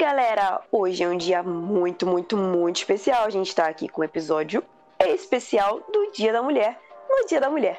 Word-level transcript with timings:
galera, 0.00 0.62
hoje 0.72 1.04
é 1.04 1.08
um 1.08 1.16
dia 1.18 1.42
muito, 1.42 2.06
muito, 2.06 2.34
muito 2.34 2.76
especial. 2.76 3.26
A 3.26 3.30
gente 3.30 3.54
tá 3.54 3.66
aqui 3.66 3.86
com 3.86 4.00
um 4.00 4.04
episódio 4.04 4.64
especial 4.98 5.82
do 5.92 6.10
Dia 6.12 6.32
da 6.32 6.42
Mulher, 6.42 6.80
no 7.06 7.26
Dia 7.26 7.38
da 7.38 7.50
Mulher. 7.50 7.78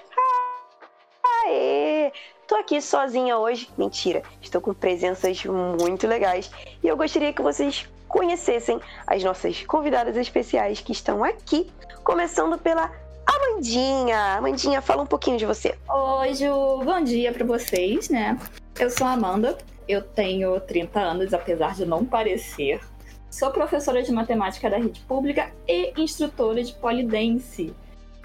Aê! 1.44 2.12
Tô 2.47 2.53
aqui 2.57 2.79
sozinha 2.79 3.39
hoje. 3.39 3.67
Mentira, 3.76 4.21
estou 4.39 4.62
com 4.62 4.71
presenças 4.71 5.44
muito 5.46 6.06
legais 6.06 6.52
e 6.84 6.88
eu 6.88 6.96
gostaria 6.96 7.34
que 7.34 7.42
vocês 7.42 7.89
conhecessem 8.07 8.79
as 9.08 9.24
nossas 9.24 9.63
convidadas 9.63 10.15
especiais 10.15 10.79
que 10.79 10.92
estão 10.92 11.24
aqui, 11.24 11.72
começando 12.03 12.56
pela 12.56 12.92
Amandinha. 13.26 14.35
Amandinha, 14.38 14.79
fala 14.79 15.01
um 15.01 15.08
pouquinho 15.08 15.40
de 15.40 15.47
você. 15.47 15.76
Oi, 15.90 16.35
Ju. 16.35 16.84
Bom 16.84 17.03
dia 17.03 17.31
para 17.31 17.45
vocês, 17.45 18.09
né? 18.09 18.38
Eu 18.80 18.91
sou 18.91 19.08
a 19.08 19.13
Amanda, 19.13 19.58
eu 19.91 20.02
tenho 20.02 20.59
30 20.59 21.00
anos, 21.00 21.34
apesar 21.34 21.76
de 21.76 21.86
não 21.86 22.05
parecer. 22.05 22.81
Sou 23.30 23.52
professora 23.52 24.04
de 24.04 24.12
matemática 24.12 24.70
da 24.70 24.77
rede 24.77 25.00
pública 25.02 25.52
e 25.67 25.94
instrutora 25.98 26.64
de 26.64 26.73
polidense. 26.73 27.73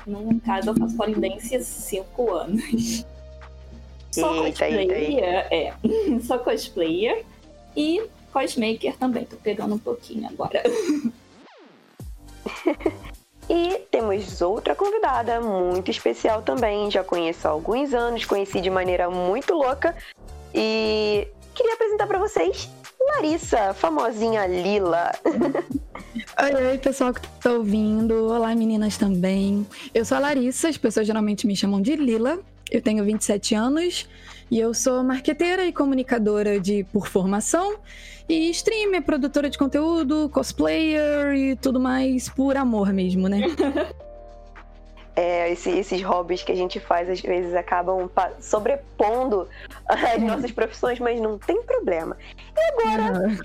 No 0.07 0.41
caso, 0.41 0.71
eu 0.71 0.77
faço 0.77 0.97
polidense 0.97 1.57
há 1.57 1.61
5 1.61 2.33
anos. 2.33 3.07
Sou 4.11 4.45
cosplayer, 4.45 5.47
é. 5.51 5.75
Sou 6.27 6.39
cosplayer 6.39 7.25
e 7.77 8.03
cosmaker 8.33 8.97
também. 8.97 9.25
Tô 9.25 9.37
pegando 9.37 9.75
um 9.75 9.79
pouquinho 9.79 10.29
agora. 10.29 10.63
E 13.49 13.79
temos 13.93 14.43
outra 14.43 14.75
convidada 14.75 15.41
muito 15.41 15.91
especial 15.91 16.43
também. 16.43 16.91
Já 16.91 17.05
conheço 17.05 17.47
há 17.47 17.53
alguns 17.53 17.95
anos, 17.95 18.25
conheci 18.25 18.61
de 18.61 18.69
maneira 18.69 19.09
muito 19.09 19.55
louca. 19.55 19.95
E 20.53 21.29
queria 21.57 21.73
apresentar 21.73 22.07
para 22.07 22.19
vocês 22.19 22.69
Larissa, 23.15 23.73
famosinha 23.73 24.47
Lila. 24.47 25.11
Oi, 25.25 26.67
oi, 26.71 26.79
pessoal 26.79 27.15
que 27.15 27.27
tá 27.41 27.53
ouvindo. 27.53 28.31
Olá, 28.31 28.55
meninas 28.55 28.99
também. 28.99 29.67
Eu 29.95 30.05
sou 30.05 30.19
a 30.19 30.21
Larissa, 30.21 30.69
as 30.69 30.77
pessoas 30.77 31.07
geralmente 31.07 31.47
me 31.47 31.57
chamam 31.57 31.81
de 31.81 31.97
Lila. 31.97 32.39
Eu 32.71 32.83
tenho 32.83 33.03
27 33.05 33.55
anos 33.55 34.07
e 34.51 34.61
eu 34.61 34.75
sou 34.75 35.03
marqueteira 35.03 35.65
e 35.65 35.73
comunicadora 35.73 36.61
de 36.61 36.85
por 36.93 37.07
formação 37.07 37.77
e 38.29 38.51
streamer, 38.51 39.03
produtora 39.03 39.49
de 39.49 39.57
conteúdo, 39.57 40.29
cosplayer 40.29 41.35
e 41.35 41.57
tudo 41.57 41.81
mais 41.81 42.29
por 42.29 42.57
amor 42.57 42.93
mesmo, 42.93 43.29
né? 43.29 43.43
É, 45.19 45.51
esse- 45.51 45.71
esses 45.71 46.03
hobbies 46.03 46.43
que 46.43 46.53
a 46.53 46.55
gente 46.55 46.79
faz 46.79 47.09
às 47.09 47.21
vezes 47.23 47.55
acabam 47.55 48.11
sobrepondo 48.39 49.49
as 49.89 50.21
nossas 50.23 50.53
profissões, 50.53 50.99
mas 51.01 51.19
não 51.19 51.39
tem 51.39 51.63
problema. 51.63 52.17
E 52.55 52.61
agora, 52.83 53.39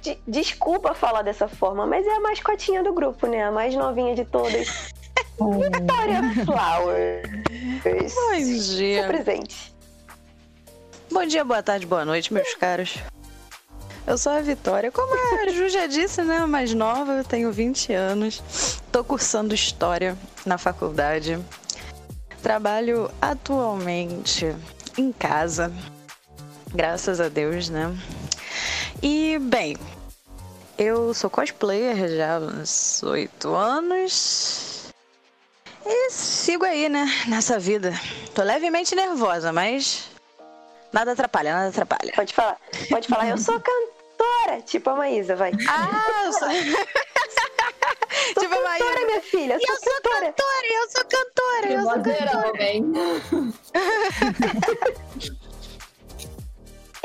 de- 0.00 0.18
desculpa 0.26 0.94
falar 0.94 1.22
dessa 1.22 1.48
forma, 1.48 1.84
mas 1.84 2.06
é 2.06 2.12
a 2.14 2.20
mascotinha 2.20 2.82
do 2.84 2.92
grupo, 2.94 3.26
né? 3.26 3.42
A 3.44 3.50
mais 3.50 3.74
novinha 3.74 4.14
de 4.14 4.24
todas. 4.24 4.92
Vitória 5.36 6.22
Flowers. 6.44 8.14
Bom 8.14 8.74
dia. 8.76 9.06
presente. 9.08 9.74
Bom 11.10 11.24
dia, 11.26 11.44
boa 11.44 11.62
tarde, 11.62 11.86
boa 11.86 12.04
noite, 12.04 12.32
meus 12.32 12.54
caros. 12.54 12.96
Eu 14.06 14.16
sou 14.16 14.32
a 14.32 14.40
Vitória. 14.40 14.92
Como 14.92 15.12
a 15.12 15.48
Ju 15.50 15.68
já 15.68 15.86
disse, 15.86 16.22
né? 16.22 16.46
Mais 16.46 16.72
nova, 16.72 17.14
eu 17.14 17.24
tenho 17.24 17.50
20 17.50 17.92
anos. 17.92 18.40
Tô 18.92 19.02
cursando 19.02 19.52
História 19.52 20.16
na 20.44 20.56
faculdade. 20.56 21.38
Trabalho 22.40 23.10
atualmente 23.20 24.54
em 24.96 25.12
casa. 25.12 25.72
Graças 26.72 27.20
a 27.20 27.28
Deus, 27.28 27.68
né? 27.68 27.92
E, 29.02 29.38
bem, 29.40 29.76
eu 30.78 31.12
sou 31.12 31.28
cosplayer 31.28 32.08
já 32.16 32.36
há 32.36 32.38
uns 32.38 33.02
8 33.02 33.54
anos. 33.54 34.92
E 35.84 36.10
sigo 36.10 36.64
aí, 36.64 36.88
né? 36.88 37.06
Nessa 37.26 37.58
vida. 37.58 37.92
Tô 38.34 38.42
levemente 38.42 38.94
nervosa, 38.94 39.52
mas 39.52 40.08
Nada 40.92 41.12
atrapalha, 41.12 41.52
nada 41.52 41.68
atrapalha. 41.68 42.12
Pode 42.14 42.32
falar. 42.32 42.56
Pode 42.88 43.08
falar, 43.08 43.28
eu 43.28 43.36
sou 43.36 43.60
cantora. 43.60 43.92
Tipo 44.66 44.90
a 44.90 44.96
Maísa, 44.96 45.36
vai. 45.36 45.52
Ah, 45.68 46.22
eu 46.26 46.32
sou. 46.32 46.48
Sou 48.34 48.42
tipo, 48.42 48.56
cantora, 48.56 49.06
minha 49.06 49.20
filha. 49.20 49.54
eu 49.54 49.60
Sou 49.60 49.76
sou 49.76 49.92
cantora. 50.02 50.32
cantora, 50.32 50.66
eu 50.72 50.90
sou 50.90 51.04
cantora, 51.04 51.72
eu 51.72 51.82
sou 51.82 51.92
cantora. 52.02 52.52
também. 52.52 52.92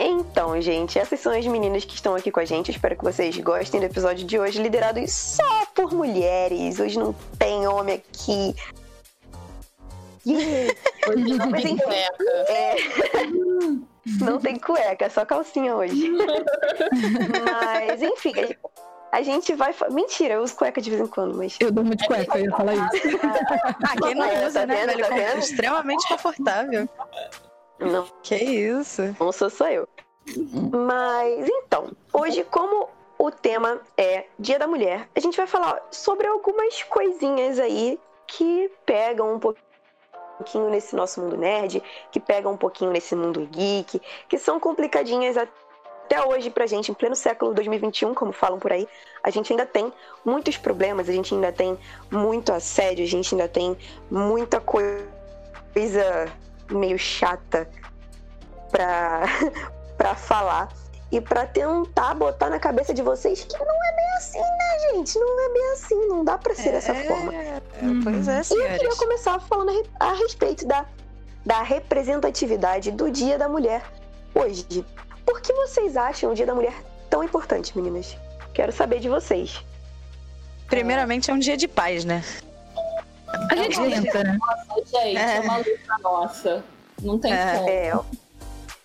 Então, 0.03 0.59
gente, 0.59 0.97
essas 0.97 1.19
são 1.19 1.31
as 1.31 1.45
meninas 1.45 1.85
que 1.85 1.93
estão 1.93 2.15
aqui 2.15 2.31
com 2.31 2.39
a 2.39 2.45
gente. 2.45 2.69
Eu 2.69 2.75
espero 2.75 2.97
que 2.97 3.03
vocês 3.03 3.37
gostem 3.37 3.79
do 3.79 3.85
episódio 3.85 4.25
de 4.25 4.39
hoje, 4.39 4.59
liderado 4.59 4.99
só 5.07 5.63
por 5.75 5.93
mulheres. 5.93 6.79
Hoje 6.79 6.97
não 6.97 7.13
tem 7.37 7.67
homem 7.67 7.95
aqui. 7.95 8.55
Yeah. 10.25 10.73
Hoje 11.07 11.33
não 11.35 11.49
Mas 11.51 11.61
tem 11.61 11.73
enfim. 11.75 11.83
É. 12.47 12.75
Não 14.21 14.39
tem 14.39 14.57
cueca, 14.57 15.05
é 15.05 15.09
só 15.09 15.23
calcinha 15.25 15.75
hoje. 15.75 16.09
Mas, 17.45 18.01
enfim, 18.01 18.33
a 18.35 18.41
gente- 18.45 18.59
a 19.11 19.21
gente 19.21 19.53
vai. 19.55 19.75
Mentira, 19.91 20.35
eu 20.35 20.41
uso 20.41 20.55
cueca 20.55 20.81
de 20.81 20.89
vez 20.89 21.01
em 21.01 21.07
quando, 21.07 21.37
mas. 21.37 21.57
Eu 21.59 21.71
durmo 21.71 21.95
de 21.95 22.05
cueca, 22.07 22.37
eu 22.39 22.45
ia 22.45 22.51
falar 22.51 22.73
isso. 22.73 23.17
Ah, 23.83 23.95
quem 24.01 24.15
não 24.15 24.27
Tá 24.27 24.45
usa, 24.47 24.65
né, 24.65 24.75
vendo, 24.75 24.87
velho? 24.97 25.07
tá 25.09 25.15
vendo? 25.15 25.39
Extremamente 25.39 26.07
confortável. 26.07 26.89
Não, 27.79 28.05
Que 28.23 28.35
isso? 28.35 29.15
não 29.19 29.31
sou 29.31 29.49
só 29.49 29.67
eu. 29.69 29.87
Mas 30.85 31.47
então, 31.49 31.91
hoje, 32.13 32.43
como 32.45 32.87
o 33.17 33.31
tema 33.31 33.81
é 33.97 34.25
Dia 34.39 34.57
da 34.59 34.67
Mulher, 34.67 35.09
a 35.15 35.19
gente 35.19 35.35
vai 35.35 35.47
falar 35.47 35.81
sobre 35.91 36.27
algumas 36.27 36.81
coisinhas 36.83 37.59
aí 37.59 37.99
que 38.27 38.71
pegam 38.85 39.33
um 39.33 39.39
pouquinho 39.39 39.65
nesse 40.69 40.95
nosso 40.95 41.21
mundo 41.21 41.37
nerd, 41.37 41.81
que 42.11 42.19
pegam 42.19 42.53
um 42.53 42.57
pouquinho 42.57 42.91
nesse 42.91 43.15
mundo 43.15 43.47
geek, 43.51 44.01
que 44.27 44.37
são 44.37 44.59
complicadinhas 44.59 45.37
até 45.37 46.25
hoje 46.25 46.49
pra 46.49 46.67
gente, 46.67 46.91
em 46.91 46.93
pleno 46.93 47.15
século 47.15 47.53
2021, 47.53 48.13
como 48.13 48.31
falam 48.31 48.59
por 48.59 48.71
aí. 48.71 48.87
A 49.23 49.29
gente 49.29 49.53
ainda 49.53 49.65
tem 49.65 49.91
muitos 50.25 50.57
problemas, 50.57 51.07
a 51.07 51.13
gente 51.13 51.33
ainda 51.33 51.51
tem 51.51 51.77
muito 52.11 52.51
assédio, 52.51 53.03
a 53.03 53.07
gente 53.07 53.33
ainda 53.33 53.47
tem 53.47 53.77
muita 54.09 54.59
coisa 54.59 54.99
meio 56.69 56.97
chata 56.97 57.69
pra, 58.71 59.23
pra 59.97 60.15
falar 60.15 60.80
e 61.11 61.19
pra 61.19 61.45
tentar 61.45 62.13
botar 62.13 62.49
na 62.49 62.59
cabeça 62.59 62.93
de 62.93 63.01
vocês 63.01 63.43
que 63.43 63.57
não 63.57 63.83
é 63.85 63.95
bem 63.95 64.09
assim, 64.17 64.39
né, 64.39 64.79
gente? 64.93 65.19
Não 65.19 65.45
é 65.49 65.53
bem 65.53 65.71
assim, 65.73 66.07
não 66.07 66.23
dá 66.23 66.37
pra 66.37 66.55
ser 66.55 66.71
dessa 66.71 66.93
forma. 66.95 67.33
É, 67.33 67.61
Pois 68.03 68.27
é, 68.27 68.41
E 68.51 68.57
eu 68.57 68.77
queria 68.79 68.95
começar 68.95 69.39
falando 69.41 69.69
a 69.69 69.73
re- 69.73 69.89
a 69.99 70.13
respeito 70.13 70.65
da, 70.65 70.85
da 71.45 71.61
representatividade 71.63 72.91
do 72.91 73.11
Dia 73.11 73.37
da 73.37 73.49
Mulher 73.49 73.83
hoje. 74.33 74.85
Por 75.25 75.41
que 75.41 75.51
vocês 75.53 75.97
acham 75.97 76.31
o 76.31 76.35
Dia 76.35 76.45
da 76.45 76.55
Mulher 76.55 76.73
tão 77.09 77.23
importante, 77.23 77.75
meninas? 77.77 78.15
Quero 78.53 78.71
saber 78.71 78.99
de 78.99 79.09
vocês. 79.09 79.63
Primeiramente 80.67 81.29
é 81.29 81.33
um 81.33 81.39
dia 81.39 81.57
de 81.57 81.67
paz, 81.67 82.05
né? 82.05 82.23
A 83.49 83.55
gente 83.55 83.77
tenta, 83.79 84.23
né? 84.23 84.37
Gente, 84.85 85.17
é. 85.17 85.37
É. 85.37 85.39
uma 85.41 85.57
luta 85.57 85.97
nossa. 86.01 86.63
Não 87.01 87.17
tem 87.19 87.33
É. 87.33 87.55
como. 87.55 87.69
É, 87.69 87.99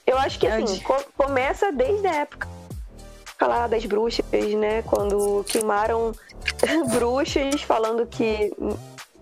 eu- 0.07 0.19
acho 0.19 0.39
que 0.39 0.47
assim, 0.47 0.81
co- 0.81 1.05
começa 1.17 1.71
desde 1.73 2.07
a 2.07 2.15
época 2.15 2.49
lá 3.41 3.67
das 3.67 3.85
bruxas, 3.85 4.25
né? 4.57 4.83
Quando 4.83 5.45
queimaram 5.49 6.13
bruxas 6.91 7.61
falando 7.63 8.07
que, 8.07 8.53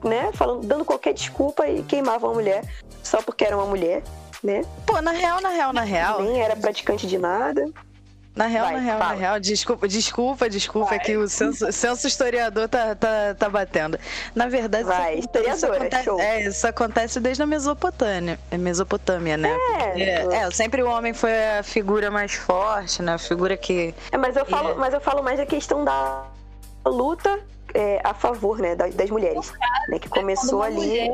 né? 0.02 0.30
Falando, 0.34 0.66
dando 0.66 0.84
qualquer 0.84 1.14
desculpa 1.14 1.66
e 1.66 1.82
queimavam 1.82 2.30
a 2.30 2.34
mulher 2.34 2.64
só 3.02 3.20
porque 3.22 3.44
era 3.44 3.56
uma 3.56 3.66
mulher, 3.66 4.02
né? 4.42 4.62
Pô, 4.86 5.00
na 5.00 5.10
real, 5.10 5.40
na 5.40 5.48
real, 5.50 5.72
na 5.72 5.82
real. 5.82 6.22
Nem 6.22 6.40
era 6.40 6.54
praticante 6.56 7.06
de 7.06 7.18
nada. 7.18 7.68
Na 8.34 8.46
real, 8.46 8.64
Vai, 8.66 8.74
na 8.74 8.80
real, 8.80 8.98
fala. 8.98 9.10
na 9.12 9.18
real, 9.20 9.38
desculpa, 9.40 9.86
desculpa, 9.86 10.50
desculpa, 10.50 10.88
Vai. 10.88 10.98
é 10.98 11.00
que 11.00 11.16
o 11.16 11.28
senso, 11.28 11.70
senso 11.70 12.04
historiador 12.08 12.68
tá, 12.68 12.94
tá, 12.96 13.32
tá 13.38 13.48
batendo. 13.48 13.96
Na 14.34 14.48
verdade, 14.48 14.82
isso 14.88 14.92
Vai, 14.92 15.14
isso 15.14 15.26
historiadora, 15.26 15.76
acontece, 15.86 16.10
é, 16.20 16.48
isso 16.48 16.66
acontece 16.66 17.20
desde 17.20 17.42
a 17.44 17.46
Mesopotâmia, 17.46 18.38
é 18.50 18.58
Mesopotâmia, 18.58 19.36
né? 19.36 19.56
É, 19.94 20.00
É, 20.00 20.34
é, 20.38 20.50
sempre 20.50 20.82
o 20.82 20.88
homem 20.90 21.14
foi 21.14 21.30
a 21.58 21.62
figura 21.62 22.10
mais 22.10 22.34
forte, 22.34 23.00
né? 23.02 23.14
A 23.14 23.18
figura 23.18 23.56
que. 23.56 23.94
É, 24.10 24.16
mas 24.16 24.34
eu 24.34 24.44
falo, 24.44 24.70
É. 24.70 24.74
mas 24.74 24.92
eu 24.92 25.00
falo 25.00 25.22
mais 25.22 25.38
da 25.38 25.46
questão 25.46 25.84
da 25.84 26.24
luta 26.84 27.38
é, 27.72 28.00
a 28.02 28.14
favor, 28.14 28.58
né, 28.58 28.74
das, 28.74 28.92
das 28.96 29.10
mulheres, 29.10 29.52
né, 29.88 29.98
que 30.00 30.08
começou 30.08 30.58
uma 30.58 30.66
ali. 30.66 30.74
mulher, 30.74 31.12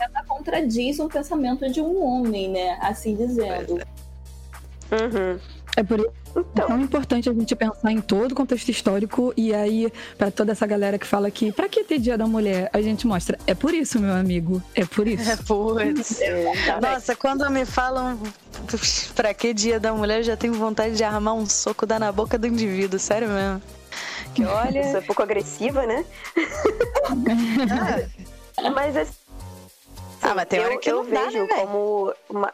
ela 0.00 0.24
contradiz 0.28 1.00
um 1.00 1.08
pensamento 1.08 1.68
de 1.68 1.80
um 1.80 2.00
homem, 2.04 2.48
né? 2.48 2.78
Assim 2.80 3.16
dizendo. 3.16 3.82
Uhum. 4.92 5.38
É 5.76 5.82
por 5.82 5.98
isso 5.98 6.10
então. 6.30 6.64
é 6.64 6.68
tão 6.68 6.80
importante 6.80 7.28
a 7.28 7.32
gente 7.32 7.54
pensar 7.54 7.92
em 7.92 8.00
todo 8.00 8.32
o 8.32 8.34
contexto 8.34 8.68
histórico 8.68 9.32
e 9.36 9.54
aí, 9.54 9.92
para 10.16 10.30
toda 10.30 10.52
essa 10.52 10.66
galera 10.66 10.98
que 10.98 11.06
fala 11.06 11.30
que 11.30 11.52
pra 11.52 11.68
que 11.68 11.84
ter 11.84 11.98
Dia 11.98 12.18
da 12.18 12.26
Mulher? 12.26 12.70
A 12.72 12.80
gente 12.80 13.06
mostra, 13.06 13.38
é 13.46 13.54
por 13.54 13.72
isso, 13.72 13.98
meu 14.00 14.12
amigo, 14.12 14.62
é 14.74 14.84
por 14.84 15.06
isso. 15.06 15.30
É 15.30 15.36
por 15.36 15.82
isso. 15.82 16.20
Nossa, 16.80 17.16
quando 17.16 17.48
me 17.50 17.64
falam 17.64 18.18
pra 19.14 19.34
que 19.34 19.54
Dia 19.54 19.78
da 19.80 19.92
Mulher, 19.92 20.18
eu 20.18 20.24
já 20.24 20.36
tenho 20.36 20.54
vontade 20.54 20.96
de 20.96 21.04
armar 21.04 21.34
um 21.34 21.46
soco 21.46 21.86
dar 21.86 22.00
na 22.00 22.10
boca 22.12 22.38
do 22.38 22.46
indivíduo, 22.46 22.98
sério 22.98 23.28
mesmo. 23.28 23.62
Que 24.34 24.44
olha. 24.46 24.80
Isso 24.80 24.96
é 24.96 25.00
um 25.00 25.04
pouco 25.04 25.22
agressiva, 25.22 25.86
né? 25.86 26.04
ah. 28.56 28.70
Mas 28.70 28.96
assim. 28.96 29.12
Ah, 30.22 30.34
mas 30.34 30.48
tem 30.48 30.60
hora 30.60 30.78
que 30.78 30.90
eu, 30.90 30.98
eu 30.98 31.04
vejo 31.04 31.42
né, 31.42 31.48
como 31.54 32.14
uma, 32.30 32.50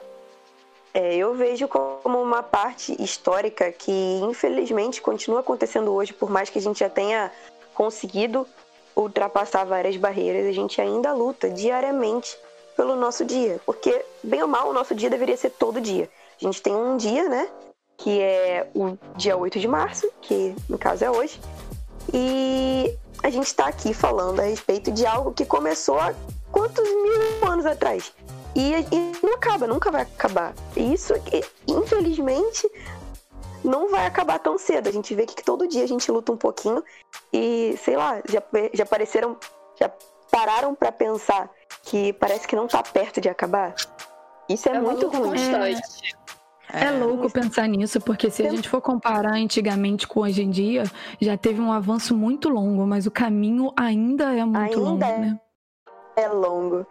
é, 0.93 1.17
eu 1.17 1.35
vejo 1.35 1.69
como 1.69 2.21
uma 2.21 2.43
parte 2.43 3.01
histórica 3.03 3.71
que, 3.71 3.93
infelizmente, 4.23 5.01
continua 5.01 5.41
acontecendo 5.41 5.93
hoje, 5.93 6.13
por 6.13 6.31
mais 6.31 6.51
que 6.51 6.59
a 6.59 6.63
gente 6.63 6.81
já 6.81 6.89
tenha 6.89 7.31
conseguido 7.75 8.47
ultrapassar 8.97 9.65
várias 9.65 9.97
barreiras, 9.97 10.47
a 10.47 10.53
gente 10.53 10.81
ainda 10.81 11.13
luta 11.13 11.49
diariamente 11.49 12.37
pelo 12.77 12.97
nosso 12.97 13.25
dia. 13.25 13.61
Porque, 13.65 14.05
bem 14.23 14.43
ou 14.43 14.49
mal, 14.49 14.69
o 14.69 14.73
nosso 14.73 14.95
dia 14.95 15.09
deveria 15.09 15.37
ser 15.37 15.51
todo 15.51 15.81
dia. 15.81 16.09
A 16.41 16.45
gente 16.45 16.61
tem 16.61 16.75
um 16.75 16.97
dia, 16.97 17.29
né? 17.29 17.49
Que 17.97 18.21
é 18.21 18.69
o 18.75 18.97
dia 19.17 19.37
8 19.37 19.61
de 19.61 19.69
março, 19.69 20.11
que 20.21 20.55
no 20.69 20.79
caso 20.79 21.05
é 21.05 21.11
hoje. 21.11 21.41
E 22.13 22.97
a 23.23 23.31
gente 23.31 23.47
está 23.47 23.67
aqui 23.67 23.95
falando 23.95 24.41
a 24.41 24.45
respeito 24.45 24.91
de 24.91 25.07
algo 25.07 25.33
que 25.33 25.45
começou 25.45 25.99
há 25.99 26.15
quantos 26.51 26.85
mil 26.85 27.49
anos 27.49 27.67
atrás? 27.67 28.13
E, 28.55 28.73
e 28.75 29.12
não 29.23 29.35
acaba, 29.35 29.67
nunca 29.67 29.91
vai 29.91 30.02
acabar. 30.02 30.55
E 30.76 30.93
isso, 30.93 31.14
infelizmente, 31.67 32.69
não 33.64 33.91
vai 33.91 34.06
acabar 34.06 34.38
tão 34.38 34.58
cedo. 34.58 34.88
A 34.88 34.93
gente 34.93 35.14
vê 35.14 35.26
que 35.26 35.44
todo 35.44 35.69
dia 35.69 35.85
a 35.85 35.88
gente 35.88 36.11
luta 36.11 36.32
um 36.32 36.37
pouquinho 36.37 36.82
e, 37.32 37.76
sei 37.82 37.97
lá, 37.97 38.20
já, 38.29 38.43
já 38.73 38.85
apareceram, 38.85 39.37
já 39.79 39.91
pararam 40.31 40.75
para 40.75 40.91
pensar 40.91 41.50
que 41.82 42.12
parece 42.14 42.47
que 42.47 42.56
não 42.56 42.67
tá 42.67 42.82
perto 42.82 43.20
de 43.20 43.29
acabar. 43.29 43.75
Isso 44.49 44.69
é, 44.69 44.73
é 44.73 44.81
muito 44.81 45.08
ruim. 45.08 45.31
Constante. 45.31 46.17
É, 46.73 46.85
é 46.85 46.91
louco 46.93 47.31
pensar 47.31 47.67
nisso, 47.67 48.00
porque 48.00 48.31
se 48.31 48.47
a 48.47 48.50
gente 48.50 48.69
for 48.69 48.81
comparar 48.81 49.35
antigamente 49.35 50.06
com 50.06 50.20
hoje 50.20 50.43
em 50.43 50.50
dia, 50.50 50.85
já 51.20 51.37
teve 51.37 51.61
um 51.61 51.73
avanço 51.73 52.17
muito 52.17 52.49
longo, 52.49 52.87
mas 52.87 53.06
o 53.06 53.11
caminho 53.11 53.73
ainda 53.76 54.32
é 54.32 54.44
muito 54.44 54.58
ainda 54.58 54.81
longo, 54.81 55.05
é, 55.05 55.19
né? 55.19 55.41
É 56.17 56.29
longo. 56.29 56.87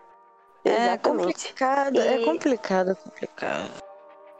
É 0.71 0.98
complicado, 0.98 2.00
é 2.00 2.18
e... 2.18 2.21
é 2.21 2.25
complicado, 2.25 2.95
complicado. 2.95 3.89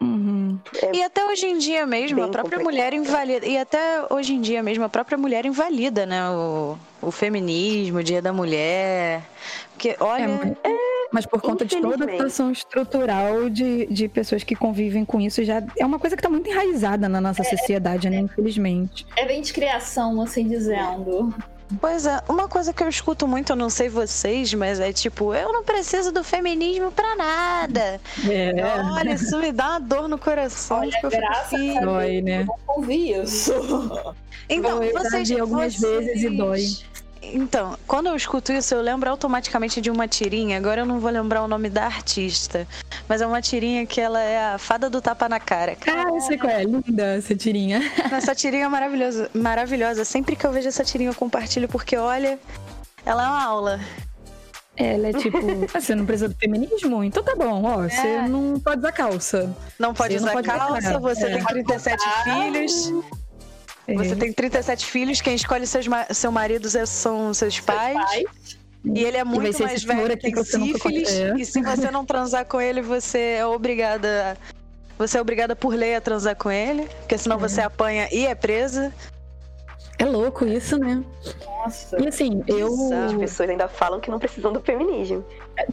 Uhum. 0.02 0.58
É 0.82 0.96
e 0.96 1.04
até 1.04 1.26
hoje 1.26 1.46
em 1.46 1.58
dia 1.58 1.86
mesmo, 1.86 2.24
a 2.24 2.30
própria 2.30 2.58
complicado. 2.58 2.64
mulher 2.64 2.94
invalida. 2.94 3.46
E 3.46 3.58
até 3.58 4.06
hoje 4.10 4.34
em 4.34 4.42
dia 4.42 4.64
mesmo, 4.64 4.84
a 4.86 4.90
própria 4.90 5.18
mulher 5.18 5.46
invalida, 5.46 6.06
né? 6.06 6.30
O, 6.30 6.78
o 7.02 7.12
feminismo, 7.12 8.00
o 8.00 8.04
dia 8.04 8.22
da 8.22 8.32
mulher. 8.32 9.22
Porque, 9.72 9.96
olha. 10.00 10.58
É, 10.64 10.90
mas 11.12 11.26
por 11.26 11.42
conta 11.42 11.66
de 11.66 11.82
toda 11.82 12.06
a 12.06 12.10
situação 12.10 12.52
estrutural 12.52 13.50
de, 13.50 13.88
de 13.88 14.08
pessoas 14.08 14.44
que 14.44 14.56
convivem 14.56 15.04
com 15.04 15.20
isso, 15.20 15.44
já 15.44 15.64
é 15.78 15.86
uma 15.86 16.00
coisa 16.00 16.16
que 16.16 16.20
está 16.20 16.30
muito 16.30 16.50
enraizada 16.50 17.10
na 17.10 17.20
nossa 17.20 17.42
é, 17.42 17.46
sociedade, 17.46 18.10
né? 18.10 18.18
Infelizmente. 18.18 19.06
É 19.16 19.26
bem 19.26 19.42
de 19.42 19.52
criação, 19.52 20.22
assim 20.22 20.48
dizendo. 20.48 21.34
Pois 21.80 22.06
é, 22.06 22.22
uma 22.28 22.48
coisa 22.48 22.74
que 22.74 22.82
eu 22.82 22.90
escuto 22.90 23.28
muito, 23.28 23.52
eu 23.52 23.56
não 23.56 23.70
sei 23.70 23.90
vocês, 23.90 24.54
mas 24.54 24.80
é 24.80 24.92
tipo, 24.92 25.36
eu 25.36 25.54
não 25.54 25.64
preciso 25.64 26.12
do 26.12 26.24
feminismo 26.24 26.92
pra 26.92 27.16
nada. 27.16 28.02
É. 28.28 28.54
Olha, 28.94 29.14
isso 29.14 29.38
me 29.38 29.52
dá 29.52 29.70
uma 29.70 29.80
dor 29.80 30.08
no 30.08 30.18
coração. 30.18 30.80
Olha, 30.80 30.90
tipo, 30.90 31.10
graças 31.10 31.78
a 31.78 31.82
dói, 31.82 32.22
né? 32.22 32.42
Eu 32.42 32.46
não 32.46 32.58
ouvi 32.68 33.12
isso. 33.12 33.54
Então, 34.50 34.80
vocês, 34.80 35.30
algumas 35.32 35.76
vocês... 35.76 36.06
vezes 36.06 36.24
e 36.24 36.30
dói. 36.36 36.66
Então, 37.22 37.78
quando 37.86 38.08
eu 38.08 38.16
escuto 38.16 38.52
isso, 38.52 38.74
eu 38.74 38.82
lembro 38.82 39.10
automaticamente 39.10 39.82
de 39.82 39.92
uma 39.92 40.08
tirinha. 40.08 40.58
Agora 40.58 40.82
eu 40.82 40.86
não 40.86 41.00
vou 41.00 41.12
lembrar 41.12 41.44
o 41.44 41.48
nome 41.48 41.70
da 41.70 41.86
artista. 41.86 42.68
Mas 43.08 43.22
é 43.22 43.28
uma 43.28 43.42
tirinha 43.42 43.86
que 43.86 44.00
ela 44.00 44.22
é 44.22 44.54
a 44.54 44.58
fada 44.58 44.90
do 44.90 45.02
tapa 45.02 45.28
na 45.28 45.40
cara. 45.40 45.78
Ah, 45.86 46.10
eu 46.14 46.22
sei 46.22 46.38
qual 46.38 46.52
é. 46.52 46.64
Linda 46.64 47.18
essa 47.18 47.36
tirinha. 47.36 47.82
Essa 48.12 48.34
tirinha 48.34 48.66
é 48.66 48.70
maravilhosa. 48.70 49.30
maravilhosa. 49.34 50.06
Sempre 50.06 50.36
que 50.36 50.46
eu 50.46 50.52
vejo 50.52 50.68
essa 50.68 50.84
tirinha, 50.84 51.10
eu 51.10 51.16
compartilho, 51.16 51.68
porque 51.68 51.98
olha, 51.98 52.40
ela 53.06 53.24
é 53.24 53.28
uma 53.28 53.44
aula. 53.44 53.80
Ela 54.78 55.08
é 55.10 55.14
tipo, 55.14 55.38
ah, 55.38 55.68
você 55.80 55.94
não 55.94 56.06
precisa 56.06 56.30
do 56.30 56.36
feminismo? 56.36 57.04
Então 57.04 57.22
tá 57.22 57.36
bom, 57.36 57.64
ó, 57.64 57.84
é. 57.84 57.90
você 57.90 58.22
não 58.30 58.60
pode 58.60 58.80
usar 58.80 58.92
calça. 58.94 59.56
Não 59.78 59.94
pode 59.94 60.14
você 60.14 60.20
usar 60.20 60.28
não 60.28 60.34
pode 60.34 60.48
calça, 60.48 61.00
você 61.00 61.26
é. 61.26 61.36
tem 61.36 61.44
37 61.44 62.04
filhos. 62.24 62.94
Você 63.96 64.16
tem 64.16 64.32
37 64.34 64.86
filhos, 64.86 65.22
quem 65.22 65.36
escolhe 65.36 65.66
seus, 65.66 65.86
seu 66.12 66.32
marido 66.32 66.70
são 66.88 67.34
seus 67.34 67.60
pais. 67.60 67.94
Seus 67.94 68.06
pais. 68.06 68.60
E 68.84 69.04
ele 69.04 69.18
é 69.18 69.24
muito 69.24 69.62
mais 69.62 69.84
velho 69.84 70.18
que 70.18 70.32
tem 70.32 70.44
sífilis. 70.44 71.10
E 71.38 71.46
se 71.46 71.62
você 71.62 71.92
não 71.92 72.06
transar 72.06 72.46
com 72.46 72.62
ele, 72.62 72.82
você 72.82 73.38
é 73.38 73.46
obrigada. 73.46 74.38
Você 74.98 75.18
é 75.18 75.22
obrigada 75.22 75.56
por 75.56 75.74
lei 75.74 75.96
a 75.96 76.02
transar 76.02 76.36
com 76.36 76.50
ele. 76.50 76.88
Porque 77.00 77.18
senão 77.18 77.36
é. 77.38 77.40
você 77.40 77.62
apanha 77.62 78.08
e 78.12 78.26
é 78.26 78.34
presa. 78.34 78.94
É 79.98 80.06
louco 80.06 80.46
isso, 80.46 80.78
né? 80.78 81.04
Nossa. 81.46 82.02
E 82.02 82.08
assim, 82.08 82.42
eu. 82.48 82.70
As 83.06 83.14
pessoas 83.14 83.50
ainda 83.50 83.68
falam 83.68 84.00
que 84.00 84.10
não 84.10 84.18
precisam 84.18 84.54
do 84.54 84.62
feminismo. 84.62 85.26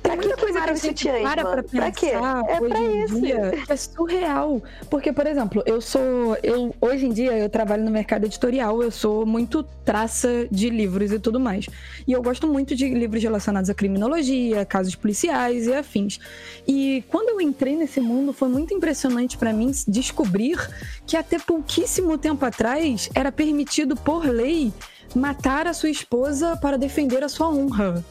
Tem 0.02 0.16
muita 0.16 0.36
coisa 0.36 0.60
que 0.60 0.70
a 0.70 0.74
gente 0.74 1.08
para 1.22 1.44
pra 1.44 1.62
pensar 1.62 1.78
pra 1.78 1.90
quê? 1.92 2.06
É 2.06 2.60
hoje 2.60 2.68
pra 2.68 2.80
em 2.80 3.04
isso. 3.04 3.20
dia 3.20 3.64
é 3.68 3.76
surreal. 3.76 4.62
Porque, 4.90 5.12
por 5.12 5.26
exemplo, 5.26 5.62
eu 5.66 5.80
sou. 5.80 6.36
Eu, 6.42 6.74
hoje 6.80 7.06
em 7.06 7.12
dia 7.12 7.36
eu 7.36 7.48
trabalho 7.48 7.84
no 7.84 7.90
mercado 7.90 8.24
editorial, 8.24 8.82
eu 8.82 8.90
sou 8.90 9.24
muito 9.24 9.62
traça 9.84 10.46
de 10.50 10.70
livros 10.70 11.12
e 11.12 11.18
tudo 11.18 11.38
mais. 11.38 11.66
E 12.06 12.12
eu 12.12 12.22
gosto 12.22 12.46
muito 12.46 12.74
de 12.74 12.88
livros 12.88 13.22
relacionados 13.22 13.70
à 13.70 13.74
criminologia, 13.74 14.64
casos 14.64 14.94
policiais 14.94 15.66
e 15.66 15.74
afins. 15.74 16.18
E 16.66 17.04
quando 17.08 17.28
eu 17.30 17.40
entrei 17.40 17.76
nesse 17.76 18.00
mundo, 18.00 18.32
foi 18.32 18.48
muito 18.48 18.74
impressionante 18.74 19.36
para 19.36 19.52
mim 19.52 19.70
descobrir 19.86 20.58
que 21.06 21.16
até 21.16 21.38
pouquíssimo 21.38 22.18
tempo 22.18 22.44
atrás 22.44 23.08
era 23.14 23.30
permitido 23.30 23.96
por 23.96 24.26
lei 24.26 24.72
matar 25.14 25.66
a 25.66 25.72
sua 25.72 25.90
esposa 25.90 26.56
para 26.56 26.76
defender 26.76 27.22
a 27.22 27.28
sua 27.28 27.48
honra. 27.48 28.04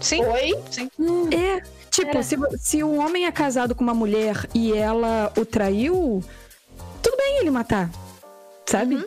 Sim. 0.00 0.24
Oi? 0.24 0.54
Sim. 0.70 0.90
É. 1.32 1.62
Tipo, 1.90 2.22
se, 2.22 2.36
se 2.58 2.84
um 2.84 2.98
homem 2.98 3.26
é 3.26 3.32
casado 3.32 3.74
com 3.74 3.82
uma 3.82 3.94
mulher 3.94 4.48
e 4.54 4.72
ela 4.72 5.32
o 5.36 5.44
traiu, 5.46 6.22
tudo 7.02 7.16
bem 7.16 7.38
ele 7.38 7.50
matar. 7.50 7.90
Sabe? 8.66 8.96
Uhum. 8.96 9.04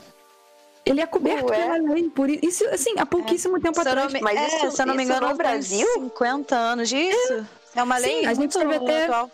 Ele 0.85 1.01
é 1.01 1.05
coberto 1.05 1.51
Ué. 1.51 1.57
pela 1.57 1.93
lei. 1.93 2.09
Por 2.09 2.29
isso, 2.29 2.65
assim, 2.69 2.95
há 2.97 3.05
pouquíssimo 3.05 3.57
é. 3.57 3.59
tempo 3.59 3.79
atrás. 3.79 4.11
Mas 4.21 4.37
é, 4.37 4.47
isso, 4.47 4.71
se 4.75 4.81
eu 4.81 4.85
não 4.87 4.95
me 4.95 5.03
engano, 5.03 5.29
no 5.29 5.35
Brasil, 5.35 5.87
50 5.93 6.55
anos 6.55 6.89
disso. 6.89 7.45
É, 7.75 7.79
é 7.79 7.83
uma 7.83 7.97
lei 7.97 8.21
Sim, 8.21 8.25
a 8.25 8.33
gente 8.33 8.57
teve 8.57 8.75
até 8.75 9.05
atual. 9.05 9.31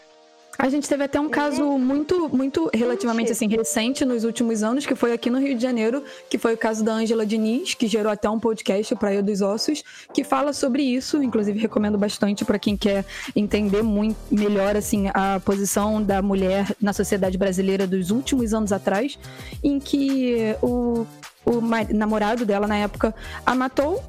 A 0.57 0.69
gente 0.69 0.87
teve 0.87 1.03
até 1.03 1.19
um 1.19 1.29
caso 1.29 1.77
muito, 1.77 2.29
muito 2.29 2.69
relativamente 2.73 3.31
assim 3.31 3.47
recente 3.47 4.05
nos 4.05 4.23
últimos 4.23 4.63
anos, 4.63 4.85
que 4.85 4.95
foi 4.95 5.11
aqui 5.11 5.29
no 5.29 5.39
Rio 5.39 5.55
de 5.55 5.61
Janeiro, 5.61 6.03
que 6.29 6.37
foi 6.37 6.53
o 6.53 6.57
caso 6.57 6.83
da 6.83 6.93
Ângela 6.93 7.25
Diniz, 7.25 7.73
que 7.73 7.87
gerou 7.87 8.11
até 8.11 8.29
um 8.29 8.39
podcast 8.39 8.95
Praia 8.95 9.21
dos 9.21 9.41
Ossos, 9.41 9.83
que 10.13 10.23
fala 10.23 10.53
sobre 10.53 10.81
isso, 10.83 11.21
inclusive 11.21 11.59
recomendo 11.59 11.97
bastante 11.97 12.45
para 12.45 12.57
quem 12.57 12.77
quer 12.77 13.05
entender 13.35 13.83
muito 13.83 14.17
melhor 14.31 14.75
assim 14.77 15.09
a 15.13 15.39
posição 15.43 16.01
da 16.01 16.21
mulher 16.21 16.73
na 16.81 16.93
sociedade 16.93 17.37
brasileira 17.37 17.85
dos 17.85 18.09
últimos 18.09 18.53
anos 18.53 18.71
atrás, 18.71 19.19
em 19.63 19.79
que 19.79 20.55
o, 20.61 21.05
o 21.45 21.61
namorado 21.93 22.45
dela 22.45 22.67
na 22.67 22.77
época 22.77 23.13
a 23.45 23.53
matou 23.53 24.01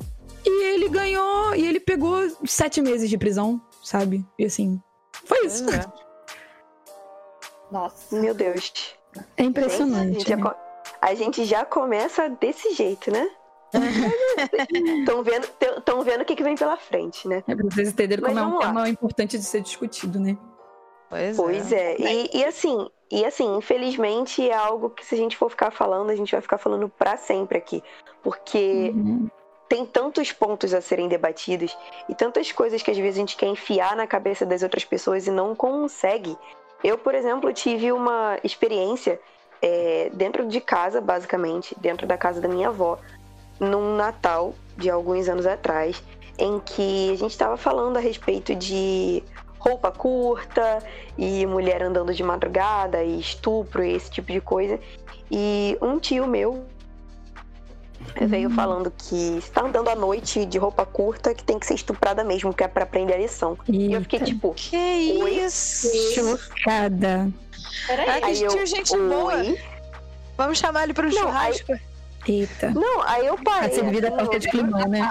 e 0.44 0.64
ele 0.74 0.88
ganhou 0.88 1.56
e 1.56 1.66
ele 1.66 1.80
pegou 1.80 2.16
sete 2.44 2.80
meses 2.80 3.10
de 3.10 3.18
prisão, 3.18 3.60
sabe? 3.82 4.24
E 4.38 4.44
assim, 4.44 4.80
foi 5.24 5.46
isso. 5.46 5.68
É. 5.68 6.05
Nossa. 7.70 8.16
Meu 8.16 8.34
Deus. 8.34 8.96
É 9.36 9.42
impressionante. 9.42 10.20
Gente, 10.20 10.32
a, 10.32 10.36
gente 10.36 10.44
né? 10.44 10.54
a, 11.00 11.14
gente 11.14 11.44
já 11.44 11.64
começa 11.64 12.28
desse 12.28 12.74
jeito, 12.74 13.10
né? 13.10 13.28
Estão 15.00 15.22
vendo, 15.22 15.48
tão 15.84 16.02
vendo 16.02 16.22
o 16.22 16.24
que, 16.24 16.36
que 16.36 16.42
vem 16.42 16.54
pela 16.54 16.76
frente, 16.76 17.26
né? 17.26 17.42
É 17.46 17.54
pra 17.54 17.64
vocês 17.64 17.88
entenderem 17.88 18.24
como 18.24 18.38
é 18.38 18.42
um 18.42 18.54
lá. 18.54 18.66
tema 18.66 18.88
importante 18.88 19.38
de 19.38 19.44
ser 19.44 19.60
discutido, 19.60 20.20
né? 20.20 20.36
Pois, 21.08 21.36
pois 21.36 21.72
é. 21.72 21.94
é. 21.94 22.00
E, 22.00 22.30
e, 22.34 22.44
assim, 22.44 22.88
e 23.10 23.24
assim, 23.24 23.56
infelizmente 23.56 24.48
é 24.48 24.54
algo 24.54 24.90
que 24.90 25.04
se 25.04 25.14
a 25.14 25.18
gente 25.18 25.36
for 25.36 25.50
ficar 25.50 25.70
falando, 25.70 26.10
a 26.10 26.16
gente 26.16 26.32
vai 26.32 26.40
ficar 26.40 26.58
falando 26.58 26.88
para 26.88 27.16
sempre 27.16 27.58
aqui. 27.58 27.82
Porque 28.22 28.92
uhum. 28.94 29.28
tem 29.68 29.86
tantos 29.86 30.32
pontos 30.32 30.74
a 30.74 30.80
serem 30.80 31.08
debatidos 31.08 31.76
e 32.08 32.14
tantas 32.14 32.50
coisas 32.50 32.82
que 32.82 32.90
às 32.90 32.96
vezes 32.96 33.16
a 33.16 33.20
gente 33.20 33.36
quer 33.36 33.46
enfiar 33.46 33.94
na 33.96 34.06
cabeça 34.06 34.44
das 34.44 34.62
outras 34.62 34.84
pessoas 34.84 35.26
e 35.26 35.30
não 35.30 35.54
consegue. 35.54 36.36
Eu, 36.82 36.98
por 36.98 37.14
exemplo, 37.14 37.52
tive 37.52 37.90
uma 37.92 38.38
experiência 38.44 39.20
é, 39.62 40.10
dentro 40.12 40.46
de 40.46 40.60
casa, 40.60 41.00
basicamente, 41.00 41.74
dentro 41.80 42.06
da 42.06 42.16
casa 42.16 42.40
da 42.40 42.48
minha 42.48 42.68
avó, 42.68 42.98
num 43.58 43.96
Natal 43.96 44.54
de 44.76 44.90
alguns 44.90 45.28
anos 45.28 45.46
atrás, 45.46 46.02
em 46.38 46.60
que 46.60 47.10
a 47.12 47.16
gente 47.16 47.30
estava 47.30 47.56
falando 47.56 47.96
a 47.96 48.00
respeito 48.00 48.54
de 48.54 49.22
roupa 49.58 49.90
curta 49.90 50.78
e 51.16 51.46
mulher 51.46 51.82
andando 51.82 52.14
de 52.14 52.22
madrugada 52.22 53.02
e 53.02 53.18
estupro 53.18 53.82
e 53.82 53.94
esse 53.94 54.10
tipo 54.10 54.30
de 54.30 54.40
coisa. 54.40 54.78
E 55.30 55.76
um 55.80 55.98
tio 55.98 56.26
meu 56.26 56.64
veio 58.24 58.48
falando 58.48 58.90
que 58.96 59.36
está 59.38 59.62
andando 59.62 59.88
à 59.88 59.94
noite 59.96 60.46
de 60.46 60.56
roupa 60.58 60.86
curta 60.86 61.34
que 61.34 61.42
tem 61.44 61.58
que 61.58 61.66
ser 61.66 61.74
estuprada 61.74 62.22
mesmo, 62.24 62.54
que 62.54 62.62
é 62.62 62.68
para 62.68 62.84
aprender 62.84 63.14
a 63.14 63.18
lição. 63.18 63.58
E 63.68 63.92
eu 63.92 64.00
fiquei 64.02 64.20
Eita. 64.20 64.30
tipo, 64.32 64.54
Que 64.54 64.76
isso? 64.76 65.88
Chocada. 66.14 67.28
Peraí. 67.86 68.08
Ai, 68.08 68.22
aí 68.22 68.42
eu, 68.42 68.64
gente 68.64 68.96
boa. 68.96 69.34
oi? 69.36 69.60
Vamos 70.38 70.58
chamar 70.58 70.84
ele 70.84 70.94
para 70.94 71.06
um 71.06 71.10
Não, 71.10 71.18
churrasco. 71.22 71.72
Eita. 72.28 72.70
Não, 72.70 73.02
aí 73.02 73.26
eu 73.26 73.36
Tá 73.36 73.42
parei. 73.44 73.74
servida 73.74 74.06
a 74.08 74.10
assim, 74.10 74.18
torta 74.18 74.38
de 74.38 74.48
climão, 74.48 74.88
né? 74.88 75.10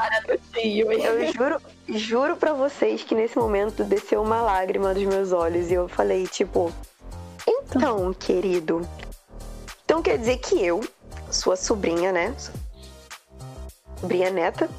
Tio, 0.54 0.92
Eu 0.92 1.32
juro, 1.34 1.62
juro 1.88 2.36
pra 2.38 2.54
vocês 2.54 3.04
que 3.04 3.14
nesse 3.16 3.38
momento 3.38 3.84
desceu 3.84 4.22
uma 4.22 4.42
lágrima 4.42 4.94
dos 4.94 5.04
meus 5.04 5.32
olhos 5.32 5.70
e 5.70 5.74
eu 5.74 5.88
falei, 5.88 6.28
tipo, 6.28 6.72
então, 7.48 8.14
querido. 8.14 8.88
Então 9.86 10.02
quer 10.02 10.18
dizer 10.18 10.38
que 10.38 10.64
eu, 10.64 10.82
sua 11.32 11.56
sobrinha, 11.56 12.12
né? 12.12 12.34
Sobrinha 14.00 14.30
neta, 14.30 14.70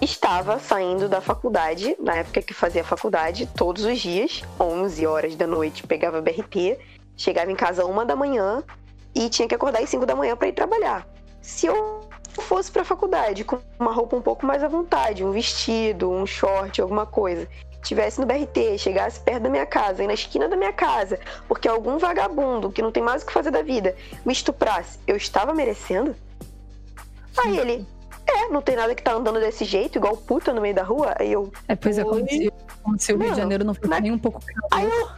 estava 0.00 0.58
saindo 0.58 1.08
da 1.08 1.20
faculdade, 1.20 1.96
na 2.00 2.16
época 2.16 2.42
que 2.42 2.54
fazia 2.54 2.82
faculdade, 2.82 3.46
todos 3.46 3.84
os 3.84 3.98
dias, 3.98 4.42
11 4.58 5.06
horas 5.06 5.36
da 5.36 5.46
noite, 5.46 5.86
pegava 5.86 6.20
BRT, 6.20 6.78
chegava 7.16 7.50
em 7.50 7.56
casa 7.56 7.84
uma 7.84 8.04
da 8.04 8.16
manhã 8.16 8.62
e 9.14 9.28
tinha 9.28 9.46
que 9.46 9.54
acordar 9.54 9.82
às 9.82 9.90
5 9.90 10.06
da 10.06 10.16
manhã 10.16 10.36
pra 10.36 10.48
ir 10.48 10.52
trabalhar. 10.52 11.06
Se 11.42 11.66
eu 11.66 12.08
fosse 12.32 12.70
pra 12.70 12.84
faculdade 12.84 13.44
com 13.44 13.58
uma 13.78 13.92
roupa 13.92 14.16
um 14.16 14.22
pouco 14.22 14.46
mais 14.46 14.62
à 14.62 14.68
vontade, 14.68 15.24
um 15.24 15.32
vestido, 15.32 16.10
um 16.10 16.26
short, 16.26 16.80
alguma 16.80 17.06
coisa, 17.06 17.46
tivesse 17.82 18.20
no 18.20 18.26
BRT, 18.26 18.78
chegasse 18.78 19.20
perto 19.20 19.42
da 19.42 19.48
minha 19.48 19.66
casa, 19.66 20.02
aí 20.02 20.06
na 20.06 20.14
esquina 20.14 20.48
da 20.48 20.56
minha 20.56 20.72
casa, 20.72 21.18
porque 21.48 21.68
algum 21.68 21.98
vagabundo 21.98 22.70
que 22.70 22.82
não 22.82 22.92
tem 22.92 23.02
mais 23.02 23.22
o 23.22 23.26
que 23.26 23.32
fazer 23.32 23.50
da 23.50 23.62
vida 23.62 23.96
me 24.24 24.32
estuprasse, 24.32 24.98
eu 25.06 25.16
estava 25.16 25.54
merecendo? 25.54 26.14
Aí 27.36 27.58
ele, 27.58 27.86
é, 28.30 28.48
não 28.48 28.62
tem 28.62 28.76
nada 28.76 28.94
que 28.94 29.02
tá 29.02 29.12
andando 29.12 29.40
desse 29.40 29.64
jeito, 29.64 29.98
igual 29.98 30.16
puta 30.16 30.52
no 30.52 30.60
meio 30.60 30.74
da 30.74 30.82
rua. 30.82 31.14
Aí 31.18 31.32
eu, 31.32 31.52
É, 31.68 31.74
pois 31.76 31.98
é, 31.98 32.02
como 32.04 32.16
Oi? 32.16 32.28
se, 32.28 32.52
como 32.82 32.98
se 32.98 33.12
o 33.12 33.18
Rio 33.18 33.30
de 33.32 33.36
Janeiro 33.36 33.64
não 33.64 33.74
fosse 33.74 33.88
mas- 33.88 34.02
nem 34.02 34.12
um 34.12 34.18
pouco 34.18 34.40
aí 34.72 34.84
eu 34.84 35.08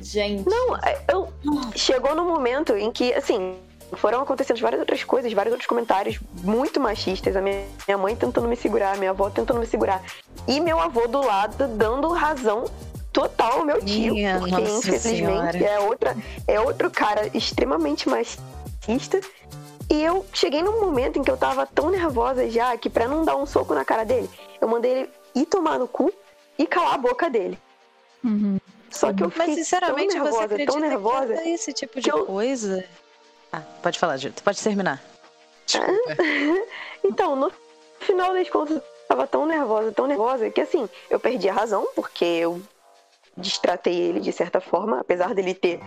Gente. 0.00 0.48
Não, 0.48 0.76
é, 0.76 1.00
eu 1.12 1.32
chegou 1.74 2.14
no 2.14 2.24
momento 2.24 2.76
em 2.76 2.92
que, 2.92 3.12
assim, 3.14 3.56
foram 3.94 4.20
acontecendo 4.20 4.60
várias 4.60 4.78
outras 4.80 5.02
coisas, 5.02 5.32
vários 5.32 5.52
outros 5.52 5.66
comentários 5.66 6.20
muito 6.44 6.78
machistas. 6.78 7.34
A 7.34 7.40
minha, 7.40 7.64
minha 7.86 7.98
mãe 7.98 8.14
tentando 8.14 8.46
me 8.46 8.54
segurar, 8.54 8.96
minha 8.96 9.10
avó 9.10 9.28
tentando 9.28 9.58
me 9.58 9.66
segurar. 9.66 10.00
E 10.46 10.60
meu 10.60 10.78
avô 10.78 11.08
do 11.08 11.20
lado 11.20 11.66
dando 11.76 12.08
razão 12.12 12.66
total 13.12 13.58
ao 13.60 13.64
meu 13.64 13.80
tio. 13.84 14.14
Minha 14.14 14.38
porque, 14.38 14.52
Nossa 14.52 14.68
infelizmente, 14.88 15.58
Senhora. 15.58 15.58
é, 15.58 15.80
outra, 15.80 16.16
é 16.46 16.60
outro 16.60 16.90
cara 16.92 17.28
extremamente 17.34 18.08
machista. 18.08 19.20
E 19.90 20.02
eu 20.02 20.24
cheguei 20.32 20.62
num 20.62 20.80
momento 20.80 21.18
em 21.18 21.22
que 21.22 21.30
eu 21.30 21.36
tava 21.36 21.66
tão 21.66 21.90
nervosa 21.90 22.48
já 22.50 22.76
que, 22.76 22.90
pra 22.90 23.08
não 23.08 23.24
dar 23.24 23.36
um 23.36 23.46
soco 23.46 23.74
na 23.74 23.84
cara 23.84 24.04
dele, 24.04 24.28
eu 24.60 24.68
mandei 24.68 24.90
ele 24.92 25.10
ir 25.34 25.46
tomar 25.46 25.78
no 25.78 25.88
cu 25.88 26.12
e 26.58 26.66
calar 26.66 26.94
a 26.94 26.98
boca 26.98 27.30
dele. 27.30 27.58
Uhum. 28.22 28.58
Só 28.90 29.12
que 29.12 29.22
eu 29.22 29.30
fiquei 29.30 29.46
Mas 29.48 29.56
sinceramente, 29.56 30.14
tão 30.14 30.24
você 30.24 30.30
nervosa, 30.30 30.44
acredita 30.44 30.72
tão 30.72 30.80
nervosa. 30.80 31.34
que 31.36 31.48
esse 31.50 31.72
tipo 31.72 32.00
de 32.00 32.10
que 32.10 32.10
eu- 32.16 32.26
coisa? 32.26 32.84
Ah, 33.52 33.62
pode 33.82 33.98
falar, 33.98 34.16
Júlio. 34.18 34.34
Pode 34.44 34.62
terminar. 34.62 35.02
Então, 37.04 37.36
no 37.36 37.50
final 38.00 38.32
das 38.34 38.50
contas, 38.50 38.76
eu 38.76 38.82
tava 39.08 39.26
tão 39.26 39.46
nervosa, 39.46 39.92
tão 39.92 40.06
nervosa, 40.06 40.50
que 40.50 40.60
assim, 40.60 40.88
eu 41.08 41.18
perdi 41.20 41.48
a 41.48 41.52
razão, 41.52 41.86
porque 41.94 42.24
eu 42.24 42.60
distratei 43.36 43.94
ele 43.94 44.20
de 44.20 44.32
certa 44.32 44.60
forma, 44.60 45.00
apesar 45.00 45.32
dele 45.34 45.54
ter 45.54 45.80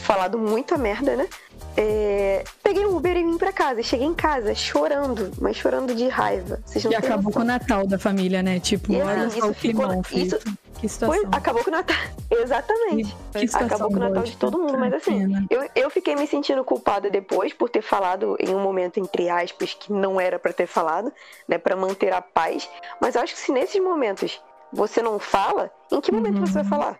falado 0.00 0.38
muita 0.38 0.76
merda, 0.78 1.16
né? 1.16 1.28
É, 1.76 2.44
Peguei 2.62 2.84
um 2.86 2.96
Uber 2.96 3.16
e 3.16 3.22
vim 3.24 3.38
pra 3.38 3.52
casa. 3.52 3.80
E 3.80 3.84
cheguei 3.84 4.06
em 4.06 4.14
casa 4.14 4.54
chorando, 4.54 5.30
mas 5.40 5.56
chorando 5.56 5.94
de 5.94 6.08
raiva. 6.08 6.60
Vocês 6.64 6.84
não 6.84 6.92
E 6.92 6.94
acabou 6.94 7.16
noção. 7.24 7.32
com 7.32 7.40
o 7.40 7.44
Natal 7.44 7.86
da 7.86 7.98
família, 7.98 8.42
né? 8.42 8.58
Tipo, 8.60 8.92
E, 8.92 9.00
olha 9.00 9.30
só 9.30 9.46
o 9.46 9.50
isso 9.50 9.54
ficou- 9.54 9.86
climão, 9.88 10.02
isso. 10.12 10.38
Que 10.80 10.88
Foi, 10.88 11.18
situação. 11.18 11.30
acabou 11.32 11.62
com 11.62 11.70
o 11.70 11.72
Natal. 11.72 11.96
Exatamente. 12.30 13.14
Que 13.32 13.38
situação 13.40 13.66
acabou 13.66 13.88
com 13.88 13.96
o 13.96 13.98
Natal 13.98 14.22
de 14.22 14.30
bosta. 14.30 14.38
todo 14.38 14.58
mundo, 14.58 14.78
mas 14.78 14.92
assim. 14.94 15.46
Eu, 15.50 15.68
eu 15.74 15.90
fiquei 15.90 16.16
me 16.16 16.26
sentindo 16.26 16.64
culpada 16.64 17.10
depois 17.10 17.52
por 17.52 17.68
ter 17.68 17.82
falado 17.82 18.36
em 18.40 18.54
um 18.54 18.60
momento, 18.60 18.98
entre 18.98 19.28
aspas, 19.28 19.74
que 19.74 19.92
não 19.92 20.20
era 20.20 20.38
pra 20.38 20.52
ter 20.52 20.66
falado, 20.66 21.12
né? 21.46 21.58
Pra 21.58 21.76
manter 21.76 22.12
a 22.12 22.22
paz. 22.22 22.68
Mas 23.00 23.14
eu 23.14 23.20
acho 23.22 23.34
que 23.34 23.40
se 23.40 23.52
nesses 23.52 23.82
momentos 23.82 24.40
você 24.72 25.02
não 25.02 25.18
fala, 25.18 25.70
em 25.92 26.00
que 26.00 26.10
momento 26.12 26.38
Uhum. 26.38 26.46
você 26.46 26.54
vai 26.54 26.64
falar? 26.64 26.98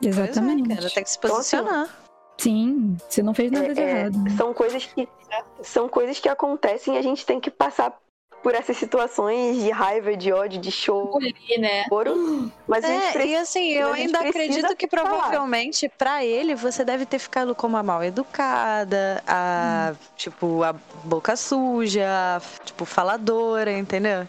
Pois 0.00 0.18
é, 0.18 0.22
Exatamente. 0.24 0.68
cara, 0.68 0.90
tem 0.90 1.04
que 1.04 1.10
se 1.10 1.16
Então, 1.18 1.36
assim, 1.38 1.56
posicionar. 1.56 1.88
Sim, 2.38 2.96
você 3.08 3.22
não 3.22 3.34
fez 3.34 3.50
nada 3.50 3.72
de 3.74 3.80
É, 3.80 3.84
é, 3.84 4.00
errado. 4.00 4.18
né? 4.18 4.30
são 4.36 4.52
coisas 4.52 4.84
que 4.84 5.08
são 5.62 5.88
coisas 5.88 6.18
que 6.18 6.28
acontecem 6.28 6.94
e 6.94 6.98
a 6.98 7.02
gente 7.02 7.24
tem 7.24 7.40
que 7.40 7.50
passar 7.50 7.96
por 8.42 8.54
essas 8.56 8.76
situações 8.76 9.62
de 9.62 9.70
raiva, 9.70 10.16
de 10.16 10.32
ódio, 10.32 10.60
de 10.60 10.72
choro. 10.72 11.16
Ali, 11.18 11.58
né? 11.60 11.84
Mas 12.66 12.84
a 12.84 12.88
gente 12.88 13.04
É, 13.04 13.12
precisa 13.12 13.32
e 13.32 13.36
assim, 13.36 13.68
eu 13.70 13.92
ainda 13.92 14.18
acredito 14.18 14.74
que 14.74 14.88
provavelmente 14.88 15.88
pra 15.96 16.24
ele 16.24 16.56
você 16.56 16.84
deve 16.84 17.06
ter 17.06 17.20
ficado 17.20 17.54
como 17.54 17.76
a 17.76 17.82
mal 17.84 18.02
educada, 18.02 19.22
a 19.28 19.94
tipo 20.16 20.64
a 20.64 20.72
boca 21.04 21.36
suja, 21.36 22.04
a, 22.08 22.40
tipo 22.64 22.84
faladora, 22.84 23.72
entendeu? 23.72 24.26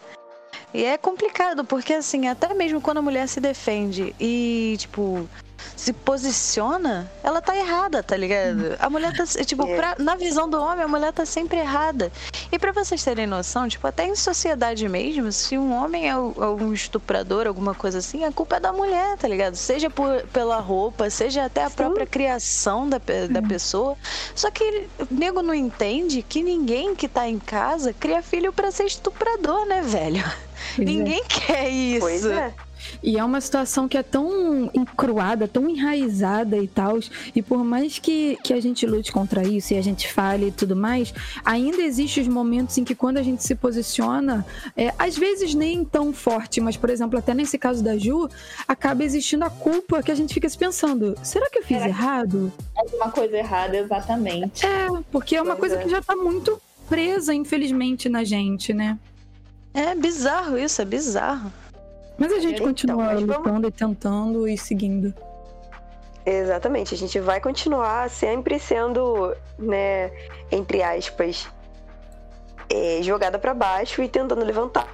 E 0.72 0.86
é 0.86 0.96
complicado 0.98 1.66
porque 1.66 1.94
assim, 1.94 2.28
até 2.28 2.54
mesmo 2.54 2.80
quando 2.80 3.00
a 3.00 3.02
mulher 3.02 3.28
se 3.28 3.40
defende 3.40 4.16
e 4.20 4.76
tipo 4.78 5.28
se 5.76 5.92
posiciona, 5.94 7.10
ela 7.24 7.42
tá 7.42 7.56
errada, 7.56 8.02
tá 8.04 8.16
ligado? 8.18 8.76
A 8.80 8.90
mulher 8.90 9.16
tá, 9.16 9.26
tipo, 9.46 9.64
É. 9.68 9.76
pra- 9.76 9.96
na 10.00 10.16
visão 10.16 10.50
do 10.50 10.60
homem, 10.62 10.84
a 10.84 10.88
mulher 10.88 11.12
tá 11.14 11.26
sempre 11.26 11.58
errada. 11.58 12.12
E 12.52 12.58
pra 12.60 12.72
vocês 12.72 13.04
terem 13.04 13.28
noção, 13.28 13.68
tipo, 13.68 13.86
até 13.88 14.06
em 14.08 14.16
sociedade 14.16 14.88
mesmo, 14.88 15.32
se 15.32 15.58
um 15.58 15.74
homem 15.74 16.10
é 16.10 16.18
o- 16.18 16.34
é 16.38 16.48
um 16.48 16.74
estuprador, 16.74 17.48
alguma 17.48 17.74
coisa 17.76 18.00
assim, 18.00 18.24
a 18.24 18.32
culpa 18.32 18.58
é 18.58 18.60
da 18.60 18.72
mulher, 18.74 19.18
tá 19.18 19.28
ligado? 19.28 19.56
Seja 19.56 19.90
por, 19.90 20.22
pela 20.28 20.60
roupa, 20.60 21.10
seja 21.10 21.46
até 21.46 21.64
a 21.64 21.70
Sim. 21.70 21.76
própria 21.76 22.06
criação 22.06 22.88
da, 22.90 23.00
da 23.30 23.42
pessoa. 23.42 23.96
Só 24.36 24.50
que 24.52 24.88
o 25.00 25.08
nego 25.12 25.42
não 25.42 25.54
entende 25.54 26.22
que 26.22 26.42
ninguém 26.44 26.96
que 26.96 27.08
tá 27.08 27.28
em 27.28 27.40
casa 27.40 27.94
cria 27.94 28.22
filho 28.22 28.54
pra 28.54 28.72
ser 28.72 28.86
estuprador, 28.86 29.66
né, 29.66 29.82
velho? 29.82 30.24
Pois 30.76 30.80
é. 30.80 30.92
Ninguém 30.92 31.24
quer 31.26 31.70
isso. 31.70 32.00
Pois 32.00 32.26
é. 32.26 32.54
E 33.02 33.18
é 33.18 33.24
uma 33.24 33.42
situação 33.42 33.88
que 33.88 33.98
é 33.98 34.04
tão 34.04 34.70
encruada, 34.74 35.48
tão 35.48 35.70
enraizada 35.70 36.58
e 36.58 36.68
tal. 36.68 37.00
E 37.36 37.42
por 37.42 37.64
mais 37.64 38.00
que, 38.00 38.38
que 38.44 38.54
a 38.54 38.62
gente 38.62 38.86
lute 38.86 39.12
contra 39.12 39.44
isso 39.44 39.74
e 39.74 39.78
a 39.78 39.82
gente 39.82 40.12
fale 40.12 40.48
e 40.48 40.52
tudo 40.52 40.76
mais, 40.76 41.14
ainda 41.44 41.82
existem 41.82 42.24
os 42.24 42.30
momentos 42.30 42.78
em 42.78 42.84
que 42.84 42.96
quando 42.96 43.18
a 43.18 43.24
gente 43.24 43.44
se 43.44 43.56
posiciona, 43.56 44.46
é, 44.76 44.94
às 44.98 45.18
vezes 45.18 45.54
nem 45.54 45.84
tão 45.84 46.14
forte, 46.14 46.62
mas, 46.62 46.78
por 46.78 46.90
exemplo, 46.90 47.18
até 47.18 47.34
nesse 47.34 47.58
caso 47.58 47.84
da 47.84 47.98
Ju, 47.98 48.30
acaba 48.68 49.04
existindo 49.04 49.46
a 49.46 49.50
culpa 49.50 50.02
que 50.02 50.12
a 50.12 50.16
gente 50.16 50.34
fica 50.34 50.48
se 50.48 50.58
pensando: 50.58 51.18
será 51.24 51.50
que 51.50 51.60
eu 51.60 51.64
fiz 51.64 51.78
Será 51.78 51.90
errado? 51.90 52.52
Alguma 52.76 53.12
coisa 53.12 53.38
errada, 53.38 53.78
exatamente. 53.78 54.66
É, 54.66 54.88
porque 55.12 55.36
é 55.36 55.42
uma 55.42 55.56
Pois 55.56 55.72
coisa 55.72 55.76
é. 55.76 55.84
que 55.84 55.90
já 55.90 56.02
tá 56.02 56.16
muito 56.16 56.62
presa, 56.90 57.34
infelizmente, 57.34 58.10
na 58.10 58.24
gente, 58.24 58.74
né? 58.74 58.98
É 59.74 59.96
bizarro 59.96 60.58
isso, 60.58 60.82
é 60.82 60.86
bizarro. 60.86 61.52
Mas 62.18 62.32
a 62.32 62.40
gente 62.40 62.56
Então, 62.56 62.68
continua 62.68 63.16
vamos- 63.16 63.24
lutando 63.24 63.68
e 63.68 63.72
tentando 63.72 64.48
e 64.48 64.58
seguindo. 64.58 65.14
Exatamente, 66.26 66.94
a 66.94 66.98
gente 66.98 67.20
vai 67.20 67.42
continuar 67.42 68.10
sempre 68.10 68.58
sendo, 68.58 69.36
né, 69.60 70.10
entre 70.52 70.82
aspas, 70.82 71.50
é, 72.70 73.00
jogada 73.02 73.38
pra 73.38 73.54
baixo 73.54 74.02
e 74.02 74.08
tentando 74.08 74.44
levantar. 74.46 74.88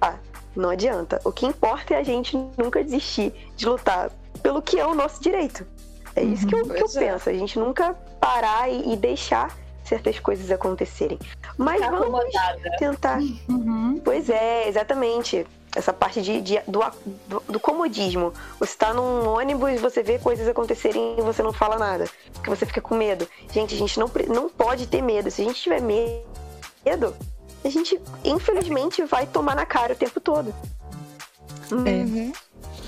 Ah, 0.00 0.14
não 0.54 0.70
adianta. 0.70 1.20
O 1.24 1.30
que 1.32 1.44
importa 1.44 1.92
é 1.94 1.98
a 1.98 2.02
gente 2.02 2.36
nunca 2.56 2.82
desistir 2.82 3.34
de 3.54 3.66
lutar 3.68 4.10
pelo 4.42 4.62
que 4.62 4.78
é 4.80 4.86
o 4.86 4.94
nosso 4.94 5.22
direito. 5.22 5.66
É 6.14 6.22
isso 6.22 6.46
que 6.46 6.54
eu, 6.54 6.62
que 6.66 6.82
eu 6.82 6.86
é. 7.02 7.10
penso. 7.12 7.28
A 7.28 7.32
gente 7.34 7.58
nunca 7.58 7.92
parar 8.18 8.70
e, 8.70 8.94
e 8.94 8.96
deixar 8.96 9.54
certas 9.86 10.18
coisas 10.18 10.50
acontecerem. 10.50 11.18
Mas 11.56 11.76
Ficar 11.76 11.90
vamos 11.90 12.06
acomodada. 12.08 12.76
tentar. 12.78 13.18
Uhum. 13.48 14.00
Pois 14.04 14.28
é, 14.28 14.68
exatamente. 14.68 15.46
Essa 15.74 15.92
parte 15.92 16.22
de, 16.22 16.40
de- 16.40 16.60
do, 16.66 16.80
do, 17.26 17.42
do 17.48 17.60
comodismo. 17.60 18.32
Você 18.58 18.74
tá 18.76 18.94
num 18.94 19.28
ônibus 19.28 19.72
e 19.72 19.76
você 19.78 20.02
vê 20.02 20.18
coisas 20.18 20.48
acontecerem 20.48 21.16
e 21.18 21.22
você 21.22 21.42
não 21.42 21.52
fala 21.52 21.76
nada. 21.78 22.08
Porque 22.32 22.48
você 22.48 22.64
fica 22.64 22.80
com 22.80 22.94
medo. 22.96 23.28
Gente, 23.52 23.74
a 23.74 23.78
gente 23.78 23.98
não, 24.00 24.10
não 24.28 24.48
pode 24.48 24.86
ter 24.86 25.02
medo. 25.02 25.30
Se 25.30 25.42
a 25.42 25.44
gente 25.44 25.60
tiver 25.60 25.82
medo, 25.82 27.14
a 27.62 27.68
gente, 27.68 28.00
infelizmente, 28.24 29.04
vai 29.04 29.26
tomar 29.26 29.54
na 29.54 29.66
cara 29.66 29.92
o 29.92 29.96
tempo 29.96 30.18
todo. 30.18 30.54
É. 31.70 31.72
Uma 31.74 32.32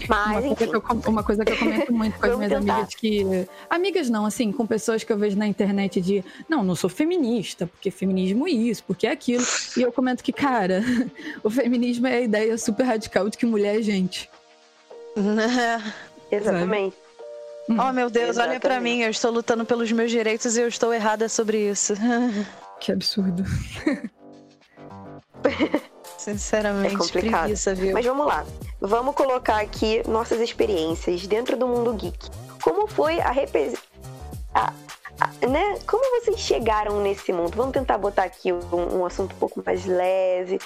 Mas, 0.07 0.33
coisa, 0.33 0.47
enfim. 0.49 0.67
que 0.71 0.77
eu, 0.77 0.83
uma 1.07 1.23
coisa 1.23 1.45
que 1.45 1.53
eu 1.53 1.57
comento 1.57 1.93
muito 1.93 2.19
com 2.19 2.27
as 2.27 2.37
minhas 2.37 2.53
tentar. 2.53 2.75
amigas 2.75 2.95
que. 2.95 3.49
Amigas 3.71 4.11
não, 4.11 4.27
assim, 4.27 4.53
com 4.53 4.67
pessoas 4.67 5.03
que 5.03 5.13
eu 5.13 5.19
vejo 5.19 5.37
na 5.37 5.47
internet 5.47 6.01
de 6.01 6.25
não, 6.49 6.63
não 6.63 6.75
sou 6.77 6.91
feminista, 6.91 7.67
porque 7.67 7.91
feminismo 7.91 8.47
é 8.47 8.51
isso, 8.51 8.85
porque 8.85 9.07
é 9.07 9.11
aquilo. 9.11 9.45
E 9.77 9.83
eu 9.83 9.91
comento 9.91 10.23
que, 10.23 10.33
cara, 10.33 10.83
o 11.43 11.51
feminismo 11.51 12.07
é 12.07 12.15
a 12.15 12.21
ideia 12.21 12.59
super 12.59 12.85
radical 12.85 13.29
de 13.29 13.39
que 13.39 13.47
mulher 13.47 13.79
é 13.79 13.83
gente. 13.83 14.29
Exatamente. 16.31 16.97
Oh, 17.71 17.93
meu 17.93 18.09
Deus, 18.09 18.39
olha 18.39 18.59
pra 18.59 18.77
Exatamente. 18.77 18.83
mim, 18.83 19.03
eu 19.03 19.11
estou 19.11 19.31
lutando 19.31 19.65
pelos 19.65 19.93
meus 19.93 20.11
direitos 20.11 20.57
e 20.57 20.63
eu 20.63 20.69
estou 20.69 20.93
errada 20.93 21.29
sobre 21.29 21.71
isso. 21.71 21.95
Que 22.81 22.93
absurdo. 22.93 23.45
Sinceramente, 26.19 26.95
É 26.95 26.99
complicado. 26.99 27.41
preguiça, 27.43 27.75
viu? 27.75 27.93
Mas 27.95 28.05
vamos 28.05 28.27
lá. 28.27 28.45
Vamos 28.81 29.15
colocar 29.15 29.61
aqui 29.61 30.03
nossas 30.07 30.41
experiências 30.41 31.27
dentro 31.27 31.57
do 31.57 31.67
mundo 31.67 31.93
geek. 31.95 32.29
Como 32.63 32.87
foi 32.87 33.21
a 33.21 33.31
representação. 33.31 33.89
Né? 35.49 35.79
Como 35.87 36.21
vocês 36.21 36.39
chegaram 36.39 37.01
nesse 37.01 37.33
mundo? 37.33 37.57
Vamos 37.57 37.73
tentar 37.73 37.99
botar 37.99 38.25
aqui 38.25 38.53
um, 38.53 38.99
um 38.99 39.05
assunto 39.07 39.35
um 39.35 39.39
pouco 39.39 39.63
mais 39.65 39.85
leve. 39.87 40.59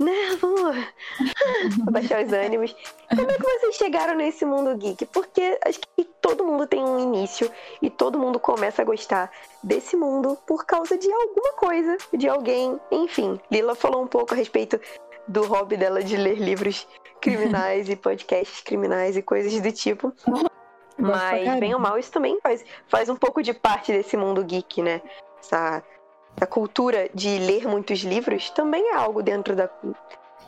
Né? 0.00 0.36
Vamos 0.40 0.76
abaixar 1.86 2.24
os 2.24 2.32
ânimos. 2.32 2.74
Como 3.08 3.30
é 3.30 3.34
que 3.34 3.42
vocês 3.42 3.76
chegaram 3.76 4.14
nesse 4.14 4.46
mundo 4.46 4.74
geek? 4.78 5.04
Porque 5.06 5.58
acho 5.62 5.78
que 5.94 6.04
todo 6.22 6.42
mundo 6.42 6.66
tem 6.66 6.82
um 6.82 6.98
início 6.98 7.50
e 7.82 7.90
todo 7.90 8.18
mundo 8.18 8.40
começa 8.40 8.80
a 8.80 8.84
gostar 8.84 9.30
desse 9.62 9.96
mundo 9.96 10.38
por 10.46 10.64
causa 10.64 10.96
de 10.96 11.12
alguma 11.12 11.52
coisa, 11.52 11.98
de 12.14 12.26
alguém. 12.28 12.80
Enfim, 12.90 13.38
Lila 13.52 13.74
falou 13.74 14.02
um 14.02 14.06
pouco 14.06 14.32
a 14.32 14.36
respeito 14.36 14.80
do 15.28 15.44
hobby 15.44 15.76
dela 15.76 16.02
de 16.02 16.16
ler 16.16 16.38
livros 16.38 16.86
criminais 17.20 17.88
e 17.90 17.94
podcasts 17.94 18.62
criminais 18.62 19.16
e 19.16 19.22
coisas 19.22 19.60
do 19.60 19.70
tipo. 19.70 20.12
Mas, 20.96 21.58
bem 21.58 21.74
ou 21.74 21.80
mal, 21.80 21.98
isso 21.98 22.10
também 22.10 22.38
faz, 22.42 22.64
faz 22.88 23.08
um 23.08 23.16
pouco 23.16 23.42
de 23.42 23.52
parte 23.54 23.92
desse 23.92 24.16
mundo 24.16 24.44
geek, 24.44 24.82
né? 24.82 25.00
Essa, 25.38 25.82
essa 26.36 26.46
cultura 26.46 27.08
de 27.14 27.38
ler 27.38 27.66
muitos 27.66 28.00
livros 28.00 28.50
também 28.50 28.82
é 28.92 28.94
algo 28.94 29.22
dentro 29.22 29.54
da, 29.54 29.68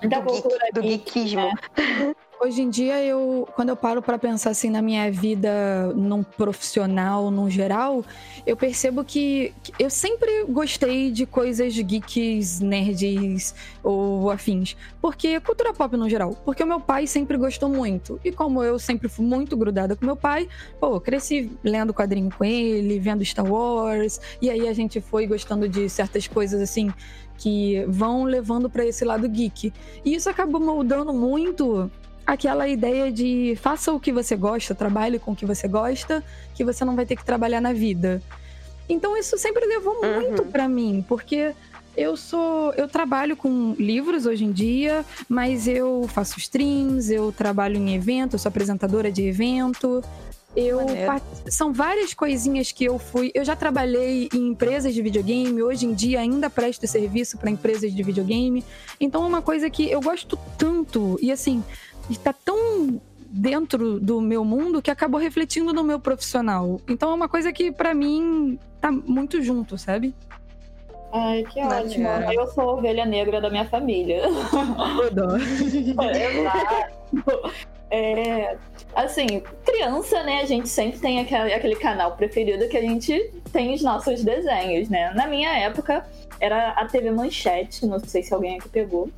Da 0.09 0.21
do, 0.21 0.30
geek- 0.30 0.42
cultura 0.42 0.66
do 0.75 0.80
geek, 0.82 1.12
geekismo. 1.12 1.40
né? 1.40 2.14
Hoje 2.44 2.61
em 2.61 2.71
dia, 2.71 3.00
eu, 3.04 3.49
quando 3.54 3.68
eu 3.68 3.76
paro 3.76 4.02
pra 4.02 4.18
pensar 4.18 4.50
assim 4.50 4.68
na 4.68 4.82
minha 4.82 5.09
vida 5.12 5.92
num 5.94 6.25
profissional, 6.25 7.30
num 7.30 7.49
geral, 7.49 8.04
eu 8.44 8.56
percebo 8.56 9.04
que, 9.04 9.54
eu 9.78 9.88
sempre 9.88 10.44
gostei 10.49 11.12
de 11.12 11.25
coisas 11.25 11.73
geeks, 11.78 12.59
nerds 12.59 13.54
ou 13.80 14.28
afins. 14.28 14.76
Porque 15.00 15.38
cultura 15.38 15.73
pop 15.73 15.97
no 15.97 16.09
geral. 16.11 16.35
Porque 16.44 16.64
o 16.64 16.66
meu 16.66 16.80
pai 16.80 17.06
sempre 17.06 17.37
gostou 17.37 17.68
muito. 17.68 18.18
E 18.25 18.32
como 18.32 18.61
eu 18.61 18.76
sempre 18.76 19.09
fui 19.09 19.25
muito 19.25 19.56
grudada 19.56 19.94
com 19.94 20.04
meu 20.04 20.16
pai, 20.16 20.49
pô, 20.80 20.97
eu 20.97 21.00
cresci 21.00 21.49
lendo 21.62 21.94
quadrinho 21.94 22.28
com 22.37 22.44
ele, 22.44 22.99
vendo 22.99 23.25
Star 23.25 23.47
Wars. 23.47 24.21
E 24.40 24.50
aí 24.50 24.66
a 24.66 24.73
gente 24.73 25.00
foi 25.00 25.28
gostando 25.28 25.68
de 25.68 25.88
certas 25.88 26.26
coisas 26.26 26.61
assim 26.61 26.92
que 27.39 27.85
vão 27.89 28.25
levando 28.25 28.69
pra 28.71 28.85
esse 28.87 29.05
lado 29.05 29.29
geek. 29.29 29.73
E 30.05 30.15
isso 30.15 30.29
acabou 30.31 30.61
moldando 30.61 31.12
muito 31.12 31.91
aquela 32.27 32.69
ideia 32.69 33.11
de 33.11 33.59
faça 33.61 33.93
o 33.93 33.99
que 33.99 34.12
você 34.12 34.37
gosta, 34.37 34.75
trabalhe 34.75 35.19
com 35.19 35.33
o 35.33 35.37
que 35.37 35.45
você 35.45 35.67
gosta, 35.67 36.23
que 36.55 36.65
você 36.65 36.85
não 36.85 36.95
vai 36.95 37.05
ter 37.05 37.17
que 37.17 37.25
trabalhar 37.25 37.61
na 37.61 37.73
vida. 37.73 38.23
Então 38.89 39.17
isso 39.17 39.37
sempre 39.39 39.67
levou 39.67 39.95
Uhum. 40.05 40.21
muito 40.21 40.45
pra 40.45 40.69
mim, 40.69 41.05
porque 41.09 41.53
eu 41.97 42.17
sou, 42.17 42.73
eu 42.75 42.89
trabalho 42.89 43.37
com 43.37 43.75
livros 43.79 44.25
hoje 44.25 44.45
em 44.45 44.53
dia, 44.53 45.05
mas 45.29 45.67
eu 45.69 46.07
faço 46.09 46.39
streams, 46.39 47.12
eu 47.12 47.31
trabalho 47.33 47.77
em 47.77 47.95
evento, 47.95 48.39
sou 48.39 48.49
apresentadora 48.49 49.11
de 49.11 49.23
evento. 49.27 50.03
Eu 50.54 50.80
part- 51.06 51.25
são 51.50 51.73
várias 51.73 52.12
coisinhas 52.12 52.71
que 52.73 52.85
eu 52.85 52.99
fui. 52.99 53.30
Eu 53.35 53.44
já 53.44 53.56
trabalhei 53.56 54.28
em 54.35 54.49
empresas 54.49 54.92
de 54.92 55.00
videogame, 55.00 55.62
hoje 55.62 55.87
em 55.87 55.94
dia 55.94 56.21
ainda 56.21 56.50
presto 56.50 56.87
serviço 56.87 57.38
para 57.38 57.50
empresas 57.50 57.94
de 57.94 58.02
videogame. 58.02 58.62
Então 59.00 59.25
é 59.25 59.26
uma 59.26 59.40
coisa 59.40 59.71
que 59.71 59.90
eu 59.90 60.00
gosto 60.00 60.38
tanto 60.59 61.18
e 61.23 61.32
assim, 61.32 61.64
está 62.11 62.32
tão 62.32 63.00
dentro 63.35 63.99
do 63.99 64.21
meu 64.21 64.44
mundo 64.44 64.82
que 64.82 64.90
acabou 64.90 65.18
refletindo 65.18 65.73
no 65.73 65.82
meu 65.82 65.99
profissional. 65.99 66.78
Então 66.87 67.11
é 67.11 67.14
uma 67.14 67.28
coisa 67.30 67.50
que 67.50 67.73
pra 67.73 67.94
mim 67.94 68.59
tá 68.78 68.92
muito 68.92 69.40
junto, 69.40 69.78
sabe? 69.78 70.14
Ai, 71.14 71.44
que 71.44 71.61
ótimo. 71.61 72.04
Maneiro. 72.04 72.42
Eu 72.42 72.47
sou 72.49 72.64
a 72.71 72.73
ovelha 72.75 73.06
negra 73.06 73.40
da 73.40 73.49
minha 73.49 73.64
família. 73.66 74.23
Exato. 74.26 75.12
É, 77.95 78.57
assim, 78.97 79.43
criança, 79.67 80.23
né? 80.23 80.41
A 80.41 80.47
gente 80.47 80.67
sempre 80.67 80.99
tem 80.99 81.21
aquele, 81.21 81.53
aquele 81.53 81.77
canal 81.77 82.17
preferido 82.17 82.67
que 82.67 82.77
a 82.79 82.81
gente 82.81 83.31
tem 83.53 83.75
os 83.75 83.83
nossos 83.83 84.25
desenhos, 84.25 84.89
né? 84.89 85.13
Na 85.15 85.26
minha 85.26 85.50
época 85.59 86.02
era 86.41 86.71
a 86.71 86.87
TV 86.87 87.11
Manchete, 87.11 87.85
não 87.85 88.00
sei 88.00 88.23
se 88.23 88.33
alguém 88.33 88.57
aqui 88.59 88.69
pegou. 88.71 89.11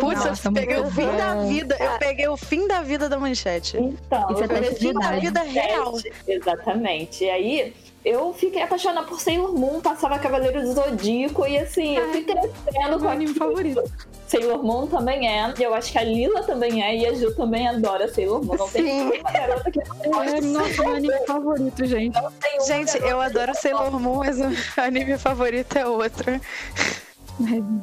Putz, 0.00 0.24
Nossa, 0.24 0.48
eu 0.48 0.52
peguei 0.52 0.78
o 0.78 0.88
fim 0.88 1.04
bom. 1.04 1.16
da 1.16 1.34
vida. 1.42 1.76
Eu 1.80 1.98
peguei 1.98 2.28
o 2.28 2.36
fim 2.36 2.68
da 2.68 2.80
vida 2.80 3.08
da 3.08 3.18
manchete. 3.18 3.76
Então, 3.76 4.30
Isso 4.30 4.40
é 4.40 4.44
eu 4.44 4.48
teste 4.48 4.64
cresci 4.66 4.86
de 4.86 4.92
com 4.92 4.98
a 5.00 5.02
idade. 5.04 5.26
Vida 5.26 5.42
real. 5.42 5.94
Exatamente. 6.28 7.24
E 7.24 7.30
aí 7.30 7.74
eu 8.04 8.32
fiquei 8.34 8.60
apaixonada 8.62 9.06
por 9.06 9.18
Sailor 9.20 9.52
Moon, 9.54 9.80
passava 9.80 10.18
Cavaleiro 10.18 10.60
do 10.60 10.72
Zodíaco 10.72 11.46
e 11.46 11.56
assim, 11.58 11.96
eu 11.96 12.10
fui 12.12 12.22
crescendo 12.22 12.52
com 12.98 13.00
Meu 13.00 13.08
anime 13.10 13.34
favorito. 13.34 13.82
Sailor 14.26 14.62
Moon 14.62 14.86
também 14.86 15.28
é. 15.28 15.52
e 15.58 15.62
Eu 15.62 15.72
acho 15.74 15.92
que 15.92 15.98
a 15.98 16.02
Lila 16.02 16.42
também 16.42 16.82
é. 16.82 16.96
E 16.96 17.06
a 17.06 17.14
Ju 17.14 17.34
também 17.34 17.68
adora 17.68 18.08
Sailor 18.12 18.44
Moon. 18.44 18.56
Não 18.56 18.68
tem 18.68 18.82
Sim. 18.84 19.18
uma 19.20 19.30
garota 19.32 19.70
que 19.70 19.78
não 19.88 19.96
gosta 20.10 20.36
É 20.36 20.40
nosso 20.40 20.82
anime 20.82 21.26
favorito, 21.26 21.84
gente. 21.86 22.18
tem 22.40 22.66
Gente, 22.66 22.98
eu 22.98 23.20
adoro 23.20 23.54
Sailor 23.54 23.98
Moon, 24.00 24.16
mas 24.18 24.38
o 24.40 24.44
anime 24.80 25.16
favorito 25.18 25.76
é 25.78 25.86
outro. 25.86 26.40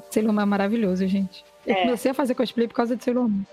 Sailor 0.09 0.33
Moon 0.33 0.41
é 0.41 0.45
maravilhoso, 0.45 1.07
gente. 1.07 1.43
Eu 1.65 1.75
É. 1.75 1.81
comecei 1.83 2.11
a 2.11 2.13
fazer 2.13 2.33
cosplay 2.35 2.67
por 2.67 2.73
causa 2.75 2.95
de 2.95 3.03
Sailor 3.03 3.27
Moon. 3.29 3.43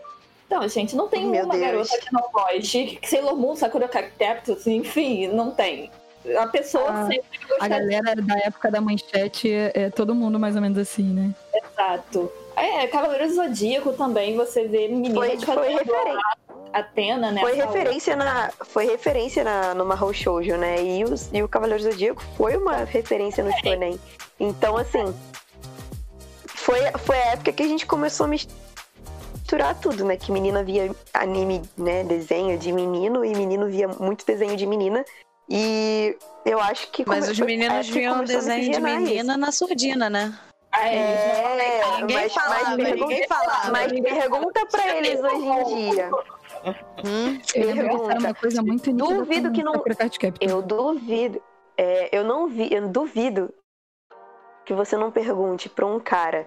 Não, 0.51 0.67
gente, 0.67 0.97
não 0.97 1.09
tem 1.09 1.27
Meu 1.27 1.45
uma 1.45 1.55
Deus. 1.57 1.67
garota 1.91 1.99
que 1.99 2.13
não 2.13 2.25
goste. 2.33 2.99
Sailor 3.05 3.37
Moon, 3.37 3.55
Sakura 3.55 3.87
Cactus, 3.87 4.67
enfim, 4.67 5.27
não 5.29 5.51
tem. 5.51 5.91
A 6.37 6.47
pessoa 6.47 6.91
Ah, 6.91 7.07
sempre 7.07 7.39
A 7.61 7.69
galera 7.69 8.17
da 8.17 8.39
época 8.39 8.71
da 8.71 8.81
manchete 8.81 9.53
é, 9.53 9.73
é 9.75 9.91
todo 9.91 10.15
mundo 10.15 10.39
mais 10.39 10.57
ou 10.57 10.63
menos 10.63 10.79
assim, 10.79 11.05
né? 11.05 11.35
Exato. 11.55 12.31
É, 12.57 12.87
Cavaleiro 12.89 13.29
do 13.29 13.35
Zodíaco 13.35 13.93
também, 13.93 14.37
você 14.37 14.67
vê 14.67 14.89
meninas 14.89 15.15
Foi, 15.15 15.39
foi, 15.39 15.55
fazendo 15.55 15.79
referen- 15.79 16.19
Atena, 16.73 17.31
né? 17.31 17.41
foi 17.41 17.55
referência 17.55 18.17
na 18.17 18.51
foi 18.51 18.85
referência 18.87 19.43
na 19.45 19.75
no 19.75 19.87
Mahou 19.87 20.13
Shoujo, 20.13 20.57
né? 20.57 20.83
E, 20.83 21.05
os, 21.05 21.31
e 21.33 21.43
o 21.43 21.49
Cavaleiro 21.49 21.83
do 21.83 21.91
Zodíaco 21.91 22.23
foi 22.37 22.57
uma 22.57 22.79
referência 22.85 23.43
no 23.43 23.51
shonen. 23.59 23.99
Então 24.39 24.77
assim, 24.77 25.15
foi 26.47 26.81
foi 26.99 27.17
a 27.17 27.27
época 27.33 27.53
que 27.53 27.63
a 27.63 27.69
gente 27.69 27.87
começou 27.87 28.27
a 28.27 28.29
misturar 28.29 29.75
tudo, 29.81 30.05
né? 30.05 30.17
Que 30.17 30.31
menina 30.31 30.63
via 30.63 30.91
anime, 31.15 31.63
né, 31.77 32.05
desenho 32.05 32.59
de 32.59 32.71
menino 32.73 33.25
e 33.25 33.35
menino 33.35 33.67
via 33.69 33.89
muito 33.89 34.27
desenho 34.27 34.57
de 34.57 34.67
menina. 34.67 35.05
E 35.51 36.17
eu 36.45 36.61
acho 36.61 36.91
que 36.91 37.05
Mas 37.07 37.21
come- 37.21 37.33
os 37.33 37.41
meninos 37.41 37.87
que 37.87 37.93
viam 37.93 38.17
a 38.17 38.23
desenho 38.23 38.71
de 38.73 38.81
menina 38.81 39.37
na 39.37 39.51
surdina, 39.51 40.11
né? 40.11 40.39
Ah, 40.71 40.87
é, 40.89 41.81
É, 41.81 42.01
Ninguém 42.01 42.17
mas, 42.17 42.35
falava, 42.35 42.55
mas, 42.61 42.77
ninguém 42.77 42.95
pergunta, 42.97 43.27
falava. 43.35 43.71
mas 43.73 43.93
pergunta 44.01 44.67
pra 44.67 44.97
eles 44.97 45.21
hoje 45.21 45.73
em 45.73 45.91
dia. 45.91 46.11
Hum? 47.05 47.41
Era 47.55 48.19
uma 48.19 48.35
coisa 48.35 48.63
muito 48.63 48.91
nítida 48.91 49.15
Duvido 49.15 49.51
que 49.53 49.63
não-. 49.63 49.83
Eu 50.41 50.61
duvido. 50.61 51.41
é, 51.77 52.09
eu 52.17 52.25
não 52.25 52.49
vi, 52.49 52.69
eu 52.73 52.87
duvido 52.89 53.53
que 54.67 54.75
você 54.75 54.97
não 54.97 55.11
pergunte 55.11 55.69
pra 55.69 55.87
um 55.87 55.99
cara. 55.99 56.47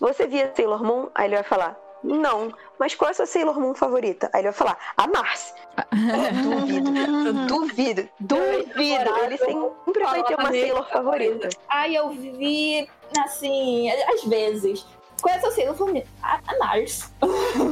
Você 0.00 0.26
via 0.26 0.50
Sailor 0.56 0.82
Moon? 0.82 1.08
Aí 1.14 1.26
ele 1.26 1.34
vai 1.34 1.44
falar, 1.44 1.76
não. 2.02 2.52
Mas 2.78 2.94
qual 2.94 3.08
é 3.08 3.12
a 3.12 3.14
sua 3.14 3.26
Sailor 3.26 3.58
Moon 3.58 3.74
favorita? 3.74 4.30
Aí 4.32 4.40
ele 4.40 4.50
vai 4.50 4.52
falar, 4.52 4.78
a 4.96 5.06
Mars. 5.06 5.54
Duvido. 6.42 6.96
Eu 7.26 7.46
duvido. 7.46 8.08
Duvido. 8.18 9.16
Ele 9.24 9.38
sempre 9.38 10.04
vai 10.04 10.22
ter 10.24 10.34
uma 10.34 10.48
Sailor 10.48 10.88
favorita. 10.88 11.48
Ai, 11.68 11.96
eu 11.96 12.10
vi, 12.10 12.88
assim, 13.24 13.90
às 13.90 14.24
vezes. 14.24 14.86
Qual 15.20 15.34
é 15.34 15.38
a 15.38 15.40
sua 15.40 15.50
Sailor 15.50 15.76
favorita? 15.76 16.08
A, 16.22 16.40
a 16.46 16.58
Mars. 16.58 17.12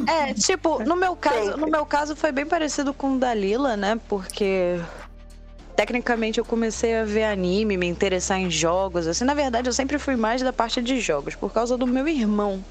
É, 0.08 0.34
tipo, 0.34 0.82
no 0.84 0.96
meu 0.96 1.16
caso, 1.16 1.44
Sempre. 1.44 1.60
no 1.60 1.66
meu 1.66 1.86
caso 1.86 2.14
foi 2.14 2.32
bem 2.32 2.46
parecido 2.46 2.92
com 2.92 3.14
o 3.14 3.18
da 3.18 3.32
Lila, 3.32 3.76
né? 3.76 3.98
Porque 4.08 4.78
tecnicamente 5.74 6.38
eu 6.38 6.44
comecei 6.44 6.96
a 6.96 7.04
ver 7.04 7.22
anime, 7.22 7.76
me 7.76 7.86
interessar 7.86 8.38
em 8.38 8.50
jogos, 8.50 9.06
assim, 9.06 9.24
na 9.24 9.32
verdade 9.32 9.68
eu 9.68 9.72
sempre 9.72 9.96
fui 9.96 10.16
mais 10.16 10.42
da 10.42 10.52
parte 10.52 10.82
de 10.82 11.00
jogos 11.00 11.36
por 11.36 11.52
causa 11.52 11.78
do 11.78 11.86
meu 11.86 12.08
irmão. 12.08 12.64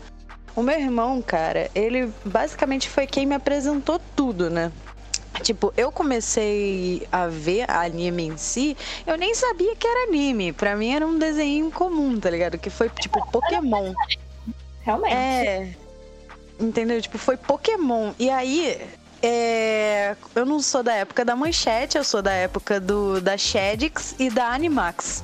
O 0.58 0.64
meu 0.64 0.80
irmão, 0.80 1.22
cara, 1.22 1.70
ele 1.76 2.12
basicamente 2.26 2.90
foi 2.90 3.06
quem 3.06 3.28
me 3.28 3.36
apresentou 3.36 4.02
tudo, 4.16 4.50
né? 4.50 4.72
Tipo, 5.44 5.72
eu 5.78 5.92
comecei 5.92 7.08
a 7.12 7.28
ver 7.28 7.70
anime 7.70 8.24
em 8.24 8.38
si, 8.38 8.76
eu 9.06 9.16
nem 9.20 9.36
sabia 9.36 9.76
que 9.76 9.86
era 9.86 10.08
anime. 10.08 10.52
Pra 10.52 10.76
mim 10.76 10.96
era 10.96 11.06
um 11.06 11.20
desenho 11.20 11.70
comum, 11.70 12.20
tá 12.20 12.32
ligado? 12.32 12.58
Que 12.58 12.72
foi 12.72 12.90
tipo 12.90 13.24
Pokémon. 13.32 13.94
Realmente. 14.82 15.14
É. 15.14 15.76
Entendeu? 16.60 17.00
Tipo, 17.04 17.20
foi 17.20 17.38
Pokémon. 17.38 18.14
E 18.18 18.28
aí, 18.28 18.82
é, 19.22 20.16
eu 20.34 20.44
não 20.44 20.60
sou 20.60 20.82
da 20.82 20.96
época 20.96 21.24
da 21.24 21.36
Manchete, 21.36 22.00
eu 22.00 22.04
sou 22.04 22.24
da 22.24 22.34
época 22.34 22.80
do 22.80 23.22
da 23.22 23.38
Shedix 23.38 24.16
e 24.18 24.32
da 24.32 24.48
Animax. 24.48 25.24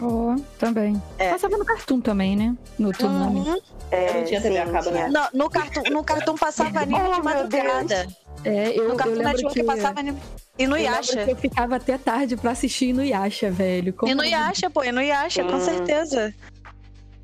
Oh, 0.00 0.34
também. 0.58 1.00
É. 1.18 1.30
Passava 1.30 1.56
no 1.56 1.64
Cartoon 1.64 2.00
também, 2.00 2.36
né? 2.36 2.54
No 2.78 2.92
Tsunami. 2.92 3.40
Uhum. 3.40 3.58
É, 3.90 4.10
Eu 4.10 4.14
não 4.14 4.24
tinha 4.24 4.40
TV 4.40 4.58
a 4.58 4.66
cabo, 4.70 4.90
né? 4.90 5.08
Não, 5.08 5.28
no 5.32 5.48
Cartoon, 5.50 5.82
no 5.90 6.02
Cartoon 6.04 6.34
passava 6.36 6.80
anime 6.80 6.98
Oh, 7.08 7.14
de 7.14 7.22
madrugada. 7.22 8.06
É, 8.44 8.70
eu, 8.78 8.84
No 8.84 8.90
eu 8.90 8.96
Cartoon 8.96 9.14
lembro 9.14 9.32
Network 9.32 9.54
que... 9.60 9.64
passava 9.64 10.00
anime. 10.00 10.18
E 10.58 10.66
no 10.66 10.76
eu 10.76 10.82
Yasha. 10.84 11.24
que 11.24 11.30
eu 11.32 11.36
ficava 11.36 11.76
até 11.76 11.96
tarde 11.96 12.36
pra 12.36 12.50
assistir 12.50 12.92
no 12.92 13.02
Yasha, 13.04 13.50
velho. 13.50 13.92
Como 13.92 14.10
E 14.10 14.14
no 14.14 14.24
Yasha, 14.24 14.68
pô, 14.68 14.82
e 14.84 14.90
no 14.92 15.00
Yasha, 15.00 15.44
com 15.44 15.54
Hum. 15.54 15.60
certeza. 15.60 16.34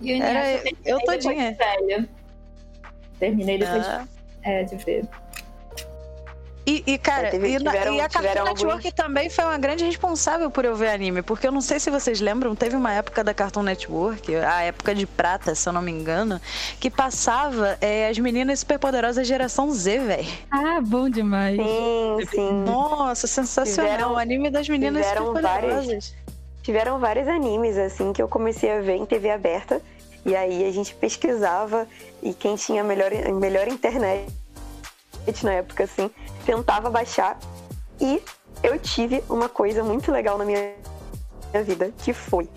E 0.00 0.12
o 0.18 0.22
Era 0.22 0.50
eu 0.52 0.58
terminei 0.62 0.82
depois 0.84 1.24
todinha. 1.24 1.52
de 1.52 1.58
velha. 1.58 2.08
Terminei 3.18 3.58
depois 3.58 3.86
Ah. 3.86 4.06
de, 4.42 4.48
é, 4.50 4.62
de 4.64 4.76
ver. 4.76 5.04
E, 6.66 6.84
e, 6.86 6.98
cara, 6.98 7.28
É, 7.28 7.30
teve- 7.30 7.48
e, 7.48 7.56
tiveram- 7.58 7.94
e 7.94 8.00
a 8.00 8.08
Cartoon 8.08 8.44
Network 8.44 8.72
alguns- 8.86 8.92
também 8.94 9.30
foi 9.30 9.44
uma 9.44 9.56
grande 9.58 9.84
responsável 9.84 10.50
por 10.50 10.64
eu 10.64 10.76
ver 10.76 10.90
anime, 10.90 11.22
porque 11.22 11.46
eu 11.46 11.52
não 11.52 11.60
sei 11.62 11.80
se 11.80 11.90
vocês 11.90 12.20
lembram, 12.20 12.54
teve 12.54 12.76
uma 12.76 12.92
época 12.92 13.24
da 13.24 13.32
Cartoon 13.32 13.62
Network, 13.62 14.34
a 14.36 14.62
época 14.62 14.94
de 14.94 15.06
prata, 15.06 15.54
se 15.54 15.68
eu 15.68 15.72
não 15.72 15.80
me 15.82 15.90
engano, 15.90 16.40
que 16.78 16.90
passava 16.90 17.76
é, 17.80 18.08
as 18.08 18.18
meninas 18.18 18.60
superpoderosas 18.60 19.26
geração 19.26 19.70
Z, 19.72 19.98
velho. 20.00 20.28
Ah, 20.50 20.80
bom 20.82 21.08
demais. 21.08 21.56
Sim, 21.56 22.18
sim. 22.30 22.52
Nossa, 22.64 23.26
sensacional. 23.26 23.90
Tiveram- 23.92 24.12
o 24.12 24.18
anime 24.18 24.50
das 24.50 24.68
meninas 24.68 25.04
superpoderosas. 25.06 26.14
Tiveram 26.62 26.98
vários 27.00 27.26
animes, 27.26 27.78
assim, 27.78 28.12
que 28.12 28.20
eu 28.22 28.28
comecei 28.28 28.70
a 28.70 28.80
ver 28.82 28.96
em 28.96 29.06
TV 29.06 29.30
aberta. 29.30 29.80
E 30.26 30.36
aí 30.36 30.68
a 30.68 30.70
gente 30.70 30.94
pesquisava 30.94 31.88
e 32.22 32.34
quem 32.34 32.54
tinha 32.54 32.84
melhor, 32.84 33.10
melhor 33.40 33.66
internet 33.66 34.26
na 35.42 35.52
época, 35.52 35.84
assim, 35.84 36.10
tentava 36.50 36.90
baixar. 36.90 37.38
E 38.00 38.20
eu 38.60 38.76
tive 38.78 39.22
uma 39.28 39.48
coisa 39.48 39.84
muito 39.84 40.10
legal 40.10 40.36
na 40.36 40.44
minha, 40.44 40.74
minha 41.52 41.62
vida, 41.62 41.92
que 41.98 42.12
foi. 42.12 42.48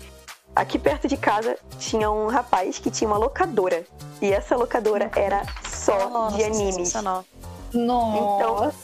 Aqui 0.56 0.78
perto 0.78 1.06
de 1.06 1.16
casa 1.16 1.56
tinha 1.78 2.10
um 2.10 2.26
rapaz 2.26 2.78
que 2.78 2.90
tinha 2.90 3.08
uma 3.08 3.16
locadora. 3.16 3.84
E 4.20 4.32
essa 4.32 4.56
locadora 4.56 5.08
era 5.14 5.42
só 5.68 6.08
Nossa, 6.08 6.36
de 6.36 6.42
animes. 6.42 6.92
Nossa! 7.72 8.74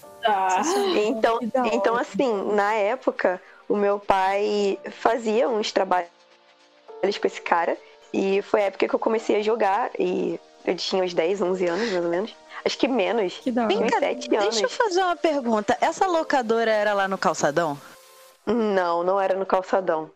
Então, 1.07 1.38
então 1.73 1.94
hora. 1.94 2.03
assim, 2.03 2.53
na 2.53 2.75
época, 2.75 3.40
o 3.68 3.77
meu 3.77 3.99
pai 3.99 4.79
fazia 4.90 5.49
uns 5.49 5.73
trabalhos 5.73 6.09
com 7.20 7.27
esse 7.27 7.40
cara. 7.40 7.77
E 8.12 8.42
foi 8.42 8.62
a 8.62 8.64
época 8.66 8.87
que 8.87 8.94
eu 8.94 8.99
comecei 8.99 9.37
a 9.37 9.42
jogar. 9.42 9.90
E 9.99 10.38
eu 10.64 10.77
tinha 10.77 11.03
uns 11.03 11.14
10, 11.14 11.42
11 11.42 11.66
anos, 11.66 11.90
mais 11.90 12.05
ou 12.05 12.11
menos. 12.11 12.35
Acho 12.64 12.79
que 12.79 12.87
menos. 12.88 13.35
Que 13.35 13.51
da 13.51 13.64
hora. 13.64 13.99
7 13.99 14.35
anos. 14.37 14.49
Deixa 14.51 14.64
eu 14.64 14.68
fazer 14.70 15.03
uma 15.03 15.16
pergunta. 15.16 15.77
Essa 15.81 16.07
locadora 16.07 16.70
era 16.70 16.92
lá 16.94 17.09
no 17.09 17.16
calçadão? 17.18 17.79
Não, 18.46 19.03
não 19.03 19.20
era 19.20 19.35
no 19.37 19.46
calçadão. 19.46 20.11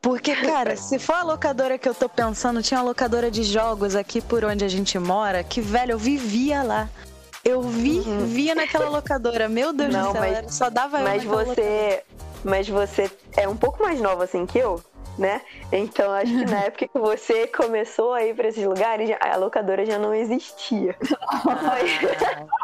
Porque, 0.00 0.34
cara, 0.34 0.76
se 0.76 0.98
for 0.98 1.14
a 1.14 1.22
locadora 1.22 1.78
que 1.78 1.88
eu 1.88 1.94
tô 1.94 2.08
pensando, 2.08 2.60
tinha 2.62 2.80
uma 2.80 2.86
locadora 2.86 3.30
de 3.30 3.44
jogos 3.44 3.94
aqui 3.94 4.20
por 4.20 4.44
onde 4.44 4.64
a 4.64 4.68
gente 4.68 4.98
mora, 4.98 5.44
que, 5.44 5.60
velho, 5.60 5.92
eu 5.92 5.98
vivia 5.98 6.62
lá. 6.62 6.88
Eu 7.44 7.62
vivia 7.62 8.54
naquela 8.54 8.88
locadora. 8.88 9.48
Meu 9.48 9.72
Deus 9.72 9.92
Uhum. 9.94 10.00
Não, 10.00 10.12
do 10.12 10.12
céu, 10.12 10.20
mas- 10.42 10.54
só 10.54 10.70
dava 10.70 10.98
eu 10.98 11.04
Mas 11.04 11.24
naquela 11.24 11.42
locadora. 11.42 11.54
você. 11.54 12.02
Mas 12.44 12.68
você 12.68 13.10
é 13.36 13.48
um 13.48 13.56
pouco 13.56 13.80
mais 13.82 14.00
nova 14.00 14.24
assim 14.24 14.44
que 14.44 14.58
eu, 14.58 14.82
né? 15.18 15.42
Então 15.70 16.10
acho 16.12 16.32
que 16.32 16.44
na 16.44 16.60
época 16.64 16.88
que 16.88 16.98
você 16.98 17.46
começou 17.46 18.12
a 18.12 18.24
ir 18.24 18.34
pra 18.34 18.48
esses 18.48 18.64
lugares, 18.64 19.10
a 19.20 19.36
locadora 19.36 19.84
já 19.84 19.98
não 19.98 20.14
existia. 20.14 20.96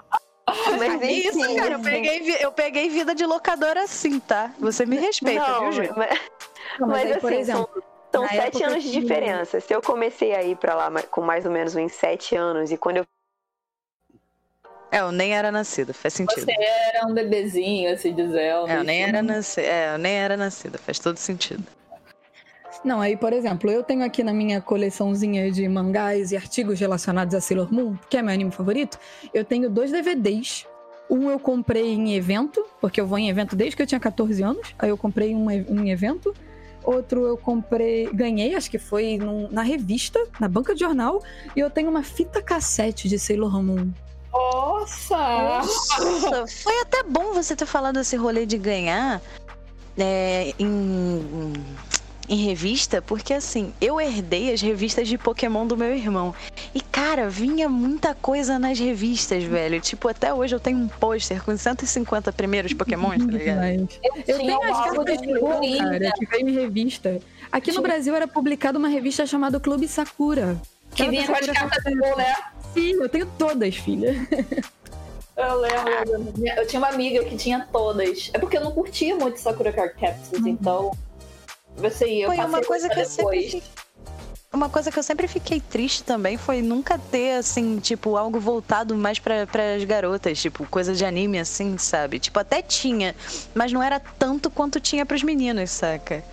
Mas 0.78 1.02
Isso, 1.02 1.38
enfim, 1.38 1.56
cara, 1.56 1.74
eu 1.74 1.82
peguei, 1.82 2.20
vi- 2.20 2.42
eu 2.42 2.52
peguei 2.52 2.88
vida 2.88 3.14
de 3.14 3.26
locadora 3.26 3.82
assim, 3.82 4.18
tá? 4.18 4.50
Você 4.58 4.86
me 4.86 4.96
respeita, 4.96 5.46
não, 5.46 5.70
viu, 5.70 5.84
Ju? 5.84 5.92
mas, 5.96 6.20
Não, 6.78 6.88
mas 6.88 7.02
mas 7.04 7.12
aí, 7.12 7.20
por 7.20 7.32
assim, 7.32 7.40
exemplo, 7.40 7.68
são, 7.72 7.82
são 8.12 8.22
na 8.22 8.28
sete 8.28 8.64
anos 8.64 8.82
de 8.82 8.90
que- 8.90 9.00
diferença. 9.00 9.60
Se 9.60 9.74
eu 9.74 9.82
comecei 9.82 10.34
a 10.34 10.42
ir 10.42 10.56
pra 10.56 10.74
lá 10.74 10.90
com 11.10 11.20
mais 11.20 11.44
ou 11.44 11.52
menos 11.52 11.76
uns 11.76 11.92
sete 11.92 12.34
anos, 12.34 12.72
e 12.72 12.78
quando 12.78 12.98
eu 12.98 13.04
É, 14.90 15.00
eu 15.00 15.12
nem 15.12 15.36
era 15.36 15.52
nascida, 15.52 15.92
faz 15.92 16.14
sentido. 16.14 16.44
Você 16.46 16.54
era 16.94 17.06
um 17.06 17.12
bebezinho, 17.12 17.92
assim 17.92 18.14
dizendo. 18.14 18.68
É, 18.70 18.76
eu 18.78 18.84
nem 18.84 19.02
era 19.02 19.22
nascida. 19.22 19.66
É, 19.66 19.94
eu 19.94 19.98
nem 19.98 20.14
era 20.14 20.34
nascida, 20.36 20.78
faz 20.78 20.98
todo 20.98 21.18
sentido. 21.18 21.62
Não, 22.84 23.00
aí, 23.00 23.16
por 23.16 23.32
exemplo, 23.32 23.70
eu 23.70 23.82
tenho 23.82 24.04
aqui 24.04 24.22
na 24.22 24.32
minha 24.32 24.60
coleçãozinha 24.60 25.50
de 25.50 25.68
mangás 25.68 26.30
e 26.32 26.36
artigos 26.36 26.78
relacionados 26.78 27.34
a 27.34 27.40
Sailor 27.40 27.72
Moon, 27.72 27.96
que 28.08 28.16
é 28.16 28.22
meu 28.22 28.32
anime 28.32 28.50
favorito, 28.52 28.98
eu 29.34 29.44
tenho 29.44 29.68
dois 29.68 29.90
DVDs. 29.90 30.64
Um 31.10 31.30
eu 31.30 31.38
comprei 31.40 31.94
em 31.94 32.14
evento, 32.14 32.64
porque 32.80 33.00
eu 33.00 33.06
vou 33.06 33.18
em 33.18 33.28
evento 33.30 33.56
desde 33.56 33.74
que 33.76 33.82
eu 33.82 33.86
tinha 33.86 33.98
14 33.98 34.42
anos. 34.42 34.74
Aí 34.78 34.90
eu 34.90 34.96
comprei 34.96 35.34
um, 35.34 35.50
e- 35.50 35.66
um 35.68 35.86
evento. 35.86 36.34
Outro 36.84 37.26
eu 37.26 37.36
comprei, 37.36 38.10
ganhei, 38.12 38.54
acho 38.54 38.70
que 38.70 38.78
foi 38.78 39.16
num- 39.18 39.48
na 39.50 39.62
revista, 39.62 40.22
na 40.38 40.48
banca 40.48 40.74
de 40.74 40.80
jornal. 40.80 41.22
E 41.56 41.60
eu 41.60 41.70
tenho 41.70 41.88
uma 41.90 42.02
fita 42.02 42.40
cassete 42.42 43.08
de 43.08 43.18
Sailor 43.18 43.62
Moon. 43.62 43.90
Nossa! 44.30 45.16
Nossa, 45.16 46.46
foi 46.62 46.80
até 46.82 47.02
bom 47.02 47.32
você 47.32 47.56
ter 47.56 47.66
falado 47.66 47.98
esse 48.00 48.14
rolê 48.14 48.44
de 48.46 48.58
ganhar 48.58 49.20
é, 49.96 50.52
em, 50.58 51.52
em 52.28 52.36
revista, 52.36 53.00
porque 53.00 53.32
assim, 53.32 53.72
eu 53.80 54.00
herdei 54.00 54.52
as 54.52 54.60
revistas 54.60 55.08
de 55.08 55.16
Pokémon 55.16 55.66
do 55.66 55.76
meu 55.76 55.94
irmão. 55.94 56.34
E, 56.74 56.80
cara, 56.80 57.28
vinha 57.28 57.68
muita 57.68 58.14
coisa 58.14 58.58
nas 58.58 58.78
revistas, 58.78 59.44
velho. 59.44 59.80
Tipo, 59.80 60.08
até 60.08 60.32
hoje 60.32 60.54
eu 60.54 60.60
tenho 60.60 60.78
um 60.78 60.88
pôster 60.88 61.42
com 61.42 61.56
150 61.56 62.32
primeiros 62.32 62.72
Pokémons, 62.72 63.24
tá 63.24 63.32
ligado? 63.32 63.88
Eu 64.02 64.22
tinha 64.24 64.36
tenho 64.38 64.62
as 64.62 64.84
cartas 64.84 65.20
de 65.20 65.26
de 65.26 65.40
Pokémon, 65.40 65.78
cara, 65.78 66.12
que 66.12 66.26
veio 66.26 66.48
em 66.48 66.52
revista. 66.52 67.20
Aqui 67.50 67.72
no 67.72 67.80
Brasil 67.80 68.14
era 68.14 68.28
publicada 68.28 68.78
uma 68.78 68.88
revista 68.88 69.26
chamada 69.26 69.58
Clube 69.58 69.88
Sakura. 69.88 70.60
Que 70.94 71.08
vinha 71.08 71.26
com 71.26 71.32
as 71.32 71.46
cartas 71.46 71.84
do 71.84 71.98
gol, 71.98 72.16
né? 72.16 72.34
Sim, 72.74 72.92
eu 72.92 73.08
tenho 73.08 73.26
todas, 73.38 73.76
filha. 73.76 74.14
Eu 75.36 75.60
lembro. 75.60 76.34
Eu 76.56 76.66
tinha 76.66 76.80
uma 76.80 76.88
amiga 76.88 77.22
que 77.24 77.36
tinha 77.36 77.66
todas. 77.72 78.28
É 78.34 78.38
porque 78.38 78.56
eu 78.56 78.60
não 78.60 78.72
curtia 78.72 79.14
muito 79.14 79.38
Sakura 79.38 79.72
Card 79.72 79.94
Capsules, 79.94 80.44
então. 80.44 80.90
Você 81.78 82.06
ia, 82.06 82.24
eu 82.24 82.28
Foi 82.28 82.44
uma 82.44 82.62
coisa 82.62 82.88
que 82.88 83.00
eu 83.00 83.06
depois. 83.08 83.14
sempre 83.14 83.60
fiquei... 83.60 83.62
Uma 84.50 84.70
coisa 84.70 84.90
que 84.90 84.98
eu 84.98 85.02
sempre 85.02 85.28
fiquei 85.28 85.60
triste 85.60 86.02
também 86.02 86.38
foi 86.38 86.62
nunca 86.62 86.98
ter, 86.98 87.32
assim, 87.32 87.78
tipo, 87.78 88.16
algo 88.16 88.40
voltado 88.40 88.96
mais 88.96 89.18
para 89.18 89.42
as 89.76 89.84
garotas, 89.84 90.40
tipo, 90.40 90.64
coisa 90.66 90.94
de 90.94 91.04
anime, 91.04 91.38
assim, 91.38 91.76
sabe? 91.76 92.18
Tipo, 92.18 92.40
até 92.40 92.62
tinha, 92.62 93.14
mas 93.54 93.72
não 93.72 93.82
era 93.82 94.00
tanto 94.00 94.50
quanto 94.50 94.80
tinha 94.80 95.04
pros 95.04 95.22
meninos, 95.22 95.70
saca? 95.70 96.24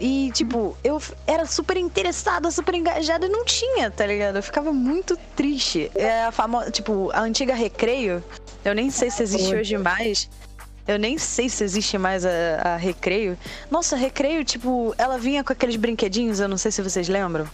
E, 0.00 0.32
tipo, 0.32 0.76
eu 0.82 1.00
era 1.24 1.46
super 1.46 1.76
interessada, 1.76 2.50
super 2.50 2.74
engajada 2.74 3.26
e 3.26 3.28
não 3.28 3.44
tinha, 3.44 3.90
tá 3.92 4.04
ligado? 4.04 4.36
Eu 4.36 4.42
ficava 4.42 4.72
muito 4.72 5.16
triste. 5.36 5.88
É 5.94 6.24
a 6.24 6.32
famosa, 6.32 6.70
tipo, 6.70 7.10
a 7.12 7.20
antiga 7.20 7.54
Recreio, 7.54 8.24
eu 8.64 8.74
nem 8.74 8.90
sei 8.90 9.08
se 9.08 9.22
existe 9.22 9.54
hoje 9.54 9.78
mais. 9.78 10.28
Eu 10.90 10.98
nem 10.98 11.16
sei 11.18 11.48
se 11.48 11.62
existe 11.62 11.96
mais 11.96 12.26
a, 12.26 12.30
a 12.64 12.76
Recreio. 12.76 13.38
Nossa, 13.70 13.94
Recreio, 13.94 14.44
tipo, 14.44 14.92
ela 14.98 15.16
vinha 15.18 15.44
com 15.44 15.52
aqueles 15.52 15.76
brinquedinhos, 15.76 16.40
eu 16.40 16.48
não 16.48 16.58
sei 16.58 16.72
se 16.72 16.82
vocês 16.82 17.08
lembram. 17.08 17.48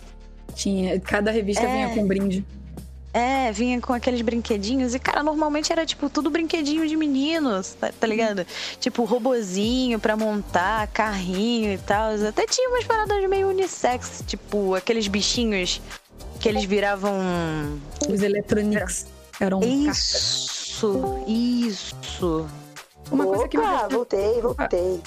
Tinha, 0.54 0.98
cada 0.98 1.30
revista 1.30 1.64
É. 1.64 1.66
vinha 1.66 1.88
com 1.90 2.00
um 2.00 2.06
brinde. 2.06 2.42
É, 3.12 3.52
vinha 3.52 3.78
com 3.78 3.92
aqueles 3.92 4.22
brinquedinhos 4.22 4.94
e, 4.94 4.98
cara, 4.98 5.22
normalmente 5.22 5.70
era, 5.70 5.84
tipo, 5.84 6.08
tudo 6.08 6.30
brinquedinho 6.30 6.88
de 6.88 6.96
meninos, 6.96 7.74
tá, 7.78 7.90
tá 7.98 8.06
ligado? 8.06 8.46
Tipo, 8.80 9.04
robozinho 9.04 9.98
pra 9.98 10.16
montar, 10.16 10.86
carrinho 10.88 11.74
e 11.74 11.78
tal. 11.78 12.12
Até 12.26 12.46
tinha 12.46 12.70
umas 12.70 12.84
paradas 12.84 13.28
meio 13.28 13.48
unissex, 13.48 14.24
tipo, 14.26 14.74
aqueles 14.74 15.08
bichinhos 15.08 15.80
que 16.40 16.48
eles 16.48 16.64
viravam. 16.64 17.20
Os 18.08 18.22
Electronics 18.22 19.06
eram 19.38 19.60
Isso, 19.60 21.24
isso. 21.26 22.46
Uma 23.10 23.24
coisa, 23.24 23.48
que 23.48 23.56
me 23.56 23.62
Opa, 23.62 23.70
deixava, 23.72 23.94
voltei, 23.94 24.40
voltei. 24.40 25.00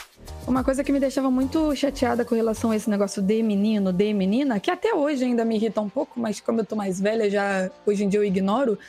uma 0.47 0.63
coisa 0.63 0.83
que 0.83 0.91
me 0.91 0.99
deixava 0.99 1.29
muito 1.29 1.75
chateada 1.75 2.23
com 2.23 2.33
relação 2.33 2.71
a 2.71 2.75
esse 2.75 2.89
negócio 2.89 3.21
de 3.21 3.43
menino, 3.43 3.91
de 3.91 4.13
menina, 4.13 4.59
que 4.59 4.71
até 4.71 4.93
hoje 4.93 5.25
ainda 5.25 5.43
me 5.43 5.55
irrita 5.55 5.81
um 5.81 5.89
pouco, 5.89 6.19
mas 6.19 6.39
como 6.39 6.62
eu 6.62 6.65
tô 6.65 6.75
mais 6.75 6.99
velha, 6.99 7.29
já 7.29 7.69
hoje 7.85 8.05
em 8.05 8.09
dia 8.09 8.19
eu 8.19 8.23
ignoro, 8.23 8.79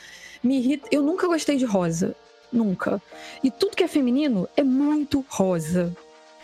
me 0.41 0.57
irrita. 0.57 0.87
Eu 0.91 1.01
nunca 1.03 1.27
gostei 1.27 1.57
de 1.57 1.65
rosa. 1.65 2.15
Nunca. 2.51 3.01
E 3.41 3.49
tudo 3.49 3.77
que 3.77 3.83
é 3.83 3.87
feminino 3.87 4.47
é 4.57 4.63
muito 4.63 5.25
rosa. 5.29 5.95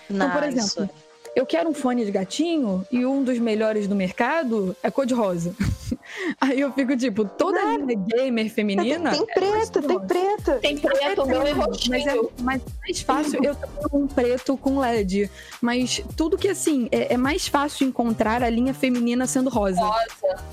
Então, 0.10 0.30
por 0.32 0.44
exemplo, 0.44 0.90
eu 1.38 1.46
quero 1.46 1.70
um 1.70 1.74
fone 1.74 2.04
de 2.04 2.10
gatinho 2.10 2.84
e 2.92 3.06
um 3.06 3.24
dos 3.24 3.38
melhores 3.38 3.88
do 3.88 3.94
mercado 3.94 4.76
é 4.82 4.90
cor 4.90 5.06
de 5.06 5.14
rosa. 5.14 5.54
Aí 6.42 6.60
eu 6.60 6.74
fico 6.74 6.98
tipo, 6.98 7.26
toda 7.26 7.64
menina 7.64 7.94
gamer 8.08 8.52
feminina. 8.52 9.12
Tem 9.12 9.22
é 9.22 9.26
preto, 9.36 9.82
tem 9.84 9.98
rosa. 9.98 10.08
preto. 10.08 10.60
Tem 10.60 10.78
preto, 10.80 11.22
o 11.22 11.28
meu 11.28 11.44
é 11.44 11.54
Mas 11.54 12.08
é, 12.08 12.12
roxinho. 12.12 12.32
mas 12.42 12.60
é 12.60 12.66
mais 12.82 13.02
fácil. 13.02 13.44
Eu 13.44 13.54
tenho 13.54 14.04
um 14.04 14.08
preto 14.08 14.58
com 14.58 14.80
LED. 14.80 15.30
Mas 15.62 16.02
tudo 16.16 16.40
que 16.40 16.48
assim, 16.48 16.90
é, 16.92 17.14
é 17.14 17.18
mais 17.18 17.48
fácil 17.48 17.88
encontrar 17.88 18.42
a 18.42 18.50
linha 18.50 18.74
feminina 18.74 19.28
sendo 19.28 19.52
rosa. 19.52 19.80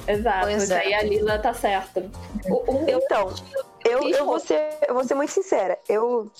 Exato, 0.06 0.40
Pois 0.42 0.64
isso 0.64 0.72
é. 0.74 0.80
aí 0.80 0.92
a 0.92 1.02
Lila 1.02 1.38
tá 1.38 1.54
certa. 1.54 2.10
O, 2.46 2.56
o 2.70 2.84
meu 2.84 2.98
Então, 2.98 3.32
eu, 3.86 4.02
fiz 4.02 4.18
eu, 4.18 4.26
vou 4.26 4.38
ser, 4.38 4.76
eu 4.86 4.92
vou 4.92 5.04
ser 5.04 5.14
muito 5.14 5.32
sincera. 5.32 5.78
Eu, 5.88 6.30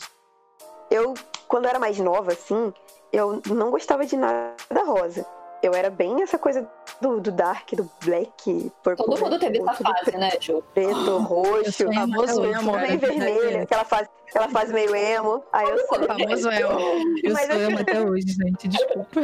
eu, 0.91 1.15
quando 1.49 1.67
era 1.67 1.79
mais 1.79 1.99
nova, 1.99 2.33
assim, 2.33 2.75
eu 3.15 3.41
não 3.49 3.71
gostava 3.71 4.05
de 4.05 4.17
nada 4.17 4.85
rosa. 4.85 5.27
eu 5.63 5.73
era 5.73 5.89
bem 5.89 6.23
essa 6.23 6.39
coisa 6.39 6.69
do, 7.01 7.21
do 7.21 7.33
dark, 7.33 7.73
do 7.73 7.89
black, 8.05 8.71
purple. 8.83 9.07
Todo 9.07 9.21
mundo 9.21 9.39
teve 9.39 9.59
essa 9.59 9.75
fase, 9.75 10.05
preto, 10.05 10.19
né, 10.19 10.31
Ju? 10.41 10.65
Preto, 10.75 11.19
roxo, 11.19 11.93
famoso 11.93 12.45
emo, 12.45 12.73
bem 12.79 12.99
vermelho, 12.99 13.63
aquela 13.63 13.85
fase, 13.85 14.09
aquela 14.29 14.49
fase 14.49 14.73
meio 14.73 14.95
emo. 14.95 15.43
Aí 15.53 15.69
eu 15.69 15.79
sou. 15.87 16.03
famoso 16.05 16.51
emo. 16.51 16.81
Eu 17.23 17.33
mas 17.33 17.47
sou 17.47 17.61
emo 17.61 17.79
até 17.79 18.01
hoje, 18.01 18.27
gente, 18.29 18.69
desculpa. 18.69 19.21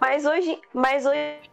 Mas 0.00 0.24
hoje, 0.24 0.60
mas 0.72 1.04
hoje 1.04 1.52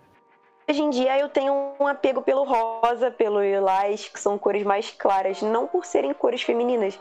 Hoje 0.69 0.84
em 0.84 0.91
dia 0.91 1.17
eu 1.17 1.28
tenho 1.28 1.73
um 1.80 1.88
apego 1.88 2.21
pelo 2.21 2.43
rosa, 2.43 3.10
pelo 3.10 3.41
lilás, 3.41 4.08
que 4.08 4.19
são 4.19 4.38
cores 4.38 4.63
mais 4.63 4.91
claras, 4.91 5.41
não 5.41 5.65
por 5.65 5.84
serem 5.84 6.13
cores 6.13 6.43
femininas, 6.43 6.99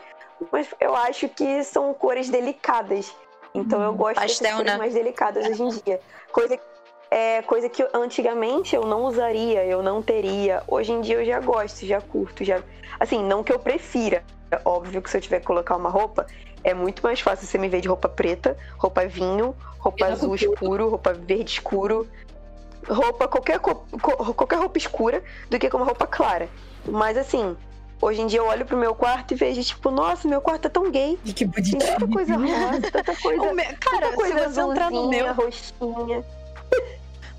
mas 0.51 0.73
eu 0.79 0.95
acho 0.95 1.29
que 1.29 1.63
são 1.63 1.93
cores 1.93 2.29
delicadas. 2.29 3.13
Então 3.53 3.81
eu 3.81 3.93
gosto 3.93 4.15
Pastel, 4.15 4.41
dessas 4.41 4.57
cores 4.57 4.71
né? 4.71 4.77
mais 4.77 4.93
delicadas 4.93 5.45
hoje 5.47 5.63
em 5.63 5.69
dia. 5.69 5.99
Coisa 6.31 6.59
é 7.11 7.41
coisa 7.41 7.67
que 7.67 7.85
antigamente 7.93 8.75
eu 8.75 8.85
não 8.85 9.05
usaria, 9.05 9.65
eu 9.65 9.81
não 9.81 10.01
teria. 10.01 10.61
Hoje 10.67 10.91
em 10.91 11.01
dia 11.01 11.15
eu 11.15 11.25
já 11.25 11.39
gosto, 11.39 11.85
já 11.85 11.99
curto, 11.99 12.43
já. 12.43 12.61
Assim, 12.99 13.23
não 13.23 13.43
que 13.43 13.51
eu 13.51 13.59
prefira. 13.59 14.23
É 14.51 14.59
óbvio 14.65 15.01
que 15.01 15.09
se 15.09 15.17
eu 15.17 15.21
tiver 15.21 15.39
que 15.39 15.45
colocar 15.45 15.75
uma 15.75 15.89
roupa, 15.89 16.25
é 16.63 16.73
muito 16.73 17.01
mais 17.01 17.19
fácil 17.19 17.47
você 17.47 17.57
me 17.57 17.69
ver 17.69 17.81
de 17.81 17.87
roupa 17.87 18.09
preta, 18.09 18.57
roupa 18.77 19.05
vinho, 19.05 19.55
roupa 19.79 20.05
azul 20.05 20.35
escuro, 20.35 20.89
roupa 20.89 21.13
verde 21.13 21.51
escuro, 21.51 22.07
roupa, 22.87 23.27
qualquer, 23.27 23.59
qualquer 23.59 24.57
roupa 24.57 24.77
escura, 24.77 25.23
do 25.49 25.57
que 25.59 25.69
com 25.69 25.77
uma 25.77 25.85
roupa 25.85 26.07
clara. 26.07 26.49
Mas 26.85 27.17
assim, 27.17 27.55
Hoje 28.01 28.21
em 28.21 28.27
dia 28.27 28.39
eu 28.39 28.45
olho 28.45 28.65
pro 28.65 28.77
meu 28.77 28.95
quarto 28.95 29.33
e 29.33 29.35
vejo, 29.35 29.61
tipo, 29.61 29.91
nossa, 29.91 30.27
meu 30.27 30.39
quarto 30.39 30.67
é 30.67 30.69
tão 30.69 30.89
gay. 30.89 31.17
Que 31.35 31.45
bonitinho. 31.45 31.79
Tanta 31.79 32.07
coisa 32.07 32.35
rosa, 32.37 32.91
tanta 32.91 33.15
coisa. 33.15 33.53
Me... 33.53 33.63
Cara, 33.63 34.05
tanta 34.07 34.15
coisa 34.15 34.39
se 34.39 34.53
você 34.53 34.61
entrar 34.61 34.91
no 34.91 35.09
meu. 35.09 35.33
Roxinha. 35.33 36.23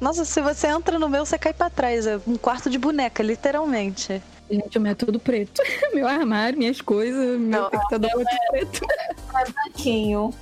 Nossa, 0.00 0.24
se 0.24 0.40
você 0.40 0.66
entra 0.66 0.98
no 0.98 1.08
meu, 1.08 1.24
você 1.24 1.38
cai 1.38 1.52
pra 1.52 1.70
trás. 1.70 2.06
É 2.06 2.20
um 2.26 2.36
quarto 2.36 2.68
de 2.68 2.78
boneca, 2.78 3.22
literalmente. 3.22 4.22
Gente, 4.50 4.76
o 4.76 4.80
meu 4.80 4.92
é 4.92 4.94
tudo 4.94 5.18
preto. 5.18 5.62
meu 5.94 6.06
armário, 6.06 6.58
minhas 6.58 6.80
coisas, 6.80 7.38
meu 7.38 7.70
computador 7.70 8.10
é 8.10 8.12
tudo 8.12 8.28
é... 8.28 8.50
preto. 8.50 8.80
Quadradinho. 9.32 10.34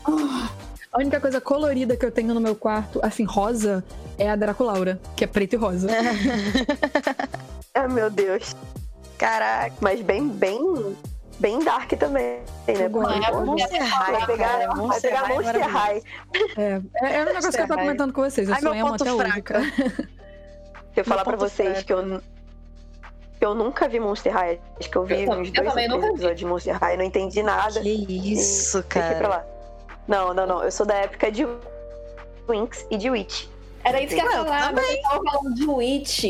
A 0.91 0.99
única 0.99 1.21
coisa 1.21 1.41
colorida 1.41 1.97
que 1.97 2.07
eu 2.07 2.11
tenho 2.11 2.33
no 2.35 2.41
meu 2.41 2.57
quarto, 2.57 2.99
assim, 3.03 3.25
rosa, 3.25 3.85
é 4.17 4.29
a 4.29 4.35
Draculaura, 4.35 4.99
que 5.15 5.23
é 5.23 5.27
preto 5.27 5.53
e 5.53 5.57
rosa. 5.57 5.89
ah, 7.75 7.87
meu 7.87 8.09
Deus. 8.11 8.57
Caraca, 9.19 9.75
mas 9.81 10.01
bem, 10.01 10.29
bem 10.29 10.97
bem 11.39 11.59
dark 11.61 11.91
também, 11.93 12.41
né? 12.67 12.89
Monster 12.89 13.83
High. 13.83 14.13
Vai 14.13 14.27
pegar, 14.27 14.75
vai 14.75 15.01
pegar 15.01 15.29
Monster 15.29 15.69
High. 15.69 16.03
É, 16.57 16.81
é, 17.03 17.17
é 17.17 17.23
um 17.23 17.25
negócio 17.27 17.51
que 17.51 17.61
eu 17.61 17.69
tava 17.69 17.81
comentando 17.81 18.13
com 18.13 18.23
vocês. 18.23 18.49
Eu 18.49 18.55
Ai, 18.55 18.61
sonho 18.61 18.87
até 18.87 19.17
fraca. 19.17 19.27
hoje, 19.27 19.43
cara. 19.43 19.65
Se 20.95 21.01
eu 21.01 21.05
falar 21.05 21.25
pra 21.25 21.37
vocês 21.37 21.83
que 21.83 21.93
eu, 21.93 22.21
que 23.39 23.45
eu 23.45 23.55
nunca 23.55 23.89
vi 23.89 24.01
Monster 24.01 24.33
High, 24.33 24.61
acho 24.79 24.91
que 24.91 24.97
eu 24.97 25.05
vi 25.05 25.23
eu 25.23 25.31
uns 25.33 25.51
dois 25.51 25.77
episódios 25.77 26.39
de 26.39 26.47
Monster 26.47 26.77
High, 26.77 26.97
não 26.97 27.05
entendi 27.05 27.43
nada. 27.43 27.81
Que 27.81 28.33
isso, 28.33 28.83
cara. 28.89 29.15
Pra 29.17 29.29
lá. 29.29 29.47
Não, 30.09 30.35
não, 30.35 30.47
não. 30.47 30.65
Eu 30.65 30.73
sou 30.73 30.87
da 30.87 30.95
época 30.95 31.31
de 31.31 31.47
Winx 32.49 32.87
e 32.91 32.97
de 32.97 33.11
Witch. 33.11 33.47
Era 33.85 34.03
isso 34.03 34.15
que 34.15 34.21
eu 34.21 34.25
ia 34.25 34.45
falar, 34.45 34.73
mas 34.73 34.91
eu 34.91 35.03
tava 35.03 35.23
falando 35.25 35.55
de 35.55 35.67
Witch. 35.67 36.25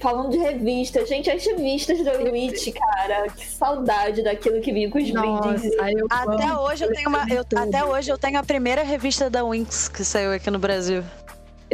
Falando 0.00 0.30
de 0.30 0.38
revista, 0.38 1.04
gente, 1.04 1.28
as 1.28 1.44
revistas 1.44 2.04
da 2.04 2.12
Witch, 2.12 2.72
cara, 2.72 3.28
que 3.30 3.44
saudade 3.46 4.22
daquilo 4.22 4.60
que 4.60 4.72
vinha 4.72 4.88
com 4.88 4.98
os 4.98 5.10
brindes. 5.10 5.72
Até 6.08 6.54
hoje 6.56 6.84
eu 6.84 6.92
tenho 6.92 7.08
uma, 7.08 7.26
eu, 7.28 7.44
até 7.56 7.84
hoje 7.84 8.10
eu 8.10 8.16
tenho 8.16 8.38
a 8.38 8.42
primeira 8.44 8.84
revista 8.84 9.28
da 9.28 9.44
Winx 9.44 9.88
que 9.88 10.04
saiu 10.04 10.32
aqui 10.32 10.50
no 10.50 10.58
Brasil. 10.58 11.02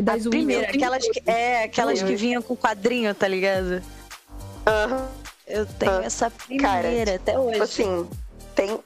Das 0.03 0.27
a 0.27 0.31
primeira, 0.31 0.69
aquelas 0.69 1.07
que, 1.07 1.23
é, 1.31 1.65
aquelas 1.65 2.03
que 2.03 2.17
vinham 2.17 2.41
com 2.41 2.57
quadrinho, 2.57 3.15
tá 3.15 3.29
ligado? 3.29 3.83
Aham. 4.67 5.09
Eu 5.47 5.67
tenho 5.67 6.01
essa 6.01 6.31
primeira 6.31 6.83
cara, 6.83 7.15
até 7.17 7.39
hoje. 7.39 7.61
Assim, 7.61 8.09
tem 8.55 8.81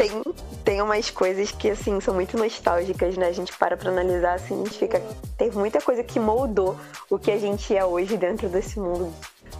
tem, 0.00 0.22
tem 0.64 0.80
umas 0.80 1.10
coisas 1.10 1.52
que, 1.52 1.68
assim, 1.68 2.00
são 2.00 2.14
muito 2.14 2.34
nostálgicas, 2.38 3.18
né? 3.18 3.26
A 3.26 3.32
gente 3.32 3.54
para 3.54 3.76
pra 3.76 3.90
analisar, 3.90 4.32
assim, 4.36 4.54
a 4.54 4.64
gente 4.64 4.78
fica... 4.78 5.02
Tem 5.36 5.50
muita 5.50 5.78
coisa 5.82 6.02
que 6.02 6.18
moldou 6.18 6.74
o 7.10 7.18
que 7.18 7.30
a 7.30 7.36
gente 7.36 7.76
é 7.76 7.84
hoje 7.84 8.16
dentro 8.16 8.48
desse 8.48 8.80
mundo. 8.80 9.12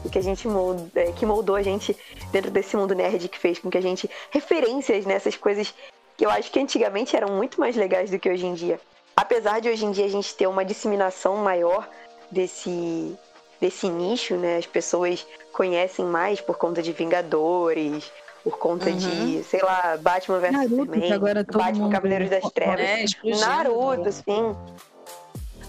O 0.03 0.09
que 0.09 0.19
a 0.19 0.23
gente 0.23 0.49
moldou, 0.49 0.89
é, 0.95 1.13
que 1.13 1.27
moldou 1.27 1.57
a 1.57 1.63
gente 1.63 1.95
dentro 2.33 2.51
desse 2.51 2.75
mundo 2.75 2.95
nerd 2.95 3.29
que 3.29 3.39
fez 3.39 3.59
com 3.59 3.69
que 3.69 3.77
a 3.77 3.83
gente... 3.83 4.09
Referências 4.31 5.05
nessas 5.05 5.37
coisas 5.37 5.75
que 6.17 6.25
eu 6.25 6.31
acho 6.31 6.51
que 6.51 6.59
antigamente 6.59 7.15
eram 7.15 7.37
muito 7.37 7.61
mais 7.61 7.77
legais 7.77 8.11
do 8.11 8.19
que 8.19 8.31
hoje 8.31 8.47
em 8.47 8.55
dia. 8.55 8.81
Apesar 9.15 9.61
de 9.61 9.69
hoje 9.69 9.85
em 9.85 9.91
dia 9.91 10.07
a 10.07 10.11
gente 10.11 10.35
ter 10.35 10.47
uma 10.47 10.65
disseminação 10.65 11.37
maior 11.37 11.87
desse, 12.31 13.15
desse 13.61 13.91
nicho, 13.91 14.37
né? 14.37 14.57
As 14.57 14.67
pessoas 14.67 15.27
conhecem 15.53 16.07
mais 16.07 16.41
por 16.41 16.57
conta 16.57 16.81
de 16.81 16.93
Vingadores, 16.93 18.11
por 18.43 18.59
conta 18.59 18.91
uhum. 18.91 18.97
de, 18.97 19.43
sei 19.45 19.61
lá, 19.63 19.99
Batman 20.01 20.39
vs 20.39 20.69
Superman, 20.69 21.13
agora 21.13 21.47
Batman 21.51 21.91
Cavaleiros 21.91 22.31
das 22.31 22.51
Trevas, 22.53 22.81
é, 22.81 23.37
Naruto, 23.39 24.11
sim. 24.13 24.57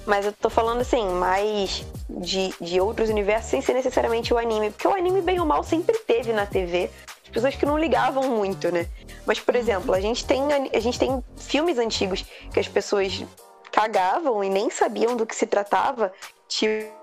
Mas 0.05 0.25
eu 0.25 0.33
tô 0.33 0.49
falando 0.49 0.81
assim, 0.81 1.07
mais 1.09 1.85
de, 2.09 2.53
de 2.59 2.81
outros 2.81 3.09
universos 3.09 3.49
sem 3.49 3.61
ser 3.61 3.73
necessariamente 3.73 4.33
o 4.33 4.37
anime. 4.37 4.71
Porque 4.71 4.87
o 4.87 4.95
anime, 4.95 5.21
bem 5.21 5.39
ou 5.39 5.45
mal, 5.45 5.63
sempre 5.63 5.97
teve 5.99 6.33
na 6.33 6.45
TV. 6.45 6.89
As 7.23 7.29
pessoas 7.29 7.55
que 7.55 7.65
não 7.65 7.77
ligavam 7.77 8.27
muito, 8.27 8.71
né? 8.71 8.87
Mas, 9.25 9.39
por 9.39 9.53
uhum. 9.53 9.61
exemplo, 9.61 9.93
a 9.93 10.01
gente 10.01 10.25
tem, 10.25 10.41
a 10.73 10.79
gente 10.79 10.97
tem 10.97 11.23
filmes 11.37 11.77
antigos 11.77 12.25
que 12.51 12.59
as 12.59 12.67
pessoas 12.67 13.23
cagavam 13.71 14.43
e 14.43 14.49
nem 14.49 14.69
sabiam 14.69 15.15
do 15.15 15.25
que 15.25 15.35
se 15.35 15.45
tratava. 15.45 16.11
Tipo 16.47 17.00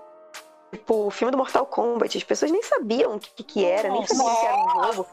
Tipo, 0.71 1.07
o 1.07 1.09
filme 1.09 1.31
do 1.31 1.37
Mortal 1.37 1.65
Kombat, 1.65 2.15
as 2.15 2.23
pessoas 2.23 2.51
nem 2.51 2.61
sabiam 2.61 3.15
o 3.15 3.19
que, 3.19 3.43
que 3.43 3.65
era, 3.65 3.89
nem 3.89 4.05
sabiam 4.05 4.35
que 4.35 4.45
era 4.45 4.55
um 4.55 4.93
jogo. 4.93 5.07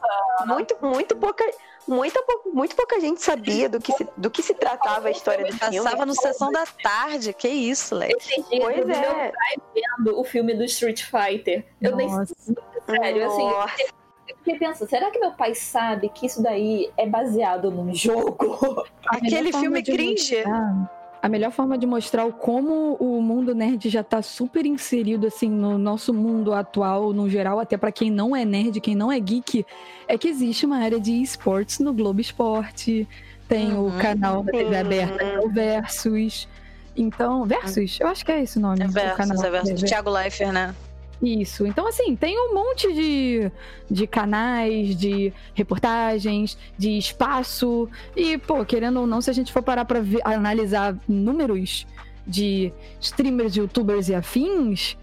Muito, 0.45 0.77
muito 0.81 1.15
pouca, 1.15 1.43
muita, 1.87 2.23
muito 2.53 2.75
pouca 2.75 2.99
gente 2.99 3.23
sabia 3.23 3.67
do 3.67 3.79
que 3.79 3.91
se, 3.91 4.07
do 4.15 4.29
que 4.29 4.43
se 4.43 4.53
tratava 4.53 5.07
a 5.07 5.11
história 5.11 5.45
do 5.45 5.57
filme. 5.57 5.81
Passava 5.81 6.05
no 6.05 6.13
Sessão 6.13 6.51
da 6.51 6.63
Tarde, 6.83 7.33
que 7.33 7.47
isso, 7.47 7.95
Leque. 7.95 8.43
Pois 8.49 8.77
é. 8.77 8.83
Meu 8.83 9.31
pai 9.31 9.55
vendo 9.73 10.19
o 10.19 10.23
filme 10.23 10.53
do 10.53 10.63
Street 10.63 11.03
Fighter. 11.03 11.65
Eu 11.81 11.97
Nossa. 11.97 12.33
nem 12.45 12.55
sério, 12.85 13.25
assim, 13.25 13.43
Nossa. 13.43 13.73
assim. 13.73 13.83
Porque 14.27 14.59
pensa, 14.59 14.85
será 14.87 15.09
que 15.09 15.19
meu 15.19 15.31
pai 15.31 15.55
sabe 15.55 16.09
que 16.09 16.27
isso 16.27 16.43
daí 16.43 16.91
é 16.97 17.07
baseado 17.07 17.71
num 17.71 17.93
jogo? 17.93 18.85
Aquele 19.07 19.51
filme 19.51 19.81
cringe. 19.81 20.37
Mostrar 20.37 20.96
a 21.21 21.29
melhor 21.29 21.51
forma 21.51 21.77
de 21.77 21.85
mostrar 21.85 22.25
o 22.25 22.33
como 22.33 22.95
o 22.95 23.21
mundo 23.21 23.53
nerd 23.55 23.89
já 23.89 24.03
tá 24.03 24.21
super 24.21 24.65
inserido 24.65 25.27
assim 25.27 25.49
no 25.49 25.77
nosso 25.77 26.13
mundo 26.13 26.53
atual, 26.53 27.13
no 27.13 27.29
geral, 27.29 27.59
até 27.59 27.77
para 27.77 27.91
quem 27.91 28.09
não 28.11 28.35
é 28.35 28.45
nerd, 28.45 28.79
quem 28.79 28.95
não 28.95 29.11
é 29.11 29.19
geek, 29.19 29.65
é 30.07 30.17
que 30.17 30.27
existe 30.27 30.65
uma 30.65 30.77
área 30.77 30.99
de 30.99 31.11
esportes 31.21 31.79
no 31.79 31.93
Globo 31.93 32.21
Esporte, 32.21 33.07
tem 33.47 33.73
uhum. 33.73 33.87
o 33.87 33.91
canal 33.99 34.43
da 34.43 34.51
TV 34.51 34.77
aberta, 34.77 35.23
é 35.23 35.39
o 35.39 35.49
Versus. 35.49 36.47
Então, 36.95 37.45
Versus, 37.45 37.99
eu 37.99 38.07
acho 38.07 38.25
que 38.25 38.31
é 38.31 38.41
esse 38.41 38.57
o 38.57 38.61
nome. 38.61 38.81
É 38.81 38.87
Versus, 38.87 39.17
canal, 39.17 39.45
é 39.45 39.49
Versus. 39.49 39.81
Thiago 39.81 40.09
Leifert, 40.09 40.51
né? 40.51 40.75
Isso. 41.21 41.65
Então, 41.65 41.87
assim, 41.87 42.15
tem 42.15 42.37
um 42.37 42.53
monte 42.53 42.93
de, 42.93 43.51
de 43.89 44.05
canais, 44.05 44.95
de 44.95 45.33
reportagens, 45.53 46.57
de 46.77 46.97
espaço. 46.97 47.89
E, 48.15 48.37
pô, 48.37 48.63
querendo 48.63 49.01
ou 49.01 49.07
não, 49.07 49.21
se 49.21 49.29
a 49.29 49.33
gente 49.33 49.51
for 49.51 49.63
parar 49.63 49.85
pra 49.85 49.99
ver, 49.99 50.21
analisar 50.23 50.95
números 51.07 51.87
de 52.25 52.71
streamers, 52.99 53.55
youtubers 53.55 54.09
e 54.09 54.15
afins, 54.15 54.97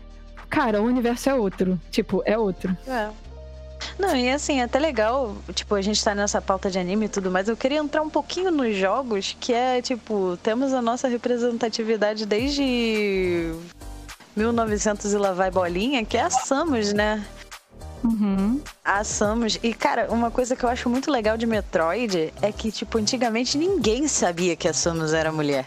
cara, 0.48 0.80
o 0.80 0.84
universo 0.84 1.30
é 1.30 1.34
outro. 1.34 1.80
Tipo, 1.90 2.22
é 2.24 2.38
outro. 2.38 2.76
É. 2.86 3.10
Não, 3.98 4.16
e 4.16 4.30
assim, 4.30 4.60
é 4.60 4.64
até 4.64 4.78
legal, 4.78 5.36
tipo, 5.52 5.74
a 5.74 5.82
gente 5.82 6.02
tá 6.02 6.14
nessa 6.14 6.40
pauta 6.40 6.70
de 6.70 6.78
anime 6.78 7.06
e 7.06 7.08
tudo 7.08 7.30
mais. 7.30 7.48
Eu 7.48 7.56
queria 7.56 7.78
entrar 7.78 8.02
um 8.02 8.08
pouquinho 8.08 8.50
nos 8.50 8.74
jogos, 8.76 9.36
que 9.38 9.52
é, 9.52 9.82
tipo, 9.82 10.38
temos 10.42 10.72
a 10.72 10.80
nossa 10.80 11.06
representatividade 11.06 12.24
desde 12.24 13.52
1900 14.36 15.12
e 15.12 15.16
lá 15.16 15.32
vai 15.32 15.50
bolinha, 15.50 16.04
que 16.04 16.16
é 16.16 16.22
a 16.22 16.30
Samus, 16.30 16.92
né? 16.92 17.24
Uhum. 18.02 18.60
A 18.84 19.02
Samus. 19.02 19.58
E, 19.62 19.72
cara, 19.72 20.08
uma 20.10 20.30
coisa 20.30 20.54
que 20.54 20.64
eu 20.64 20.68
acho 20.68 20.88
muito 20.90 21.10
legal 21.10 21.36
de 21.36 21.46
Metroid 21.46 22.32
é 22.42 22.52
que, 22.52 22.70
tipo, 22.70 22.98
antigamente 22.98 23.56
ninguém 23.56 24.06
sabia 24.08 24.54
que 24.56 24.68
a 24.68 24.72
Samus 24.72 25.12
era 25.12 25.32
mulher. 25.32 25.66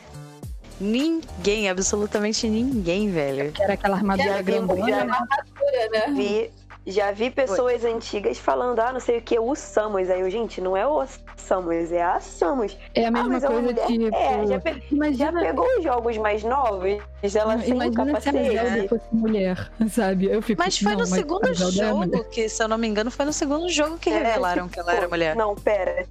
Ninguém, 0.80 1.70
absolutamente 1.70 2.48
ninguém, 2.48 3.10
velho. 3.10 3.52
Era 3.60 3.74
aquela 3.74 3.98
armadura 3.98 4.42
grandona. 4.44 4.86
Né? 4.86 4.94
Armadura, 4.94 5.90
né? 5.92 6.50
Já 6.90 7.12
vi 7.12 7.30
pessoas 7.30 7.82
Foi. 7.82 7.92
antigas 7.92 8.38
falando, 8.38 8.80
ah, 8.80 8.94
não 8.94 9.02
sei 9.02 9.18
o 9.18 9.22
que, 9.22 9.38
o 9.38 9.54
Samus. 9.56 10.10
Aí 10.10 10.22
eu, 10.22 10.30
gente, 10.30 10.62
não 10.62 10.76
é 10.76 10.88
o 10.88 11.06
Samus, 11.36 11.92
é 11.92 12.02
a 12.02 12.18
Samus. 12.22 12.78
É 12.96 13.08
a 13.08 13.12
mesma 13.12 13.36
ah, 13.36 13.42
coisa, 13.42 13.82
é 13.82 13.86
tipo... 13.86 14.16
É, 14.16 14.48
já, 14.48 14.60
pe... 14.62 14.84
Imagina... 14.90 15.32
já 15.42 15.48
pegou 15.48 15.68
os 15.78 15.84
jogos 15.84 16.18
mais 16.18 16.46
novos, 16.46 16.98
ela 17.36 17.60
sem 17.60 17.72
Imagina 17.72 17.88
o 17.88 17.94
capacete. 17.94 18.38
se 18.40 18.58
a 18.58 18.64
Zelda 18.64 18.88
fosse 18.88 19.06
mulher, 19.12 19.72
sabe? 19.92 20.28
Eu 20.28 20.42
fico, 20.42 20.64
mas 20.64 20.80
foi 20.80 20.96
no 20.96 21.06
segundo 21.06 21.50
é 21.50 21.54
jogo, 21.54 22.24
que 22.30 22.48
se 22.48 22.64
eu 22.64 22.70
não 22.70 22.78
me 22.78 22.88
engano, 22.88 23.12
foi 23.12 23.26
no 23.26 23.34
segundo 23.34 23.68
jogo 23.68 23.98
que 23.98 24.10
é, 24.10 24.20
revelaram 24.20 24.70
que 24.70 24.80
ela 24.80 24.96
era 24.96 25.10
mulher. 25.10 25.36
Não, 25.36 25.56
pera. 25.56 26.06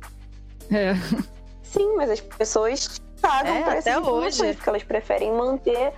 É. 0.70 0.92
Sim, 1.62 1.96
mas 1.96 2.10
as 2.10 2.20
pessoas 2.20 3.00
pagam 3.22 3.54
é, 3.54 3.62
pra 3.62 3.78
até 3.78 3.98
hoje. 3.98 4.52
Porque 4.52 4.68
elas 4.68 4.82
preferem 4.82 5.32
manter 5.32 5.94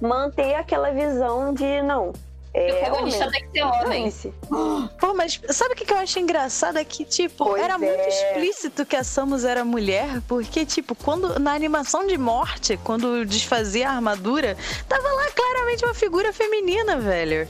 manter 0.00 0.54
aquela 0.54 0.90
visão 0.92 1.52
de 1.52 1.82
não. 1.82 2.12
É, 2.52 2.72
o 2.72 2.76
protagonista 2.78 3.26
homem. 3.26 3.40
tem 3.40 3.48
que 3.50 3.58
ser 3.58 3.64
homem. 3.64 4.90
Pô, 4.98 5.14
mas 5.14 5.40
sabe 5.50 5.74
o 5.74 5.76
que 5.76 5.92
eu 5.92 5.96
acho 5.98 6.18
engraçado? 6.18 6.78
É 6.78 6.84
que, 6.84 7.04
tipo, 7.04 7.44
Pois 7.44 7.62
era 7.62 7.74
é. 7.74 7.78
muito 7.78 8.08
explícito 8.08 8.84
que 8.84 8.96
a 8.96 9.04
Samus 9.04 9.44
era 9.44 9.64
mulher, 9.64 10.20
porque, 10.26 10.66
tipo, 10.66 10.94
quando 10.96 11.38
na 11.38 11.52
animação 11.52 12.06
de 12.06 12.18
morte, 12.18 12.76
quando 12.82 13.24
desfazia 13.24 13.88
a 13.88 13.92
armadura, 13.94 14.56
tava 14.88 15.08
lá 15.08 15.30
claramente 15.30 15.84
uma 15.84 15.94
figura 15.94 16.32
feminina, 16.32 16.96
velho. 16.98 17.48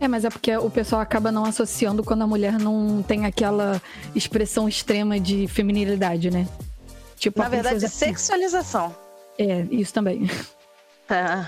É, 0.00 0.08
mas 0.08 0.24
é 0.24 0.30
porque 0.30 0.56
o 0.56 0.70
pessoal 0.70 1.00
acaba 1.02 1.30
não 1.30 1.44
associando 1.44 2.02
quando 2.02 2.22
a 2.22 2.26
mulher 2.26 2.58
não 2.58 3.02
tem 3.02 3.26
aquela 3.26 3.80
expressão 4.14 4.68
extrema 4.68 5.20
de 5.20 5.46
feminilidade, 5.46 6.30
né? 6.30 6.48
Tipo, 7.16 7.38
Na 7.40 7.46
a 7.46 7.48
verdade, 7.50 7.76
princesa- 7.80 7.94
sexualização. 8.06 8.96
É, 9.38 9.66
isso 9.70 9.92
também. 9.94 10.28
Ah. 11.10 11.46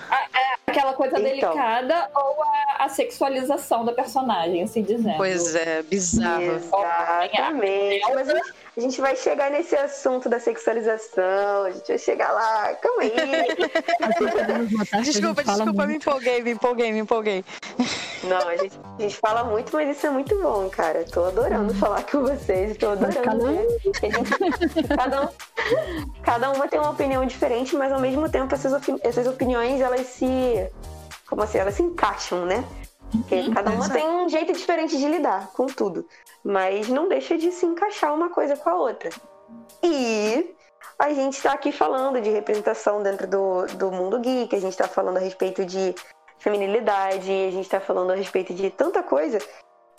Aquela 0.66 0.92
coisa 0.94 1.18
Então. 1.18 1.31
delicada 1.53 2.09
ou 2.14 2.42
a, 2.42 2.85
a 2.85 2.88
sexualização 2.88 3.85
da 3.85 3.92
personagem, 3.92 4.62
assim 4.62 4.83
dizendo. 4.83 5.16
Pois 5.16 5.55
é, 5.55 5.83
bizarro. 5.83 6.42
Exatamente. 6.42 8.12
Mas 8.14 8.29
a 8.29 8.40
a 8.76 8.80
gente 8.80 9.00
vai 9.00 9.14
chegar 9.16 9.50
nesse 9.50 9.76
assunto 9.76 10.28
da 10.28 10.40
sexualização, 10.40 11.64
a 11.64 11.70
gente 11.70 11.88
vai 11.88 11.98
chegar 11.98 12.32
lá. 12.32 12.74
Calma 12.74 13.02
aí. 13.02 13.12
Desculpa, 15.04 15.42
desculpa, 15.44 15.87
me 15.87 15.96
empolguei, 15.96 16.42
me 16.42 16.50
empolguei, 16.52 16.92
me 16.92 16.98
empolguei. 17.00 17.44
Não, 18.24 18.48
a 18.48 18.56
gente, 18.56 18.78
a 18.98 19.02
gente 19.02 19.16
fala 19.18 19.44
muito, 19.44 19.74
mas 19.74 19.96
isso 19.96 20.06
é 20.06 20.11
muito 20.11 20.40
bom, 20.40 20.68
cara. 20.70 21.04
Tô 21.04 21.24
adorando 21.24 21.74
falar 21.74 22.04
com 22.04 22.20
vocês, 22.22 22.76
tô 22.76 22.90
adorando. 22.90 23.50
gente- 23.82 24.88
cada, 24.96 25.22
um, 25.22 25.28
cada 26.22 26.50
uma 26.52 26.68
tem 26.68 26.78
uma 26.78 26.90
opinião 26.90 27.26
diferente, 27.26 27.74
mas 27.74 27.92
ao 27.92 27.98
mesmo 28.00 28.28
tempo 28.28 28.54
essas, 28.54 28.72
opi- 28.72 29.00
essas 29.02 29.26
opiniões, 29.26 29.80
elas 29.80 30.06
se. 30.06 30.68
Como 31.28 31.42
assim? 31.42 31.58
Elas 31.58 31.74
se 31.74 31.82
encaixam, 31.82 32.46
né? 32.46 32.64
Porque 33.12 33.51
cada 33.53 33.70
uma 33.70 33.88
tem 33.88 34.09
um 34.09 34.29
jeito 34.29 34.53
diferente 34.53 34.96
de 34.96 35.07
lidar 35.07 35.53
com 35.53 35.66
tudo. 35.66 36.07
Mas 36.42 36.88
não 36.88 37.09
deixa 37.09 37.37
de 37.37 37.53
se 37.53 37.66
encaixar 37.66 38.14
uma 38.14 38.31
coisa 38.31 38.57
com 38.57 38.70
a 38.70 38.75
outra. 38.75 39.11
E 39.83 40.55
a 40.98 41.12
gente 41.12 41.35
está 41.35 41.53
aqui 41.53 41.70
falando 41.70 42.20
de 42.20 42.31
representação 42.31 43.03
dentro 43.03 43.27
do, 43.27 43.66
do 43.77 43.90
mundo 43.90 44.20
geek, 44.20 44.55
a 44.55 44.61
gente 44.61 44.72
está 44.72 44.88
falando 44.88 45.18
a 45.18 45.20
respeito 45.20 45.64
de 45.64 45.94
feminilidade, 46.38 47.31
a 47.31 47.51
gente 47.51 47.64
está 47.64 47.81
falando 47.81 48.12
a 48.12 48.14
respeito 48.14 48.55
de 48.55 48.70
tanta 48.70 49.03
coisa. 49.03 49.38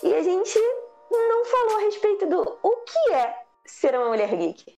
E 0.02 0.14
a 0.14 0.24
gente 0.24 0.60
não 1.12 1.46
falou 1.46 1.78
a 1.78 1.82
respeito 1.82 2.26
do 2.26 2.58
o 2.64 2.70
que 2.78 3.14
é 3.14 3.36
ser 3.66 3.96
uma 3.96 4.10
mulher 4.10 4.36
geek. 4.36 4.76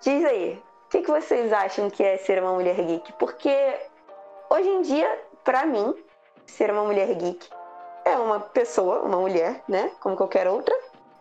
Diz 0.00 0.24
aí, 0.24 0.62
o 0.86 0.88
que, 0.88 1.02
que 1.02 1.10
vocês 1.10 1.52
acham 1.52 1.90
que 1.90 2.02
é 2.02 2.16
ser 2.16 2.42
uma 2.42 2.54
mulher 2.54 2.76
geek? 2.76 3.12
Porque 3.14 3.78
hoje 4.50 4.68
em 4.68 4.82
dia, 4.82 5.24
pra 5.44 5.66
mim, 5.66 5.94
ser 6.48 6.70
uma 6.70 6.82
mulher 6.82 7.14
geek 7.14 7.46
é 8.04 8.16
uma 8.16 8.40
pessoa, 8.40 9.02
uma 9.02 9.18
mulher, 9.18 9.62
né? 9.68 9.90
Como 10.00 10.16
qualquer 10.16 10.48
outra, 10.48 10.74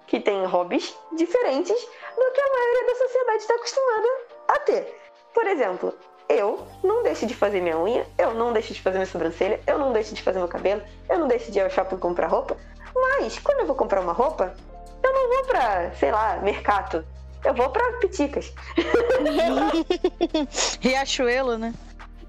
que 0.07 0.19
tem 0.19 0.45
hobbies 0.45 0.95
diferentes 1.15 1.75
do 1.75 2.31
que 2.31 2.41
a 2.41 2.49
maioria 2.49 2.87
da 2.87 2.95
sociedade 2.95 3.37
está 3.37 3.55
acostumada 3.55 4.07
a 4.47 4.59
ter. 4.59 5.01
Por 5.33 5.45
exemplo, 5.45 5.93
eu 6.29 6.65
não 6.83 7.03
deixo 7.03 7.25
de 7.25 7.35
fazer 7.35 7.61
minha 7.61 7.77
unha, 7.77 8.07
eu 8.17 8.33
não 8.33 8.53
deixo 8.53 8.73
de 8.73 8.81
fazer 8.81 8.97
minha 8.97 9.07
sobrancelha, 9.07 9.59
eu 9.67 9.77
não 9.77 9.91
deixo 9.91 10.15
de 10.15 10.23
fazer 10.23 10.39
meu 10.39 10.47
cabelo, 10.47 10.81
eu 11.09 11.19
não 11.19 11.27
deixo 11.27 11.51
de 11.51 11.59
ir 11.59 11.61
ao 11.61 11.69
shopping 11.69 11.97
comprar 11.97 12.27
roupa. 12.27 12.57
Mas 12.95 13.37
quando 13.39 13.59
eu 13.59 13.67
vou 13.67 13.75
comprar 13.75 14.01
uma 14.01 14.13
roupa, 14.13 14.55
eu 15.03 15.13
não 15.13 15.29
vou 15.29 15.45
pra, 15.45 15.91
sei 15.95 16.11
lá, 16.11 16.37
mercado. 16.37 17.05
Eu 17.43 17.53
vou 17.53 17.69
pra 17.69 17.99
Piticas. 17.99 18.51
Riachuelo, 20.81 21.57
né? 21.57 21.73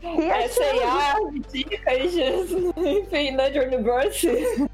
E 0.02 0.06
É, 0.06 0.44
assim, 0.44 0.54
sei 0.54 0.80
lá, 0.80 1.16
dicas, 1.52 2.14
enfim, 2.76 3.32
na 3.32 3.44
Universe. 3.44 4.68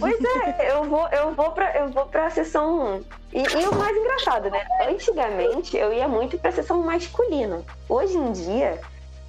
Pois 0.00 0.24
é, 0.24 0.72
eu 0.72 0.84
vou, 0.84 1.06
eu 1.08 1.34
vou 1.34 1.50
pra, 1.50 1.76
eu 1.76 1.88
vou 1.88 2.06
pra 2.06 2.30
sessão. 2.30 3.04
E, 3.30 3.42
e 3.42 3.68
o 3.68 3.74
mais 3.74 3.94
engraçado, 3.94 4.48
né? 4.50 4.66
Antigamente 4.88 5.76
eu 5.76 5.92
ia 5.92 6.08
muito 6.08 6.38
pra 6.38 6.50
sessão 6.50 6.82
masculina. 6.82 7.62
Hoje 7.86 8.16
em 8.16 8.32
dia, 8.32 8.80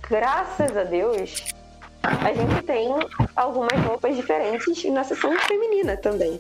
graças 0.10 0.78
a 0.78 0.86
Deus, 0.86 1.44
a 2.02 2.32
gente 2.34 2.64
tem 2.64 2.90
algumas 3.36 3.78
roupas 3.86 4.16
diferentes 4.16 4.86
na 4.86 5.04
sessão 5.04 5.38
feminina 5.40 5.98
também. 5.98 6.38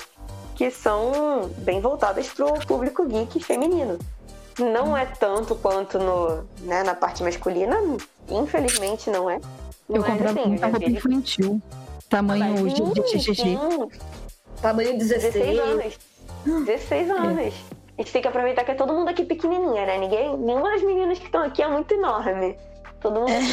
Que 0.55 0.71
são 0.71 1.51
bem 1.57 1.81
voltadas 1.81 2.29
pro 2.29 2.53
público 2.65 3.05
geek 3.05 3.43
feminino. 3.43 3.99
Não 4.59 4.95
é 4.95 5.05
tanto 5.05 5.55
quanto 5.55 5.99
no, 5.99 6.43
né, 6.61 6.83
na 6.83 6.95
parte 6.95 7.21
masculina, 7.23 7.77
infelizmente 8.29 9.09
não 9.09 9.29
é. 9.29 9.39
Eu 9.89 10.01
Mas, 10.01 10.05
comprava 10.05 10.39
assim, 10.39 10.49
muita 10.49 10.67
roupa 10.67 10.89
infantil. 10.89 11.61
Tamanho 12.09 12.69
GGGG. 12.69 13.35
sim, 13.35 13.59
Tamanho 14.61 14.97
16 14.97 15.33
16. 15.33 15.59
anos. 15.59 15.99
16 16.65 17.09
anos. 17.11 17.53
A 17.97 18.01
gente 18.01 18.11
tem 18.11 18.21
que 18.21 18.27
aproveitar 18.27 18.63
que 18.63 18.71
é 18.71 18.75
todo 18.75 18.93
mundo 18.93 19.09
aqui 19.09 19.23
pequenininha, 19.23 19.85
né? 19.85 19.97
Ninguém, 19.97 20.37
nenhuma 20.37 20.71
das 20.71 20.83
meninas 20.83 21.17
que 21.17 21.25
estão 21.25 21.41
aqui 21.41 21.61
é 21.61 21.67
muito 21.67 21.93
enorme. 21.93 22.57
Todo 22.99 23.19
mundo 23.19 23.31
é. 23.31 23.36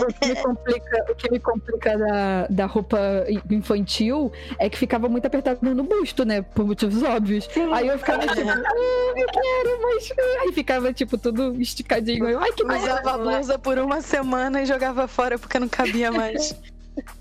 O 0.00 0.06
que 0.12 0.28
me 0.28 0.36
complica, 0.36 1.06
o 1.10 1.14
que 1.14 1.30
me 1.30 1.40
complica 1.40 1.98
da, 1.98 2.46
da 2.48 2.66
roupa 2.66 2.98
infantil 3.50 4.32
é 4.58 4.68
que 4.68 4.78
ficava 4.78 5.08
muito 5.08 5.26
apertado 5.26 5.74
no 5.74 5.82
busto, 5.82 6.24
né? 6.24 6.42
Por 6.42 6.66
motivos 6.66 7.02
óbvios. 7.02 7.48
Sim. 7.52 7.72
Aí 7.72 7.88
eu 7.88 7.98
ficava 7.98 8.26
tipo, 8.26 8.48
ah, 8.48 9.12
eu 9.16 9.26
quero, 9.26 9.82
mas. 9.82 10.12
Aí 10.42 10.52
ficava, 10.52 10.92
tipo, 10.92 11.18
tudo 11.18 11.60
esticadinho. 11.60 12.28
Eu, 12.28 12.40
Ai, 12.40 12.52
que. 12.52 12.64
Usava 12.64 13.10
a 13.10 13.18
blusa 13.18 13.58
por 13.58 13.78
uma 13.78 14.00
semana 14.00 14.62
e 14.62 14.66
jogava 14.66 15.08
fora 15.08 15.38
porque 15.38 15.58
não 15.58 15.68
cabia 15.68 16.12
mais. 16.12 16.54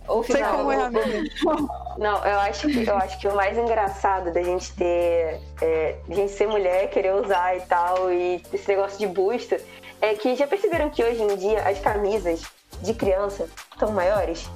Ou 0.08 0.23
Sei 0.23 0.36
final, 0.36 0.58
como 0.58 0.71
é. 0.71 0.89
Não, 1.97 2.25
eu 2.25 2.39
acho, 2.39 2.67
que, 2.67 2.88
eu 2.88 2.95
acho 2.97 3.19
que 3.19 3.27
o 3.27 3.36
mais 3.36 3.58
engraçado 3.58 4.32
da 4.32 4.41
gente 4.41 4.73
ter. 4.73 5.39
É, 5.62 5.95
de 6.08 6.15
gente 6.15 6.32
ser 6.32 6.47
mulher, 6.47 6.89
querer 6.89 7.13
usar 7.13 7.55
e 7.58 7.62
tal, 7.62 8.12
e 8.12 8.41
esse 8.53 8.67
negócio 8.67 8.97
de 8.97 9.08
busto, 9.08 9.55
é 10.01 10.15
que 10.15 10.36
já 10.36 10.47
perceberam 10.47 10.89
que 10.89 11.03
hoje 11.03 11.21
em 11.21 11.36
dia 11.36 11.62
as 11.67 11.79
camisas 11.79 12.41
de 12.82 12.93
criança 12.93 13.47
estão 13.71 13.91
maiores? 13.91 14.49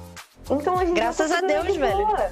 Então 0.50 0.74
hoje 0.74 0.90
em 0.90 0.94
Graças 0.94 1.28
dia 1.28 1.36
eu 1.36 1.38
a 1.38 1.42
consigo 1.42 1.62
Deus, 1.62 1.64
usar 1.64 1.72
de 1.72 1.78
velho. 1.78 2.06
boa. 2.06 2.30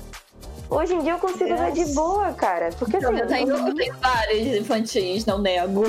Hoje 0.70 0.94
em 0.94 1.00
dia 1.00 1.12
eu 1.12 1.18
consigo 1.18 1.54
usar 1.54 1.70
de 1.70 1.84
boa, 1.94 2.32
cara. 2.32 2.70
Porque 2.78 2.96
assim, 2.96 3.18
Eu 3.18 3.26
tenho, 3.26 3.56
eu 3.68 3.74
tenho 3.74 3.94
várias 3.98 4.46
infantis, 4.56 5.26
não 5.26 5.38
nego. 5.38 5.84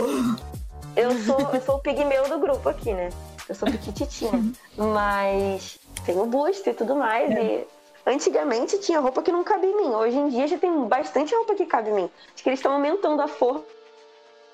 Eu 0.95 1.17
sou, 1.23 1.39
eu 1.53 1.61
sou 1.61 1.75
o 1.75 1.79
pigmeu 1.79 2.27
do 2.29 2.37
grupo 2.39 2.69
aqui, 2.69 2.93
né? 2.93 3.09
Eu 3.47 3.55
sou 3.55 3.69
pequititinha. 3.69 4.31
Mas 4.77 5.79
tenho 6.05 6.25
busto 6.25 6.69
e 6.69 6.73
tudo 6.73 6.95
mais. 6.95 7.29
E 7.31 7.65
antigamente 8.05 8.77
tinha 8.79 8.99
roupa 8.99 9.21
que 9.21 9.31
não 9.31 9.43
cabia 9.43 9.69
em 9.69 9.75
mim. 9.75 9.89
Hoje 9.93 10.17
em 10.17 10.29
dia 10.29 10.47
já 10.47 10.57
tem 10.57 10.71
bastante 10.85 11.33
roupa 11.35 11.55
que 11.55 11.65
cabe 11.65 11.89
em 11.89 11.93
mim. 11.93 12.09
Acho 12.33 12.43
que 12.43 12.49
eles 12.49 12.59
estão 12.59 12.73
aumentando 12.73 13.21
a 13.21 13.27
forma. 13.27 13.63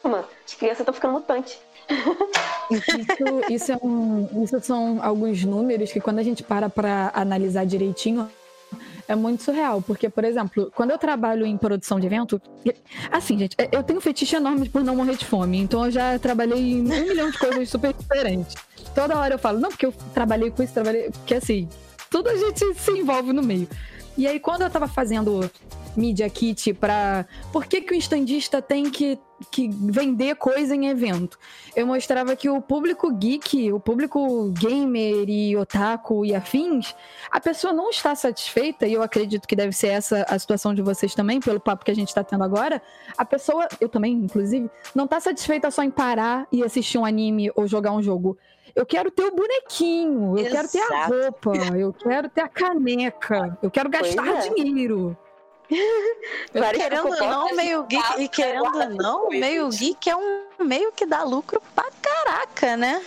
As 0.04 0.54
crianças 0.56 0.80
estão 0.80 0.94
ficando 0.94 1.14
mutantes. 1.14 1.60
Isso, 2.70 2.92
isso, 3.50 3.72
é 3.72 3.78
um, 3.82 4.44
isso 4.44 4.60
são 4.62 5.00
alguns 5.02 5.44
números 5.44 5.92
que 5.92 6.00
quando 6.00 6.20
a 6.20 6.24
gente 6.24 6.44
para 6.44 6.70
pra 6.70 7.12
analisar 7.16 7.66
direitinho, 7.66 8.30
é 9.10 9.16
muito 9.16 9.44
surreal. 9.44 9.82
Porque, 9.82 10.08
por 10.08 10.24
exemplo, 10.24 10.72
quando 10.74 10.92
eu 10.92 10.98
trabalho 10.98 11.46
em 11.46 11.58
produção 11.58 12.00
de 12.00 12.06
evento, 12.06 12.40
assim, 13.12 13.40
gente, 13.40 13.58
eu 13.72 13.84
tenho 13.84 13.98
um 13.98 14.02
fetiche 14.02 14.36
enorme 14.36 14.70
por 14.70 14.84
não 14.84 14.96
morrer 14.96 15.18
de 15.18 15.26
fome. 15.26 15.58
Então 15.58 15.86
eu 15.86 15.92
já 15.92 16.18
trabalhei 16.20 16.74
em 16.74 16.82
um 16.82 17.08
milhão 17.08 17.32
de 17.32 17.38
coisas 17.40 17.68
super 17.70 17.92
diferentes. 17.92 18.56
Toda 18.94 19.18
hora 19.18 19.34
eu 19.34 19.40
falo, 19.40 19.60
não, 19.60 19.70
porque 19.70 19.88
eu 19.88 19.94
trabalhei 20.14 20.52
com 20.52 20.62
isso, 20.62 20.74
trabalhei. 20.74 21.10
Porque 21.10 21.34
assim, 21.34 21.68
tudo 22.10 22.30
a 22.30 22.38
gente 22.38 22.74
se 22.76 22.92
envolve 22.92 23.34
no 23.34 23.42
meio. 23.42 23.68
E 24.16 24.28
aí, 24.28 24.40
quando 24.40 24.62
eu 24.62 24.70
tava 24.70 24.88
fazendo 24.88 25.50
Media 26.00 26.30
Kit 26.30 26.74
pra. 26.74 27.26
Por 27.52 27.66
que, 27.66 27.82
que 27.82 27.94
o 27.94 27.98
estandista 27.98 28.62
tem 28.62 28.90
que, 28.90 29.20
que 29.52 29.70
vender 29.70 30.36
coisa 30.36 30.74
em 30.74 30.88
evento? 30.88 31.38
Eu 31.76 31.86
mostrava 31.86 32.36
que 32.36 32.50
o 32.50 32.62
público 32.62 33.12
geek, 33.14 33.72
o 33.72 33.80
público 33.80 34.52
gamer 34.52 35.30
e 35.30 35.58
otaku 35.58 36.26
e 36.26 36.34
afins, 36.34 36.96
a 37.30 37.40
pessoa 37.40 37.74
não 37.74 37.90
está 37.90 38.16
satisfeita, 38.16 38.88
e 38.88 38.94
eu 38.94 39.04
acredito 39.04 39.48
que 39.48 39.56
deve 39.56 39.74
ser 39.74 39.88
essa 39.88 40.26
a 40.30 40.40
situação 40.40 40.74
de 40.74 40.82
vocês 40.82 41.14
também, 41.14 41.40
pelo 41.40 41.60
papo 41.60 41.84
que 41.84 41.92
a 41.92 41.96
gente 41.96 42.08
está 42.08 42.24
tendo 42.24 42.44
agora. 42.44 42.82
A 43.18 43.26
pessoa, 43.26 43.68
eu 43.82 43.90
também, 43.90 44.14
inclusive, 44.14 44.70
não 44.96 45.06
está 45.06 45.20
satisfeita 45.20 45.70
só 45.70 45.84
em 45.84 45.92
parar 45.92 46.48
e 46.52 46.64
assistir 46.64 46.98
um 46.98 47.06
anime 47.06 47.52
ou 47.56 47.68
jogar 47.68 47.92
um 47.92 48.02
jogo. 48.02 48.38
Eu 48.76 48.86
quero 48.86 49.12
ter 49.12 49.24
o 49.24 49.36
bonequinho, 49.36 50.38
eu 50.38 50.50
quero 50.50 50.70
ter 50.70 50.80
a 50.80 50.86
Exato. 50.86 51.14
roupa, 51.14 51.58
eu 51.76 51.92
quero 51.92 52.30
ter 52.30 52.42
a 52.42 52.48
caneca, 52.48 53.58
eu 53.62 53.70
quero 53.70 53.90
gastar 53.90 54.28
é. 54.28 54.54
dinheiro. 54.54 55.18
Querendo 56.74 57.10
não, 57.18 57.56
meio 57.56 57.84
geek, 57.84 58.22
e 58.22 58.28
querendo 58.28 58.64
ou 58.66 58.90
não, 58.90 59.30
meio 59.30 59.70
geek 59.70 60.10
é 60.10 60.16
um 60.16 60.48
meio 60.66 60.92
que 60.92 61.06
dá 61.06 61.24
lucro 61.24 61.62
pra 61.76 61.86
caraca, 62.02 62.76
né? 62.76 63.02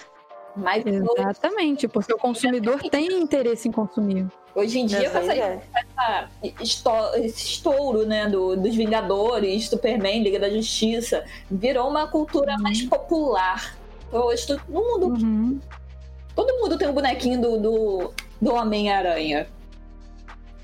Mas 0.55 0.85
Exatamente, 0.87 1.89
porque 1.89 2.13
o 2.13 2.19
consumidor 2.19 2.81
tem 2.91 3.07
interesse 3.21 3.69
em 3.69 3.73
consumir. 3.73 4.27
hoje 4.55 4.81
em 4.81 4.87
dia, 4.87 5.09
com 5.11 5.19
essa, 5.19 5.33
é. 5.35 5.63
essa 5.75 6.29
esto- 6.61 7.15
esse 7.17 7.43
estouro 7.47 8.07
né, 8.07 8.29
do, 8.29 8.55
dos 8.55 8.75
Vingadores, 8.77 9.69
Superman, 9.69 10.23
Liga 10.23 10.39
da 10.39 10.51
Justiça, 10.51 11.25
virou 11.51 11.89
uma 11.89 12.07
cultura 12.07 12.57
mais 12.59 12.83
popular. 12.83 13.75
Hoje 14.13 14.47
todo 14.47 14.63
mundo, 14.69 15.07
Uhum. 15.09 15.59
todo 16.37 16.53
mundo 16.61 16.77
tem 16.77 16.87
um 16.87 16.93
bonequinho 16.93 17.41
do, 17.41 17.59
do, 17.59 18.13
do 18.41 18.55
Homem-Aranha. 18.55 19.47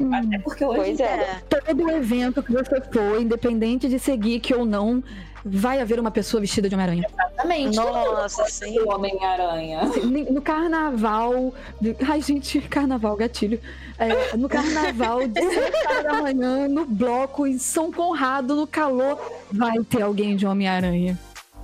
Hum. 0.01 0.15
Até 0.15 0.39
porque 0.39 0.65
hoje 0.65 0.79
Pois 0.81 1.01
é. 1.01 1.43
Todo 1.49 1.91
evento 1.91 2.43
que 2.43 2.53
você 2.53 2.81
for, 2.93 3.21
independente 3.21 3.89
de 3.89 3.99
ser 3.99 4.17
geek 4.17 4.55
ou 4.55 4.65
não, 4.65 5.03
vai 5.45 5.81
haver 5.81 5.99
uma 5.99 6.11
pessoa 6.11 6.41
vestida 6.41 6.69
de 6.69 6.75
Homem-Aranha. 6.75 7.05
exatamente. 7.13 7.77
Nossa, 7.77 8.45
sim. 8.47 8.79
Homem-Aranha. 8.81 9.83
No 10.31 10.41
carnaval. 10.43 11.55
de- 11.81 11.97
Ai, 12.09 12.21
gente, 12.23 12.61
carnaval, 12.63 13.17
gatilho. 13.17 13.61
É, 13.99 14.37
no 14.37 14.49
carnaval 14.49 15.27
de 15.27 15.41
7 15.43 15.87
horas 15.89 16.05
da 16.05 16.23
manhã, 16.23 16.69
no 16.69 16.85
bloco, 16.85 17.47
em 17.47 17.59
São 17.59 17.91
Conrado, 17.93 18.55
no 18.55 18.67
calor, 18.67 19.19
vai 19.51 19.79
ter 19.89 20.03
alguém 20.03 20.37
de 20.37 20.47
Homem-Aranha. 20.47 21.19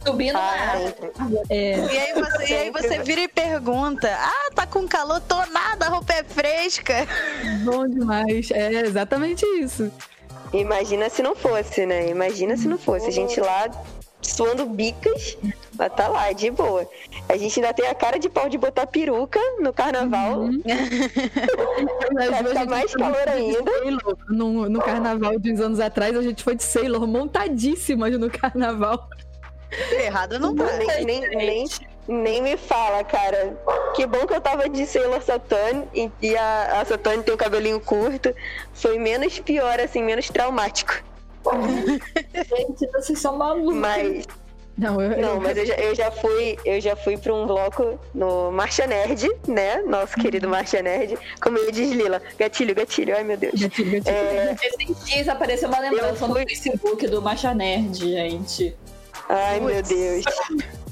Subindo 0.06 0.36
Ah. 0.36 0.74
É, 1.48 1.78
E 1.78 1.98
aí, 1.98 2.12
você, 2.14 2.46
e 2.46 2.54
aí 2.54 2.70
você 2.70 2.98
vira 3.02 3.20
e 3.22 3.28
pergunta: 3.28 4.08
Ah, 4.18 4.50
tá 4.54 4.66
com 4.66 4.86
calor, 4.86 5.20
tô 5.20 5.36
nada, 5.46 5.86
a 5.86 5.88
roupa 5.88 6.12
é 6.12 6.24
fresca. 6.24 7.06
bom 7.64 7.86
demais. 7.86 8.50
É 8.50 8.72
exatamente 8.82 9.44
isso. 9.60 9.90
Imagina 10.52 11.10
se 11.10 11.22
não 11.22 11.34
fosse, 11.34 11.84
né? 11.84 12.08
Imagina 12.08 12.56
se 12.56 12.68
não 12.68 12.78
fosse. 12.78 13.08
A 13.08 13.10
gente 13.10 13.40
lá 13.40 13.68
suando 14.22 14.66
bicas, 14.66 15.36
mas 15.76 15.92
tá 15.92 16.08
lá, 16.08 16.32
de 16.32 16.50
boa. 16.50 16.88
A 17.28 17.36
gente 17.36 17.60
ainda 17.60 17.74
tem 17.74 17.86
a 17.86 17.94
cara 17.94 18.18
de 18.18 18.28
pau 18.28 18.48
de 18.48 18.56
botar 18.56 18.86
peruca 18.86 19.38
no 19.60 19.72
carnaval. 19.72 20.40
Uhum. 20.40 20.62
Vai 22.14 22.26
ficar 22.26 22.50
a 22.50 22.54
gente 22.54 22.68
mais 22.68 22.90
foi 22.90 23.00
calor 23.00 23.24
de 23.24 23.30
ainda. 23.30 23.72
Sailor. 23.72 24.18
No, 24.28 24.68
no 24.68 24.80
carnaval 24.80 25.38
de 25.38 25.52
uns 25.52 25.60
anos 25.60 25.80
atrás, 25.80 26.16
a 26.16 26.22
gente 26.22 26.42
foi 26.42 26.54
de 26.54 26.62
Sailor, 26.62 27.06
montadíssimas 27.06 28.18
no 28.18 28.30
carnaval. 28.30 29.08
Errado 29.92 30.38
não 30.38 30.54
tá. 30.54 30.64
Nem, 30.76 31.04
nem, 31.04 31.20
nem, 31.36 31.64
nem 32.08 32.42
me 32.42 32.56
fala, 32.56 33.02
cara. 33.04 33.56
Que 33.94 34.06
bom 34.06 34.26
que 34.26 34.34
eu 34.34 34.40
tava 34.40 34.68
de 34.68 34.86
Sailor 34.86 35.22
Saturn 35.22 35.84
e, 35.94 36.10
e 36.22 36.36
a, 36.36 36.80
a 36.80 36.84
Saturn 36.84 37.22
tem 37.22 37.34
o 37.34 37.38
cabelinho 37.38 37.80
curto. 37.80 38.34
Foi 38.72 38.98
menos 38.98 39.38
pior, 39.38 39.80
assim, 39.80 40.02
menos 40.02 40.28
traumático. 40.28 41.02
Gente, 42.34 42.86
vocês 42.92 43.18
são 43.18 43.36
malucos. 43.36 43.74
Mas, 43.74 44.26
Não, 44.76 45.00
eu, 45.00 45.10
não, 45.20 45.34
eu- 45.34 45.40
mas 45.40 45.56
eu 45.56 45.66
já, 45.66 45.74
eu 45.74 45.94
já 45.94 46.10
fui, 46.10 46.58
eu 46.64 46.80
já 46.80 46.96
fui 46.96 47.16
pra 47.16 47.32
um 47.32 47.46
bloco 47.46 47.98
no 48.14 48.50
Marcha 48.50 48.86
Nerd, 48.86 49.28
né? 49.46 49.76
Nosso 49.82 50.14
querido 50.16 50.48
Marcha 50.48 50.82
Nerd. 50.82 51.16
Como 51.40 51.56
ele 51.58 51.70
diz, 51.70 51.90
Lila. 51.92 52.20
Gatilho, 52.38 52.74
gatilho, 52.74 53.14
ai 53.14 53.22
meu 53.24 53.36
Deus. 53.36 53.60
Gatilho, 53.60 53.92
gatilho. 54.02 54.16
É, 54.16 54.56
Esses 54.62 55.04
dias 55.04 55.28
apareceu 55.28 55.68
uma 55.68 55.78
lembrança 55.80 56.24
Eu 56.24 56.28
no 56.28 56.34
fui- 56.34 56.44
Facebook 56.48 57.06
do 57.06 57.22
Macha 57.22 57.54
Nerd, 57.54 57.98
gente. 57.98 58.76
Ai 59.28 59.60
meu. 59.60 59.82
Deus. 59.82 60.24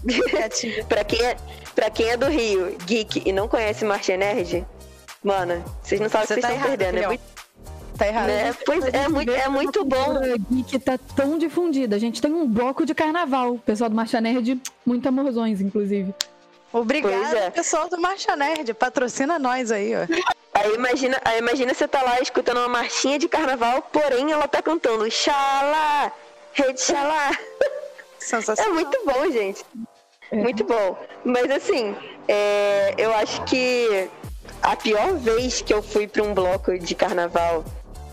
pra, 0.89 1.05
quem 1.05 1.23
é, 1.25 1.37
pra 1.75 1.91
quem 1.91 2.09
é 2.11 2.17
do 2.17 2.27
Rio, 2.27 2.77
geek 2.87 3.23
e 3.25 3.33
não 3.33 3.47
conhece 3.49 3.85
Marcha 3.85 4.17
Nerd, 4.17 4.67
mano, 5.23 5.65
vocês 5.83 6.01
não 6.01 6.09
sabem 6.09 6.25
o 6.25 6.29
que 6.29 6.35
tá 6.35 6.35
vocês 6.35 6.39
estão 6.39 6.51
errado, 6.53 6.69
perdendo. 6.79 6.99
É 6.99 7.07
muito, 7.07 7.23
Tá 7.99 8.07
errado. 8.09 8.27
né? 8.27 8.55
Pois 8.65 8.85
é, 8.87 9.07
muito, 9.09 9.31
é 9.31 9.49
muito 9.49 9.85
bom. 9.85 10.15
geek 10.51 10.79
tá 10.79 10.99
tão 11.15 11.37
difundida. 11.39 11.95
A 11.95 11.99
gente 11.99 12.21
tem 12.23 12.33
um 12.33 12.49
bloco 12.49 12.87
de 12.87 12.95
carnaval. 12.95 13.53
O 13.55 13.59
pessoal 13.59 13.91
do 13.91 13.95
Marcha 13.95 14.21
Nerd, 14.21 14.61
muito 14.85 15.07
amorzões, 15.09 15.61
inclusive. 15.61 16.13
Obrigado, 16.73 17.13
Pois 17.13 17.33
é. 17.35 17.51
pessoal 17.51 17.89
do 17.91 18.01
Marcha 18.01 18.35
Nerd. 18.35 18.73
Patrocina 18.73 19.39
nós 19.39 19.71
aí, 19.71 19.93
ó. 19.95 20.07
Aí 20.55 20.75
imagina, 20.75 21.21
aí 21.25 21.39
imagina 21.39 21.75
você 21.75 21.87
tá 21.87 22.03
lá 22.03 22.19
escutando 22.21 22.59
uma 22.59 22.69
marchinha 22.69 23.19
de 23.19 23.29
carnaval, 23.29 23.83
porém 23.93 24.33
ela 24.33 24.49
tá 24.49 24.63
cantando 24.63 25.09
Xalá, 25.11 26.11
Rede 26.55 26.81
Xalá. 26.81 27.31
É 28.63 28.69
muito 28.69 28.99
bom, 29.05 29.31
gente. 29.31 29.65
É. 30.31 30.37
Muito 30.37 30.65
bom. 30.65 30.97
Mas 31.25 31.51
assim, 31.51 31.95
é, 32.27 32.95
eu 32.97 33.13
acho 33.15 33.45
que 33.45 34.09
a 34.63 34.77
pior 34.77 35.15
vez 35.15 35.61
que 35.61 35.73
eu 35.73 35.83
fui 35.83 36.07
pra 36.07 36.23
um 36.23 36.33
bloco 36.33 36.79
de 36.79 36.95
carnaval 36.95 37.65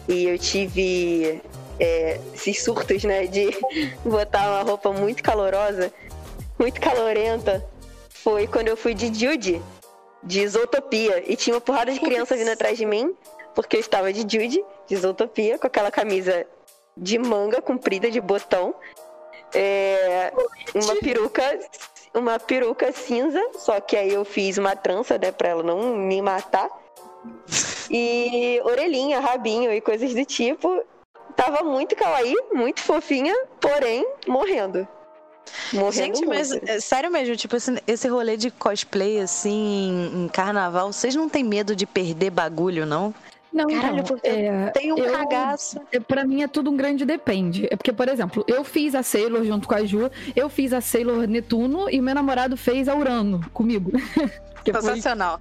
e 0.07 0.25
eu 0.25 0.37
tive 0.37 1.41
é, 1.79 2.19
esses 2.33 2.63
surtos, 2.63 3.03
né, 3.03 3.25
de 3.27 3.57
botar 4.03 4.49
uma 4.49 4.63
roupa 4.63 4.91
muito 4.91 5.23
calorosa, 5.23 5.93
muito 6.57 6.81
calorenta, 6.81 7.65
foi 8.09 8.47
quando 8.47 8.67
eu 8.67 8.75
fui 8.75 8.93
de 8.93 9.07
Judy, 9.07 9.61
de 10.21 10.41
Isotopia. 10.41 11.23
E 11.25 11.35
tinha 11.35 11.55
uma 11.55 11.61
porrada 11.61 11.91
de 11.91 11.99
criança 11.99 12.35
vindo 12.35 12.51
atrás 12.51 12.77
de 12.77 12.85
mim, 12.85 13.15
porque 13.55 13.77
eu 13.77 13.79
estava 13.79 14.11
de 14.11 14.21
Judy, 14.21 14.63
de 14.87 14.93
Isotopia, 14.95 15.57
com 15.57 15.67
aquela 15.67 15.89
camisa 15.89 16.45
de 16.97 17.17
manga 17.17 17.61
comprida, 17.61 18.11
de 18.11 18.19
botão. 18.19 18.75
É, 19.53 20.31
uma 20.75 20.95
peruca 20.95 21.59
uma 22.13 22.39
peruca 22.39 22.91
cinza, 22.91 23.41
só 23.57 23.79
que 23.79 23.95
aí 23.95 24.13
eu 24.13 24.25
fiz 24.25 24.57
uma 24.57 24.75
trança, 24.75 25.17
né, 25.17 25.31
pra 25.31 25.49
ela 25.49 25.63
não 25.63 25.95
me 25.95 26.21
matar. 26.21 26.69
E 27.89 28.61
orelhinha, 28.63 29.19
rabinho 29.19 29.71
e 29.71 29.81
coisas 29.81 30.13
do 30.13 30.25
tipo. 30.25 30.83
Tava 31.35 31.63
muito 31.63 31.95
kawaii, 31.95 32.35
muito 32.53 32.81
fofinha, 32.81 33.35
porém 33.59 34.05
morrendo. 34.27 34.87
Morrendo 35.73 36.17
Gente, 36.17 36.25
mas 36.25 36.49
muito. 36.49 36.69
é, 36.69 36.79
sério 36.79 37.11
mesmo, 37.11 37.35
tipo, 37.35 37.55
esse, 37.55 37.81
esse 37.87 38.07
rolê 38.07 38.37
de 38.37 38.51
cosplay, 38.51 39.19
assim, 39.19 40.11
em, 40.13 40.27
carnaval, 40.27 40.91
vocês 40.91 41.15
não 41.15 41.27
têm 41.27 41.43
medo 41.43 41.75
de 41.75 41.85
perder 41.85 42.29
bagulho, 42.29 42.85
não? 42.85 43.13
Não, 43.51 43.65
Caralho, 43.67 43.93
então, 43.99 44.03
porque 44.05 44.27
é, 44.27 44.67
Tem 44.71 44.93
um 44.93 44.97
eu- 44.97 45.11
cagaço. 45.11 45.81
é, 45.91 45.99
Pra 45.99 46.23
mim 46.23 46.43
é 46.43 46.47
tudo 46.47 46.69
um 46.69 46.77
grande 46.77 47.03
depende. 47.05 47.67
É 47.71 47.75
porque, 47.75 47.91
por 47.91 48.07
exemplo, 48.07 48.43
eu 48.47 48.63
fiz 48.63 48.93
a 48.93 49.01
Sailor 49.01 49.43
junto 49.43 49.67
com 49.67 49.73
a 49.73 49.83
Ju, 49.83 50.09
eu 50.35 50.47
fiz 50.49 50.71
a 50.71 50.81
Sailor 50.81 51.27
Netuno 51.27 51.89
e 51.89 51.99
meu 51.99 52.13
namorado 52.13 52.55
fez 52.55 52.87
a 52.87 52.95
Urano 52.95 53.41
comigo. 53.51 53.91
Foi- 54.69 54.73
Sensacional. 54.81 55.39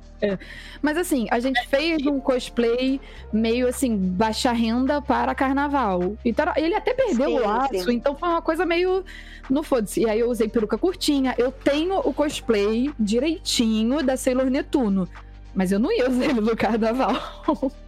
Mas 0.81 0.97
assim, 0.97 1.27
a 1.31 1.39
gente 1.39 1.67
fez 1.69 2.07
um 2.07 2.19
cosplay 2.19 2.99
meio 3.33 3.69
assim, 3.69 3.95
baixa 3.97 4.53
renda 4.53 5.03
para 5.03 5.35
carnaval. 5.35 6.17
Então 6.25 6.47
ele 6.57 6.75
até 6.75 6.95
perdeu 6.95 7.27
Sim, 7.29 7.39
o 7.39 7.41
laço, 7.47 7.85
sim. 7.85 7.95
então 7.95 8.17
foi 8.17 8.29
uma 8.29 8.41
coisa 8.41 8.65
meio 8.65 9.05
no 9.51 9.63
foda-se. 9.63 10.01
E 10.03 10.09
aí 10.09 10.21
eu 10.21 10.31
usei 10.31 10.49
peruca 10.49 10.79
curtinha. 10.79 11.35
Eu 11.37 11.53
tenho 11.53 11.99
o 11.99 12.15
cosplay 12.15 12.91
direitinho 12.99 14.03
da 14.03 14.17
Sailor 14.17 14.47
Netuno. 14.49 15.07
Mas 15.55 15.73
eu 15.73 15.79
não 15.81 15.93
ia 15.93 16.09
usar 16.09 16.25
ele 16.25 16.41
no 16.41 16.57
carnaval. 16.57 17.13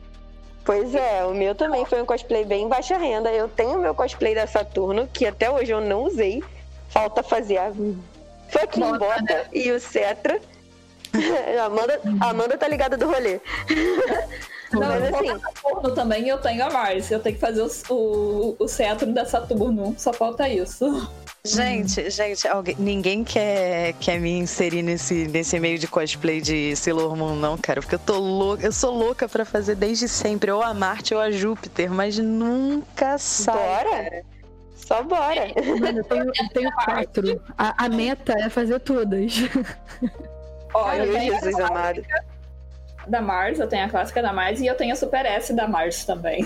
Pois 0.64 0.94
é, 0.94 1.24
o 1.24 1.34
meu 1.34 1.54
também 1.54 1.84
foi 1.84 2.02
um 2.02 2.06
cosplay 2.06 2.44
bem 2.44 2.68
baixa 2.68 2.96
renda. 2.96 3.30
Eu 3.32 3.48
tenho 3.48 3.78
meu 3.78 3.94
cosplay 3.94 4.34
da 4.34 4.46
Saturno, 4.46 5.08
que 5.12 5.26
até 5.26 5.50
hoje 5.50 5.72
eu 5.72 5.80
não 5.80 6.04
usei. 6.04 6.42
Falta 6.88 7.22
fazer 7.22 7.58
a 7.58 7.72
fucking 8.50 8.80
Bota, 8.80 8.98
bota 8.98 9.48
e 9.52 9.70
o 9.70 9.80
Cetra. 9.80 10.40
Amanda, 11.64 12.00
a 12.20 12.30
Amanda 12.30 12.58
tá 12.58 12.68
ligada 12.68 12.96
do 12.96 13.06
rolê. 13.06 13.40
Não, 14.73 14.81
Mas 14.81 15.14
assim, 15.14 15.41
Saturno 15.41 15.95
também 15.95 16.29
eu 16.29 16.39
tenho 16.39 16.64
a 16.64 16.71
Mars. 16.71 17.11
Eu 17.11 17.21
tenho 17.21 17.35
que 17.35 17.41
fazer 17.41 17.62
o, 17.62 17.71
o, 17.95 18.57
o 18.59 18.68
cetro 18.68 19.12
da 19.12 19.25
Saturno. 19.25 19.95
Só 19.99 20.12
falta 20.12 20.49
isso. 20.49 21.11
Gente, 21.45 22.11
gente, 22.11 22.47
alguém, 22.47 22.77
ninguém 22.79 23.25
quer, 23.25 23.95
quer 23.95 24.21
me 24.21 24.31
inserir 24.31 24.83
nesse, 24.83 25.27
nesse 25.27 25.59
meio 25.59 25.79
de 25.79 25.89
cosplay 25.89 26.41
de 26.41 26.77
Sailor 26.77 27.16
Moon, 27.16 27.35
não, 27.35 27.57
cara. 27.57 27.81
Porque 27.81 27.95
eu 27.95 27.99
tô 27.99 28.18
louca, 28.18 28.64
eu 28.66 28.73
sou 28.73 28.95
louca 28.95 29.29
pra 29.29 29.45
fazer 29.45 29.75
desde 29.75 30.07
sempre, 30.07 30.51
ou 30.51 30.62
a 30.62 30.75
Marte 30.75 31.14
ou 31.14 31.21
a 31.21 31.31
Júpiter, 31.31 31.91
mas 31.91 32.18
nunca 32.18 33.16
sai. 33.16 33.57
bora. 33.57 34.25
Só 34.77 35.03
bora. 35.03 35.47
Mano, 35.81 35.99
eu 35.99 36.05
tenho, 36.05 36.25
eu 36.25 36.49
tenho 36.53 36.73
quatro. 36.73 37.43
A, 37.57 37.87
a 37.87 37.89
meta 37.89 38.35
é 38.39 38.51
fazer 38.51 38.79
todas. 38.81 39.33
Tenho 40.73 41.21
Jesus 41.21 41.59
amado. 41.59 42.03
Da 43.07 43.20
Mars, 43.20 43.59
eu 43.59 43.66
tenho 43.66 43.84
a 43.86 43.88
clássica 43.88 44.20
da 44.22 44.32
Mars 44.32 44.61
e 44.61 44.66
eu 44.66 44.74
tenho 44.74 44.92
a 44.92 44.96
Super 44.96 45.24
S 45.26 45.53
da 45.53 45.66
Mars 45.66 46.05
também. 46.05 46.44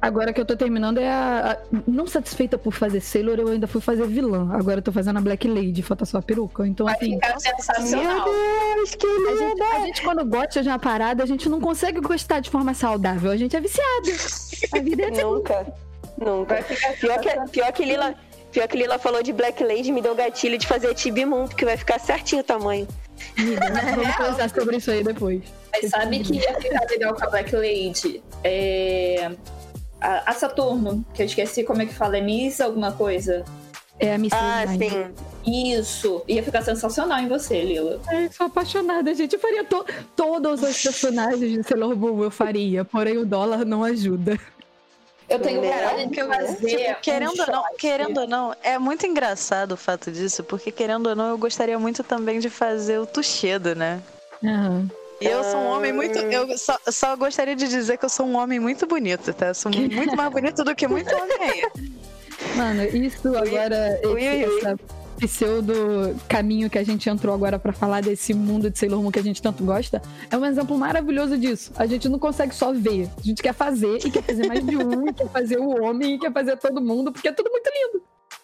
Agora 0.00 0.32
que 0.32 0.40
eu 0.40 0.44
tô 0.44 0.54
terminando 0.56 0.98
é 0.98 1.08
a, 1.08 1.52
a- 1.52 1.78
Não 1.86 2.06
satisfeita 2.06 2.58
por 2.58 2.72
fazer 2.72 3.00
Sailor, 3.00 3.38
eu 3.40 3.48
ainda 3.48 3.66
fui 3.66 3.80
fazer 3.80 4.06
vilã. 4.06 4.50
Agora 4.54 4.78
eu 4.78 4.82
tô 4.82 4.92
fazendo 4.92 5.18
a 5.18 5.20
Black 5.22 5.48
Lady, 5.48 5.82
falta 5.82 6.04
só 6.04 6.18
a 6.18 6.22
peruca. 6.22 6.66
Então, 6.66 6.86
Vai 6.86 6.94
assim. 6.96 7.14
ficar 7.14 7.28
Meu 7.30 7.40
sensacional. 7.40 8.24
Deus, 8.24 8.94
que 8.94 9.06
A 9.06 9.36
gente, 9.36 9.48
linda! 9.54 9.64
a 9.64 9.80
gente, 9.80 10.02
quando 10.02 10.24
gosta 10.26 10.62
de 10.62 10.68
uma 10.68 10.78
parada, 10.78 11.22
a 11.22 11.26
gente 11.26 11.48
não 11.48 11.60
consegue 11.60 12.00
gostar 12.00 12.40
de 12.40 12.50
forma 12.50 12.74
saudável. 12.74 13.30
A 13.30 13.36
gente 13.36 13.56
é 13.56 13.60
viciado. 13.60 14.08
A 14.74 14.78
vida 14.80 15.02
é 15.04 15.08
assim. 15.10 15.22
Nunca. 15.22 15.66
Nunca. 16.18 16.64
Pior 17.00 17.18
que, 17.20 17.50
pior 17.50 17.72
que 17.72 17.84
Lila. 17.84 18.14
Pior 18.52 18.68
que 18.68 18.76
Lila 18.76 19.00
falou 19.00 19.20
de 19.20 19.32
Black 19.32 19.64
Lady, 19.64 19.90
me 19.90 20.00
deu 20.00 20.14
gatilho 20.14 20.56
de 20.56 20.64
fazer 20.64 20.94
Tibi 20.94 21.24
Moon, 21.24 21.48
porque 21.48 21.64
vai 21.64 21.76
ficar 21.76 21.98
certinho 21.98 22.40
o 22.40 22.44
tamanho. 22.44 22.86
Amiga, 23.38 23.60
Vamos 23.96 24.16
conversar 24.16 24.50
sobre 24.50 24.76
isso 24.76 24.90
aí 24.90 25.02
depois. 25.02 25.42
Mas 25.72 25.90
sabe 25.90 26.20
que 26.20 26.34
ia 26.34 26.54
ficar 26.60 26.86
legal 26.90 27.14
com 27.14 27.24
a 27.24 27.30
Black 27.30 27.54
Lady? 27.54 28.22
É... 28.42 29.30
A, 30.00 30.30
a 30.30 30.32
Saturno, 30.32 31.04
que 31.14 31.22
eu 31.22 31.26
esqueci 31.26 31.64
como 31.64 31.82
é 31.82 31.86
que 31.86 31.94
fala, 31.94 32.18
é 32.18 32.20
Miss 32.20 32.60
alguma 32.60 32.92
coisa. 32.92 33.44
É 33.98 34.14
a 34.14 34.18
Miss 34.18 34.32
Ah, 34.32 34.64
sim. 34.66 35.72
Isso, 35.72 36.22
ia 36.26 36.42
ficar 36.42 36.62
sensacional 36.62 37.18
em 37.18 37.28
você, 37.28 37.62
Lila. 37.62 38.00
Ai, 38.08 38.28
sou 38.32 38.46
apaixonada, 38.46 39.14
gente. 39.14 39.34
Eu 39.34 39.40
faria 39.40 39.64
to 39.64 39.84
todos 40.16 40.62
os 40.62 40.82
personagens 40.82 41.52
de 41.52 41.62
Sailor 41.62 41.96
Moon, 41.96 42.22
eu 42.22 42.30
faria. 42.30 42.84
Porém, 42.84 43.18
o 43.18 43.26
dólar 43.26 43.64
não 43.64 43.84
ajuda. 43.84 44.38
Eu 45.28 45.38
tenho 45.40 45.60
Né? 45.60 45.70
vontade 45.70 46.10
de 46.10 46.22
fazer. 46.24 46.76
Tipo, 46.88 47.00
querendo 47.00 47.38
um 47.38 47.40
ou 47.40 47.46
não, 47.46 47.64
querendo 47.78 48.20
ou 48.20 48.26
não, 48.28 48.54
é 48.62 48.78
muito 48.78 49.06
engraçado 49.06 49.72
o 49.72 49.76
fato 49.76 50.10
disso, 50.10 50.44
porque 50.44 50.70
querendo 50.70 51.08
ou 51.08 51.16
não, 51.16 51.30
eu 51.30 51.38
gostaria 51.38 51.78
muito 51.78 52.02
também 52.04 52.38
de 52.40 52.50
fazer 52.50 52.98
o 52.98 53.06
tuxedo, 53.06 53.74
né? 53.74 54.00
Aham. 54.44 54.88
E 55.20 55.26
eu 55.26 55.42
sou 55.44 55.60
um 55.60 55.68
homem 55.68 55.92
muito. 55.92 56.18
Eu 56.18 56.58
só, 56.58 56.76
só 56.88 57.16
gostaria 57.16 57.54
de 57.56 57.66
dizer 57.68 57.96
que 57.96 58.04
eu 58.04 58.08
sou 58.08 58.26
um 58.26 58.36
homem 58.36 58.58
muito 58.60 58.86
bonito, 58.86 59.32
tá? 59.32 59.46
Eu 59.46 59.54
sou 59.54 59.70
muito 59.72 60.16
mais 60.16 60.30
bonito 60.30 60.62
do 60.64 60.74
que 60.74 60.86
muito 60.86 61.14
homem 61.14 61.38
aí. 61.40 61.62
Mano, 62.56 62.82
isso 62.82 63.28
agora, 63.28 64.00
ui, 64.04 64.22
esse, 64.22 64.50
ui. 64.50 64.58
essa 64.58 64.76
pseudo 65.26 66.16
caminho 66.28 66.68
que 66.70 66.78
a 66.78 66.84
gente 66.84 67.08
entrou 67.08 67.34
agora 67.34 67.58
pra 67.58 67.72
falar 67.72 68.02
desse 68.02 68.32
mundo 68.34 68.70
de 68.70 68.78
Sailor 68.78 69.02
Moon 69.02 69.10
que 69.10 69.18
a 69.18 69.22
gente 69.22 69.40
tanto 69.42 69.64
gosta, 69.64 70.00
é 70.30 70.36
um 70.36 70.44
exemplo 70.44 70.76
maravilhoso 70.78 71.36
disso. 71.38 71.72
A 71.76 71.86
gente 71.86 72.08
não 72.08 72.18
consegue 72.18 72.54
só 72.54 72.72
ver, 72.72 73.08
a 73.18 73.22
gente 73.22 73.42
quer 73.42 73.54
fazer 73.54 73.98
e 74.06 74.10
quer 74.10 74.22
fazer 74.22 74.46
mais 74.46 74.64
de 74.64 74.76
um, 74.76 75.08
e 75.08 75.12
quer 75.12 75.28
fazer 75.28 75.58
o 75.58 75.82
homem 75.82 76.14
e 76.14 76.18
quer 76.18 76.32
fazer 76.32 76.56
todo 76.56 76.80
mundo, 76.80 77.12
porque 77.12 77.28
é 77.28 77.32
tudo 77.32 77.50
muito 77.50 77.70
lindo. 77.74 78.02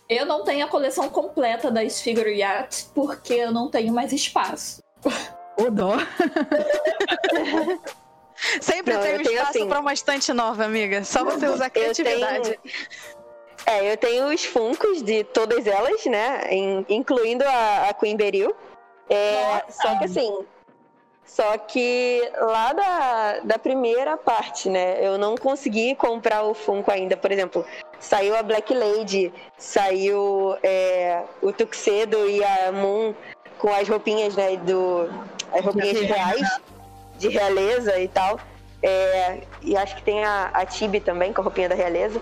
Eu 0.09 0.27
não 0.27 0.43
tenho 0.43 0.65
a 0.65 0.69
coleção 0.69 1.09
completa 1.09 1.71
das 1.71 2.01
Figure 2.01 2.37
Yacht 2.37 2.87
porque 2.95 3.35
eu 3.35 3.53
não 3.53 3.71
tenho 3.71 3.93
mais 3.93 4.13
espaço. 4.13 4.83
Ô 5.57 5.71
dó. 5.71 5.97
Sempre 8.61 8.95
Não, 8.95 9.03
tem 9.03 9.11
eu 9.13 9.21
um 9.21 9.23
tenho 9.23 9.35
espaço 9.37 9.59
assim. 9.59 9.69
pra 9.69 9.81
uma 9.81 9.93
estante 9.93 10.33
nova, 10.33 10.65
amiga. 10.65 11.05
Só 11.05 11.23
você 11.25 11.47
usar 11.47 11.67
Eu 11.67 11.71
criatividade. 11.71 12.43
tenho, 12.49 12.59
é, 13.67 13.93
eu 13.93 13.97
tenho 13.97 14.27
os 14.33 14.45
funcos 14.45 15.03
de 15.03 15.25
todas 15.25 15.67
elas, 15.67 16.05
né? 16.07 16.43
in- 16.51 16.85
incluindo 16.89 17.45
a, 17.47 17.89
a 17.89 17.95
Queen 17.95 18.17
Beryl. 18.17 18.55
É, 19.09 19.63
só 19.69 19.99
que 19.99 20.05
assim. 20.05 20.39
Só 21.25 21.57
que 21.59 22.29
lá 22.41 22.73
da, 22.73 23.41
da 23.45 23.59
primeira 23.59 24.17
parte, 24.17 24.69
né? 24.69 24.99
Eu 25.01 25.17
não 25.17 25.37
consegui 25.37 25.95
comprar 25.95 26.43
o 26.43 26.55
Funko 26.55 26.91
ainda. 26.91 27.17
Por 27.17 27.31
exemplo, 27.31 27.65
saiu 28.01 28.35
a 28.37 28.43
Black 28.43 28.75
Lady, 28.75 29.33
saiu 29.57 30.57
é, 30.61 31.23
o 31.41 31.53
Tuxedo 31.53 32.29
e 32.29 32.43
a 32.43 32.73
Moon 32.73 33.15
com 33.59 33.73
as 33.73 33.89
roupinhas, 33.89 34.35
né? 34.35 34.57
Do, 34.57 35.09
as 35.53 35.65
roupinhas 35.65 36.01
reais, 36.01 36.61
de 37.19 37.29
realeza 37.29 38.01
e 38.01 38.09
tal. 38.09 38.41
É, 38.83 39.41
e 39.63 39.77
acho 39.77 39.95
que 39.97 40.03
tem 40.03 40.25
a, 40.25 40.51
a 40.53 40.67
Tibi 40.67 40.99
também, 40.99 41.33
com 41.33 41.43
a 41.43 41.45
roupinha 41.45 41.69
da 41.69 41.77
realeza. 41.77 42.21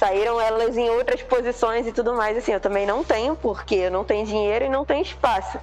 Saíram 0.00 0.40
elas 0.40 0.78
em 0.78 0.88
outras 0.88 1.20
posições 1.22 1.86
e 1.86 1.92
tudo 1.92 2.14
mais. 2.14 2.34
Assim, 2.34 2.52
eu 2.52 2.60
também 2.60 2.86
não 2.86 3.04
tenho, 3.04 3.36
porque 3.36 3.74
eu 3.74 3.90
não 3.90 4.02
tenho 4.02 4.24
dinheiro 4.24 4.64
e 4.64 4.68
não 4.70 4.82
tenho 4.82 5.02
espaço. 5.02 5.60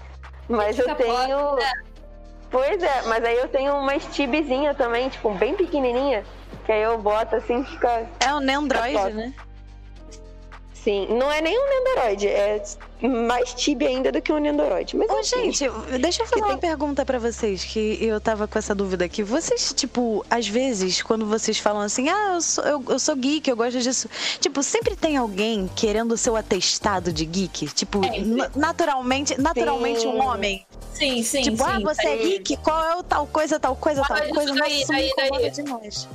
Mas 0.48 0.78
eu 0.78 0.94
tenho. 0.94 1.58
Pois 2.52 2.84
é, 2.84 3.02
mas 3.08 3.26
aí 3.26 3.36
eu 3.36 3.48
tenho 3.48 3.76
uma 3.76 3.98
Tibizinha 3.98 4.76
também, 4.76 5.10
tipo, 5.10 5.32
bem 5.32 5.56
pequenininha. 5.56 6.24
Que 6.68 6.72
aí 6.72 6.84
eu 6.84 7.00
boto 7.00 7.36
assim, 7.36 7.64
fica. 7.64 8.08
É 8.20 8.32
um 8.32 8.40
Nendroid, 8.40 9.12
né? 9.16 9.34
Sim, 10.88 11.06
não 11.10 11.30
é 11.30 11.42
nem 11.42 11.54
um 11.60 11.70
Nendoroid, 11.70 12.26
é 12.30 12.64
mais 13.02 13.54
Tibi 13.54 13.88
ainda 13.88 14.10
do 14.10 14.22
que 14.22 14.32
um 14.32 14.38
Nendoroid. 14.40 14.96
Mas 14.96 15.10
Ô, 15.12 15.22
gente, 15.22 15.68
deixa 16.00 16.24
eu 16.24 16.28
fazer 16.28 16.42
tem- 16.42 16.52
uma 16.52 16.58
pergunta 16.58 17.04
pra 17.04 17.20
vocês, 17.20 17.66
que 17.66 17.98
eu 18.02 18.22
tava 18.22 18.48
com 18.48 18.58
essa 18.58 18.74
dúvida 18.74 19.04
aqui. 19.04 19.22
Vocês, 19.22 19.74
tipo, 19.76 20.26
às 20.30 20.48
vezes, 20.48 21.02
quando 21.02 21.26
vocês 21.26 21.60
falam 21.60 21.82
assim, 21.82 22.08
ah, 22.08 22.36
eu 22.36 22.42
sou, 22.42 22.64
eu, 22.64 22.84
eu 22.88 23.00
sou 23.00 23.18
geek, 23.18 23.50
eu 23.50 23.58
gosto 23.58 23.80
disso. 23.82 24.10
Tipo, 24.40 24.64
sempre 24.64 24.96
tem 24.96 25.18
alguém 25.18 25.70
querendo 25.76 26.14
o 26.14 26.18
seu 26.18 26.38
atestado 26.38 27.12
de 27.12 27.26
geek? 27.26 27.68
Tipo, 27.74 28.00
na- 28.26 28.50
naturalmente, 28.56 29.38
naturalmente 29.42 30.00
Sim. 30.00 30.08
um 30.08 30.22
homem. 30.26 30.66
Sim, 30.94 31.22
sim, 31.22 31.42
tipo, 31.42 31.62
ah, 31.66 31.76
sim. 31.76 31.84
você 31.84 32.08
é 32.08 32.16
geek? 32.16 32.56
Qual 32.64 32.82
é 32.86 32.96
o 32.96 33.04
tal 33.04 33.28
coisa, 33.28 33.60
tal 33.60 33.76
coisa, 33.76 34.02
tal 34.08 34.18
coisa? 34.30 34.54
daí, 34.54 34.80
Nossa, 34.80 34.94
daí, 34.94 35.12
daí. 35.18 35.28
incomoda 35.28 35.50
demais. 35.52 36.08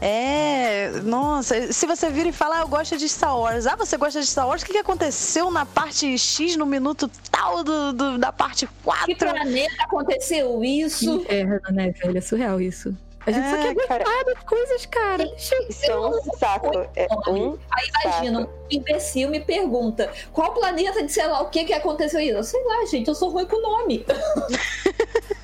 É, 0.00 0.90
nossa, 1.04 1.72
se 1.72 1.86
você 1.86 2.10
vira 2.10 2.28
e 2.28 2.32
fala, 2.32 2.58
ah, 2.58 2.60
eu 2.60 2.68
gosto 2.68 2.96
de 2.98 3.08
Star 3.08 3.38
Wars. 3.38 3.66
Ah, 3.66 3.76
você 3.76 3.96
gosta 3.96 4.20
de 4.20 4.26
Star 4.26 4.46
Wars? 4.46 4.62
O 4.62 4.66
que, 4.66 4.72
que 4.72 4.78
aconteceu 4.78 5.50
na 5.50 5.64
parte 5.64 6.16
X, 6.18 6.54
no 6.56 6.66
minuto 6.66 7.10
tal 7.30 7.64
do, 7.64 7.92
do- 7.92 8.18
da 8.18 8.30
parte 8.32 8.68
4? 8.84 9.06
Que 9.06 9.14
planeta 9.14 9.74
aconteceu 9.84 10.62
isso? 10.62 11.20
Inferno, 11.22 11.60
né, 11.70 11.90
velho? 11.92 12.18
É 12.18 12.20
surreal 12.20 12.60
isso. 12.60 12.94
A 13.26 13.32
gente 13.32 13.50
só 13.50 13.56
É, 13.56 13.62
quer 13.62 13.74
gostar 13.74 13.98
cara. 14.04 14.24
das 14.24 14.42
coisas, 14.44 14.86
cara. 14.86 15.24
Isso 15.36 15.90
é 15.90 15.98
um 15.98 16.22
saco. 16.38 16.70
É 16.94 17.08
um 17.28 17.58
Aí 17.72 17.90
imagina, 18.04 18.40
um 18.42 18.48
imbecil 18.70 19.28
me 19.30 19.40
pergunta 19.40 20.12
qual 20.32 20.52
planeta 20.54 21.02
de 21.04 21.10
sei 21.10 21.26
lá 21.26 21.40
o 21.42 21.48
que 21.50 21.64
que 21.64 21.72
aconteceu 21.72 22.20
isso? 22.20 22.44
Sei 22.44 22.62
lá, 22.64 22.84
gente, 22.86 23.08
eu 23.08 23.16
sou 23.16 23.30
ruim 23.30 23.44
com 23.46 23.56
o 23.56 23.62
nome. 23.62 24.06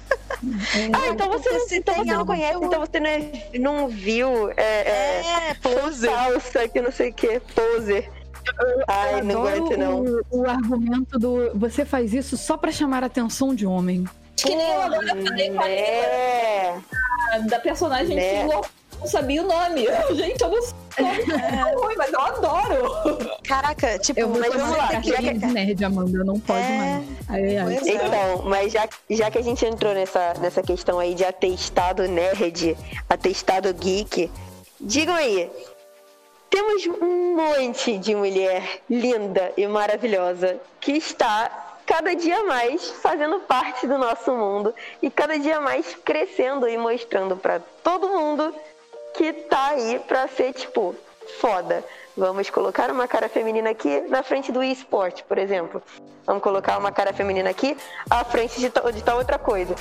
Ah, 0.93 1.09
então 1.09 1.29
você, 1.31 1.51
não- 1.51 1.67
então 1.73 1.95
você 1.95 2.13
não 2.13 2.27
conhece, 2.27 2.59
então 2.65 2.81
você 2.81 3.01
não, 3.01 3.07
é- 3.11 3.51
não 3.59 3.89
viu. 3.89 4.51
É, 4.51 4.63
é, 4.63 5.23
É, 5.51 5.55
pose. 5.55 6.07
salsa, 6.07 6.69
que 6.69 6.81
não 6.81 6.91
sei 6.91 7.11
o 7.11 7.15
que, 7.15 7.41
poser. 7.55 8.11
Ai, 8.89 9.21
Eu 9.21 9.25
não 9.25 9.47
adoro 9.47 9.65
aguento, 9.67 9.79
não. 9.79 10.01
O, 10.31 10.41
o 10.41 10.51
argumento 10.51 11.17
do 11.19 11.53
você 11.55 11.85
faz 11.85 12.13
isso 12.13 12.37
só 12.37 12.57
pra 12.57 12.73
chamar 12.73 13.05
a 13.05 13.07
atenção 13.07 13.55
de 13.55 13.65
homem. 13.65 14.05
Que 14.37 14.55
nem 14.57 14.69
eu 14.73 14.83
agora 14.83 15.07
eu 15.17 15.25
falei 15.27 15.51
com 15.53 15.61
a 15.61 15.69
É. 15.69 16.75
Lena, 17.33 17.49
da 17.49 17.61
personagem 17.61 18.17
Né? 18.17 18.49
que 18.49 18.53
não 19.03 19.09
sabia 19.09 19.43
o 19.43 19.47
nome. 19.47 19.87
Gente, 20.15 20.41
eu 20.43 20.49
não 20.49 20.63
sei 20.63 20.73
é 20.99 21.75
ruim, 21.75 21.95
mas 21.97 22.13
eu 22.13 22.21
adoro. 22.21 23.19
Caraca, 23.49 23.99
tipo, 23.99 24.21
Eu 24.21 24.29
vou 24.29 24.39
mas 24.39 24.53
vamos 24.53 24.77
lá, 24.77 25.01
já 25.01 25.21
de 25.21 25.47
nerd, 25.47 25.85
Amanda. 25.85 26.23
Não 26.23 26.39
pode 26.39 26.61
É. 26.61 26.79
mais. 26.79 27.05
Ai, 27.29 27.57
ai. 27.57 27.65
Pois 27.65 27.87
é. 27.87 27.95
Então, 27.95 28.43
mas 28.45 28.73
já, 28.73 28.89
já 29.09 29.31
que 29.31 29.39
a 29.39 29.43
gente 29.43 29.65
entrou 29.65 29.95
nessa, 29.95 30.35
nessa 30.35 30.63
questão 30.63 30.99
aí 30.99 31.15
de 31.15 31.25
atestado 31.25 32.07
nerd, 32.07 32.77
atestado 33.09 33.73
geek, 33.73 34.31
digam 34.79 35.15
aí, 35.15 35.51
temos 36.51 36.87
um 37.01 37.37
monte 37.37 37.97
de 37.97 38.15
mulher 38.15 38.83
linda 38.89 39.51
e 39.57 39.67
maravilhosa 39.67 40.59
que 40.79 40.93
está 40.93 41.71
cada 41.87 42.15
dia 42.15 42.45
mais 42.45 42.91
fazendo 43.03 43.41
parte 43.41 43.87
do 43.87 43.97
nosso 43.97 44.31
mundo 44.33 44.75
e 45.01 45.11
cada 45.11 45.39
dia 45.39 45.61
mais 45.61 45.97
crescendo 46.05 46.69
e 46.69 46.77
mostrando 46.77 47.35
pra 47.37 47.61
todo 47.83 48.09
mundo 48.09 48.55
que 49.15 49.33
tá 49.33 49.69
aí 49.69 49.99
pra 50.07 50.29
ser 50.29 50.53
tipo 50.53 50.95
foda. 51.41 51.85
Vamos 52.17 52.51
colocar 52.51 52.91
uma 52.91 53.09
cara 53.09 53.29
feminina 53.29 53.71
aqui 53.71 54.01
na 54.09 54.23
frente 54.23 54.53
do 54.53 54.63
esporte, 54.63 55.25
por 55.25 55.39
exemplo. 55.39 55.83
Vamos 56.27 56.43
colocar 56.43 56.79
uma 56.79 56.93
cara 56.93 57.13
feminina 57.13 57.51
aqui 57.51 57.77
à 58.11 58.25
frente 58.25 58.61
de 58.61 58.69
de 58.69 59.03
tal 59.03 59.19
outra 59.19 59.39
coisa. 59.39 59.75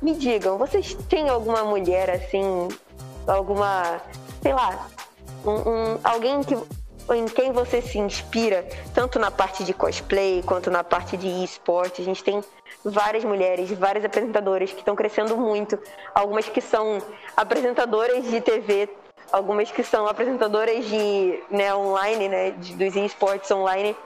Me 0.00 0.14
digam, 0.14 0.58
vocês 0.58 0.94
têm 1.08 1.28
alguma 1.28 1.62
mulher 1.64 2.10
assim, 2.10 2.68
alguma, 3.26 4.00
sei 4.42 4.52
lá, 4.52 4.88
um- 5.44 5.70
um- 5.70 5.98
alguém 6.02 6.42
que, 6.42 6.54
em 7.14 7.26
quem 7.26 7.52
você 7.52 7.80
se 7.80 7.98
inspira, 7.98 8.66
tanto 8.92 9.18
na 9.20 9.30
parte 9.30 9.62
de 9.62 9.72
cosplay 9.72 10.42
quanto 10.44 10.70
na 10.70 10.82
parte 10.82 11.16
de 11.16 11.28
esporte? 11.44 12.02
A 12.02 12.04
gente 12.04 12.24
tem 12.24 12.42
várias 12.84 13.24
mulheres, 13.24 13.70
várias 13.72 14.04
apresentadoras 14.04 14.72
que 14.72 14.78
estão 14.78 14.94
crescendo 14.96 15.36
muito. 15.36 15.78
Algumas 16.14 16.48
que 16.48 16.60
são 16.60 17.00
apresentadoras 17.36 18.24
de 18.24 18.40
TV, 18.40 18.88
algumas 19.30 19.70
que 19.70 19.82
são 19.82 20.06
apresentadoras 20.06 20.84
de 20.86 21.40
né, 21.50 21.74
online, 21.74 22.28
né, 22.28 22.50
de, 22.52 22.74
dos 22.74 22.96
esportes 22.96 23.50
online. 23.50 23.96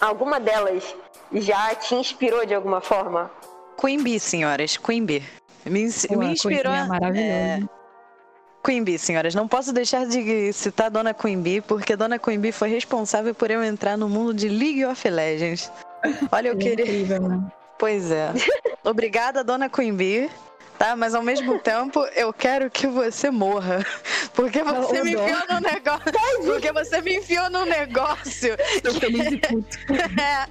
Alguma 0.00 0.40
delas 0.40 0.94
já 1.32 1.74
te 1.74 1.94
inspirou 1.94 2.44
de 2.44 2.54
alguma 2.54 2.80
forma? 2.80 3.30
Queen 3.80 4.02
Bee, 4.02 4.18
senhoras, 4.20 4.76
Queen 4.76 5.04
Bee. 5.04 5.22
Me, 5.64 5.88
Pô, 6.08 6.16
me 6.18 6.26
a 6.26 6.30
inspirou. 6.32 6.72
é, 7.14 7.60
Queen 8.64 8.82
Bee, 8.82 8.98
senhoras. 8.98 9.34
Não 9.34 9.46
posso 9.46 9.72
deixar 9.72 10.06
de 10.06 10.52
citar 10.52 10.90
Dona 10.90 11.14
Queen 11.14 11.40
Bee, 11.40 11.60
porque 11.60 11.94
Dona 11.96 12.18
Queen 12.18 12.40
Bee 12.40 12.52
foi 12.52 12.68
responsável 12.68 13.34
por 13.34 13.50
eu 13.50 13.62
entrar 13.62 13.96
no 13.96 14.08
mundo 14.08 14.34
de 14.34 14.48
League 14.48 14.84
of 14.84 15.08
Legends. 15.08 15.70
Olha, 16.32 16.48
eu 16.48 16.54
é 16.54 16.56
queria. 16.56 16.84
incrível, 16.84 17.22
né? 17.22 17.52
Pois 17.82 18.12
é. 18.12 18.30
Obrigada, 18.84 19.42
Dona 19.42 19.68
Queen 19.68 19.92
Bee. 19.92 20.30
Tá, 20.78 20.94
mas 20.94 21.16
ao 21.16 21.22
mesmo 21.22 21.58
tempo 21.58 21.98
eu 22.14 22.32
quero 22.32 22.70
que 22.70 22.86
você 22.86 23.28
morra. 23.28 23.84
Porque 24.34 24.62
você 24.62 25.02
me 25.02 25.16
dó. 25.16 25.24
enfiou 25.24 25.40
no 25.48 25.60
negócio. 25.60 26.12
Porque 26.46 26.72
você 26.72 27.02
me 27.02 27.16
enfiou 27.16 27.50
num 27.50 27.64
negócio 27.64 28.56
Tô 28.84 28.94
feliz 28.94 29.32
e 29.32 29.36
puto. 29.36 29.78
é, 30.20 30.46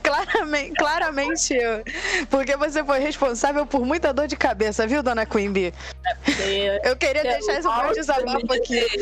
claramente, 0.00 0.74
claramente 0.74 1.54
eu. 1.54 1.82
Porque 2.30 2.56
você 2.56 2.84
foi 2.84 3.00
responsável 3.00 3.66
por 3.66 3.84
muita 3.84 4.14
dor 4.14 4.28
de 4.28 4.36
cabeça, 4.36 4.86
viu, 4.86 5.02
dona 5.02 5.26
Queen 5.26 5.50
Bee? 5.50 5.74
Eu 6.84 6.94
queria 6.94 7.24
deixar 7.24 7.58
esse 7.58 7.68
meu 7.68 7.92
desabafo 7.92 8.52
aqui. 8.52 8.86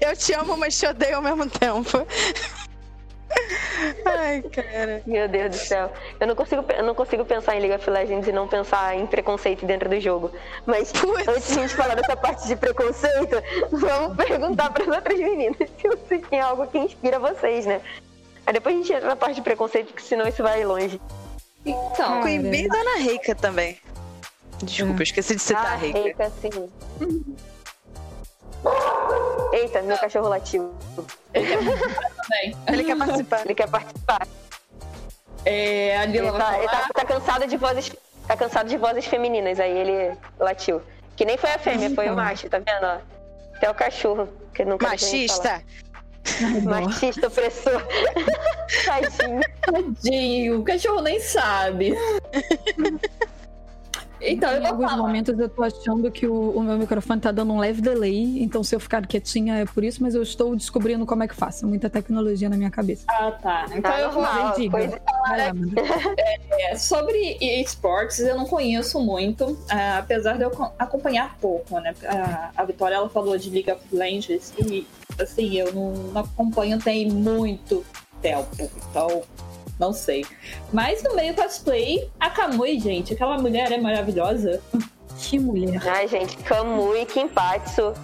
Eu 0.00 0.16
te 0.16 0.32
amo, 0.32 0.56
mas 0.56 0.78
te 0.78 0.86
odeio 0.86 1.16
ao 1.16 1.22
mesmo 1.22 1.46
tempo. 1.50 2.06
Ai, 4.04 4.42
cara. 4.42 5.02
Meu 5.06 5.28
Deus 5.28 5.50
do 5.50 5.56
céu. 5.56 5.92
Eu 6.18 6.26
não 6.26 6.34
consigo, 6.34 6.64
eu 6.76 6.82
não 6.84 6.94
consigo 6.94 7.24
pensar 7.24 7.56
em 7.56 7.60
League 7.60 7.74
of 7.74 7.90
Legends 7.90 8.28
e 8.28 8.32
não 8.32 8.46
pensar 8.46 8.96
em 8.96 9.06
preconceito 9.06 9.64
dentro 9.64 9.88
do 9.88 10.00
jogo. 10.00 10.30
Mas 10.66 10.92
Putz. 10.92 11.28
antes 11.28 11.46
de 11.52 11.58
a 11.58 11.62
gente 11.62 11.74
falar 11.74 11.94
dessa 11.94 12.16
parte 12.16 12.46
de 12.46 12.56
preconceito, 12.56 13.42
vamos 13.70 14.16
perguntar 14.16 14.70
para 14.70 14.84
as 14.84 14.88
outras 14.88 15.18
meninas 15.18 15.56
se 15.80 15.88
você 15.88 16.18
tem 16.18 16.40
algo 16.40 16.66
que 16.66 16.78
inspira 16.78 17.18
vocês, 17.18 17.66
né? 17.66 17.80
Aí 18.46 18.52
depois 18.52 18.74
a 18.74 18.78
gente 18.78 18.92
entra 18.92 19.08
na 19.08 19.16
parte 19.16 19.36
de 19.36 19.42
preconceito, 19.42 19.88
porque 19.88 20.02
senão 20.02 20.26
isso 20.26 20.42
vai 20.42 20.64
longe. 20.64 21.00
Então, 21.64 22.22
Queen 22.22 22.42
Bee 22.42 22.64
e 22.64 22.68
Dona 22.68 22.96
Reika 22.96 23.34
também. 23.34 23.78
Desculpa, 24.62 25.00
eu 25.00 25.02
esqueci 25.02 25.36
de 25.36 25.42
citar 25.42 25.66
a 25.66 25.72
ah, 25.72 25.76
Reika. 25.76 25.98
Reika, 25.98 26.32
sim. 26.40 26.70
Eita, 29.52 29.82
meu 29.82 29.98
cachorro 29.98 30.28
latiu. 30.28 30.72
Também. 31.32 32.56
Ele 32.68 32.84
quer 32.84 32.96
participar. 32.96 33.40
Ele 33.44 33.54
quer 33.54 33.68
participar. 33.68 34.26
É, 35.44 35.96
a 35.98 36.04
Ele 36.04 36.12
Lila 36.20 36.38
tá, 36.38 36.58
ele 36.58 36.68
falar. 36.68 36.82
tá- 36.82 36.88
tá 36.94 37.04
cansado 37.04 37.46
de 37.46 37.56
vozes. 37.56 37.92
Tá 38.26 38.36
cansado 38.36 38.68
de 38.68 38.76
vozes 38.76 39.06
femininas, 39.06 39.58
aí 39.58 39.76
ele 39.76 40.16
latiu. 40.38 40.80
Que 41.16 41.24
nem 41.24 41.36
foi 41.36 41.50
a 41.50 41.58
fêmea, 41.58 41.90
foi 41.94 42.04
o 42.04 42.12
Então. 42.12 42.16
macho, 42.16 42.48
tá 42.48 42.58
vendo? 42.58 42.84
ó? 42.84 42.98
Até 43.56 43.70
o 43.70 43.74
cachorro, 43.74 44.28
que 44.54 44.64
falar. 44.64 44.92
Machista. 44.92 45.62
Machista, 46.64 47.26
opressor. 47.26 47.82
Tadinho. 48.86 49.40
Tadinho, 49.62 50.60
o 50.60 50.64
cachorro 50.64 51.00
nem 51.02 51.18
sabe. 51.20 51.94
Então, 54.22 54.52
Em 54.54 54.66
alguns 54.66 54.90
falar. 54.90 55.02
momentos 55.02 55.38
eu 55.38 55.48
tô 55.48 55.62
achando 55.62 56.10
que 56.10 56.26
o, 56.26 56.50
o 56.50 56.62
meu 56.62 56.76
microfone 56.78 57.20
tá 57.20 57.32
dando 57.32 57.52
um 57.52 57.58
leve 57.58 57.80
delay, 57.80 58.42
então 58.42 58.62
se 58.62 58.74
eu 58.74 58.80
ficar 58.80 59.06
quietinha 59.06 59.56
é 59.58 59.64
por 59.64 59.82
isso, 59.82 60.02
mas 60.02 60.14
eu 60.14 60.22
estou 60.22 60.54
descobrindo 60.54 61.06
como 61.06 61.22
é 61.22 61.28
que 61.28 61.34
faço. 61.34 61.66
Muita 61.66 61.88
tecnologia 61.88 62.48
na 62.48 62.56
minha 62.56 62.70
cabeça. 62.70 63.04
Ah, 63.08 63.30
tá. 63.32 63.64
Então 63.70 63.82
Tá 63.90 64.00
eu 64.00 64.10
vou 64.10 64.22
normal, 64.22 64.54
diga. 64.56 64.78
lá, 64.78 65.48
Amanda. 65.48 65.82
É, 66.58 66.76
sobre 66.76 67.36
esportes, 67.40 68.18
eu 68.20 68.36
não 68.36 68.44
conheço 68.46 69.00
muito, 69.00 69.58
ah, 69.70 69.98
apesar 69.98 70.36
de 70.36 70.42
eu 70.44 70.50
co- 70.50 70.72
acompanhar 70.78 71.36
pouco, 71.40 71.78
né? 71.80 71.94
A, 72.06 72.50
a 72.56 72.64
Vitória, 72.64 72.94
ela 72.96 73.08
falou 73.08 73.36
de 73.38 73.48
League 73.50 73.70
of 73.70 73.80
Legends 73.92 74.52
e, 74.58 74.86
assim, 75.18 75.56
eu 75.56 75.72
não, 75.72 75.92
não 75.92 76.20
acompanho 76.22 76.78
tem 76.78 77.10
muito 77.10 77.84
tempo, 78.20 78.48
então 78.90 79.22
não 79.80 79.94
sei. 79.94 80.26
Mas 80.72 81.02
no 81.02 81.16
meio 81.16 81.34
cosplay, 81.34 82.08
a 82.20 82.28
Kamui, 82.28 82.78
gente, 82.78 83.14
aquela 83.14 83.38
mulher 83.38 83.72
é 83.72 83.78
maravilhosa. 83.78 84.62
Que 85.18 85.38
mulher. 85.38 85.80
Ai, 85.88 86.06
gente, 86.06 86.36
Kamui, 86.36 87.06
Kimpatsu. 87.06 87.94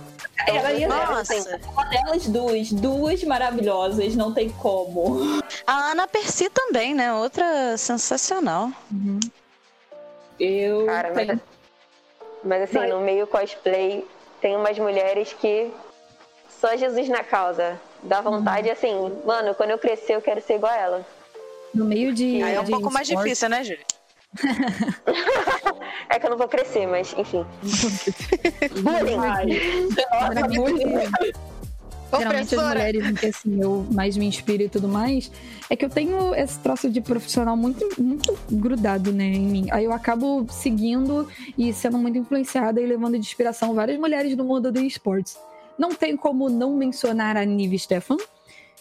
Ela 0.46 0.72
ia 0.72 0.88
Nossa. 0.88 1.60
uma 1.72 1.84
delas 1.86 2.26
duas, 2.26 2.72
duas 2.72 3.24
maravilhosas, 3.24 4.14
não 4.14 4.32
tem 4.32 4.50
como. 4.50 5.42
A 5.66 5.90
Ana 5.90 6.06
Percy 6.06 6.48
também, 6.50 6.94
né? 6.94 7.12
Outra 7.12 7.76
sensacional. 7.76 8.70
Uhum. 8.90 9.18
Eu 10.38 10.86
Cara, 10.86 11.12
mas, 11.14 11.26
tenho... 11.26 11.40
mas 12.44 12.62
assim, 12.62 12.78
Vai. 12.78 12.88
no 12.88 13.00
meio 13.00 13.26
cosplay, 13.26 14.06
tem 14.40 14.56
umas 14.56 14.78
mulheres 14.78 15.32
que 15.32 15.70
só 16.60 16.76
Jesus 16.76 17.08
na 17.08 17.24
causa. 17.24 17.80
Dá 18.02 18.20
vontade, 18.20 18.70
assim, 18.70 18.94
mano, 19.24 19.54
quando 19.54 19.70
eu 19.70 19.78
crescer, 19.78 20.14
eu 20.14 20.22
quero 20.22 20.40
ser 20.42 20.56
igual 20.56 20.72
a 20.72 20.76
ela. 20.76 21.06
No 21.76 21.84
meio 21.84 22.12
de. 22.14 22.42
Aí 22.42 22.54
é 22.54 22.60
um 22.60 22.64
de 22.64 22.70
pouco 22.70 22.90
mais 22.92 23.08
esporte- 23.08 23.24
difícil, 23.26 23.48
né, 23.48 23.62
Júlia? 23.64 23.84
É 26.08 26.18
que 26.20 26.26
eu 26.26 26.30
não 26.30 26.38
vou 26.38 26.46
crescer, 26.48 26.86
mas 26.86 27.14
enfim. 27.18 27.44
Bullying. 28.80 29.18
Ai, 29.18 29.48
Geralmente, 29.50 30.54
geralmente 32.18 32.54
as 32.54 32.62
mulheres 32.62 33.18
que 33.20 33.26
assim, 33.26 33.60
eu 33.60 33.86
mais 33.90 34.16
me 34.16 34.24
inspiro 34.26 34.62
e 34.62 34.68
tudo 34.68 34.88
mais, 34.88 35.30
é 35.68 35.74
que 35.74 35.84
eu 35.84 35.90
tenho 35.90 36.32
esse 36.34 36.58
troço 36.60 36.88
de 36.88 37.00
profissional 37.00 37.56
muito, 37.56 37.88
muito 38.00 38.38
grudado, 38.50 39.12
né, 39.12 39.24
em 39.24 39.40
mim. 39.46 39.66
Aí 39.72 39.84
eu 39.84 39.92
acabo 39.92 40.46
seguindo 40.48 41.28
e 41.58 41.72
sendo 41.72 41.98
muito 41.98 42.16
influenciada 42.16 42.80
e 42.80 42.86
levando 42.86 43.14
de 43.14 43.18
inspiração 43.26 43.74
várias 43.74 43.98
mulheres 43.98 44.36
do 44.36 44.44
mundo 44.44 44.70
do 44.70 44.80
esportes. 44.80 45.36
Não 45.76 45.92
tem 45.92 46.16
como 46.16 46.48
não 46.48 46.74
mencionar 46.76 47.36
a 47.36 47.44
Nive 47.44 47.78
Stefan, 47.78 48.16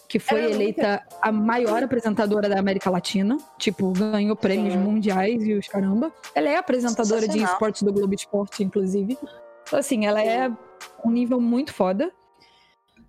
que 0.07 0.19
foi 0.19 0.51
eleita 0.51 1.01
a 1.21 1.31
maior 1.31 1.83
apresentadora 1.83 2.47
da 2.47 2.59
América 2.59 2.89
Latina. 2.89 3.37
Tipo, 3.57 3.91
ganhou 3.91 4.35
prêmios 4.35 4.73
Sim. 4.73 4.79
mundiais 4.79 5.43
e 5.43 5.53
os 5.53 5.67
caramba. 5.67 6.11
Ela 6.33 6.49
é 6.49 6.57
apresentadora 6.57 7.27
de 7.27 7.41
esportes 7.41 7.83
do 7.83 7.91
Globo 7.91 8.13
Esporte, 8.13 8.63
inclusive. 8.63 9.17
Então, 9.63 9.79
assim, 9.79 10.05
ela 10.05 10.23
é 10.23 10.51
um 11.03 11.09
nível 11.09 11.41
muito 11.41 11.73
foda. 11.73 12.11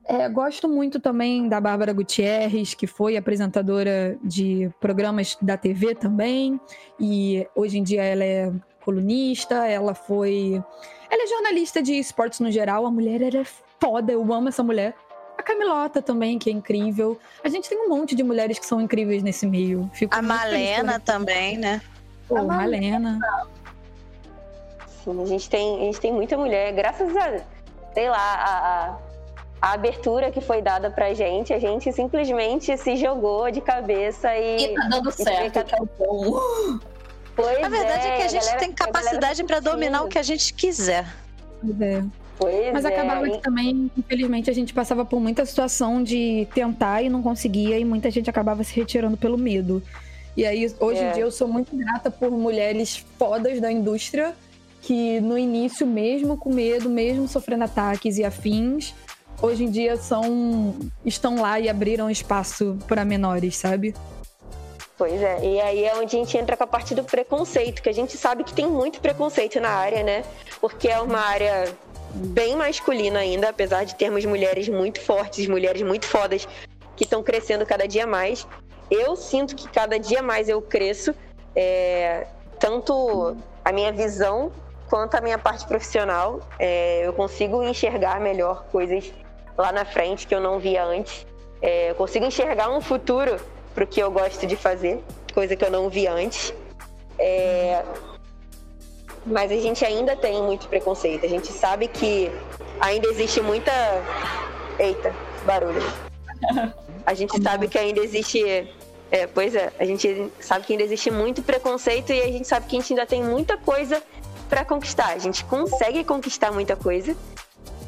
É, 0.09 0.29
gosto 0.29 0.69
muito 0.69 1.01
também 1.01 1.49
da 1.49 1.61
Bárbara 1.61 1.93
Gutierrez, 1.93 2.75
que 2.75 2.87
foi 2.87 3.17
apresentadora 3.17 4.17
de 4.23 4.71
programas 4.81 5.37
da 5.43 5.57
TV 5.57 5.95
também. 5.95 6.61
E 6.99 7.47
hoje 7.55 7.79
em 7.79 7.83
dia 7.83 8.05
ela 8.05 8.25
é 8.25 8.53
colunista, 8.85 9.67
ela 9.67 9.95
foi. 9.95 10.63
Ela 11.11 11.25
é 11.25 11.27
jornalista 11.27 11.83
de 11.83 11.95
esportes 11.95 12.39
no 12.39 12.53
geral. 12.53 12.87
A 12.87 12.91
mulher 12.91 13.21
ela 13.21 13.39
é 13.39 13.47
foda, 13.81 14.13
eu 14.13 14.33
amo 14.33 14.49
essa 14.49 14.63
mulher. 14.63 14.95
A 15.47 15.53
Camilota 15.53 16.03
também, 16.03 16.41
que 16.41 16.51
é 16.51 16.53
incrível. 16.53 17.17
A 17.45 17.49
gente 17.49 17.69
tem 17.69 17.79
um 17.79 17.89
monte 17.89 18.17
de 18.17 18.25
mulheres 18.25 18.59
que 18.59 18.67
são 18.67 18.81
incríveis 18.81 19.23
nesse 19.23 19.47
meio. 19.47 19.89
Fico 19.95 20.13
A 20.13 20.21
Malena 20.21 20.99
também, 20.99 21.57
né? 21.57 21.81
Pô, 22.27 22.37
A 22.39 22.43
Malena. 22.43 23.21
Sim, 25.05 25.23
a 25.23 25.27
gente 25.27 25.49
tem, 25.49 25.77
a 25.77 25.85
gente 25.85 26.01
tem 26.01 26.13
muita 26.13 26.37
mulher, 26.37 26.73
graças 26.73 27.17
a, 27.17 27.41
sei 27.95 28.09
lá, 28.11 28.19
a, 28.19 28.57
a, 28.91 28.99
a 29.63 29.73
abertura 29.75 30.33
que 30.33 30.41
foi 30.41 30.61
dada 30.61 30.91
pra 30.91 31.15
gente, 31.15 31.53
a 31.53 31.61
gente 31.61 31.93
simplesmente 31.93 32.77
se 32.77 32.97
jogou 32.97 33.49
de 33.49 33.61
cabeça 33.61 34.37
e. 34.37 34.73
E 34.73 34.75
tá 34.75 34.89
dando 34.89 35.13
certo, 35.13 35.59
é 35.61 35.81
o 35.81 35.87
bom. 35.97 36.41
Pois 37.37 37.63
A 37.63 37.69
verdade 37.69 38.09
é, 38.09 38.17
que 38.17 38.23
a 38.25 38.29
gente 38.29 38.41
galera- 38.43 38.59
tem 38.59 38.71
a 38.71 38.75
capacidade 38.75 39.43
tá 39.43 39.47
pra 39.47 39.61
dominar 39.61 40.03
o 40.03 40.09
que 40.09 40.19
a 40.19 40.23
gente 40.25 40.53
quiser. 40.53 41.07
É. 41.81 42.03
Pois 42.39 42.73
Mas 42.73 42.85
é, 42.85 42.89
acabava 42.89 43.29
que 43.29 43.39
também, 43.39 43.91
infelizmente, 43.97 44.51
a 44.51 44.53
gente 44.53 44.75
passava 44.75 45.05
por 45.05 45.19
muita 45.21 45.45
situação 45.47 46.03
de 46.03 46.47
tentar 46.55 47.03
e 47.03 47.09
não 47.09 47.23
conseguia, 47.23 47.79
e 47.79 47.85
muita 47.85 48.11
gente 48.11 48.29
acabava 48.29 48.63
se 48.63 48.75
retirando 48.75 49.17
pelo 49.17 49.39
medo. 49.39 49.83
E 50.37 50.45
aí, 50.45 50.71
hoje 50.79 51.01
em 51.01 51.07
É. 51.07 51.13
dia, 51.13 51.23
eu 51.23 51.31
sou 51.31 51.49
muito 51.49 51.75
grata 51.75 52.11
por 52.11 52.31
mulheres 52.31 53.05
fodas 53.19 53.59
da 53.59 53.73
indústria 53.73 54.35
que, 54.83 55.19
no 55.21 55.39
início, 55.39 55.87
mesmo 55.87 56.37
com 56.37 56.53
medo, 56.53 56.91
mesmo 56.91 57.27
sofrendo 57.27 57.65
ataques 57.65 58.19
e 58.19 58.25
afins, 58.25 58.95
hoje 59.41 59.65
em 59.65 59.71
dia 59.71 59.97
são 59.97 60.75
estão 61.05 61.41
lá 61.41 61.59
e 61.59 61.69
abriram 61.71 62.11
espaço 62.11 62.79
para 62.87 63.03
menores, 63.05 63.57
sabe? 63.57 63.95
Pois 64.99 65.21
é, 65.21 65.45
e 65.45 65.61
aí 65.61 65.85
é 65.85 65.95
onde 65.95 66.17
a 66.17 66.19
gente 66.19 66.39
entra 66.39 66.57
com 66.57 66.65
a 66.65 66.67
parte 66.67 66.95
do 66.95 67.05
preconceito, 67.05 67.83
que 67.83 67.89
a 67.89 67.93
gente 67.93 68.17
sabe 68.17 68.45
que 68.45 68.55
tem 68.55 68.67
muito 68.67 68.99
preconceito 69.01 69.61
na 69.61 69.69
área, 69.69 70.03
né? 70.03 70.23
Porque 70.61 70.89
é 70.89 70.99
uma 71.01 71.19
área 71.19 71.69
bem 72.17 72.57
masculina 72.57 73.21
ainda, 73.21 73.49
apesar 73.49 73.85
de 73.85 73.95
termos 73.95 74.25
mulheres 74.25 74.69
muito 74.69 75.01
fortes, 75.01 75.47
mulheres 75.47 75.83
muito 75.83 76.07
fodas, 76.07 76.49
que 76.97 77.05
estão 77.05 77.23
crescendo 77.23 77.67
cada 77.67 77.87
dia 77.87 78.07
mais. 78.07 78.47
Eu 78.91 79.17
sinto 79.17 79.55
que 79.55 79.69
cada 79.69 79.99
dia 79.99 80.23
mais 80.23 80.49
eu 80.49 80.63
cresço, 80.63 81.15
é, 81.55 82.27
tanto 82.59 83.37
a 83.65 83.73
minha 83.73 83.93
visão 83.93 84.53
quanto 84.89 85.17
a 85.17 85.21
minha 85.21 85.39
parte 85.39 85.67
profissional. 85.67 86.41
É, 86.59 87.07
eu 87.07 87.13
consigo 87.13 87.63
enxergar 87.63 88.21
melhor 88.21 88.65
coisas 88.71 89.13
lá 89.57 89.73
na 89.73 89.85
frente 89.85 90.27
que 90.27 90.35
eu 90.35 90.41
não 90.41 90.59
via 90.59 90.85
antes. 90.85 91.27
É, 91.61 91.91
eu 91.91 91.95
consigo 91.95 92.25
enxergar 92.25 92.71
um 92.71 92.81
futuro 92.81 93.37
pro 93.75 93.87
que 93.87 94.01
eu 94.01 94.11
gosto 94.11 94.47
de 94.47 94.57
fazer, 94.57 95.03
coisa 95.35 95.57
que 95.57 95.65
eu 95.65 95.71
não 95.71 95.89
vi 95.89 96.07
antes. 96.07 96.55
É, 97.19 97.83
Mas 99.27 99.51
a 99.51 99.57
gente 99.57 99.85
ainda 99.85 100.15
tem 100.17 100.41
muito 100.41 100.69
preconceito. 100.69 101.27
A 101.27 101.29
gente 101.29 101.53
sabe 101.53 101.89
que 101.89 102.31
ainda 102.81 103.09
existe 103.09 103.41
muita. 103.41 103.73
Eita, 104.79 105.13
barulho. 105.45 105.83
A 107.05 107.13
gente 107.15 107.43
sabe 107.43 107.69
que 107.69 107.79
ainda 107.79 108.01
existe. 108.01 108.69
É, 109.11 109.27
pois 109.27 109.55
é, 109.55 109.73
a 109.79 109.85
gente 109.85 110.33
sabe 110.41 110.67
que 110.67 110.73
ainda 110.73 110.85
existe 110.85 111.11
muito 111.11 111.41
preconceito 111.41 112.13
e 112.13 112.21
a 112.21 112.27
gente 112.27 112.47
sabe 112.47 112.67
que 112.67 112.77
a 112.77 112.81
gente 112.81 112.93
ainda 112.93 113.07
tem 113.07 113.23
muita 113.23 113.57
coisa 113.57 114.03
pra 114.49 114.65
conquistar. 114.65 115.09
A 115.09 115.19
gente 115.19 115.45
consegue 115.45 116.03
conquistar 116.03 116.51
muita 116.51 116.75
coisa, 116.75 117.17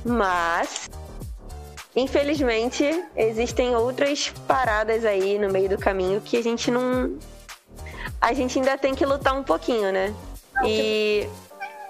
mas 0.04 0.88
infelizmente 1.96 3.04
existem 3.16 3.74
outras 3.74 4.28
paradas 4.46 5.04
aí 5.04 5.38
no 5.38 5.50
meio 5.50 5.68
do 5.68 5.78
caminho 5.78 6.20
que 6.20 6.36
a 6.36 6.42
gente 6.42 6.70
não. 6.70 7.18
A 8.20 8.32
gente 8.32 8.58
ainda 8.58 8.78
tem 8.78 8.94
que 8.94 9.04
lutar 9.04 9.36
um 9.36 9.42
pouquinho, 9.42 9.92
né? 9.92 10.14
E 10.66 11.28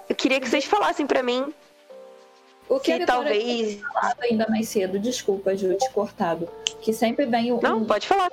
eu 0.07 0.15
queria 0.15 0.39
que 0.39 0.47
vocês 0.49 0.65
falassem 0.65 1.05
pra 1.07 1.21
mim 1.23 1.53
O 2.67 2.79
que 2.79 2.97
se 2.97 3.05
talvez. 3.05 3.79
ainda 4.21 4.47
mais 4.47 4.69
cedo, 4.69 4.99
desculpa, 4.99 5.55
Ju, 5.55 5.75
te 5.75 5.89
cortado. 5.91 6.47
Que 6.81 6.93
sempre 6.93 7.25
vem 7.25 7.51
um, 7.51 7.59
Não, 7.61 7.83
pode 7.85 8.07
falar. 8.07 8.29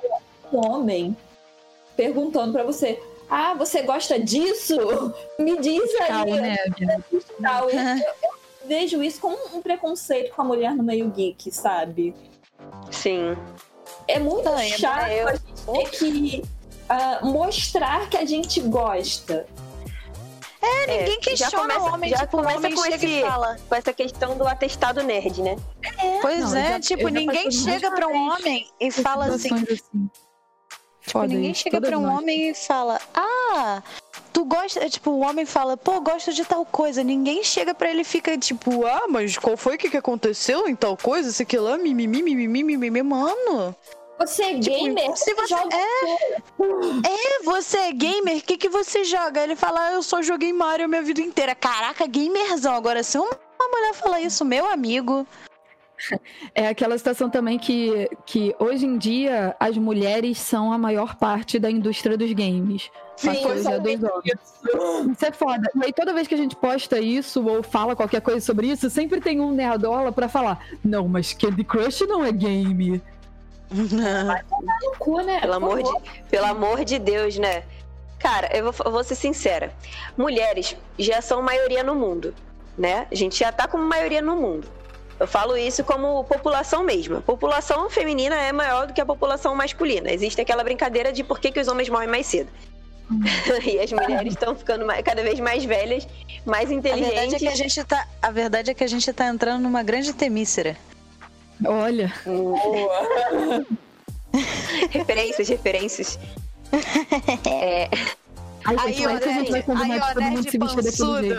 um 0.51 0.57
homem 0.65 1.15
perguntando 1.95 2.53
pra 2.53 2.63
você: 2.63 3.01
Ah, 3.29 3.53
você 3.53 3.81
gosta 3.81 4.19
disso? 4.19 4.75
Me 5.39 5.57
diz 5.59 5.81
aí. 6.01 6.07
Cal, 6.07 6.25
né, 6.25 6.57
tal. 7.41 7.69
Eu, 7.69 8.67
vejo 8.67 9.01
isso 9.01 9.19
como 9.21 9.37
um 9.55 9.61
preconceito 9.61 10.35
com 10.35 10.41
a 10.41 10.45
mulher 10.45 10.75
no 10.75 10.83
meio 10.83 11.09
geek, 11.09 11.51
sabe? 11.51 12.13
Sim. 12.91 13.35
É 14.07 14.19
muito 14.19 14.43
Não, 14.43 14.59
é 14.59 14.67
chato 14.69 15.09
eu- 15.09 15.27
a 15.29 15.31
gente 15.35 15.65
ter 15.65 15.89
que 15.91 16.43
ah, 16.89 17.19
mostrar 17.23 18.09
que 18.09 18.17
a 18.17 18.25
gente 18.25 18.59
gosta. 18.61 19.45
É, 20.67 20.87
ninguém 20.87 21.13
já 21.13 21.19
questiona 21.19 21.61
começa- 21.75 21.79
o 21.81 21.93
homem, 21.93 22.09
já 22.09 22.17
tipo, 22.17 22.37
o 22.37 22.39
começa 22.41 22.57
homem 22.57 22.75
com 22.75 22.83
chega 22.83 22.95
esse- 22.95 23.05
e 23.07 23.21
fala. 23.21 23.57
Com 23.69 23.75
essa 23.75 23.93
questão 23.93 24.37
do 24.37 24.47
atestado 24.47 25.03
nerd, 25.03 25.41
né? 25.41 25.55
Pois 26.21 26.51
Não, 26.51 26.57
é, 26.57 26.69
já- 26.73 26.79
tipo, 26.79 27.07
ninguém 27.09 27.51
chega 27.51 27.91
pra 27.91 28.07
um 28.07 28.29
homem 28.31 28.67
e 28.79 28.91
fala 28.91 29.25
assim, 29.25 29.37
Situações 29.49 29.81
assim. 29.81 30.09
Tipo, 31.01 31.23
ninguém 31.23 31.53
chega 31.53 31.79
pra 31.79 31.97
um 31.97 32.01
nós. 32.01 32.17
homem 32.19 32.49
e 32.49 32.53
fala, 32.53 32.99
ah, 33.15 33.81
tu 34.33 34.43
gosta. 34.43 34.89
Tipo, 34.89 35.11
o 35.11 35.19
homem 35.21 35.45
fala, 35.45 35.77
pô, 35.77 36.01
gosto 36.01 36.33
de 36.33 36.43
tal 36.43 36.65
coisa. 36.65 37.01
Ninguém 37.01 37.45
chega 37.45 37.73
pra 37.73 37.89
ele 37.89 38.01
e 38.01 38.03
fica 38.03 38.37
tipo, 38.37 38.85
ah, 38.85 39.05
mas 39.07 39.37
qual 39.37 39.55
foi 39.55 39.77
que, 39.77 39.89
que 39.89 39.95
aconteceu 39.95 40.67
em 40.67 40.75
tal 40.75 40.97
coisa? 40.97 41.29
Isso 41.29 41.41
aqui 41.41 41.57
lá, 41.57 41.77
mimimi, 41.77 42.21
mimimi, 42.21 42.61
mimimi. 42.63 43.01
Mano, 43.03 43.73
Você 44.19 44.43
é 44.43 44.53
gamer? 44.53 45.15
se 45.15 45.33
você 45.33 45.47
joga 45.47 45.77
é, 45.77 47.43
você 47.43 47.77
é 47.77 47.91
gamer, 47.91 48.37
o 48.37 48.41
que, 48.41 48.57
que 48.57 48.69
você 48.69 49.03
joga? 49.03 49.41
Ele 49.41 49.55
fala, 49.55 49.87
ah, 49.87 49.93
eu 49.93 50.03
só 50.03 50.21
joguei 50.21 50.51
Mario 50.51 50.85
a 50.85 50.87
minha 50.87 51.01
vida 51.03 51.21
inteira. 51.21 51.53
Caraca, 51.53 52.07
gamerzão. 52.07 52.73
Agora, 52.73 53.03
se 53.03 53.17
uma 53.17 53.29
mulher 53.71 53.93
fala 53.93 54.19
isso, 54.19 54.43
meu 54.43 54.67
amigo. 54.69 55.25
É 56.53 56.67
aquela 56.67 56.97
situação 56.97 57.29
também 57.29 57.57
que, 57.57 58.07
que 58.25 58.55
hoje 58.59 58.85
em 58.85 58.97
dia 58.97 59.55
as 59.59 59.75
mulheres 59.77 60.37
são 60.37 60.71
a 60.71 60.77
maior 60.77 61.15
parte 61.15 61.57
da 61.57 61.71
indústria 61.71 62.15
dos 62.15 62.31
games. 62.33 62.91
Sim, 63.15 63.33
só 63.63 63.79
dois 63.79 64.03
anos. 64.03 64.23
Isso 65.11 65.25
é 65.25 65.31
foda. 65.31 65.69
E 65.75 65.85
aí 65.85 65.93
toda 65.93 66.13
vez 66.13 66.27
que 66.27 66.35
a 66.35 66.37
gente 66.37 66.55
posta 66.55 66.99
isso 66.99 67.43
ou 67.47 67.63
fala 67.63 67.95
qualquer 67.95 68.21
coisa 68.21 68.39
sobre 68.39 68.67
isso, 68.67 68.89
sempre 68.91 69.19
tem 69.19 69.39
um 69.39 69.51
nerdola 69.51 70.11
pra 70.11 70.29
falar: 70.29 70.63
Não, 70.83 71.07
mas 71.07 71.33
Candy 71.33 71.63
Crush 71.63 72.01
não 72.01 72.23
é 72.23 72.31
game. 72.31 73.01
no 73.71 74.91
cu, 74.97 75.21
né? 75.21 75.39
Pelo 75.41 75.53
amor, 75.53 75.83
de, 75.83 75.91
pelo 76.29 76.45
amor 76.45 76.85
de 76.85 76.99
Deus, 76.99 77.37
né? 77.37 77.63
Cara, 78.19 78.49
eu 78.55 78.71
vou, 78.71 78.85
eu 78.85 78.91
vou 78.91 79.03
ser 79.03 79.15
sincera. 79.15 79.71
Mulheres 80.17 80.75
já 80.97 81.21
são 81.21 81.41
maioria 81.41 81.83
no 81.83 81.93
mundo, 81.95 82.33
né? 82.77 83.07
A 83.11 83.15
gente 83.15 83.37
já 83.39 83.51
tá 83.51 83.67
como 83.67 83.83
maioria 83.83 84.21
no 84.21 84.35
mundo. 84.35 84.67
Eu 85.19 85.27
falo 85.27 85.57
isso 85.57 85.83
como 85.83 86.23
população 86.25 86.83
mesmo. 86.83 87.17
A 87.17 87.21
população 87.21 87.89
feminina 87.89 88.35
é 88.35 88.51
maior 88.51 88.87
do 88.87 88.93
que 88.93 89.01
a 89.01 89.05
população 89.05 89.55
masculina. 89.55 90.11
Existe 90.11 90.39
aquela 90.39 90.63
brincadeira 90.63 91.11
de 91.11 91.23
por 91.23 91.39
que, 91.39 91.51
que 91.51 91.59
os 91.59 91.67
homens 91.67 91.89
morrem 91.89 92.07
mais 92.07 92.27
cedo. 92.27 92.49
e 93.65 93.79
as 93.79 93.91
mulheres 93.91 94.33
estão 94.33 94.55
ficando 94.55 94.85
mais- 94.85 95.01
cada 95.01 95.23
vez 95.23 95.39
mais 95.39 95.63
velhas, 95.63 96.07
mais 96.45 96.69
A 96.69 96.73
verdade 96.73 96.87
é 96.87 97.25
inteligentes. 97.25 97.39
que 97.39 97.47
a 97.47 97.55
gente 97.55 97.83
tá. 97.83 98.07
A 98.21 98.31
verdade 98.31 98.71
é 98.71 98.73
que 98.73 98.83
a 98.83 98.87
gente 98.87 99.11
tá 99.13 99.27
entrando 99.27 99.61
numa 99.63 99.81
grande 99.81 100.13
temícera. 100.13 100.75
Olha, 101.65 102.13
Referências, 104.91 105.47
referências. 105.49 106.19
É, 107.49 107.89
aí, 108.65 108.77
Aí, 108.77 109.05
ó, 109.05 109.09
nerd, 109.13 109.25
aí, 109.37 109.51
de 109.51 109.63
ó, 109.99 110.07
todo 110.13 110.21
mundo 110.21 110.29
nerd 110.35 110.51
se 110.51 110.59
pançudo. 110.59 111.35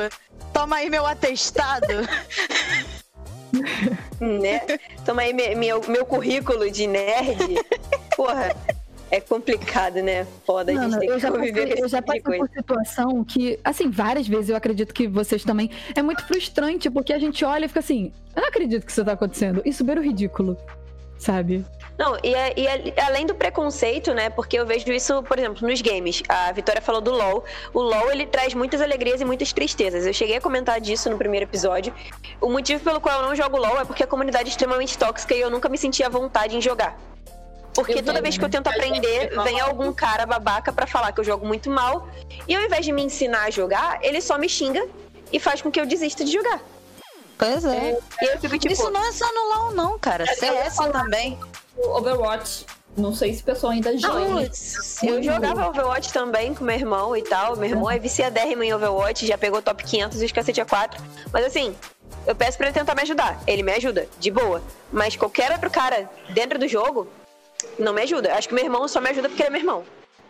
Toma 0.53 0.77
aí 0.77 0.91
meu 0.91 1.07
atestado. 1.07 1.87
né? 4.21 4.61
Toma 5.05 5.23
aí 5.23 5.33
me- 5.33 5.55
meu, 5.55 5.81
meu 5.89 6.05
currículo 6.07 6.71
de 6.71 6.87
nerd. 6.87 7.57
Porra, 8.17 8.55
é 9.11 9.21
complicado, 9.21 10.03
né? 10.03 10.27
Foda, 10.47 10.73
a 10.73 10.75
gente 10.75 10.91
Mano, 10.91 11.01
tem 11.01 11.19
que 11.19 11.27
conviver 11.31 11.75
com 11.77 11.83
eu 11.85 11.89
já 11.89 11.99
tipo 11.99 12.07
passei 12.07 12.23
coisa. 12.23 12.47
por 12.47 12.55
situação 12.55 13.25
que, 13.25 13.59
assim, 13.65 13.91
várias 13.91 14.27
vezes, 14.29 14.51
eu 14.51 14.57
acredito 14.57 14.93
que 14.93 15.07
vocês 15.07 15.45
também, 15.45 15.71
é 15.95 16.03
muito 16.03 16.25
frustrante, 16.27 16.91
porque 16.91 17.13
a 17.13 17.19
gente 17.19 17.45
olha 17.45 17.65
e 17.65 17.69
fica 17.69 17.81
assim, 17.81 18.13
eu 18.37 18.43
não 18.43 18.49
acredito 18.49 18.85
que 18.85 18.93
isso 18.93 19.05
tá 19.05 19.13
acontecendo. 19.13 19.63
Isso 19.65 19.83
beira 19.85 20.01
o 20.01 20.05
ridículo, 20.05 20.57
sabe? 21.19 21.65
Não, 21.99 22.17
e, 22.23 22.33
é- 22.33 22.53
e 22.57 22.65
é- 22.67 22.95
além 23.03 23.27
do 23.27 23.35
preconceito, 23.35 24.15
né? 24.15 24.31
Porque 24.31 24.57
eu 24.57 24.65
vejo 24.65 24.89
isso, 24.93 25.21
por 25.25 25.37
exemplo, 25.37 25.67
nos 25.67 25.83
games. 25.83 26.23
A 26.29 26.53
Vitória 26.53 26.81
falou 26.81 27.01
do 27.01 27.11
LoL. 27.11 27.45
O 27.75 27.81
LoL, 27.81 28.13
ele 28.13 28.25
traz 28.25 28.55
muitas 28.55 28.81
alegrias 28.81 29.21
e 29.21 29.25
muitas 29.25 29.53
tristezas. 29.53 30.07
Eu 30.07 30.13
cheguei 30.13 30.37
a 30.37 30.41
comentar 30.41 30.81
disso 30.81 31.11
no 31.11 31.19
primeiro 31.19 31.45
episódio. 31.47 31.93
O 32.41 32.49
motivo 32.49 32.85
pelo 32.85 33.01
qual 33.01 33.21
eu 33.23 33.27
não 33.29 33.35
jogo 33.35 33.57
LoL 33.57 33.81
é 33.81 33.85
porque 33.85 34.05
a 34.05 34.07
comunidade 34.07 34.45
é 34.49 34.51
extremamente 34.51 34.97
tóxica 34.97 35.35
e 35.35 35.41
eu 35.41 35.51
nunca 35.51 35.69
me 35.69 35.77
sentia 35.77 36.07
à 36.07 36.09
vontade 36.09 36.57
em 36.57 36.61
jogar. 36.61 36.97
Porque 37.79 38.01
Eu 38.01 38.03
toda 38.03 38.21
vez 38.21 38.37
que 38.37 38.45
eu 38.45 38.49
tento 38.49 38.67
aprender, 38.67 39.31
vem 39.45 39.61
algum 39.61 39.93
cara 39.93 40.27
babaca 40.27 40.73
pra 40.73 40.85
falar 40.85 41.13
que 41.13 41.21
eu 41.21 41.25
jogo 41.25 41.47
muito 41.47 41.71
mal. 41.71 42.09
E 42.49 42.57
ao 42.57 42.63
invés 42.63 42.85
de 42.85 42.91
me 42.91 43.03
ensinar 43.03 43.45
a 43.45 43.51
jogar, 43.51 44.01
ele 44.03 44.21
só 44.21 44.37
me 44.37 44.49
xinga 44.49 44.85
e 45.33 45.39
faz 45.39 45.63
com 45.63 45.71
que 45.71 45.81
eu 45.81 45.87
desista 45.87 46.25
de 46.25 46.33
jogar. 46.33 46.61
Pois 47.39 47.65
é. 47.65 47.97
E 48.21 48.25
eu 48.25 48.41
fico 48.41 48.59
tipo, 48.59 48.73
Isso 48.73 48.91
não 48.91 49.05
é 49.07 49.13
só 49.13 49.33
no 49.33 49.55
LOL, 49.55 49.75
não, 49.75 49.97
cara. 49.97 50.27
CS 50.27 50.75
também. 50.91 51.39
Overwatch. 51.77 52.67
Não 52.97 53.15
sei 53.15 53.33
se 53.33 53.43
o 53.43 53.45
pessoal 53.45 53.73
ainda 53.73 53.97
joga. 53.97 54.27
Putz, 54.27 55.01
Eu 55.05 55.23
jogava 55.23 55.69
Overwatch 55.69 56.13
também 56.13 56.53
com 56.53 56.65
meu 56.65 56.75
irmão 56.75 57.17
e 57.17 57.23
tal. 57.23 57.55
Meu 57.57 57.71
irmão 57.71 57.89
é 57.89 57.97
viciadérrimo 57.97 58.65
em 58.65 58.75
Overwatch, 58.75 59.25
já 59.25 59.39
pegou 59.39 59.63
top 59.63 59.85
500 59.85 60.21
e 60.21 60.25
os 60.25 60.33
cacete 60.33 60.61
A4. 60.61 60.99
Mas 61.33 61.47
assim, 61.47 61.77
eu 62.27 62.35
peço 62.35 62.59
pra 62.59 62.67
ele 62.67 62.75
tentar 62.75 62.97
me 62.97 63.03
ajudar. 63.03 63.41
Ele 63.47 63.63
me 63.63 63.71
ajuda, 63.71 64.09
de 64.19 64.33
boa. 64.33 64.61
Mas 64.93 65.15
qualquer 65.15 65.53
outro 65.53 65.71
cara 65.71 66.11
dentro 66.31 66.59
do 66.59 66.67
jogo 66.67 67.07
não 67.79 67.93
me 67.93 68.03
ajuda. 68.03 68.35
Acho 68.35 68.49
que 68.49 68.55
meu 68.55 68.65
irmão 68.65 68.87
só 68.89 69.01
me 69.01 69.11
ajuda 69.11 69.29
porque 69.29 69.43
ele 69.43 69.49
é 69.49 69.51
meu 69.53 69.61
irmão. 69.61 69.85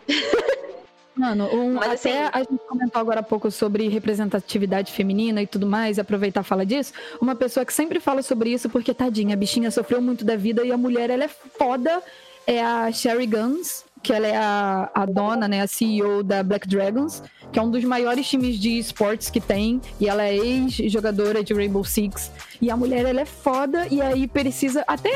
Mano, 1.15 1.49
um, 1.53 1.73
Mas, 1.73 1.99
até 2.05 2.23
assim- 2.23 2.29
a 2.31 2.39
gente 2.39 2.61
comentou 2.67 2.99
agora 3.01 3.19
há 3.19 3.23
pouco 3.23 3.51
sobre 3.51 3.89
representatividade 3.89 4.93
feminina 4.93 5.41
e 5.41 5.47
tudo 5.47 5.67
mais, 5.67 5.99
aproveitar 5.99 6.39
a 6.39 6.43
fala 6.43 6.65
disso. 6.65 6.93
Uma 7.19 7.35
pessoa 7.35 7.65
que 7.65 7.73
sempre 7.73 7.99
fala 7.99 8.21
sobre 8.21 8.51
isso, 8.51 8.69
porque 8.69 8.93
tadinha, 8.93 9.33
a 9.33 9.37
bichinha 9.37 9.69
sofreu 9.69 10.01
muito 10.01 10.23
da 10.23 10.37
vida 10.37 10.63
e 10.65 10.71
a 10.71 10.77
mulher, 10.77 11.09
ela 11.09 11.25
é 11.25 11.27
foda, 11.27 12.01
é 12.47 12.63
a 12.63 12.89
Sherry 12.93 13.25
Guns, 13.27 13.83
que 14.01 14.13
ela 14.13 14.27
é 14.27 14.37
a, 14.37 14.89
a 14.93 15.05
dona, 15.05 15.47
né, 15.47 15.61
a 15.61 15.67
CEO 15.67 16.23
da 16.23 16.41
Black 16.41 16.67
Dragons, 16.67 17.21
que 17.51 17.59
é 17.59 17.61
um 17.61 17.69
dos 17.69 17.83
maiores 17.83 18.27
times 18.27 18.59
de 18.59 18.77
esportes 18.77 19.29
que 19.29 19.41
tem, 19.41 19.81
e 19.99 20.07
ela 20.07 20.23
é 20.23 20.35
ex-jogadora 20.35 21.43
de 21.43 21.53
Rainbow 21.53 21.83
Six. 21.83 22.31
E 22.61 22.69
a 22.69 22.77
mulher, 22.77 23.05
ela 23.05 23.21
é 23.21 23.25
foda, 23.25 23.87
e 23.89 24.01
aí 24.01 24.27
precisa. 24.27 24.83
Até 24.87 25.11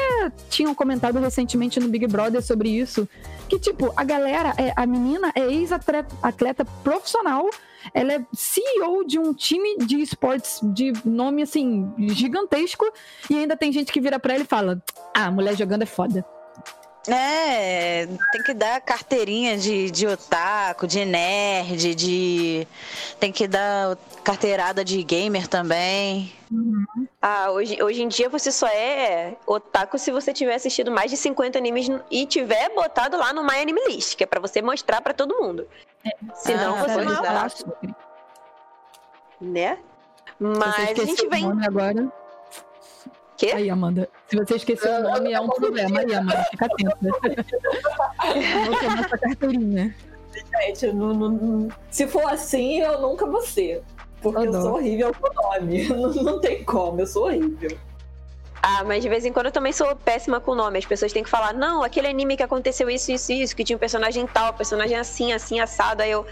tinham 0.49 0.73
comentado 0.73 1.19
recentemente 1.19 1.79
no 1.79 1.87
Big 1.87 2.07
Brother 2.07 2.41
sobre 2.41 2.69
isso, 2.69 3.07
que, 3.49 3.59
tipo, 3.59 3.93
a 3.95 4.03
galera, 4.03 4.53
é, 4.57 4.73
a 4.75 4.85
menina 4.85 5.31
é 5.35 5.41
ex-atleta 5.41 6.15
atleta 6.21 6.65
profissional, 6.83 7.49
ela 7.93 8.13
é 8.13 8.25
CEO 8.33 9.05
de 9.05 9.19
um 9.19 9.33
time 9.33 9.77
de 9.77 10.01
esportes 10.01 10.59
de 10.63 10.93
nome, 11.05 11.41
assim, 11.41 11.91
gigantesco, 11.99 12.85
e 13.29 13.37
ainda 13.37 13.57
tem 13.57 13.71
gente 13.71 13.91
que 13.91 14.01
vira 14.01 14.19
pra 14.19 14.33
ela 14.33 14.43
e 14.43 14.47
fala: 14.47 14.81
Ah, 15.13 15.29
mulher 15.29 15.55
jogando 15.55 15.83
é 15.83 15.85
foda. 15.87 16.25
É, 17.07 18.07
tem 18.31 18.43
que 18.43 18.53
dar 18.53 18.79
carteirinha 18.79 19.57
de, 19.57 19.91
de 19.91 20.07
otaku, 20.07 20.87
de 20.87 21.03
nerd, 21.03 21.93
de. 21.95 22.65
Tem 23.19 23.29
que 23.31 23.45
dar 23.45 23.97
carteirada 24.23 24.85
de 24.85 25.03
gamer 25.03 25.47
também. 25.47 26.31
Ah, 27.21 27.51
hoje, 27.51 27.81
hoje 27.83 28.03
em 28.03 28.07
dia 28.07 28.29
você 28.29 28.51
só 28.51 28.67
é 28.67 29.35
otaku 29.45 29.97
se 29.97 30.11
você 30.11 30.31
tiver 30.31 30.55
assistido 30.55 30.91
mais 30.91 31.11
de 31.11 31.17
50 31.17 31.57
animes 31.57 31.87
e 32.09 32.25
tiver 32.25 32.69
botado 32.73 33.17
lá 33.17 33.33
no 33.33 33.43
My 33.43 33.59
Anime 33.59 33.81
List, 33.87 34.15
que 34.15 34.23
é 34.23 34.27
pra 34.27 34.39
você 34.39 34.61
mostrar 34.61 35.01
pra 35.01 35.13
todo 35.13 35.35
mundo. 35.41 35.67
Senão 36.35 36.75
Ah, 36.77 36.81
você 36.83 37.03
não 37.03 37.11
é 37.11 37.15
é. 37.15 37.19
otaku, 37.19 37.95
né? 39.41 39.77
Mas 40.39 40.99
a 40.99 41.05
gente 41.05 41.27
vem. 41.27 41.43
nome 41.43 41.65
agora. 41.65 42.11
Quê? 43.37 43.51
Aí, 43.53 43.69
Amanda. 43.69 44.07
Se 44.27 44.35
você 44.37 44.55
esqueceu 44.55 44.91
o 44.91 45.03
nome, 45.03 45.31
é 45.33 45.39
um 45.39 45.47
problema. 45.49 45.99
Aí, 45.99 46.13
Amanda, 46.13 46.43
fica 46.51 46.65
atenta. 46.65 46.97
Vou 48.65 48.79
tomar 48.79 49.05
essa 49.05 49.17
carteirinha. 49.17 49.95
Gente, 50.61 50.87
não- 50.93 51.13
não- 51.13 51.29
não- 51.29 51.69
se 51.91 52.07
for 52.07 52.25
assim, 52.25 52.79
eu 52.79 52.99
nunca 53.01 53.25
vou 53.25 53.41
ser. 53.41 53.83
Porque 54.21 54.39
Oh, 54.39 54.43
eu 54.45 54.53
sou 54.53 54.73
horrível 54.75 55.13
com 55.19 55.33
nome. 55.33 55.83
Não, 55.89 56.13
não 56.23 56.39
tem 56.39 56.63
como, 56.63 57.01
eu 57.01 57.05
sou 57.07 57.25
horrível. 57.25 57.77
Ah, 58.61 58.81
mas 58.85 59.03
de 59.03 59.09
vez 59.09 59.25
em 59.25 59.33
quando 59.33 59.47
eu 59.47 59.51
também 59.51 59.73
sou 59.73 59.93
péssima 59.97 60.39
com 60.39 60.55
nome. 60.55 60.79
As 60.79 60.85
pessoas 60.85 61.11
têm 61.11 61.21
que 61.23 61.29
falar, 61.29 61.53
não, 61.53 61.83
aquele 61.83 62.07
anime 62.07 62.37
que 62.37 62.43
aconteceu 62.43 62.89
isso, 62.89 63.11
isso, 63.11 63.33
isso, 63.33 63.53
que 63.53 63.65
tinha 63.65 63.75
um 63.75 63.79
personagem 63.79 64.25
tal, 64.25 64.53
personagem 64.53 64.95
assim, 64.95 65.33
assim, 65.33 65.59
assado. 65.59 66.01
Aí 66.01 66.11
eu. 66.11 66.25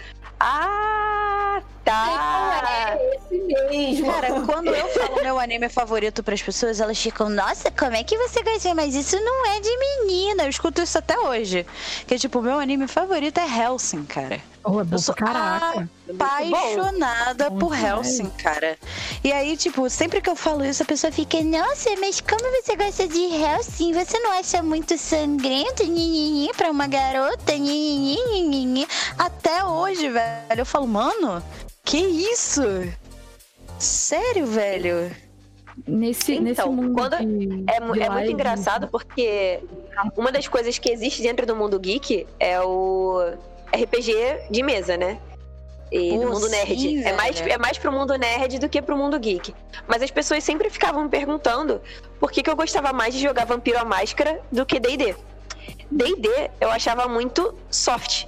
Ah, 0.44 1.62
tá. 1.84 2.62
É 2.68 3.16
esse 3.16 3.38
mesmo. 3.68 4.10
Cara, 4.12 4.40
quando 4.40 4.68
eu 4.74 4.88
falo 4.88 5.22
meu 5.22 5.38
anime 5.38 5.68
favorito 5.68 6.22
pras 6.22 6.42
pessoas, 6.42 6.80
elas 6.80 6.98
ficam, 6.98 7.28
nossa, 7.28 7.70
como 7.70 7.94
é 7.94 8.02
que 8.02 8.18
você 8.18 8.42
gosta? 8.42 8.74
Mas 8.74 8.94
isso 8.94 9.16
não 9.20 9.46
é 9.46 9.60
de 9.60 9.70
menina. 9.78 10.42
Eu 10.44 10.50
escuto 10.50 10.82
isso 10.82 10.98
até 10.98 11.16
hoje. 11.18 11.64
Que 12.08 12.18
tipo, 12.18 12.42
meu 12.42 12.58
anime 12.58 12.88
favorito 12.88 13.38
é 13.38 13.46
Helsing, 13.46 14.04
cara. 14.04 14.40
Oh, 14.64 14.80
é 14.80 14.84
bom 14.84 14.94
Eu 14.94 14.98
sou 14.98 15.14
caraca. 15.14 15.88
apaixonada 16.18 17.50
Bom 17.50 17.58
por. 17.58 17.76
Helsing, 17.76 18.30
cara. 18.30 18.78
E 19.24 19.32
aí, 19.32 19.56
tipo, 19.56 19.88
sempre 19.90 20.20
que 20.20 20.30
eu 20.30 20.36
falo 20.36 20.64
isso, 20.64 20.82
a 20.82 20.86
pessoa 20.86 21.12
fica, 21.12 21.40
nossa, 21.42 21.90
mas 22.00 22.20
como 22.20 22.48
você 22.62 22.76
gosta 22.76 23.08
de 23.08 23.20
Helsing? 23.20 23.92
Você 23.92 24.18
não 24.20 24.38
acha 24.38 24.62
muito 24.62 24.96
sangrento, 24.96 25.84
nhenhenhen, 25.84 26.52
pra 26.54 26.70
uma 26.70 26.86
garota? 26.86 27.56
Nhenhenhen?" 27.56 28.86
Até 29.18 29.64
hoje, 29.64 30.08
velho, 30.08 30.31
eu 30.56 30.66
falo, 30.66 30.86
mano, 30.86 31.42
que 31.84 31.98
isso? 31.98 32.62
Sério, 33.78 34.46
velho? 34.46 35.10
Nesse, 35.86 36.34
Então, 36.34 36.44
nesse 36.44 36.68
mundo 36.68 36.94
quando 36.94 37.16
de, 37.18 37.64
É, 37.66 37.80
de 37.80 38.02
é 38.02 38.10
muito 38.10 38.30
engraçado 38.30 38.88
porque 38.88 39.60
uma 40.16 40.30
das 40.30 40.46
coisas 40.46 40.78
que 40.78 40.90
existe 40.90 41.22
dentro 41.22 41.46
do 41.46 41.56
mundo 41.56 41.78
geek 41.80 42.26
é 42.38 42.60
o 42.60 43.18
RPG 43.72 44.48
de 44.50 44.62
mesa, 44.62 44.96
né? 44.96 45.18
E 45.90 46.10
Pô, 46.10 46.18
do 46.20 46.30
mundo 46.30 46.48
nerd. 46.48 46.80
sim, 46.80 47.02
é, 47.02 47.12
mais, 47.12 47.38
velho. 47.38 47.52
é 47.52 47.58
mais 47.58 47.76
pro 47.76 47.92
mundo 47.92 48.16
nerd 48.16 48.58
do 48.58 48.68
que 48.68 48.80
pro 48.80 48.96
mundo 48.96 49.18
geek. 49.18 49.54
Mas 49.86 50.02
as 50.02 50.10
pessoas 50.10 50.42
sempre 50.42 50.70
ficavam 50.70 51.04
me 51.04 51.08
perguntando 51.08 51.82
por 52.18 52.30
que, 52.30 52.42
que 52.42 52.48
eu 52.48 52.56
gostava 52.56 52.92
mais 52.92 53.14
de 53.14 53.20
jogar 53.20 53.44
Vampiro 53.44 53.78
à 53.78 53.84
Máscara 53.84 54.40
do 54.50 54.64
que 54.64 54.80
D&D. 54.80 55.14
D&D 55.90 56.50
eu 56.60 56.70
achava 56.70 57.06
muito 57.08 57.54
soft. 57.70 58.26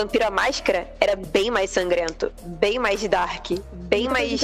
Vampiro 0.00 0.32
Máscara 0.32 0.88
era 0.98 1.14
bem 1.14 1.50
mais 1.50 1.68
sangrento, 1.68 2.32
bem 2.42 2.78
mais 2.78 3.06
dark, 3.06 3.50
bem 3.74 4.08
mais. 4.08 4.40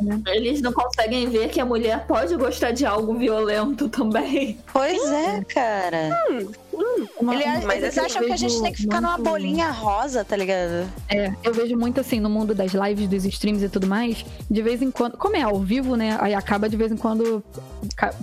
Né? 0.00 0.22
Eles 0.28 0.62
não 0.62 0.72
conseguem 0.72 1.28
ver 1.28 1.50
que 1.50 1.60
a 1.60 1.64
mulher 1.64 2.06
pode 2.06 2.34
gostar 2.36 2.70
de 2.70 2.86
algo 2.86 3.12
violento 3.14 3.86
também. 3.90 4.58
Pois 4.72 4.98
é, 5.12 5.44
cara. 5.44 6.18
Hum, 6.30 6.50
hum. 6.72 7.32
Ele, 7.32 7.66
mas 7.66 7.82
eles 7.82 7.98
assim, 7.98 8.06
acham 8.06 8.24
que 8.24 8.32
a 8.32 8.36
gente 8.36 8.62
tem 8.62 8.72
que 8.72 8.82
ficar 8.82 9.02
numa 9.02 9.18
bolinha 9.18 9.70
rosa, 9.70 10.24
tá 10.24 10.34
ligado? 10.34 10.88
É, 11.10 11.34
eu 11.44 11.52
vejo 11.52 11.76
muito 11.76 12.00
assim 12.00 12.18
no 12.18 12.30
mundo 12.30 12.54
das 12.54 12.72
lives, 12.72 13.08
dos 13.08 13.26
streams 13.26 13.62
e 13.62 13.68
tudo 13.68 13.86
mais. 13.86 14.24
De 14.50 14.62
vez 14.62 14.80
em 14.80 14.90
quando, 14.90 15.18
como 15.18 15.36
é 15.36 15.42
ao 15.42 15.60
vivo, 15.60 15.96
né? 15.96 16.16
Aí 16.18 16.32
acaba 16.32 16.66
de 16.66 16.78
vez 16.78 16.90
em 16.90 16.96
quando 16.96 17.44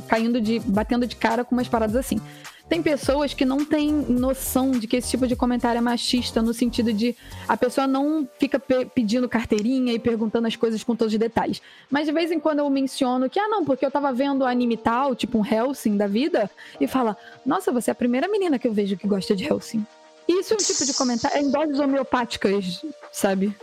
caindo 0.07 0.41
de. 0.41 0.59
batendo 0.61 1.05
de 1.05 1.15
cara 1.15 1.45
com 1.45 1.53
umas 1.53 1.67
paradas 1.67 1.95
assim. 1.95 2.19
Tem 2.67 2.81
pessoas 2.81 3.33
que 3.33 3.45
não 3.45 3.63
têm 3.63 3.91
noção 3.91 4.71
de 4.71 4.87
que 4.87 4.97
esse 4.97 5.09
tipo 5.09 5.27
de 5.27 5.35
comentário 5.35 5.77
é 5.77 5.81
machista, 5.81 6.41
no 6.41 6.53
sentido 6.53 6.91
de 6.91 7.15
a 7.47 7.55
pessoa 7.55 7.85
não 7.85 8.27
fica 8.39 8.59
pe 8.59 8.85
pedindo 8.85 9.29
carteirinha 9.29 9.93
e 9.93 9.99
perguntando 9.99 10.47
as 10.47 10.55
coisas 10.55 10.83
com 10.83 10.95
todos 10.95 11.13
os 11.13 11.19
detalhes. 11.19 11.61
Mas 11.91 12.07
de 12.07 12.11
vez 12.11 12.31
em 12.31 12.39
quando 12.39 12.59
eu 12.59 12.69
menciono 12.69 13.29
que, 13.29 13.39
ah, 13.39 13.47
não, 13.47 13.63
porque 13.63 13.85
eu 13.85 13.91
tava 13.91 14.11
vendo 14.11 14.45
anime 14.45 14.77
tal, 14.77 15.15
tipo 15.15 15.37
um 15.37 15.45
Helsing 15.45 15.95
da 15.95 16.07
vida, 16.07 16.49
e 16.81 16.87
fala, 16.87 17.15
nossa, 17.45 17.71
você 17.71 17.91
é 17.91 17.93
a 17.93 17.95
primeira 17.95 18.27
menina 18.27 18.57
que 18.57 18.67
eu 18.67 18.73
vejo 18.73 18.97
que 18.97 19.07
gosta 19.07 19.35
de 19.35 19.45
Helsing. 19.45 19.85
Isso 20.27 20.53
é 20.53 20.55
um 20.55 20.57
tipo 20.57 20.85
de 20.85 20.93
comentário, 20.95 21.37
é 21.37 21.41
em 21.41 21.51
doses 21.51 21.79
homeopáticas, 21.79 22.83
sabe? 23.11 23.55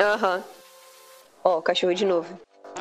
Aham. 0.00 0.36
Uhum. 0.36 0.42
Ó, 1.42 1.58
o 1.58 1.62
cachorro 1.62 1.94
de 1.94 2.04
novo. 2.04 2.38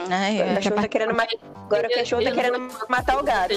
Ai, 0.09 0.41
Agora, 0.41 0.51
o 0.51 0.55
cachorro 0.55 0.81
tá 0.81 0.87
querendo 0.87 1.11
Agora 1.11 1.87
o 1.87 1.91
cachorro 1.91 2.23
tá 2.23 2.31
querendo 2.31 2.71
matar 2.87 3.17
o 3.17 3.23
gato. 3.23 3.55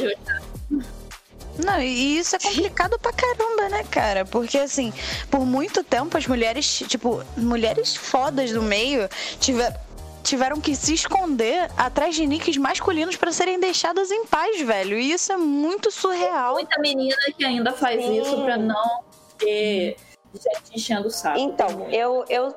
Não, 1.64 1.80
e 1.80 2.18
isso 2.18 2.36
é 2.36 2.38
complicado 2.38 2.98
pra 2.98 3.12
caramba, 3.12 3.68
né, 3.68 3.84
cara? 3.90 4.24
Porque, 4.24 4.58
assim, 4.58 4.92
por 5.30 5.40
muito 5.40 5.82
tempo 5.84 6.16
as 6.16 6.26
mulheres, 6.26 6.82
tipo, 6.88 7.22
mulheres 7.36 7.96
fodas 7.96 8.52
do 8.52 8.62
meio 8.62 9.08
tiver, 9.38 9.78
tiveram 10.22 10.60
que 10.60 10.74
se 10.74 10.94
esconder 10.94 11.70
atrás 11.76 12.14
de 12.14 12.26
nicks 12.26 12.56
masculinos 12.56 13.16
para 13.16 13.32
serem 13.32 13.58
deixadas 13.58 14.10
em 14.10 14.26
paz, 14.26 14.60
velho. 14.60 14.98
E 14.98 15.12
isso 15.12 15.32
é 15.32 15.36
muito 15.36 15.90
surreal. 15.90 16.54
Muita 16.54 16.78
menina 16.80 17.16
que 17.36 17.44
ainda 17.44 17.72
faz 17.72 18.02
Sim. 18.02 18.20
isso 18.20 18.42
pra 18.42 18.56
não 18.56 19.04
ter 19.38 19.96
gente 20.34 20.76
enchendo 20.76 21.08
o 21.08 21.10
saco. 21.10 21.38
Então, 21.38 21.88
eu, 21.90 22.24
eu, 22.28 22.54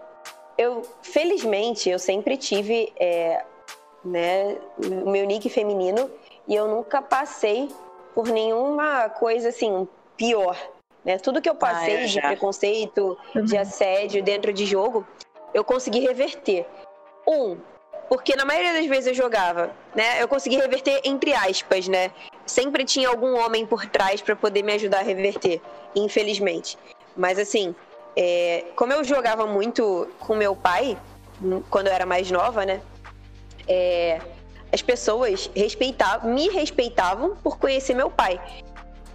eu, 0.58 0.82
felizmente, 1.02 1.90
eu 1.90 2.00
sempre 2.00 2.38
tive, 2.38 2.94
é, 3.00 3.44
né, 4.04 4.58
o 4.78 5.10
meu 5.10 5.26
nick 5.26 5.50
feminino 5.50 6.10
e 6.48 6.56
eu 6.56 6.68
nunca 6.68 7.02
passei 7.02 7.70
por 8.14 8.28
nenhuma 8.28 9.10
coisa 9.10 9.50
assim 9.50 9.88
pior. 10.18 10.58
Né? 11.04 11.18
Tudo 11.18 11.42
que 11.42 11.50
eu 11.50 11.56
passei 11.56 11.98
ah, 11.98 12.04
é, 12.04 12.06
de 12.06 12.22
preconceito, 12.22 13.18
uhum. 13.36 13.44
de 13.44 13.58
assédio 13.58 14.24
dentro 14.24 14.54
de 14.54 14.66
jogo, 14.66 15.06
eu 15.54 15.64
consegui 15.64 16.00
reverter. 16.00 16.66
Um, 17.28 17.58
porque 18.08 18.36
na 18.36 18.46
maioria 18.46 18.74
das 18.74 18.86
vezes 18.86 19.08
eu 19.08 19.14
jogava, 19.14 19.72
né? 19.96 20.22
Eu 20.22 20.28
consegui 20.28 20.58
reverter 20.58 21.02
entre 21.04 21.34
aspas, 21.34 21.88
né? 21.88 22.12
Sempre 22.46 22.86
tinha 22.86 23.10
algum 23.10 23.38
homem 23.38 23.66
por 23.66 23.86
trás 23.86 24.22
para 24.22 24.36
poder 24.36 24.62
me 24.62 24.74
ajudar 24.74 25.00
a 25.00 25.04
reverter, 25.04 25.62
infelizmente. 25.96 26.78
Mas 27.16 27.40
assim, 27.40 27.74
é, 28.16 28.66
como 28.76 28.94
eu 28.94 29.04
jogava 29.04 29.46
muito 29.48 30.08
com 30.20 30.36
meu 30.36 30.56
pai, 30.56 30.98
quando 31.70 31.88
eu 31.88 31.94
era 31.94 32.06
mais 32.06 32.30
nova, 32.30 32.66
né? 32.66 32.82
É, 33.68 34.20
as 34.74 34.82
pessoas 34.82 35.52
respeitavam, 35.56 36.34
me 36.34 36.50
respeitavam 36.50 37.36
por 37.44 37.60
conhecer 37.60 37.94
meu 37.94 38.10
pai. 38.10 38.42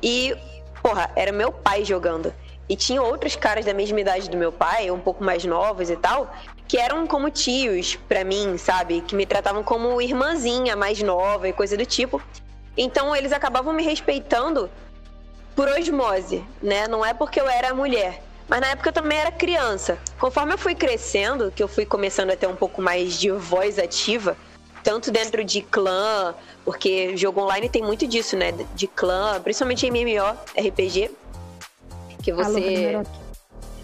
E, 0.01 0.37
porra, 0.81 1.11
era 1.17 1.33
meu 1.33 1.51
pai 1.51 1.85
jogando. 1.85 2.33
E 2.69 2.77
tinha 2.77 3.03
outros 3.03 3.35
caras 3.35 3.65
da 3.65 3.75
mesma 3.75 4.01
idade 4.01 4.31
do 4.31 4.37
meu 4.37 4.53
pai, 4.53 4.89
um 4.89 5.01
pouco 5.01 5.25
mais 5.25 5.45
novos 5.45 5.91
e 5.91 5.97
tal, 5.97 6.33
que 6.69 6.79
eram 6.79 7.09
como 7.09 7.29
tios 7.29 7.97
para 7.97 8.23
mim, 8.23 8.57
sabe? 8.57 9.01
Que 9.01 9.17
me 9.17 9.27
tratavam 9.27 9.65
como 9.65 10.01
irmãzinha 10.01 10.77
mais 10.77 11.03
nova 11.03 11.49
e 11.49 11.53
coisa 11.53 11.77
do 11.77 11.85
tipo. 11.85 12.23
Então 12.77 13.17
eles 13.17 13.33
acabavam 13.33 13.73
me 13.73 13.83
respeitando 13.83 14.71
por 15.57 15.67
osmose, 15.67 16.45
né? 16.63 16.87
Não 16.87 17.05
é 17.05 17.13
porque 17.13 17.41
eu 17.41 17.49
era 17.49 17.75
mulher. 17.75 18.23
Mas 18.47 18.61
na 18.61 18.69
época 18.69 18.91
eu 18.91 18.93
também 18.93 19.19
era 19.19 19.33
criança. 19.33 19.99
Conforme 20.21 20.53
eu 20.53 20.59
fui 20.59 20.75
crescendo, 20.75 21.51
que 21.51 21.63
eu 21.63 21.67
fui 21.67 21.85
começando 21.85 22.31
a 22.31 22.37
ter 22.37 22.47
um 22.47 22.55
pouco 22.55 22.81
mais 22.81 23.19
de 23.19 23.31
voz 23.33 23.79
ativa, 23.79 24.37
tanto 24.83 25.11
dentro 25.11 25.45
de 25.45 25.63
clã, 25.63 26.35
porque 26.65 27.17
jogo 27.17 27.43
online 27.43 27.69
tem 27.69 27.83
muito 27.83 28.07
disso, 28.07 28.37
né? 28.37 28.53
De 28.75 28.87
clã, 28.87 29.41
principalmente 29.41 29.87
em 29.87 29.91
MMO, 29.91 30.37
RPG, 30.57 31.11
que 32.23 32.33
você... 32.33 32.95
Alô, 32.95 33.07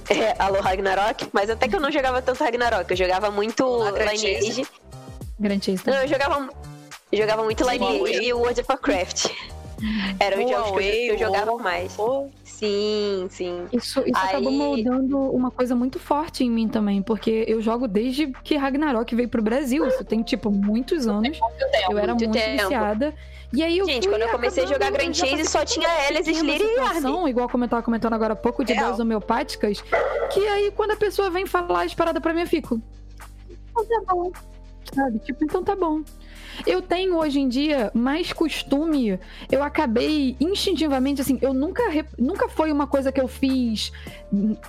é, 0.10 0.34
Alô 0.38 0.60
Ragnarok, 0.60 1.28
mas 1.32 1.48
até 1.48 1.68
que 1.68 1.76
eu 1.76 1.80
não 1.80 1.90
jogava 1.90 2.20
tanto 2.20 2.42
Ragnarok, 2.42 2.90
eu 2.90 2.96
jogava 2.96 3.30
muito 3.30 3.64
Lineage. 3.90 4.66
Grandista. 5.38 5.90
Não, 5.90 6.02
eu 6.02 6.08
jogava, 6.08 6.48
eu 7.10 7.18
jogava 7.18 7.42
muito 7.42 7.68
Lineage 7.68 8.24
e 8.24 8.32
World 8.32 8.60
of 8.60 8.70
Warcraft. 8.70 9.26
Eram 10.20 10.44
os 10.44 10.50
jogos 10.50 10.80
que 10.80 11.08
eu, 11.08 11.18
jogava 11.18 11.56
mais. 11.56 11.96
Sim, 12.54 13.26
sim. 13.30 13.66
Isso, 13.72 14.00
isso 14.00 14.16
Aí... 14.16 14.28
acabou 14.28 14.52
moldando 14.52 15.18
uma 15.18 15.50
coisa 15.50 15.74
muito 15.74 15.98
forte 15.98 16.44
em 16.44 16.50
mim 16.50 16.68
também, 16.68 17.02
porque 17.02 17.44
eu 17.48 17.60
jogo 17.60 17.88
desde 17.88 18.28
que 18.44 18.56
Ragnarok 18.56 19.12
veio 19.14 19.28
pro 19.28 19.42
Brasil. 19.42 19.84
Isso 19.86 20.04
tem, 20.04 20.22
tipo, 20.22 20.50
muitos 20.50 21.08
anos. 21.08 21.36
Tempo, 21.36 21.92
eu 21.92 21.98
era 21.98 22.14
muito, 22.14 22.28
muito 22.28 22.62
viciada. 22.62 23.12
E 23.52 23.62
aí 23.62 23.78
eu 23.78 23.86
Gente, 23.86 24.08
quando 24.08 24.22
eu 24.22 24.28
comecei 24.28 24.64
a 24.64 24.66
jogar 24.66 24.90
Grand 24.92 25.12
Chase, 25.12 25.44
só 25.46 25.64
tinha 25.64 25.88
Elis, 26.08 26.28
Slayer 26.28 26.60
e 26.62 26.78
Arden. 26.78 27.28
Igual 27.28 27.48
como 27.48 27.64
eu 27.64 27.68
tava 27.68 27.82
comentando 27.82 28.14
agora 28.14 28.34
há 28.34 28.36
pouco, 28.36 28.64
de 28.64 28.72
é. 28.72 28.80
doses 28.80 29.00
homeopáticas, 29.00 29.82
que 30.32 30.40
aí 30.40 30.72
quando 30.76 30.92
a 30.92 30.96
pessoa 30.96 31.30
vem 31.30 31.46
falar 31.46 31.84
as 31.84 31.94
paradas 31.94 32.22
pra 32.22 32.32
mim, 32.32 32.42
eu 32.42 32.46
fico... 32.46 32.80
Então 33.70 33.84
tá 33.84 34.14
bom. 34.14 34.32
Sabe? 34.94 35.18
Tipo, 35.20 35.44
então 35.44 35.64
tá 35.64 35.74
bom. 35.74 36.02
Eu 36.66 36.80
tenho 36.80 37.16
hoje 37.16 37.40
em 37.40 37.48
dia 37.48 37.90
mais 37.94 38.32
costume. 38.32 39.18
Eu 39.50 39.62
acabei 39.62 40.36
instintivamente, 40.40 41.20
assim, 41.20 41.38
eu 41.42 41.52
nunca, 41.52 41.82
nunca 42.18 42.48
foi 42.48 42.70
uma 42.70 42.86
coisa 42.86 43.12
que 43.12 43.20
eu 43.20 43.28
fiz 43.28 43.92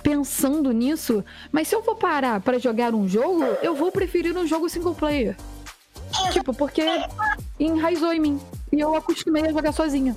pensando 0.02 0.72
nisso. 0.72 1.24
Mas 1.50 1.68
se 1.68 1.74
eu 1.74 1.82
for 1.82 1.96
parar 1.96 2.40
para 2.40 2.58
jogar 2.58 2.94
um 2.94 3.08
jogo, 3.08 3.44
eu 3.62 3.74
vou 3.74 3.90
preferir 3.90 4.36
um 4.36 4.46
jogo 4.46 4.68
single 4.68 4.94
player. 4.94 5.36
Tipo, 6.32 6.54
porque 6.54 6.82
enraizou 7.58 8.12
em 8.12 8.20
mim. 8.20 8.40
E 8.72 8.80
eu 8.80 8.94
acostumei 8.94 9.44
a 9.46 9.52
jogar 9.52 9.72
sozinha. 9.72 10.16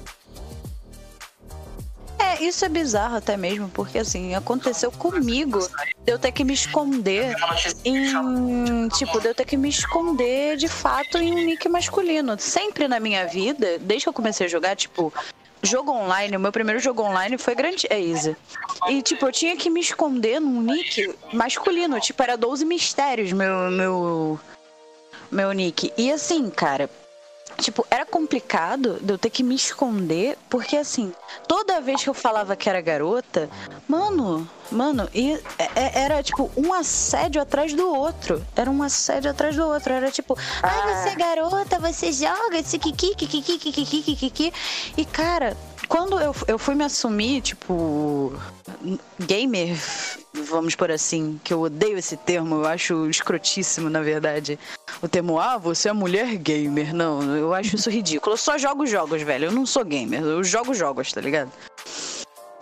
É, 2.40 2.44
isso 2.44 2.66
é 2.66 2.70
bizarro 2.70 3.18
até 3.18 3.36
mesmo, 3.36 3.70
porque 3.70 4.00
assim, 4.00 4.34
aconteceu 4.34 4.92
comigo 4.92 5.60
de 6.06 6.12
eu 6.12 6.18
ter 6.18 6.32
que 6.32 6.44
me 6.44 6.54
esconder 6.54 7.36
em. 7.84 8.88
Tipo, 8.98 9.20
de 9.20 9.28
eu 9.28 9.36
ter 9.36 9.46
que 9.46 9.58
me 9.58 9.70
esconder 9.70 10.56
de 10.58 10.68
fato 10.68 11.18
em 11.18 11.34
um 11.34 11.46
nick 11.46 11.68
masculino. 11.68 12.40
Sempre 12.40 12.88
na 12.88 13.00
minha 13.00 13.26
vida, 13.28 13.78
desde 13.80 14.06
que 14.06 14.10
eu 14.10 14.14
comecei 14.14 14.48
a 14.48 14.50
jogar, 14.50 14.76
tipo, 14.76 15.14
jogo 15.62 15.92
online, 15.92 16.38
o 16.38 16.40
meu 16.40 16.52
primeiro 16.52 16.80
jogo 16.80 17.04
online 17.04 17.38
foi 17.38 17.54
Grand 17.56 17.76
Easy. 17.90 18.36
E, 18.88 19.02
tipo, 19.02 19.26
eu 19.26 19.32
tinha 19.32 19.56
que 19.58 19.70
me 19.70 19.82
esconder 19.82 20.40
num 20.40 20.62
nick 20.62 21.14
masculino. 21.34 22.00
Tipo, 22.00 22.24
era 22.24 22.38
12 22.38 22.66
mistérios 22.66 23.34
meu, 23.34 23.70
meu, 23.70 24.40
meu 25.30 25.52
nick. 25.52 25.92
E 25.98 26.12
assim, 26.12 26.50
cara, 26.50 26.90
Tipo, 27.58 27.86
era 27.90 28.06
complicado 28.06 29.00
de 29.02 29.12
eu 29.14 29.18
ter 29.18 29.30
que 29.30 29.44
me 29.44 29.56
esconder, 29.56 30.38
porque 30.50 30.78
assim, 30.78 31.14
toda 31.48 31.82
vez 31.82 32.04
que 32.04 32.10
eu 32.10 32.14
falava 32.14 32.56
que 32.56 32.70
era 32.70 32.80
garota, 32.80 33.50
mano, 33.88 34.50
mano, 34.72 35.10
e 35.14 35.34
é, 35.58 35.70
é, 35.76 36.00
era 36.04 36.24
tipo 36.24 36.52
um 36.56 36.74
assédio 36.74 37.42
atrás 37.42 37.74
do 37.74 37.88
outro. 37.88 38.46
Era 38.56 38.70
um 38.70 38.82
assédio 38.84 39.32
atrás 39.32 39.56
do 39.56 39.66
outro. 39.66 39.94
Era 39.94 40.12
tipo, 40.12 40.38
ah, 40.62 40.68
ah 40.68 41.04
você 41.04 41.10
é 41.10 41.16
garota, 41.16 41.80
você 41.80 42.12
joga, 42.12 42.58
esse 42.60 42.78
kiki, 42.78 43.16
kiki, 43.16 43.42
kiki, 43.42 43.72
kiki, 43.72 44.16
kiki. 44.16 44.54
E 44.98 45.06
cara, 45.06 45.56
quando 45.88 46.20
eu, 46.20 46.36
eu 46.48 46.60
fui 46.60 46.76
me 46.76 46.84
assumir, 46.84 47.42
tipo, 47.42 48.34
gamer, 49.20 49.76
vamos 50.34 50.76
por 50.76 50.92
assim, 50.92 51.40
que 51.44 51.54
eu 51.54 51.62
odeio 51.62 51.98
esse 51.98 52.16
termo, 52.16 52.56
eu 52.56 52.68
acho 52.68 53.10
escrotíssimo, 53.10 53.90
na 53.90 54.02
verdade. 54.02 54.60
O 55.02 55.08
termo, 55.08 55.40
ah, 55.40 55.58
você 55.58 55.90
é 55.90 55.94
mulher 55.94 56.38
gamer. 56.38 56.94
Não, 56.94 57.36
eu 57.36 57.54
acho 57.54 57.76
isso 57.76 57.90
ridículo. 57.90 58.34
Eu 58.34 58.38
só 58.38 58.58
jogo 58.58 58.86
jogos, 58.86 59.22
velho. 59.22 59.46
Eu 59.46 59.52
não 59.52 59.66
sou 59.66 59.84
gamer, 59.84 60.22
eu 60.22 60.44
jogo 60.44 60.74
jogos, 60.74 61.12
tá 61.12 61.22
ligado? 61.22 61.52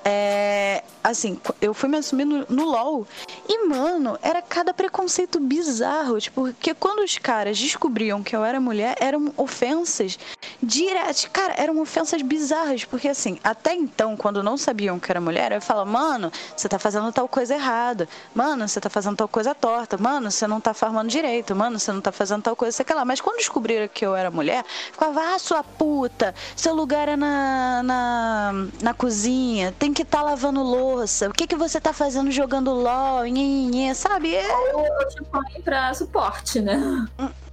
É, 0.05 0.83
assim, 1.11 1.39
eu 1.61 1.73
fui 1.73 1.89
me 1.89 1.97
assumir 1.97 2.25
no, 2.25 2.45
no, 2.49 2.65
LOL. 2.65 3.07
E, 3.47 3.67
mano, 3.67 4.17
era 4.21 4.41
cada 4.41 4.73
preconceito 4.73 5.39
bizarro. 5.39 6.19
Tipo, 6.19 6.41
porque 6.53 6.73
quando 6.73 6.99
os 6.99 7.17
caras 7.17 7.57
descobriam 7.57 8.23
que 8.23 8.35
eu 8.35 8.43
era 8.43 8.59
mulher, 8.59 8.95
eram 8.99 9.33
ofensas 9.37 10.17
direto. 10.61 11.29
Cara, 11.31 11.53
eram 11.57 11.79
ofensas 11.79 12.21
bizarras, 12.21 12.83
porque 12.83 13.07
assim, 13.07 13.39
até 13.43 13.73
então, 13.73 14.15
quando 14.17 14.43
não 14.43 14.57
sabiam 14.57 14.99
que 14.99 15.11
era 15.11 15.21
mulher, 15.21 15.51
eu 15.51 15.61
falava, 15.61 15.89
mano, 15.89 16.31
você 16.55 16.67
tá 16.67 16.79
fazendo 16.79 17.11
tal 17.11 17.27
coisa 17.27 17.53
errada. 17.53 18.07
Mano, 18.33 18.67
você 18.67 18.79
tá 18.79 18.89
fazendo 18.89 19.15
tal 19.15 19.27
coisa 19.27 19.55
torta. 19.55 19.97
Mano, 19.97 20.31
você 20.31 20.47
não 20.47 20.59
tá 20.59 20.73
farmando 20.73 21.09
direito. 21.09 21.55
Mano, 21.55 21.79
você 21.79 21.91
não 21.91 22.01
tá 22.01 22.11
fazendo 22.11 22.41
tal 22.41 22.55
coisa, 22.55 22.75
sei 22.75 22.95
lá. 22.95 23.05
Mas 23.05 23.21
quando 23.21 23.37
descobriram 23.37 23.87
que 23.87 24.05
eu 24.05 24.15
era 24.15 24.31
mulher, 24.31 24.63
ficava, 24.91 25.35
ah, 25.35 25.39
sua 25.39 25.63
puta, 25.63 26.33
seu 26.55 26.73
lugar 26.73 27.07
é 27.07 27.15
na, 27.15 27.83
na, 27.83 28.51
na 28.81 28.93
cozinha, 28.93 29.73
tem 29.77 29.93
que 29.93 30.01
estar 30.01 30.19
tá 30.19 30.23
lavando 30.23 30.61
louça. 30.61 30.96
O 31.29 31.33
que 31.33 31.47
que 31.47 31.55
você 31.55 31.79
tá 31.79 31.93
fazendo 31.93 32.31
jogando 32.31 32.73
LOL, 32.73 33.25
nhinhinha, 33.25 33.93
sabe? 33.95 34.35
É... 34.35 34.73
Ou 34.73 34.85
eu 34.85 35.07
te 35.09 35.23
põe 35.23 35.61
pra 35.63 35.93
suporte, 35.93 36.61
né? 36.61 37.05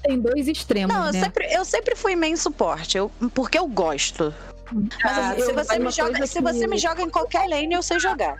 Tem 0.02 0.18
dois 0.20 0.48
extremos, 0.48 0.94
Não, 0.94 1.06
eu, 1.06 1.12
né? 1.12 1.20
sempre, 1.20 1.46
eu 1.52 1.64
sempre 1.64 1.94
fui 1.94 2.14
main 2.16 2.36
suporte, 2.36 2.96
eu, 2.98 3.10
porque 3.34 3.58
eu 3.58 3.66
gosto. 3.66 4.32
Mas 4.72 4.88
Ah, 5.04 5.30
assim, 5.32 5.42
se, 5.42 5.50
eu- 5.50 5.54
você 5.54 5.78
me 5.78 5.90
joga, 5.90 6.26
se 6.26 6.40
você 6.40 6.58
que- 6.60 6.66
me 6.66 6.78
joga 6.78 7.02
em 7.02 7.10
qualquer 7.10 7.48
lane, 7.48 7.72
eu 7.74 7.82
sei 7.82 7.98
jogar. 7.98 8.36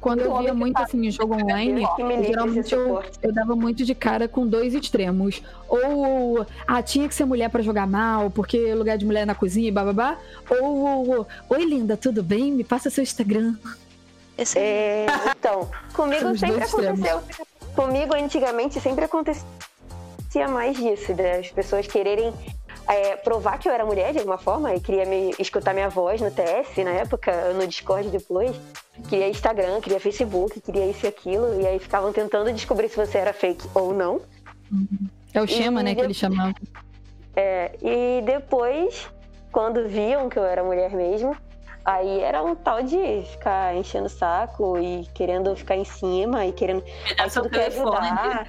Quando 0.00 0.20
eu 0.20 0.38
via 0.38 0.54
muito 0.54 0.78
assim 0.80 1.06
em 1.06 1.10
jogo 1.10 1.34
online, 1.34 1.82
eu, 1.98 2.24
geralmente 2.24 2.72
eu, 2.72 3.02
eu 3.22 3.32
dava 3.34 3.54
muito 3.54 3.84
de 3.84 3.94
cara 3.94 4.26
com 4.26 4.46
dois 4.46 4.72
extremos. 4.72 5.42
Ou, 5.68 6.46
ah, 6.66 6.82
tinha 6.82 7.06
que 7.06 7.14
ser 7.14 7.26
mulher 7.26 7.50
pra 7.50 7.60
jogar 7.60 7.86
mal, 7.86 8.30
porque 8.30 8.72
lugar 8.74 8.96
de 8.96 9.04
mulher 9.04 9.20
é 9.20 9.26
na 9.26 9.34
cozinha 9.34 9.68
e 9.68 9.70
bababá. 9.70 10.16
Ou, 10.48 11.26
oi 11.50 11.64
linda, 11.66 11.98
tudo 11.98 12.22
bem? 12.22 12.50
Me 12.50 12.64
passa 12.64 12.88
seu 12.88 13.02
Instagram. 13.02 13.56
Esse 14.38 14.58
É, 14.58 15.06
então, 15.36 15.68
comigo 15.92 16.38
sempre 16.38 16.62
aconteceu. 16.64 17.20
Comigo, 17.74 18.14
antigamente, 18.14 18.80
sempre 18.80 19.04
acontecia 19.04 19.44
mais 20.48 20.76
disso, 20.76 21.12
das 21.14 21.50
pessoas 21.50 21.86
quererem 21.86 22.32
é, 22.88 23.16
provar 23.16 23.58
que 23.58 23.68
eu 23.68 23.72
era 23.72 23.84
mulher 23.84 24.12
de 24.12 24.18
alguma 24.18 24.38
forma 24.38 24.74
e 24.74 24.80
queria 24.80 25.04
me 25.04 25.34
escutar 25.38 25.74
minha 25.74 25.90
voz 25.90 26.20
no 26.20 26.30
TS, 26.30 26.76
na 26.84 26.92
época, 26.92 27.52
no 27.52 27.66
Discord 27.66 28.08
depois. 28.08 28.56
Queria 29.08 29.28
Instagram, 29.28 29.80
queria 29.80 30.00
Facebook, 30.00 30.60
queria 30.60 30.86
isso 30.86 31.04
e 31.04 31.08
aquilo. 31.08 31.60
E 31.60 31.66
aí 31.66 31.78
ficavam 31.78 32.12
tentando 32.12 32.52
descobrir 32.52 32.88
se 32.88 32.96
você 32.96 33.18
era 33.18 33.32
fake 33.32 33.68
ou 33.74 33.92
não. 33.92 34.20
É 35.34 35.40
o 35.40 35.46
Shema, 35.46 35.80
E 35.80 35.84
né, 35.84 35.94
que 35.94 36.00
ele 36.00 36.14
chamava. 36.14 36.54
É, 37.36 37.76
e 37.82 38.22
depois, 38.22 39.08
quando 39.52 39.86
viam 39.88 40.28
que 40.28 40.38
eu 40.38 40.44
era 40.44 40.64
mulher 40.64 40.90
mesmo, 40.90 41.36
aí 41.88 42.20
era 42.20 42.42
um 42.42 42.54
tal 42.54 42.82
de 42.82 43.22
ficar 43.22 43.74
enchendo 43.74 44.06
o 44.06 44.10
saco 44.10 44.78
e 44.78 45.06
querendo 45.14 45.56
ficar 45.56 45.74
em 45.74 45.84
cima 45.84 46.44
e 46.44 46.52
querendo. 46.52 46.84
Aí 47.18 47.30
seu 47.30 47.42
tudo 47.42 47.52
quer 47.52 47.66
ajudar. 47.68 48.46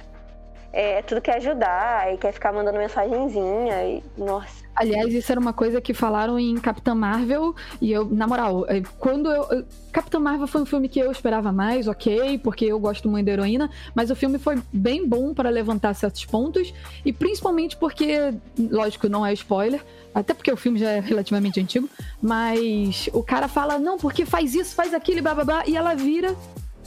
É, 0.72 1.02
tudo 1.02 1.20
quer 1.20 1.36
ajudar 1.36 2.12
e 2.12 2.18
quer 2.18 2.32
ficar 2.32 2.52
mandando 2.52 2.78
mensagenzinha. 2.78 3.82
E, 3.84 4.04
nossa. 4.16 4.59
Aliás, 4.74 5.12
isso 5.12 5.30
era 5.30 5.40
uma 5.40 5.52
coisa 5.52 5.80
que 5.80 5.92
falaram 5.92 6.38
em 6.38 6.54
Capitã 6.56 6.94
Marvel. 6.94 7.54
E 7.80 7.92
eu, 7.92 8.04
na 8.06 8.26
moral, 8.26 8.64
eh, 8.68 8.82
quando 8.98 9.30
eu. 9.30 9.42
eu- 9.50 9.64
Capitã 9.92 10.18
Marvel 10.20 10.46
foi 10.46 10.62
um 10.62 10.66
filme 10.66 10.88
que 10.88 10.98
eu 11.00 11.10
esperava 11.10 11.52
mais, 11.52 11.88
ok, 11.88 12.38
porque 12.38 12.64
eu 12.66 12.78
gosto 12.78 13.08
muito 13.08 13.26
da 13.26 13.32
heroína. 13.32 13.68
Mas 13.94 14.10
o 14.10 14.14
filme 14.16 14.38
foi 14.38 14.58
bem 14.72 15.06
bom 15.06 15.34
para 15.34 15.50
levantar 15.50 15.94
certos 15.94 16.24
pontos. 16.24 16.72
E 17.04 17.12
principalmente 17.12 17.76
porque, 17.76 18.32
lógico, 18.58 19.08
não 19.08 19.26
é 19.26 19.32
spoiler. 19.32 19.84
Até 20.14 20.32
porque 20.34 20.50
o 20.50 20.56
filme 20.56 20.78
já 20.78 20.90
é 20.90 21.00
relativamente 21.00 21.60
antigo. 21.60 21.88
Mas 22.22 23.08
o 23.12 23.22
cara 23.22 23.48
fala, 23.48 23.78
não, 23.78 23.98
porque 23.98 24.24
faz 24.24 24.54
isso, 24.54 24.74
faz 24.74 24.94
aquilo 24.94 25.18
e 25.18 25.22
blá 25.22 25.34
blá 25.34 25.44
blá. 25.44 25.62
E 25.66 25.76
ela 25.76 25.94
vira. 25.94 26.34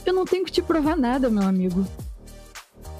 Eu 0.04 0.12
não 0.12 0.24
tenho 0.24 0.44
que 0.44 0.52
te 0.52 0.60
provar 0.62 0.96
nada, 0.96 1.30
meu 1.30 1.42
amigo. 1.46 1.86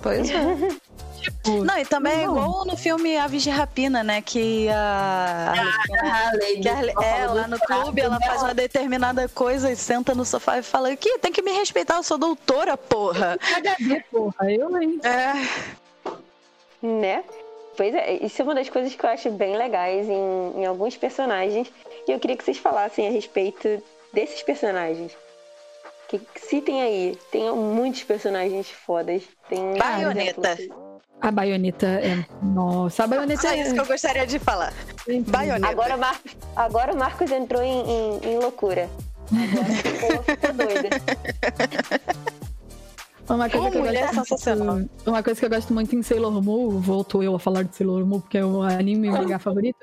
Pois 0.02 0.30
é. 0.30 0.68
Tipo, 1.24 1.64
Não, 1.64 1.78
e 1.78 1.86
também 1.86 2.20
é 2.20 2.24
igual 2.24 2.66
no 2.66 2.76
filme 2.76 3.16
Aves 3.16 3.42
de 3.42 3.48
Rapina, 3.48 4.04
né? 4.04 4.20
Que 4.20 4.68
a. 4.68 5.54
Ah, 6.02 6.30
Lady, 6.34 6.60
que 6.60 6.68
a 6.68 7.02
é, 7.02 7.26
lá 7.26 7.48
no 7.48 7.58
clube 7.58 7.98
ela 7.98 8.20
faz 8.20 8.42
uma 8.42 8.52
determinada 8.52 9.26
coisa 9.26 9.72
e 9.72 9.76
senta 9.76 10.14
no 10.14 10.26
sofá 10.26 10.58
e 10.58 10.62
fala: 10.62 10.90
Aqui, 10.92 11.18
tem 11.20 11.32
que 11.32 11.40
me 11.40 11.52
respeitar, 11.52 11.96
eu 11.96 12.02
sou 12.02 12.18
doutora, 12.18 12.76
porra. 12.76 13.38
HD, 13.56 14.04
porra, 14.10 14.52
eu, 14.52 14.82
hein? 14.82 15.00
É. 15.02 15.32
Né? 16.86 17.24
Pois 17.74 17.94
é, 17.94 18.22
isso 18.22 18.42
é 18.42 18.44
uma 18.44 18.54
das 18.54 18.68
coisas 18.68 18.94
que 18.94 19.04
eu 19.04 19.08
acho 19.08 19.30
bem 19.30 19.56
legais 19.56 20.06
em, 20.06 20.60
em 20.60 20.66
alguns 20.66 20.94
personagens. 20.98 21.72
E 22.06 22.12
eu 22.12 22.20
queria 22.20 22.36
que 22.36 22.44
vocês 22.44 22.58
falassem 22.58 23.08
a 23.08 23.10
respeito 23.10 23.82
desses 24.12 24.42
personagens. 24.42 25.16
Que, 26.06 26.18
que 26.18 26.40
citem 26.40 26.82
aí. 26.82 27.18
Tem 27.30 27.50
muitos 27.50 28.04
personagens 28.04 28.68
fodas. 28.68 29.22
Tem 29.48 29.78
Baioneta. 29.78 30.58
A 31.24 31.30
baioneta 31.30 31.86
é. 31.86 32.24
Nossa, 32.42 33.04
a 33.04 33.06
baioneta 33.06 33.40
Só 33.42 33.48
é. 33.48 33.62
isso 33.62 33.72
que 33.74 33.80
eu 33.80 33.86
gostaria 33.86 34.26
de 34.26 34.38
falar. 34.38 34.74
Baioneta. 35.26 35.68
Agora 35.72 35.96
o 35.96 35.98
Marcos, 35.98 36.36
agora 36.54 36.92
o 36.92 36.96
Marcos 36.98 37.30
entrou 37.30 37.62
em, 37.62 37.80
em- 37.80 38.20
em 38.34 38.38
loucura. 38.38 38.90
Agora 39.32 39.64
ficou, 39.74 40.22
ficou 40.22 40.52
doida. 40.52 40.90
Uma 43.26 43.48
coisa, 43.48 43.66
Ô, 43.68 43.70
que 43.70 43.78
eu 43.78 43.84
mulher 43.84 44.02
gosto 44.14 44.28
sensacional. 44.28 44.74
muito, 44.74 44.90
uma 45.10 45.22
coisa 45.22 45.40
que 45.40 45.46
eu 45.46 45.50
gosto 45.50 45.72
muito 45.72 45.96
em 45.96 46.02
Sailor 46.02 46.42
Moon, 46.42 46.78
voltou 46.78 47.22
eu 47.22 47.34
a 47.34 47.38
falar 47.38 47.62
de 47.64 47.74
Sailor 47.74 48.04
Moon, 48.04 48.20
porque 48.20 48.36
é 48.36 48.44
o 48.44 48.60
anime 48.60 49.06
e 49.08 49.10
o 49.10 49.14
mangá 49.14 49.38
favorito, 49.40 49.78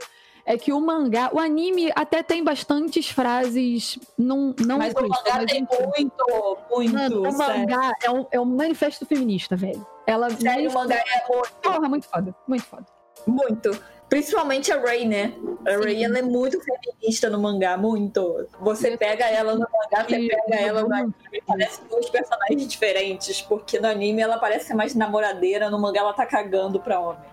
é 0.46 0.58
que 0.58 0.74
o 0.74 0.80
mangá, 0.80 1.30
o 1.34 1.40
anime 1.40 1.92
até 1.96 2.22
tem 2.24 2.44
bastantes 2.44 3.10
frases, 3.10 3.98
não, 4.18 4.54
não 4.66 4.78
Mas 4.78 4.94
o 4.94 5.02
mangá 5.02 5.16
mas 5.36 5.52
tem 5.52 5.68
muito, 5.70 6.58
muito. 6.70 6.94
Mano, 6.94 7.30
o 7.30 7.38
mangá 7.38 7.92
é 8.04 8.10
um, 8.12 8.26
é 8.32 8.40
um 8.40 8.46
manifesto 8.46 9.06
feminista, 9.06 9.56
velho. 9.56 9.86
Ela 10.08 10.30
Sério, 10.32 10.70
o 10.70 10.74
mangá 10.74 10.96
é 10.96 11.28
muito, 11.34 11.52
Porra, 11.62 11.90
muito 11.90 12.08
foda, 12.08 12.36
muito 12.48 12.64
foda. 12.66 12.86
muito. 13.28 13.92
Principalmente 14.10 14.74
a 14.74 14.78
Ray, 14.78 15.08
né? 15.08 15.34
A 15.66 15.78
Ray 15.78 16.00
Sim. 16.00 16.04
ela 16.04 16.20
é 16.20 16.22
muito 16.22 16.60
feminista 16.62 17.30
no 17.30 17.40
mangá, 17.40 17.78
muito. 17.78 18.46
Você 18.60 18.98
pega 18.98 19.26
ela 19.30 19.54
no 19.54 19.62
mangá, 19.62 20.04
você 20.06 20.18
E- 20.20 20.28
pega 20.28 20.56
ela 20.62 20.84
no 20.84 20.94
anime, 20.94 21.14
parece 21.48 21.82
duas 21.86 22.10
personagens 22.10 22.68
diferentes, 22.68 23.42
porque 23.42 23.80
no 23.80 23.88
anime 23.88 24.22
ela 24.22 24.38
parece 24.38 24.66
ser 24.68 24.74
mais 24.74 24.94
namoradeira, 24.96 25.70
no 25.70 25.80
mangá 25.80 26.02
ela 26.02 26.12
tá 26.14 26.26
cagando 26.26 26.78
pra 26.82 27.00
homem. 27.00 27.30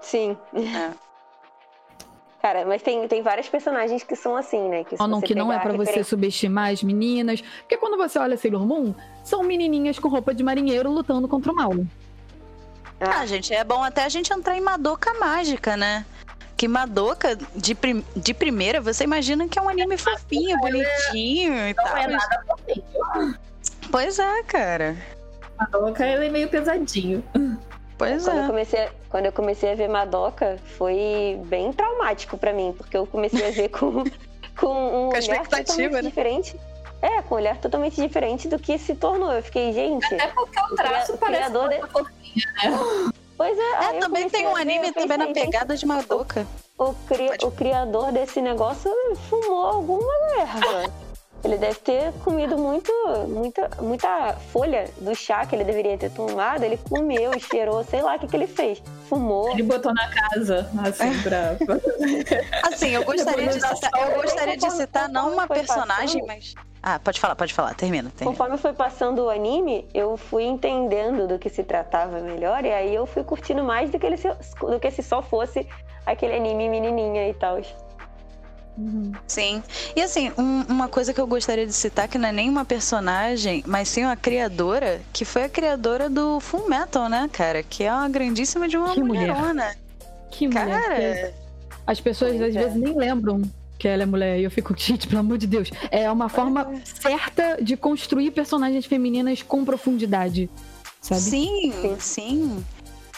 Sim. 0.00 0.38
É. 0.54 0.90
Cara, 2.46 2.64
mas 2.64 2.80
tem, 2.80 3.08
tem 3.08 3.22
vários 3.22 3.48
personagens 3.48 4.04
que 4.04 4.14
são 4.14 4.36
assim, 4.36 4.68
né? 4.68 4.84
Que, 4.84 4.94
você 4.96 5.26
que 5.26 5.34
não 5.34 5.52
é 5.52 5.58
pegar 5.58 5.68
pra 5.68 5.82
a 5.82 5.84
você 5.84 6.04
subestimar 6.04 6.70
as 6.70 6.80
meninas, 6.80 7.40
porque 7.40 7.76
quando 7.76 7.96
você 7.96 8.20
olha 8.20 8.36
Sailor 8.36 8.64
Moon, 8.64 8.94
são 9.24 9.42
menininhas 9.42 9.98
com 9.98 10.06
roupa 10.08 10.32
de 10.32 10.44
marinheiro 10.44 10.88
lutando 10.88 11.26
contra 11.26 11.50
o 11.50 11.56
mal. 11.56 11.72
Ah, 13.00 13.26
gente, 13.26 13.52
é 13.52 13.64
bom 13.64 13.82
até 13.82 14.04
a 14.04 14.08
gente 14.08 14.32
entrar 14.32 14.56
em 14.56 14.60
Madoka 14.60 15.12
Mágica, 15.14 15.76
né? 15.76 16.06
Que 16.56 16.68
Madoka, 16.68 17.36
de, 17.56 17.74
prim- 17.74 18.04
de 18.14 18.32
primeira, 18.32 18.80
você 18.80 19.02
imagina 19.02 19.48
que 19.48 19.58
é 19.58 19.62
um 19.62 19.68
anime 19.68 19.96
fofinho, 19.98 20.56
bonitinho 20.60 21.52
e 21.52 21.74
Não 21.74 21.84
tal. 21.84 21.96
é 21.96 22.06
nada 22.06 22.44
possível. 22.46 23.34
Pois 23.90 24.20
é, 24.20 24.42
cara. 24.44 24.96
A 25.58 25.64
Doka 25.64 26.06
ele 26.06 26.26
é 26.26 26.30
meio 26.30 26.48
pesadinho. 26.48 27.24
Pois 27.98 28.24
Quando, 28.24 28.36
eu 28.38 28.44
é. 28.44 28.46
comecei, 28.46 28.88
quando 29.08 29.26
eu 29.26 29.32
comecei 29.32 29.72
a 29.72 29.74
ver 29.74 29.88
Madoka, 29.88 30.58
foi 30.76 31.40
bem 31.46 31.72
traumático 31.72 32.36
pra 32.36 32.52
mim, 32.52 32.74
porque 32.76 32.96
eu 32.96 33.06
comecei 33.06 33.48
a 33.48 33.50
ver 33.50 33.68
com, 33.76 34.04
com 34.58 35.06
um 35.06 35.10
Com 35.10 35.16
a 35.16 35.18
olhar 35.18 35.46
totalmente 35.46 35.92
né? 35.92 36.02
diferente. 36.02 36.60
É, 37.02 37.22
com 37.22 37.34
um 37.34 37.38
olhar 37.38 37.56
totalmente 37.58 38.00
diferente 38.00 38.48
do 38.48 38.58
que 38.58 38.78
se 38.78 38.94
tornou. 38.94 39.32
Eu 39.32 39.42
fiquei, 39.42 39.72
gente. 39.72 40.14
É 40.14 40.26
porque 40.28 40.58
o 40.60 40.74
traço 40.76 41.14
O 41.14 41.18
parece 41.18 41.42
criador 41.50 41.68
muito 41.68 41.86
fofinho, 41.88 42.46
né? 42.62 43.12
Pois 43.36 43.58
é. 43.58 43.76
aí 43.76 43.94
É, 43.94 43.96
eu 43.96 44.00
também 44.00 44.28
tem 44.30 44.46
a 44.46 44.50
um 44.50 44.54
ver, 44.54 44.60
anime 44.62 44.88
eu 44.88 44.94
também 44.94 45.18
na 45.18 45.26
pensei, 45.26 45.42
gente, 45.42 45.52
pegada 45.52 45.76
de 45.76 45.86
Madoka. 45.86 46.46
O, 46.78 46.94
cri- 47.06 47.28
Pode. 47.28 47.44
o 47.46 47.50
criador 47.50 48.12
desse 48.12 48.40
negócio 48.42 48.90
fumou 49.28 49.66
alguma 49.66 50.12
erva. 50.38 50.92
Ele 51.46 51.58
deve 51.58 51.76
ter 51.76 52.12
comido 52.24 52.58
muito, 52.58 52.92
muita, 53.28 53.70
muita 53.80 54.32
folha 54.52 54.90
do 54.98 55.14
chá 55.14 55.46
que 55.46 55.54
ele 55.54 55.62
deveria 55.62 55.96
ter 55.96 56.10
tomado. 56.10 56.64
Ele 56.64 56.76
comeu, 56.76 57.38
cheirou, 57.38 57.84
sei 57.84 58.02
lá 58.02 58.16
o 58.16 58.18
que, 58.18 58.26
que 58.26 58.34
ele 58.34 58.48
fez. 58.48 58.82
Fumou. 59.08 59.52
Ele 59.52 59.62
botou 59.62 59.94
na 59.94 60.10
casa, 60.10 60.68
assim, 60.84 61.12
pra. 61.22 61.56
Assim, 62.64 62.88
eu 62.88 63.04
gostaria 63.04 63.46
de 63.46 63.60
citar, 63.60 63.90
eu 63.94 64.22
gostaria 64.22 64.56
de 64.56 64.70
citar 64.72 65.08
não 65.08 65.34
uma 65.34 65.46
personagem, 65.46 66.24
mas. 66.26 66.52
Ah, 66.82 66.98
pode 66.98 67.20
falar, 67.20 67.36
pode 67.36 67.54
falar, 67.54 67.74
termina. 67.74 68.10
termina. 68.10 68.36
Conforme 68.36 68.58
foi 68.58 68.72
passando 68.72 69.22
o 69.22 69.30
anime, 69.30 69.88
eu 69.94 70.16
fui 70.16 70.42
entendendo 70.42 71.28
do 71.28 71.38
que 71.38 71.48
se 71.48 71.62
tratava 71.62 72.18
melhor. 72.18 72.64
E 72.64 72.72
aí 72.72 72.92
eu 72.92 73.06
fui 73.06 73.22
curtindo 73.22 73.62
mais 73.62 73.90
do 73.90 74.00
que, 74.00 74.06
ele 74.06 74.16
se, 74.16 74.28
do 74.60 74.80
que 74.80 74.90
se 74.90 75.02
só 75.02 75.22
fosse 75.22 75.64
aquele 76.04 76.34
anime 76.34 76.68
menininha 76.68 77.28
e 77.28 77.34
tal. 77.34 77.60
Sim. 79.26 79.62
E 79.94 80.02
assim, 80.02 80.30
um- 80.36 80.62
uma 80.68 80.88
coisa 80.88 81.12
que 81.14 81.20
eu 81.20 81.26
gostaria 81.26 81.66
de 81.66 81.72
citar, 81.72 82.08
que 82.08 82.18
não 82.18 82.28
é 82.28 82.32
nem 82.32 82.48
uma 82.50 82.64
personagem, 82.64 83.62
mas 83.66 83.88
sim 83.88 84.04
uma 84.04 84.16
criadora, 84.16 85.00
que 85.12 85.24
foi 85.24 85.44
a 85.44 85.48
criadora 85.48 86.08
do 86.10 86.40
Full 86.40 86.68
Metal, 86.68 87.08
né, 87.08 87.28
cara? 87.32 87.62
Que 87.62 87.84
é 87.84 87.92
uma 87.92 88.08
grandíssima 88.08 88.68
de 88.68 88.76
uma 88.76 88.92
Que 88.94 89.02
mulher. 89.02 89.28
mulherona. 89.32 89.74
Que 90.30 90.46
mulher. 90.48 90.68
Cara, 90.82 91.34
As 91.86 92.00
pessoas 92.00 92.34
às 92.40 92.54
é. 92.54 92.58
vezes 92.64 92.74
nem 92.74 92.94
lembram 92.96 93.42
que 93.78 93.86
ela 93.88 94.02
é 94.02 94.06
mulher. 94.06 94.38
E 94.40 94.44
eu 94.44 94.50
fico, 94.50 94.74
gente, 94.76 95.06
pelo 95.06 95.20
amor 95.20 95.38
de 95.38 95.46
Deus. 95.46 95.70
É 95.90 96.10
uma 96.10 96.28
forma 96.28 96.70
certa 96.84 97.58
de 97.62 97.76
construir 97.76 98.30
personagens 98.32 98.84
femininas 98.86 99.42
com 99.42 99.64
profundidade. 99.64 100.50
Sabe? 101.00 101.20
sim, 101.20 101.72
Sim. 102.00 102.64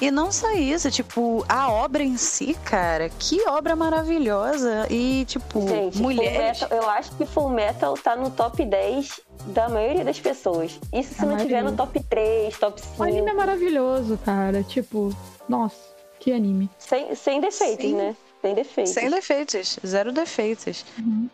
E 0.01 0.11
não 0.13 0.31
só 0.31 0.53
isso, 0.53 0.91
tipo, 0.93 1.45
a 1.49 1.71
obra 1.73 2.05
em 2.05 2.17
si, 2.17 2.55
cara, 2.65 3.09
que 3.09 3.41
obra 3.49 3.75
maravilhosa. 3.75 4.87
E, 4.89 5.25
tipo, 5.25 5.67
Gente, 5.69 5.99
mulheres. 6.01 6.61
Metal- 6.61 6.79
eu 6.79 6.89
acho 6.91 7.11
que 7.17 7.27
Full 7.27 7.49
Metal 7.51 7.95
tá 7.97 8.15
no 8.15 8.31
top 8.31 8.65
10 8.65 9.21
da 9.47 9.69
maioria 9.69 10.05
das 10.05 10.21
pessoas. 10.21 10.79
Isso 10.93 11.15
se 11.15 11.23
A 11.23 11.27
não 11.27 11.37
tiver 11.37 11.63
maioria. 11.63 11.71
no 11.73 11.77
top 11.77 12.01
3, 12.05 12.57
top 12.59 12.81
5. 12.81 12.95
O 12.97 13.03
anime 13.03 13.31
é 13.31 13.35
maravilhoso, 13.35 14.17
cara. 14.25 14.63
Tipo, 14.63 15.13
nossa, 15.49 15.77
que 16.21 16.31
anime. 16.33 16.71
Sem, 16.79 17.13
sem 17.17 17.41
defeitos, 17.41 17.85
Sim. 17.85 17.95
né? 17.97 18.17
Sem 18.41 18.55
defeitos. 18.55 18.93
Sem 18.95 19.11
defeitos, 19.11 19.79
zero 19.85 20.13
defeitos. 20.13 20.85
Uhum. 20.97 21.29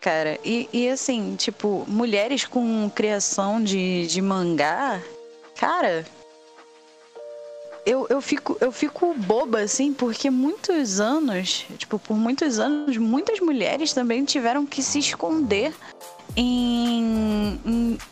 Cara, 0.00 0.36
e, 0.44 0.68
e 0.72 0.88
assim, 0.88 1.36
tipo, 1.36 1.84
mulheres 1.86 2.44
com 2.44 2.90
criação 2.92 3.62
de, 3.62 4.08
de 4.08 4.20
mangá, 4.20 5.00
cara. 5.56 6.04
Eu, 7.84 8.06
eu, 8.08 8.20
fico, 8.20 8.56
eu 8.60 8.70
fico 8.70 9.12
boba, 9.14 9.60
assim, 9.60 9.92
porque 9.92 10.30
muitos 10.30 11.00
anos, 11.00 11.66
tipo, 11.76 11.98
por 11.98 12.16
muitos 12.16 12.60
anos, 12.60 12.96
muitas 12.96 13.40
mulheres 13.40 13.92
também 13.92 14.24
tiveram 14.24 14.64
que 14.64 14.80
se 14.82 15.00
esconder 15.00 15.74
em, 16.36 17.58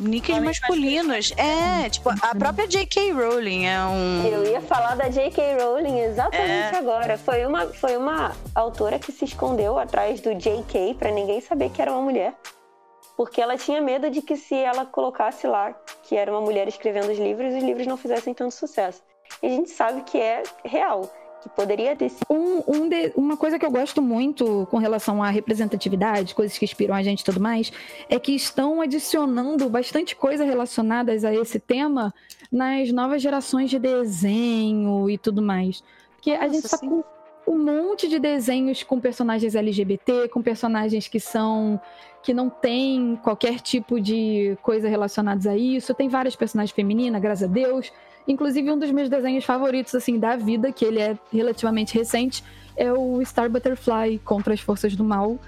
em 0.01 0.41
masculinos. 0.41 1.33
É, 1.37 1.89
tipo, 1.89 2.11
a 2.11 2.35
própria 2.35 2.67
J.K. 2.67 3.13
Rowling 3.13 3.67
é 3.67 3.81
um. 3.85 4.27
Eu 4.27 4.45
ia 4.45 4.61
falar 4.61 4.97
da 4.97 5.09
J.K. 5.09 5.63
Rowling 5.63 6.01
exatamente 6.01 6.75
É. 6.75 6.79
agora. 6.79 7.17
Foi 7.17 7.47
uma, 7.47 7.67
foi 7.69 7.97
uma 7.97 8.33
autora 8.55 8.99
que 8.99 9.13
se 9.13 9.25
escondeu 9.25 9.79
atrás 9.79 10.21
do 10.21 10.35
J.K. 10.35 10.97
pra 10.99 11.11
ninguém 11.11 11.41
saber 11.41 11.71
que 11.71 11.81
era 11.81 11.93
uma 11.93 12.03
mulher. 12.03 12.35
Porque 13.17 13.41
ela 13.41 13.57
tinha 13.57 13.81
medo 13.83 14.11
de 14.11 14.23
que 14.23 14.37
se 14.37 14.55
ela 14.55 14.87
colocasse 14.87 15.47
lá 15.47 15.75
que 16.05 16.17
era 16.17 16.31
uma 16.31 16.41
mulher 16.41 16.67
escrevendo 16.67 17.13
os 17.13 17.19
livros, 17.19 17.55
os 17.55 17.63
livros 17.63 17.87
não 17.87 17.97
fizessem 17.97 18.33
tanto 18.33 18.55
sucesso. 18.55 19.03
E 19.43 19.47
a 19.47 19.51
gente 19.51 19.71
sabe 19.71 20.03
que 20.03 20.19
é 20.19 20.43
real, 20.65 21.11
que 21.43 21.49
poderia 21.49 21.97
ter 21.97 22.11
sido. 22.11 22.25
Um, 22.29 22.63
um 22.67 22.89
de- 22.89 23.13
uma 23.17 23.37
coisa 23.37 23.59
que 23.59 23.65
eu 23.65 23.71
gosto 23.71 24.03
muito 24.03 24.67
com 24.71 24.77
relação 24.79 25.23
à 25.23 25.31
representatividade, 25.31 26.35
coisas 26.35 26.57
que 26.59 26.65
inspiram 26.65 26.95
a 26.95 27.03
gente 27.03 27.21
e 27.21 27.25
tudo 27.25 27.41
mais, 27.41 27.73
é 28.09 28.19
que 28.19 28.33
estão 28.35 28.81
adicionando 28.81 29.69
bastante 29.69 30.15
coisa 30.15 30.45
relacionadas 30.45 31.25
a 31.25 31.35
esse 31.35 31.59
tema 31.59 32.13
nas 32.53 32.93
novas 32.93 33.23
gerações 33.23 33.71
de 33.71 33.79
desenho 33.79 35.09
e 35.09 35.17
tudo 35.17 35.41
mais. 35.41 35.83
Porque 36.17 36.33
a 36.33 36.43
Nossa, 36.43 36.53
gente 36.53 36.69
tá 36.69 36.77
sim. 36.77 36.89
com 36.89 37.05
um 37.47 37.59
monte 37.59 38.07
de 38.09 38.19
desenhos 38.19 38.83
com 38.83 39.01
personagens 39.01 39.55
LGBT, 39.55 40.29
com 40.29 40.43
personagens 40.43 41.09
que 41.09 41.19
são 41.19 41.81
que 42.23 42.35
não 42.35 42.51
tem 42.51 43.19
qualquer 43.23 43.61
tipo 43.61 43.99
de 43.99 44.59
coisa 44.63 44.89
relacionadas 44.91 45.47
a 45.47 45.57
isso. 45.57 45.95
Tem 45.95 46.07
várias 46.07 46.37
personagens 46.37 46.71
femininas, 46.75 47.21
graças 47.23 47.49
a 47.49 47.51
Deus. 47.51 47.91
Inclusive, 48.29 48.71
um 48.71 48.79
dos 48.79 48.91
meus 48.91 49.09
desenhos 49.09 49.45
favoritos, 49.45 49.95
assim, 49.95 50.19
da 50.19 50.37
vida, 50.37 50.71
que 50.73 50.85
ele 50.85 51.01
é 51.01 51.19
relativamente 51.33 51.97
recente, 51.97 52.45
é 52.77 52.93
o 52.93 53.21
Star 53.25 53.51
Butterfly 53.51 54.19
contra 54.25 54.55
as 54.55 54.61
Forças 54.61 54.95
do 54.95 55.03
Mal. 55.05 55.39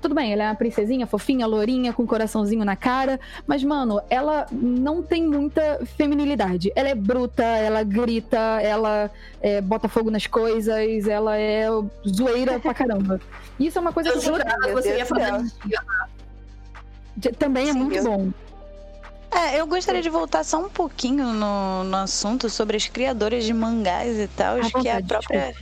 Tudo 0.00 0.14
bem, 0.14 0.32
ela 0.32 0.44
é 0.44 0.46
uma 0.46 0.54
princesinha, 0.54 1.08
fofinha, 1.08 1.44
lourinha, 1.44 1.92
com 1.92 2.04
um 2.04 2.06
coraçãozinho 2.06 2.64
na 2.64 2.76
cara, 2.76 3.18
mas, 3.48 3.64
mano, 3.64 4.00
ela 4.08 4.46
não 4.52 5.02
tem 5.02 5.26
muita 5.26 5.84
feminilidade. 5.96 6.70
Ela 6.76 6.90
é 6.90 6.94
bruta, 6.94 7.42
ela 7.42 7.82
grita, 7.82 8.38
ela 8.62 9.10
é, 9.40 9.60
bota 9.60 9.88
fogo 9.88 10.08
nas 10.08 10.24
coisas, 10.28 11.08
ela 11.08 11.36
é 11.36 11.66
zoeira 12.08 12.60
pra 12.60 12.72
caramba. 12.72 13.20
Isso 13.58 13.76
é 13.76 13.80
uma 13.80 13.92
coisa 13.92 14.10
Eu 14.10 14.12
que 14.12 14.18
eu 14.18 14.22
jurava 14.36 14.60
que 14.66 14.72
você 14.72 14.96
ia 14.98 15.04
falar 15.06 15.42
também 17.36 17.68
é 17.68 17.72
Sim, 17.72 17.78
muito 17.80 17.96
eu- 17.96 18.04
bom. 18.04 18.28
É, 19.30 19.60
eu 19.60 19.66
gostaria 19.66 20.00
de 20.02 20.08
voltar 20.08 20.42
só 20.44 20.58
um 20.58 20.68
pouquinho 20.68 21.26
no, 21.32 21.84
no 21.84 21.96
assunto 21.98 22.48
sobre 22.48 22.76
as 22.76 22.86
criadoras 22.86 23.44
de 23.44 23.52
mangás 23.52 24.18
e 24.18 24.26
tal, 24.28 24.58
que 24.80 24.88
é 24.88 24.96
a 24.96 25.02
própria. 25.02 25.54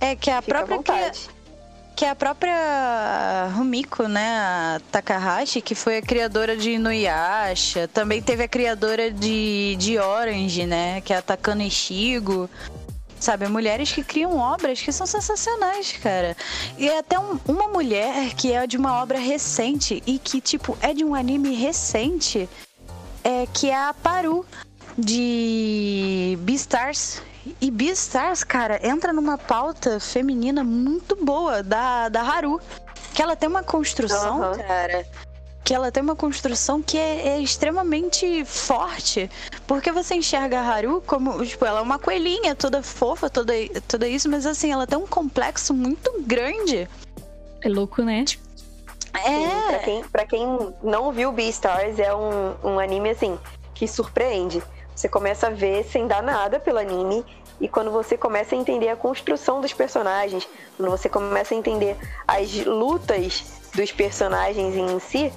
É, 0.00 0.16
que 0.16 0.30
é 0.30 0.36
a 0.36 0.42
Fica 0.42 0.64
própria. 0.66 1.12
Que 1.94 2.06
é 2.06 2.10
a 2.10 2.14
própria 2.16 3.48
Rumiko, 3.54 4.04
né? 4.08 4.26
A 4.38 4.80
Takahashi, 4.90 5.60
que 5.60 5.74
foi 5.74 5.98
a 5.98 6.02
criadora 6.02 6.56
de 6.56 6.70
Inuyasha. 6.72 7.86
Também 7.86 8.22
teve 8.22 8.42
a 8.44 8.48
criadora 8.48 9.10
de, 9.10 9.76
de 9.78 9.98
Orange, 9.98 10.64
né? 10.66 11.02
Que 11.02 11.12
é 11.12 11.18
a 11.18 11.22
Takano 11.22 11.62
Ishigo. 11.62 12.48
Sabe, 13.20 13.46
mulheres 13.46 13.92
que 13.92 14.02
criam 14.02 14.36
obras 14.38 14.80
que 14.80 14.90
são 14.90 15.06
sensacionais, 15.06 15.92
cara. 15.92 16.36
E 16.76 16.88
é 16.88 16.98
até 16.98 17.16
um- 17.20 17.38
uma 17.46 17.68
mulher 17.68 18.34
que 18.34 18.52
é 18.52 18.66
de 18.66 18.76
uma 18.76 19.00
obra 19.00 19.18
recente 19.18 20.02
e 20.04 20.18
que, 20.18 20.40
tipo, 20.40 20.76
é 20.80 20.92
de 20.92 21.04
um 21.04 21.14
anime 21.14 21.54
recente, 21.54 22.48
é, 23.24 23.46
que 23.46 23.70
é 23.70 23.76
a 23.76 23.94
Paru, 23.94 24.44
de 24.96 26.38
Beastars. 26.40 27.22
E 27.60 27.70
Beastars, 27.70 28.44
cara, 28.44 28.80
entra 28.86 29.12
numa 29.12 29.36
pauta 29.36 29.98
feminina 29.98 30.62
muito 30.62 31.16
boa 31.24 31.62
da, 31.62 32.08
da 32.08 32.22
Haru. 32.22 32.60
Que 33.14 33.20
ela 33.22 33.36
tem 33.36 33.48
uma 33.48 33.62
construção, 33.62 34.42
Aham. 34.42 34.58
cara. 34.58 35.06
Que 35.64 35.74
ela 35.74 35.92
tem 35.92 36.02
uma 36.02 36.16
construção 36.16 36.82
que 36.82 36.96
é, 36.96 37.28
é 37.28 37.40
extremamente 37.40 38.44
forte. 38.44 39.30
Porque 39.66 39.92
você 39.92 40.14
enxerga 40.14 40.60
a 40.60 40.68
Haru 40.68 41.02
como, 41.06 41.44
tipo, 41.44 41.64
ela 41.64 41.80
é 41.80 41.82
uma 41.82 41.98
coelhinha 41.98 42.54
toda 42.54 42.82
fofa, 42.82 43.28
toda, 43.28 43.52
toda 43.86 44.08
isso, 44.08 44.28
mas 44.28 44.46
assim, 44.46 44.72
ela 44.72 44.86
tem 44.86 44.98
um 44.98 45.06
complexo 45.06 45.74
muito 45.74 46.22
grande. 46.22 46.88
É 47.60 47.68
louco, 47.68 48.02
né? 48.02 48.24
Sim, 49.18 49.50
pra, 49.66 49.76
É. 49.76 49.78
quem, 49.78 50.04
pra 50.04 50.26
quem 50.26 50.74
não 50.82 51.12
viu 51.12 51.32
Beastars, 51.32 51.98
é 51.98 52.14
um, 52.14 52.54
um 52.64 52.78
anime 52.78 53.10
assim 53.10 53.38
que 53.74 53.86
surpreende. 53.86 54.62
Você 54.94 55.08
começa 55.08 55.48
a 55.48 55.50
ver 55.50 55.84
sem 55.84 56.06
dar 56.06 56.22
nada 56.22 56.60
pelo 56.60 56.78
anime. 56.78 57.24
E 57.60 57.68
quando 57.68 57.90
você 57.90 58.16
começa 58.16 58.54
a 58.54 58.58
entender 58.58 58.88
a 58.88 58.96
construção 58.96 59.60
dos 59.60 59.72
personagens, 59.72 60.48
quando 60.76 60.90
você 60.90 61.08
começa 61.08 61.54
a 61.54 61.56
entender 61.56 61.96
as 62.26 62.52
lutas 62.64 63.44
dos 63.74 63.92
personagens 63.92 64.74
em 64.74 64.98
si, 64.98 65.32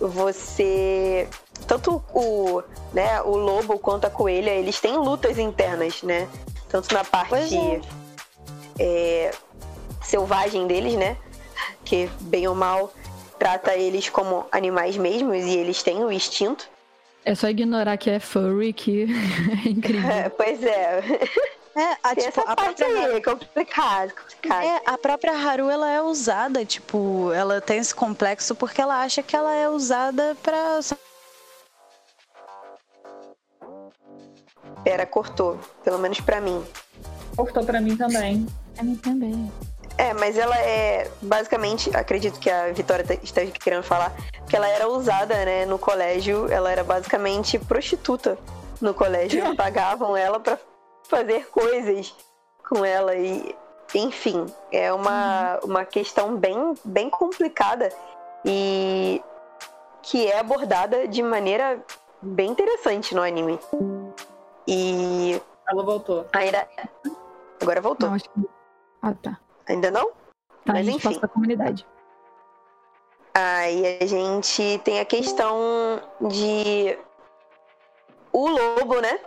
você. 0.00 1.28
Tanto 1.66 2.02
o, 2.14 2.62
né, 2.92 3.20
o 3.22 3.36
lobo 3.36 3.78
quanto 3.78 4.06
a 4.06 4.10
coelha, 4.10 4.50
eles 4.50 4.80
têm 4.80 4.96
lutas 4.96 5.38
internas, 5.38 6.02
né? 6.02 6.28
Tanto 6.68 6.92
na 6.94 7.04
parte 7.04 7.56
é. 7.56 7.80
é, 8.78 9.30
selvagem 10.02 10.66
deles, 10.66 10.94
né? 10.94 11.16
Que 11.84 12.08
bem 12.20 12.46
ou 12.48 12.54
mal 12.54 12.92
trata 13.38 13.74
eles 13.74 14.08
como 14.08 14.46
animais 14.50 14.96
mesmos 14.96 15.44
e 15.44 15.56
eles 15.56 15.82
têm 15.82 16.04
o 16.04 16.10
instinto. 16.10 16.68
É 17.24 17.34
só 17.34 17.48
ignorar 17.48 17.96
que 17.96 18.10
é 18.10 18.18
furry, 18.18 18.72
que 18.72 19.06
é 19.64 19.68
incrível. 19.68 20.10
É, 20.10 20.28
pois 20.30 20.62
é. 20.62 21.00
É, 21.76 21.96
a, 22.02 22.14
tipo, 22.14 22.28
essa 22.28 22.40
a 22.42 22.56
parte 22.56 22.82
própria 22.82 23.06
aí, 23.06 23.16
é 23.16 23.20
complicado, 23.20 24.12
complicado. 24.12 24.64
É, 24.64 24.82
a 24.84 24.98
própria 24.98 25.32
Haru, 25.32 25.70
ela 25.70 25.88
é 25.90 26.02
usada, 26.02 26.64
tipo, 26.64 27.32
ela 27.32 27.60
tem 27.60 27.78
esse 27.78 27.94
complexo 27.94 28.54
porque 28.54 28.80
ela 28.80 29.00
acha 29.02 29.22
que 29.22 29.36
ela 29.36 29.54
é 29.54 29.68
usada 29.68 30.36
pra... 30.42 30.80
Pera, 34.82 35.06
cortou. 35.06 35.58
Pelo 35.84 35.98
menos 35.98 36.20
pra 36.20 36.40
mim. 36.40 36.64
Cortou 37.36 37.64
pra 37.64 37.80
mim 37.80 37.96
também. 37.96 38.46
A 38.78 38.82
mim 38.82 38.96
também. 38.96 39.52
É, 39.98 40.14
mas 40.14 40.38
ela 40.38 40.56
é 40.56 41.10
basicamente, 41.20 41.94
acredito 41.94 42.38
que 42.38 42.48
a 42.48 42.72
Vitória 42.72 43.04
esteja 43.20 43.50
querendo 43.50 43.82
falar, 43.82 44.12
que 44.48 44.54
ela 44.54 44.68
era 44.68 44.88
usada, 44.88 45.34
né, 45.44 45.66
no 45.66 45.76
colégio, 45.76 46.50
ela 46.52 46.70
era 46.70 46.84
basicamente 46.84 47.58
prostituta 47.58 48.38
no 48.80 48.94
colégio, 48.94 49.42
pagavam 49.56 50.16
ela 50.16 50.38
pra 50.38 50.56
fazer 51.08 51.48
coisas 51.48 52.14
com 52.68 52.84
ela 52.84 53.14
e 53.16 53.56
enfim, 53.94 54.46
é 54.70 54.92
uma, 54.92 55.58
uma 55.64 55.84
questão 55.84 56.36
bem 56.36 56.74
bem 56.84 57.10
complicada 57.10 57.88
e 58.44 59.20
que 60.02 60.26
é 60.26 60.38
abordada 60.38 61.08
de 61.08 61.22
maneira 61.22 61.82
bem 62.22 62.50
interessante 62.50 63.14
no 63.14 63.22
anime. 63.22 63.58
E 64.66 65.40
Ela 65.68 65.82
voltou. 65.82 66.26
ainda 66.32 66.68
agora 67.60 67.80
voltou. 67.80 68.10
Não, 68.10 68.18
que... 68.18 68.28
Ah, 69.02 69.14
tá. 69.14 69.38
Ainda 69.68 69.90
não? 69.90 70.08
Tá, 70.64 70.72
Mas 70.72 70.88
a 70.88 70.90
gente 70.90 71.06
enfim. 71.06 71.20
da 71.20 71.28
comunidade. 71.28 71.86
Aí 73.34 73.98
a 74.00 74.06
gente 74.06 74.80
tem 74.84 75.00
a 75.00 75.04
questão 75.04 76.00
de 76.20 76.98
o 78.32 78.48
lobo, 78.48 79.00
né? 79.00 79.20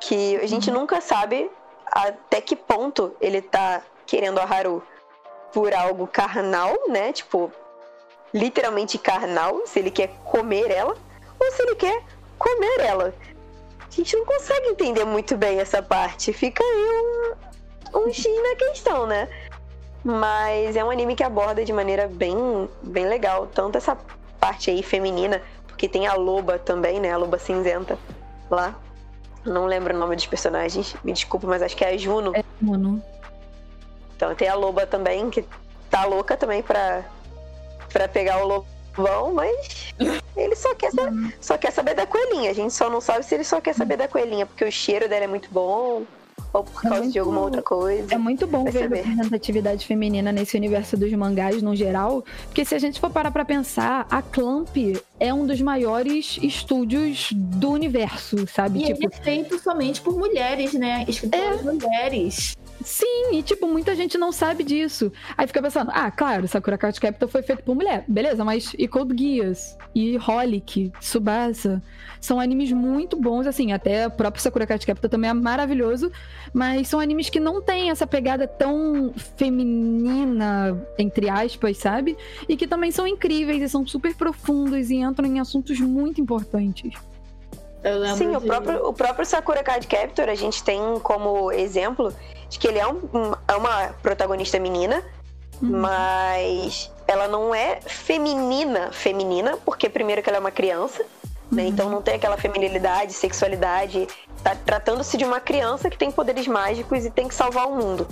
Que 0.00 0.36
a 0.36 0.46
gente 0.46 0.70
nunca 0.70 1.00
sabe 1.00 1.50
até 1.86 2.40
que 2.40 2.56
ponto 2.56 3.14
ele 3.20 3.42
tá 3.42 3.82
querendo 4.06 4.38
a 4.38 4.44
Haru 4.44 4.82
por 5.52 5.74
algo 5.74 6.06
carnal, 6.06 6.74
né? 6.88 7.12
Tipo, 7.12 7.52
literalmente 8.32 8.98
carnal, 8.98 9.66
se 9.66 9.78
ele 9.78 9.90
quer 9.90 10.08
comer 10.24 10.70
ela, 10.70 10.96
ou 11.38 11.52
se 11.52 11.62
ele 11.62 11.74
quer 11.74 12.02
comer 12.38 12.80
ela. 12.80 13.14
A 13.80 13.90
gente 13.90 14.16
não 14.16 14.24
consegue 14.24 14.68
entender 14.68 15.04
muito 15.04 15.36
bem 15.36 15.60
essa 15.60 15.82
parte. 15.82 16.32
Fica 16.32 16.62
aí 16.62 17.36
um, 17.94 18.00
um 18.00 18.12
X 18.12 18.24
na 18.42 18.56
questão, 18.56 19.06
né? 19.06 19.28
Mas 20.04 20.76
é 20.76 20.84
um 20.84 20.90
anime 20.90 21.16
que 21.16 21.22
aborda 21.22 21.64
de 21.64 21.72
maneira 21.72 22.08
bem, 22.08 22.68
bem 22.82 23.06
legal. 23.06 23.46
Tanto 23.46 23.78
essa 23.78 23.96
parte 24.38 24.70
aí 24.70 24.82
feminina, 24.82 25.42
porque 25.66 25.88
tem 25.88 26.06
a 26.06 26.14
loba 26.14 26.58
também, 26.58 27.00
né? 27.00 27.12
A 27.12 27.16
loba 27.16 27.38
cinzenta 27.38 27.98
lá. 28.50 28.74
Não 29.44 29.66
lembro 29.66 29.94
o 29.94 29.98
nome 29.98 30.16
dos 30.16 30.26
personagens, 30.26 30.94
me 31.02 31.12
desculpa, 31.12 31.46
mas 31.46 31.62
acho 31.62 31.76
que 31.76 31.84
é 31.84 31.90
a 31.90 31.96
Juno. 31.96 32.32
É 32.34 32.44
Juno. 32.60 33.02
Então 34.16 34.34
tem 34.34 34.48
a 34.48 34.54
Loba 34.54 34.84
também, 34.84 35.30
que 35.30 35.44
tá 35.88 36.04
louca 36.04 36.36
também 36.36 36.60
pra, 36.60 37.04
pra 37.92 38.08
pegar 38.08 38.44
o 38.44 38.48
lobão, 38.48 39.32
mas 39.32 39.94
ele 40.36 40.56
só 40.56 40.74
quer, 40.74 40.90
saber, 40.90 41.36
só 41.40 41.56
quer 41.56 41.70
saber 41.70 41.94
da 41.94 42.04
coelhinha. 42.04 42.50
A 42.50 42.54
gente 42.54 42.74
só 42.74 42.90
não 42.90 43.00
sabe 43.00 43.24
se 43.24 43.36
ele 43.36 43.44
só 43.44 43.60
quer 43.60 43.74
saber 43.74 43.96
da 43.96 44.08
coelhinha, 44.08 44.44
porque 44.44 44.64
o 44.64 44.72
cheiro 44.72 45.08
dela 45.08 45.24
é 45.24 45.28
muito 45.28 45.48
bom 45.50 46.02
ou 46.52 46.64
por 46.64 46.82
causa 46.82 46.98
muito, 46.98 47.12
de 47.12 47.18
alguma 47.18 47.40
outra 47.40 47.62
coisa. 47.62 48.14
É 48.14 48.18
muito 48.18 48.46
bom 48.46 48.64
ver 48.64 48.82
saber. 48.84 49.02
representatividade 49.02 49.86
feminina 49.86 50.32
nesse 50.32 50.56
universo 50.56 50.96
dos 50.96 51.12
mangás 51.12 51.62
no 51.62 51.74
geral, 51.74 52.24
porque 52.46 52.64
se 52.64 52.74
a 52.74 52.78
gente 52.78 53.00
for 53.00 53.10
parar 53.10 53.30
pra 53.30 53.44
pensar, 53.44 54.06
a 54.10 54.22
Clamp 54.22 54.76
é 55.20 55.32
um 55.32 55.46
dos 55.46 55.60
maiores 55.60 56.38
estúdios 56.42 57.30
do 57.32 57.70
universo, 57.70 58.46
sabe? 58.46 58.80
E 58.80 58.86
tipo, 58.86 58.98
ele 59.04 59.12
é 59.12 59.22
feito 59.22 59.58
somente 59.58 60.00
por 60.00 60.16
mulheres, 60.16 60.72
né? 60.74 61.04
Escritoras 61.08 61.62
mulheres. 61.62 62.56
Sim, 62.82 63.34
e 63.34 63.42
tipo, 63.42 63.66
muita 63.66 63.94
gente 63.94 64.16
não 64.16 64.30
sabe 64.30 64.62
disso. 64.62 65.12
Aí 65.36 65.46
fica 65.46 65.60
pensando, 65.60 65.90
ah, 65.92 66.10
claro, 66.10 66.46
Sakura 66.46 66.78
Card 66.78 67.00
Captor 67.00 67.28
foi 67.28 67.42
feito 67.42 67.62
por 67.62 67.74
mulher, 67.74 68.04
beleza, 68.06 68.44
mas 68.44 68.72
e 68.78 68.86
Code 68.86 69.16
Geass, 69.16 69.76
e 69.94 70.16
Holic, 70.16 70.92
Tsubasa, 71.00 71.82
são 72.20 72.38
animes 72.38 72.70
muito 72.72 73.16
bons, 73.16 73.46
assim, 73.46 73.72
até 73.72 74.06
o 74.06 74.10
próprio 74.10 74.42
Sakura 74.42 74.66
Card 74.66 74.86
Captor 74.86 75.10
também 75.10 75.30
é 75.30 75.34
maravilhoso, 75.34 76.10
mas 76.52 76.88
são 76.88 77.00
animes 77.00 77.28
que 77.28 77.40
não 77.40 77.60
têm 77.60 77.90
essa 77.90 78.06
pegada 78.06 78.46
tão 78.46 79.12
feminina, 79.36 80.80
entre 80.98 81.28
aspas, 81.28 81.78
sabe? 81.78 82.16
E 82.48 82.56
que 82.56 82.66
também 82.66 82.90
são 82.90 83.06
incríveis 83.06 83.62
e 83.62 83.68
são 83.68 83.86
super 83.86 84.14
profundos 84.14 84.90
e 84.90 84.96
entram 84.96 85.26
em 85.26 85.40
assuntos 85.40 85.80
muito 85.80 86.20
importantes. 86.20 86.92
Sim, 88.16 88.34
o 88.36 88.40
próprio, 88.40 88.88
o 88.88 88.92
próprio 88.92 89.24
Sakura 89.26 89.62
Card 89.62 89.86
Captor 89.86 90.28
a 90.28 90.34
gente 90.34 90.62
tem 90.64 90.80
como 91.00 91.52
exemplo 91.52 92.12
de 92.48 92.58
que 92.58 92.66
ele 92.66 92.78
é, 92.78 92.86
um- 92.86 93.32
é 93.46 93.54
uma 93.54 93.88
protagonista 94.02 94.58
menina, 94.58 95.02
Uhum. 95.62 95.80
mas 95.80 96.90
ela 97.06 97.26
não 97.28 97.54
é 97.54 97.80
feminina, 97.86 98.90
feminina, 98.92 99.56
porque 99.64 99.88
primeiro 99.88 100.22
que 100.22 100.28
ela 100.28 100.38
é 100.38 100.40
uma 100.40 100.50
criança, 100.50 101.04
né? 101.50 101.62
Uhum. 101.62 101.68
Então 101.68 101.90
não 101.90 102.02
tem 102.02 102.14
aquela 102.14 102.36
feminilidade, 102.36 103.12
sexualidade. 103.12 104.06
Tá 104.42 104.54
tratando-se 104.54 105.16
de 105.16 105.24
uma 105.24 105.40
criança 105.40 105.88
que 105.90 105.96
tem 105.98 106.10
poderes 106.10 106.46
mágicos 106.46 107.04
e 107.04 107.10
tem 107.10 107.26
que 107.28 107.34
salvar 107.34 107.66
o 107.68 107.74
mundo. 107.76 108.06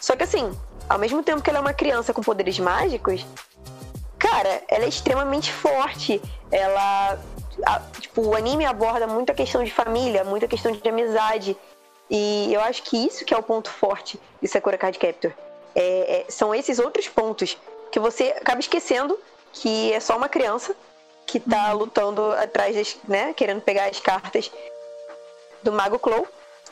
Só 0.00 0.14
que 0.14 0.22
assim, 0.24 0.50
ao 0.88 0.98
mesmo 0.98 1.22
tempo 1.22 1.42
que 1.42 1.50
ela 1.50 1.58
é 1.58 1.62
uma 1.62 1.72
criança 1.72 2.12
com 2.12 2.22
poderes 2.22 2.58
mágicos, 2.58 3.26
cara, 4.18 4.62
ela 4.68 4.84
é 4.84 4.88
extremamente 4.88 5.52
forte. 5.52 6.20
Ela. 6.50 7.18
A- 7.64 7.80
tipo, 8.00 8.22
o 8.22 8.34
anime 8.34 8.64
aborda 8.64 9.06
muita 9.06 9.32
questão 9.34 9.62
de 9.64 9.72
família, 9.72 10.24
muita 10.24 10.48
questão 10.48 10.72
de 10.72 10.88
amizade. 10.88 11.56
E 12.10 12.52
eu 12.52 12.60
acho 12.60 12.82
que 12.82 12.96
isso 12.96 13.24
que 13.24 13.34
é 13.34 13.36
o 13.36 13.42
ponto 13.42 13.70
forte 13.70 14.20
de 14.40 14.48
Sakura 14.48 14.78
Card 14.78 14.98
Captor. 14.98 15.32
É- 15.74 16.24
é- 16.26 16.30
são 16.30 16.54
esses 16.54 16.78
outros 16.78 17.08
pontos 17.08 17.56
que 17.90 17.98
você 17.98 18.34
acaba 18.36 18.60
esquecendo 18.60 19.18
que 19.52 19.92
é 19.92 20.00
só 20.00 20.16
uma 20.16 20.28
criança 20.28 20.74
que 21.26 21.40
tá 21.40 21.72
lutando 21.72 22.32
atrás 22.32 22.76
das, 22.76 22.96
né, 23.08 23.32
querendo 23.34 23.60
pegar 23.60 23.86
as 23.86 23.98
cartas 23.98 24.50
do 25.62 25.72
Mago 25.72 25.98
Clow. 25.98 26.26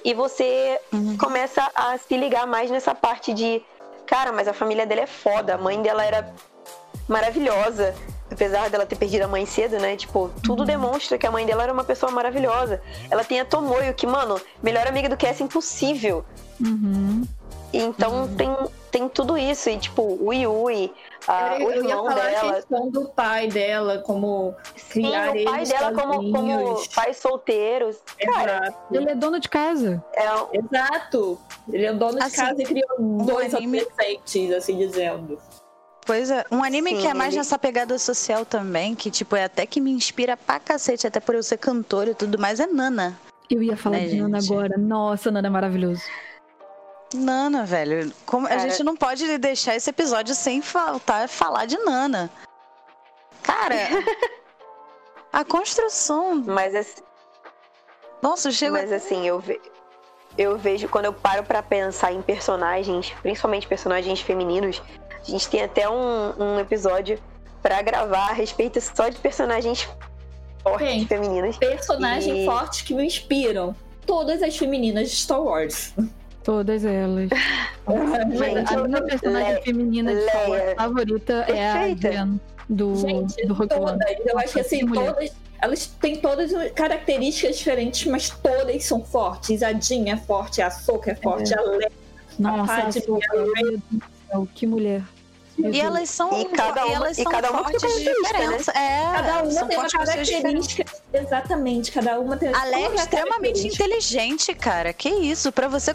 E 0.05 0.12
você 0.12 0.78
começa 1.19 1.69
a 1.74 1.97
se 1.98 2.16
ligar 2.16 2.47
mais 2.47 2.70
nessa 2.70 2.94
parte 2.94 3.32
de, 3.32 3.62
cara, 4.06 4.32
mas 4.32 4.47
a 4.47 4.52
família 4.52 4.86
dele 4.86 5.01
é 5.01 5.06
foda, 5.06 5.55
a 5.55 5.59
mãe 5.59 5.81
dela 5.81 6.05
era 6.05 6.32
maravilhosa, 7.09 7.94
apesar 8.35 8.69
dela 8.69 8.85
ter 8.85 8.97
perdido 8.97 9.23
a 9.23 9.28
mãe 9.28 9.47
cedo, 9.47 9.78
né? 9.78 9.97
Tipo, 9.97 10.31
tudo 10.43 10.65
demonstra 10.65 11.16
que 11.16 11.27
a 11.27 11.31
mãe 11.31 11.47
dela 11.47 11.62
era 11.62 11.73
uma 11.73 11.85
pessoa 11.85 12.12
maravilhosa. 12.12 12.82
Ela 13.11 13.24
tem 13.24 13.40
a 13.40 13.44
Tomoyo, 13.44 13.94
que, 13.94 14.06
mano, 14.06 14.40
melhor 14.62 14.86
amiga 14.86 15.09
do 15.09 15.16
que 15.16 15.27
essa 15.27 15.43
é 15.43 15.47
impossível. 15.47 16.24
Uhum. 16.61 17.24
Então 17.73 18.28
tem, 18.36 18.48
tem 18.90 19.09
tudo 19.09 19.36
isso. 19.36 19.69
E, 19.69 19.77
tipo, 19.77 20.16
o 20.20 20.32
Yui, 20.32 20.93
a, 21.27 21.59
eu, 21.59 21.66
o 21.66 21.70
eu 21.73 21.82
ia 21.85 21.90
irmão 21.90 22.06
falar 22.06 22.27
a 22.27 22.31
dela. 22.31 22.52
questão 22.55 22.89
do 22.90 23.09
pai 23.09 23.48
dela, 23.48 23.98
como 23.98 24.55
Sim, 24.77 25.02
criar 25.02 25.31
o 25.31 25.44
pai 25.44 25.56
eles 25.56 25.69
dela 25.70 25.93
como, 25.93 26.31
como 26.31 26.85
pais 26.94 27.16
solteiros. 27.16 27.97
Cara, 28.32 28.59
Exato. 28.69 28.78
Ele 28.94 29.11
é 29.11 29.15
dono 29.16 29.40
de 29.40 29.48
casa. 29.48 30.05
é, 30.15 30.24
Exato. 30.56 31.36
Ele 31.73 31.85
é 31.86 31.93
dono 31.93 32.19
de 32.19 32.24
Assim, 32.24 32.36
casa 32.36 32.62
e 32.62 32.65
criou 32.65 32.97
dois 33.24 33.52
adolescentes, 33.55 34.52
assim 34.52 34.78
dizendo. 34.78 35.36
Pois 36.07 36.31
é, 36.31 36.45
um 36.51 36.63
anime 36.63 36.91
Sim, 36.91 37.01
que 37.01 37.07
é 37.07 37.15
mais 37.15 37.31
ele- 37.31 37.39
nessa 37.39 37.59
pegada 37.59 37.99
social 37.99 38.45
também, 38.45 38.95
que 38.95 39.11
tipo, 39.11 39.35
é 39.37 39.45
até 39.45 39.65
que 39.65 39.81
me 39.81 39.91
inspira 39.91 40.37
pra 40.37 40.61
cacete, 40.61 41.07
até 41.07 41.19
por 41.19 41.35
eu 41.35 41.43
ser 41.43 41.57
cantora 41.57 42.11
e 42.11 42.15
tudo 42.15 42.39
mais, 42.39 42.61
é 42.61 42.67
Nana. 42.67 43.19
Eu 43.51 43.63
ia 43.63 43.77
falar 43.77 43.99
Né, 43.99 44.09
de 44.09 44.21
Nana 44.21 44.41
gente? 44.41 44.53
agora. 44.53 44.77
Nossa, 44.79 45.31
Nana 45.31 45.49
é 45.49 45.51
maravilhoso. 45.51 46.03
Nana, 47.15 47.65
velho. 47.65 48.13
Como, 48.27 48.47
a 48.47 48.51
Cara- 48.51 48.69
gente 48.69 48.83
não 48.83 48.97
pode 48.97 49.39
deixar 49.39 49.77
esse 49.77 49.89
episódio 49.89 50.35
sem 50.35 50.61
faltar 50.61 51.29
falar 51.29 51.65
de 51.65 51.79
Nana. 51.79 52.29
Cara, 53.43 53.75
a 55.33 55.45
construção. 55.45 56.35
mas, 56.47 56.75
assim, 56.75 57.03
Nossa, 58.21 58.51
chega. 58.51 58.73
mas 58.73 58.93
assim, 58.93 59.27
eu, 59.27 59.39
ve- 59.39 59.61
eu 60.37 60.59
vejo 60.59 60.89
quando 60.89 61.05
eu 61.07 61.13
paro 61.13 61.45
pra 61.45 61.63
pensar 61.63 62.13
em 62.13 62.21
personagens, 62.23 63.11
principalmente 63.23 63.67
personagens 63.69 64.21
femininos, 64.21 64.83
a 65.27 65.31
gente 65.31 65.49
tem 65.49 65.63
até 65.63 65.89
um, 65.89 66.33
um 66.39 66.59
episódio 66.61 67.19
pra 67.63 67.81
gravar 67.83 68.31
a 68.31 68.33
respeito 68.33 68.81
só 68.81 69.09
de 69.09 69.17
personagens 69.19 69.89
fortes 70.63 70.87
Tem. 70.89 71.07
femininas. 71.07 71.57
Personagens 71.57 72.39
E- 72.39 72.45
fortes 72.45 72.83
que 72.83 72.95
me 72.95 73.05
inspiram. 73.05 73.75
Todas 74.07 74.43
as 74.43 74.57
femininas 74.57 75.11
de 75.11 75.17
Star 75.17 75.41
Wars. 75.43 75.95
Todas 76.43 76.85
elas. 76.85 77.31
Gente, 77.89 78.75
a 78.75 78.83
minha 78.87 79.03
personagem 79.03 79.55
Le- 79.55 79.63
feminina 79.63 80.15
de 80.15 80.21
Star 80.29 80.51
Wars 80.51 80.63
Leia. 80.63 80.77
favorita 80.77 81.33
é 81.49 81.71
a 81.71 81.75
Perfeita. 81.75 82.13
Jen 82.13 82.41
do, 82.69 82.97
Gente, 82.97 83.47
do 83.47 83.55
Rogue 83.55 83.75
One. 83.75 83.99
todas. 83.99 84.27
Eu 84.27 84.39
acho 84.39 84.53
que 84.55 84.61
assim, 84.61 84.87
todas. 84.87 85.33
Elas 85.63 85.87
têm 85.87 86.17
todas 86.17 86.53
características 86.75 87.57
diferentes, 87.57 88.07
mas 88.11 88.29
todas 88.29 88.85
são 88.85 89.03
fortes. 89.03 89.63
A 89.63 89.73
Jean 89.73 90.11
é 90.13 90.17
forte, 90.19 90.61
a 90.61 90.71
Soka 90.71 91.13
é 91.13 91.15
forte, 91.15 91.55
a 91.59 91.63
Leia. 91.63 91.91
Nossa, 92.39 92.73
a 92.73 92.77
a 92.79 92.83
Padme, 92.83 93.01
a 94.03 94.33
céu, 94.33 94.49
que 94.55 94.67
mulher. 94.67 95.03
E 95.57 95.63
Deus. 95.63 95.77
elas 95.77 96.11
são, 96.11 96.41
E 96.41 96.45
cada 96.47 96.81
e 96.81 96.85
uma- 96.85 96.95
elas 96.95 97.19
e 97.19 97.25
cada 97.25 97.51
uma 97.51 97.59
fortes 97.63 97.81
de 97.81 97.87
característica, 98.05 98.39
diferença. 98.39 98.71
É, 98.73 99.13
Cada 99.13 99.43
uma 99.43 99.51
são 99.53 99.69
tem 99.69 99.79
uma 99.79 99.89
característica. 99.89 100.85
Exatamente, 101.13 101.93
cada 101.93 102.19
uma 102.21 102.37
tem 102.37 102.53
A 102.55 102.65
Leia 102.65 102.87
é 102.89 102.95
extremamente 102.95 103.67
inteligente, 103.69 104.53
cara. 104.55 104.93
Que 104.93 105.09
isso? 105.09 105.53
Pra 105.53 105.69
você, 105.69 105.93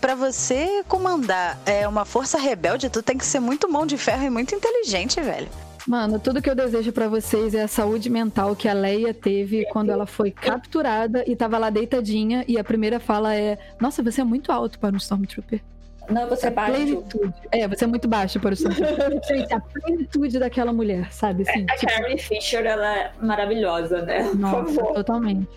para 0.00 0.14
você 0.14 0.82
comandar 0.88 1.58
é, 1.66 1.86
uma 1.86 2.04
força 2.04 2.38
rebelde, 2.38 2.88
tu 2.88 3.02
tem 3.02 3.18
que 3.18 3.26
ser 3.26 3.40
muito 3.40 3.70
mão 3.70 3.86
de 3.86 3.98
ferro 3.98 4.24
e 4.24 4.30
muito 4.30 4.54
inteligente, 4.54 5.20
velho. 5.20 5.48
Mano, 5.86 6.18
tudo 6.18 6.40
que 6.40 6.48
eu 6.48 6.54
desejo 6.54 6.90
pra 6.92 7.08
vocês 7.08 7.54
é 7.54 7.62
a 7.64 7.68
saúde 7.68 8.08
mental 8.08 8.56
que 8.56 8.66
a 8.66 8.72
Leia 8.72 9.12
teve 9.12 9.66
quando 9.66 9.90
ela 9.90 10.06
foi 10.06 10.30
capturada 10.30 11.22
e 11.26 11.36
tava 11.36 11.58
lá 11.58 11.68
deitadinha. 11.68 12.42
E 12.48 12.58
a 12.58 12.64
primeira 12.64 12.98
fala 12.98 13.34
é: 13.34 13.58
Nossa, 13.78 14.02
você 14.02 14.22
é 14.22 14.24
muito 14.24 14.50
alto 14.50 14.78
para 14.78 14.94
um 14.94 14.96
Stormtrooper. 14.96 15.60
Não, 16.08 16.28
você 16.28 16.46
é 16.46 16.48
A 16.48 16.52
baixo. 16.52 16.72
plenitude. 16.74 17.34
É, 17.52 17.66
você 17.68 17.84
é 17.84 17.86
muito 17.86 18.06
baixo 18.08 18.38
para 18.40 18.52
o. 18.54 18.56
Gente, 19.26 19.52
a 19.54 19.60
plenitude 19.60 20.38
daquela 20.38 20.72
mulher, 20.72 21.12
sabe? 21.12 21.42
Assim, 21.48 21.66
A 21.70 21.76
tipo, 21.76 21.92
Carrie 21.92 22.18
Fisher, 22.18 22.64
ela 22.66 22.98
é 22.98 23.12
maravilhosa, 23.20 24.02
né? 24.02 24.30
Nossa, 24.34 24.82
totalmente. 24.82 25.48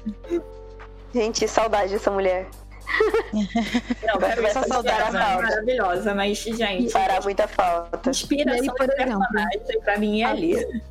Gente, 1.14 1.48
saudade 1.48 1.92
dessa 1.94 2.12
mulher. 2.12 2.48
Não, 4.06 4.20
Vai- 4.20 4.36
só 4.52 4.64
saudade 4.64 4.68
saudar 4.70 5.00
é 5.00 5.04
a 5.04 5.12
falta. 5.12 5.44
maravilhosa, 5.44 6.16
mas, 6.16 6.38
gente, 6.38 6.90
Fará 6.92 7.20
muita 7.22 7.48
falta. 7.48 8.10
inspiração 8.10 8.56
E 8.64 8.70
aí, 8.70 8.76
por 8.76 8.90
exemplo, 8.90 9.20
personagem 9.20 9.82
pra 9.84 9.98
mim 9.98 10.22
é 10.22 10.26
ali. 10.26 10.82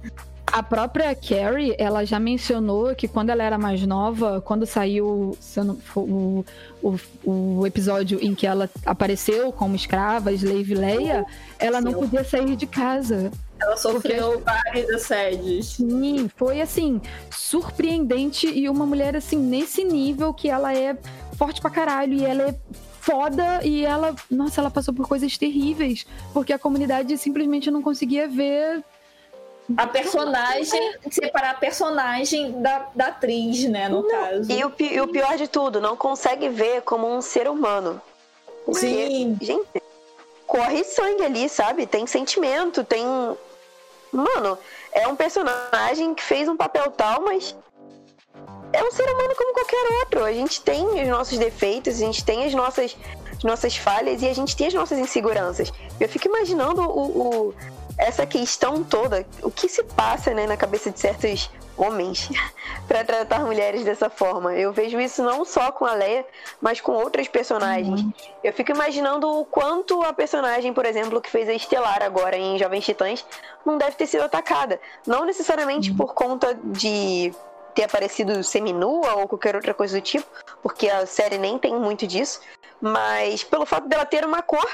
A 0.53 0.63
própria 0.63 1.15
Carrie, 1.15 1.75
ela 1.77 2.05
já 2.05 2.19
mencionou 2.19 2.95
que 2.95 3.09
quando 3.09 3.31
ela 3.31 3.43
era 3.43 3.59
mais 3.59 3.83
nova, 3.83 4.41
quando 4.41 4.65
saiu 4.65 5.37
não 5.57 5.79
o, 5.95 6.45
o, 6.83 6.97
o 7.25 7.67
episódio 7.67 8.19
em 8.23 8.35
que 8.35 8.47
ela 8.47 8.71
apareceu 8.85 9.53
como 9.53 9.75
escrava, 9.75 10.33
Slave 10.33 10.75
Leia, 10.75 11.27
ela 11.59 11.81
não 11.81 11.93
podia 11.93 12.25
sair 12.25 12.57
de 12.57 12.67
casa. 12.67 13.31
Ela 13.61 13.77
sofreu 13.77 14.41
vários 14.41 14.89
assédios. 14.91 15.75
Sim, 15.75 16.31
foi 16.37 16.61
assim, 16.61 17.01
surpreendente 17.31 18.47
e 18.47 18.69
uma 18.69 18.87
mulher 18.87 19.17
assim, 19.17 19.37
nesse 19.37 19.85
nível 19.85 20.33
que 20.33 20.49
ela 20.49 20.75
é 20.75 20.97
forte 21.37 21.61
pra 21.61 21.71
caralho 21.71 22.15
e 22.15 22.25
ela 22.25 22.51
é 22.51 22.55
foda 23.01 23.61
e 23.65 23.85
ela, 23.85 24.15
nossa, 24.31 24.61
ela 24.61 24.71
passou 24.71 24.93
por 24.93 25.07
coisas 25.07 25.39
terríveis, 25.39 26.07
porque 26.33 26.53
a 26.53 26.59
comunidade 26.59 27.17
simplesmente 27.17 27.71
não 27.71 27.81
conseguia 27.81 28.27
ver 28.27 28.83
A 29.77 29.87
personagem, 29.87 30.97
separar 31.11 31.51
a 31.51 31.55
personagem 31.55 32.63
da, 32.63 32.87
da 32.95 33.07
atriz, 33.09 33.65
né, 33.65 33.89
no 33.89 34.05
caso. 34.05 34.51
E 34.53 34.65
o, 34.65 34.73
e 34.79 35.01
o 35.01 35.09
pior 35.09 35.37
de 35.37 35.49
tudo, 35.49 35.81
não 35.81 35.97
consegue 35.97 36.49
ver 36.49 36.83
como 36.83 37.09
um 37.09 37.21
ser 37.21 37.49
humano. 37.49 38.01
Porque, 38.65 38.81
Sim. 38.81 39.37
Gente, 39.41 39.83
corre 40.47 40.85
sangue 40.85 41.25
ali, 41.25 41.49
sabe? 41.49 41.87
Tem 41.87 42.07
sentimento, 42.07 42.85
tem. 42.85 43.05
Mano, 44.13 44.57
é 44.93 45.09
um 45.09 45.17
personagem 45.17 46.15
que 46.15 46.23
fez 46.23 46.49
um 46.49 46.57
papel 46.57 46.91
tal, 46.93 47.23
mas. 47.23 47.57
é 48.73 48.83
um 48.83 48.91
ser 48.93 49.09
humano 49.09 49.35
como 49.37 49.53
qualquer 49.53 49.85
outro. 50.01 50.25
A 50.25 50.33
gente 50.33 50.61
tem 50.61 50.85
os 51.03 51.09
nossos 51.09 51.39
defeitos, 51.39 51.97
a 51.97 52.07
gente 52.07 52.25
tem 52.25 52.45
as 52.45 52.55
nossas, 52.55 52.97
as 53.37 53.43
nossas 53.43 53.77
falhas 53.77 54.23
e 54.23 54.29
a 54.29 54.35
gente 54.35 54.57
tem 54.57 54.69
as 54.69 54.75
nossas 54.75 54.99
inseguranças. 54.99 55.73
Eu 56.01 56.09
fico 56.09 56.29
imaginando 56.29 56.83
o, 56.83 57.49
o 57.49 57.55
essa 57.99 58.27
questão 58.27 58.85
toda, 58.85 59.27
o 59.43 59.51
que 59.51 59.69
se 59.69 59.83
passa 59.83 60.33
né, 60.35 60.47
na 60.47 60.57
cabeça 60.57 60.91
de 60.91 61.01
certos 61.01 61.51
homens 61.77 62.29
para 62.89 63.05
tratar 63.05 63.41
mulheres 63.41 63.85
dessa 63.85 64.09
forma. 64.09 64.55
Eu 64.55 64.73
vejo 64.73 65.01
isso 65.01 65.23
não 65.23 65.45
só 65.45 65.71
com 65.71 65.85
a 65.85 65.95
Leia, 65.95 66.25
mas 66.61 66.81
com 66.81 66.93
outras 66.93 67.29
personagens. 67.29 68.01
Uhum. 68.01 68.13
Eu 68.43 68.53
fico 68.53 68.71
imaginando 68.71 69.29
o 69.29 69.45
quanto 69.45 70.03
a 70.03 70.13
personagem, 70.13 70.73
por 70.73 70.87
exemplo, 70.87 71.21
que 71.21 71.31
fez 71.31 71.49
a 71.49 71.55
Estelar 71.55 72.03
agora 72.03 72.37
em 72.37 72.59
Jovens 72.59 72.85
Titãs, 72.85 73.25
não 73.65 73.79
deve 73.79 73.97
ter 73.97 74.07
sido 74.07 74.23
atacada. 74.23 74.81
Não 75.07 75.25
necessariamente 75.25 75.91
uhum. 75.91 75.97
por 75.97 76.15
conta 76.15 76.55
de 76.55 77.33
ter 77.75 77.85
aparecido 77.85 78.43
seminua 78.43 79.17
ou 79.17 79.29
qualquer 79.29 79.55
outra 79.55 79.75
coisa 79.75 79.99
do 79.99 80.03
tipo, 80.03 80.27
porque 80.63 80.89
a 80.89 81.05
série 81.05 81.37
nem 81.37 81.59
tem 81.59 81.75
muito 81.75 82.07
disso, 82.07 82.41
mas 82.81 83.45
pelo 83.45 83.67
fato 83.67 83.87
dela 83.87 84.07
ter 84.07 84.25
uma 84.25 84.41
cor 84.41 84.67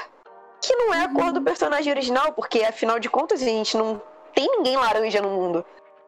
que 0.63 0.75
não 0.75 0.93
é 0.93 1.03
a 1.03 1.09
cor 1.09 1.33
do 1.33 1.39
uhum. 1.39 1.43
personagem 1.43 1.91
original, 1.91 2.31
porque 2.31 2.63
afinal 2.63 2.97
de 2.97 3.09
contas 3.09 3.41
a 3.41 3.45
gente 3.45 3.75
não 3.75 4.01
tem 4.33 4.47
ninguém 4.47 4.77
laranja 4.77 5.21
no 5.21 5.29
mundo. 5.29 5.65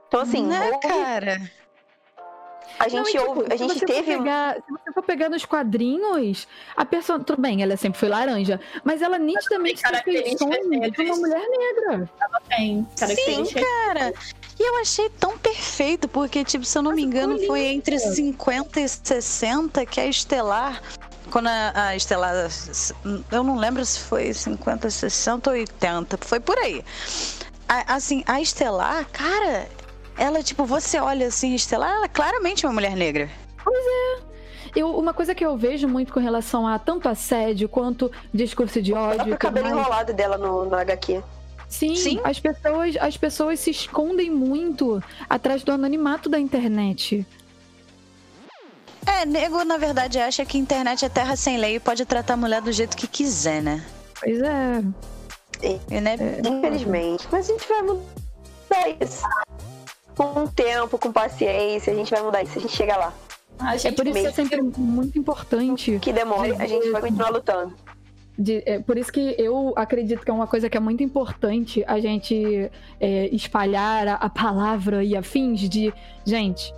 Então, 0.08 0.22
assim. 0.22 0.46
Né, 0.46 0.72
houve... 0.72 0.88
cara? 0.88 1.42
A 2.80 2.90
gente, 2.90 3.14
não, 3.16 3.26
tipo, 3.26 3.40
ouve, 3.40 3.54
a 3.54 3.56
gente 3.56 3.80
teve. 3.86 4.18
Pegar, 4.18 4.56
se 4.56 4.72
você 4.72 4.94
for 4.94 5.04
pegar 5.04 5.30
nos 5.30 5.46
quadrinhos, 5.46 6.48
a 6.76 6.86
pessoa. 6.86 7.20
Tudo 7.20 7.42
bem, 7.42 7.62
ela 7.62 7.78
sempre 7.78 8.00
foi 8.00 8.10
laranja, 8.10 8.60
mas 8.84 9.02
ela 9.02 9.18
nitidamente 9.18 9.82
tem 9.82 10.02
feições 10.04 10.68
de 10.92 11.02
uma 11.04 11.16
mulher 11.18 11.48
negra. 11.48 12.10
Ela 12.20 12.42
tem. 12.50 12.88
Sim, 12.96 13.46
cara. 13.46 14.14
E 14.58 14.64
eu 14.64 14.78
achei 14.80 15.10
tão 15.10 15.38
perfeito, 15.38 16.08
porque, 16.08 16.44
tipo, 16.44 16.66
se 16.66 16.78
eu 16.78 16.82
não 16.82 16.94
me 16.94 17.04
engano, 17.04 17.38
foi 17.46 17.62
entre 17.66 18.00
50 18.00 18.80
e 18.80 18.88
60 18.88 19.86
que 19.86 20.00
a 20.00 20.06
Estelar 20.06 20.82
quando 21.32 21.48
a, 21.48 21.72
a 21.74 21.96
Estelar. 21.96 22.34
Eu 23.32 23.44
não 23.44 23.58
lembro 23.58 23.84
se 23.86 24.00
foi 24.00 24.34
50, 24.34 24.90
60 24.90 25.50
ou 25.50 25.56
80. 25.56 26.18
Foi 26.22 26.40
por 26.40 26.58
aí. 26.58 26.84
A, 27.68 27.96
assim, 27.96 28.24
a 28.28 28.42
Estelar, 28.42 29.08
cara, 29.12 29.68
ela, 30.18 30.42
tipo, 30.44 30.66
você 30.66 31.00
olha 31.00 31.28
assim, 31.28 31.54
Estelar, 31.56 31.92
ela 31.92 32.06
é 32.06 32.10
claramente 32.10 32.66
uma 32.66 32.74
mulher 32.74 32.96
negra. 32.96 33.30
Pois 33.64 33.78
é. 33.78 34.36
Eu, 34.76 34.98
uma 34.98 35.14
coisa 35.14 35.34
que 35.34 35.46
eu 35.46 35.56
vejo 35.56 35.88
muito 35.88 36.14
com 36.14 36.20
relação 36.20 36.68
a 36.68 36.78
tanto 36.78 37.08
assédio 37.08 37.70
quanto 37.70 38.12
discurso 38.34 38.82
de 38.82 38.94
ódio. 38.94 39.34
O 39.34 39.38
cabelo 39.38 39.70
mais... 39.70 39.80
enrolado 39.80 40.14
dela 40.14 40.38
no, 40.38 40.66
no 40.66 40.76
HQ. 40.76 41.24
Sim, 41.68 41.96
Sim, 41.96 42.20
As, 42.24 42.40
pessoas, 42.40 42.96
as 42.98 43.18
pessoas 43.18 43.60
se 43.60 43.72
escondem 43.72 44.30
muito 44.30 45.02
atrás 45.30 45.64
do 45.64 45.72
anonimato 45.72 46.30
da 46.30 46.40
internet. 46.40 47.26
É, 49.06 49.26
nego, 49.26 49.64
na 49.64 49.78
verdade, 49.78 50.20
acha 50.20 50.46
que 50.46 50.58
a 50.58 50.62
internet 50.62 51.06
é 51.06 51.10
terra 51.10 51.36
sem 51.36 51.58
lei 51.58 51.76
e 51.76 51.80
pode 51.80 52.06
tratar 52.06 52.34
a 52.34 52.38
mulher 52.38 52.62
do 52.62 52.72
jeito 52.72 52.98
que 52.98 53.08
quiser, 53.08 53.62
né? 53.62 53.84
Pois 54.20 54.42
é. 54.42 54.84
E, 55.62 56.02
né? 56.02 56.16
É. 56.20 56.48
Infelizmente. 56.48 57.28
Mas 57.32 57.50
a 57.50 57.54
gente 57.54 57.68
vai 57.68 57.82
mudar 57.82 58.90
isso 59.00 59.24
com 60.16 60.44
o 60.44 60.48
tempo, 60.48 60.98
com 60.98 61.12
paciência, 61.12 61.94
a 61.94 61.96
gente 61.96 62.10
vai 62.10 62.24
mudar 62.24 62.44
isso, 62.44 62.58
a 62.58 62.62
gente 62.62 62.76
chega 62.76 62.96
lá. 62.96 63.14
é 63.84 63.92
por 63.92 64.08
isso 64.08 64.20
que 64.20 64.28
é 64.28 64.32
sempre 64.32 64.62
muito 64.62 65.20
importante. 65.20 66.00
Que 66.02 66.14
demore, 66.14 66.54
a 66.58 66.66
gente 66.66 66.90
vai 66.90 67.02
continuar 67.02 67.30
lutando. 67.30 67.74
De, 68.38 68.62
é, 68.66 68.80
por 68.80 68.98
isso 68.98 69.14
que 69.14 69.36
eu 69.38 69.74
acredito 69.78 70.24
que 70.26 70.30
é 70.30 70.34
uma 70.34 70.48
coisa 70.48 70.70
que 70.70 70.76
é 70.76 70.80
muito 70.80 71.02
importante 71.02 71.86
a 71.88 72.02
gente 72.02 72.70
é, 73.00 73.30
espalhar 73.34 74.08
a, 74.10 74.14
a, 74.16 74.30
palavra 74.30 75.06
e 75.06 75.16
afins 75.16 75.70
de, 75.70 75.94
gente, 76.26 76.74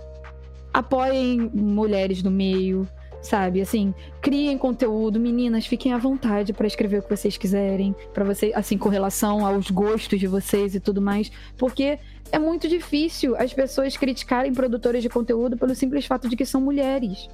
apoiem 0.78 1.50
mulheres 1.52 2.22
do 2.22 2.30
meio, 2.30 2.88
sabe? 3.20 3.60
Assim, 3.60 3.92
criem 4.22 4.56
conteúdo, 4.56 5.18
meninas, 5.18 5.66
fiquem 5.66 5.92
à 5.92 5.98
vontade 5.98 6.52
para 6.52 6.68
escrever 6.68 7.00
o 7.00 7.02
que 7.02 7.16
vocês 7.16 7.36
quiserem, 7.36 7.96
para 8.14 8.24
você, 8.24 8.52
assim, 8.54 8.78
com 8.78 8.88
relação 8.88 9.44
aos 9.44 9.72
gostos 9.72 10.20
de 10.20 10.28
vocês 10.28 10.76
e 10.76 10.80
tudo 10.80 11.02
mais, 11.02 11.32
porque 11.56 11.98
é 12.30 12.38
muito 12.38 12.68
difícil 12.68 13.34
as 13.36 13.52
pessoas 13.52 13.96
criticarem 13.96 14.52
produtoras 14.52 15.02
de 15.02 15.08
conteúdo 15.08 15.56
pelo 15.56 15.74
simples 15.74 16.06
fato 16.06 16.28
de 16.28 16.36
que 16.36 16.46
são 16.46 16.60
mulheres. 16.60 17.28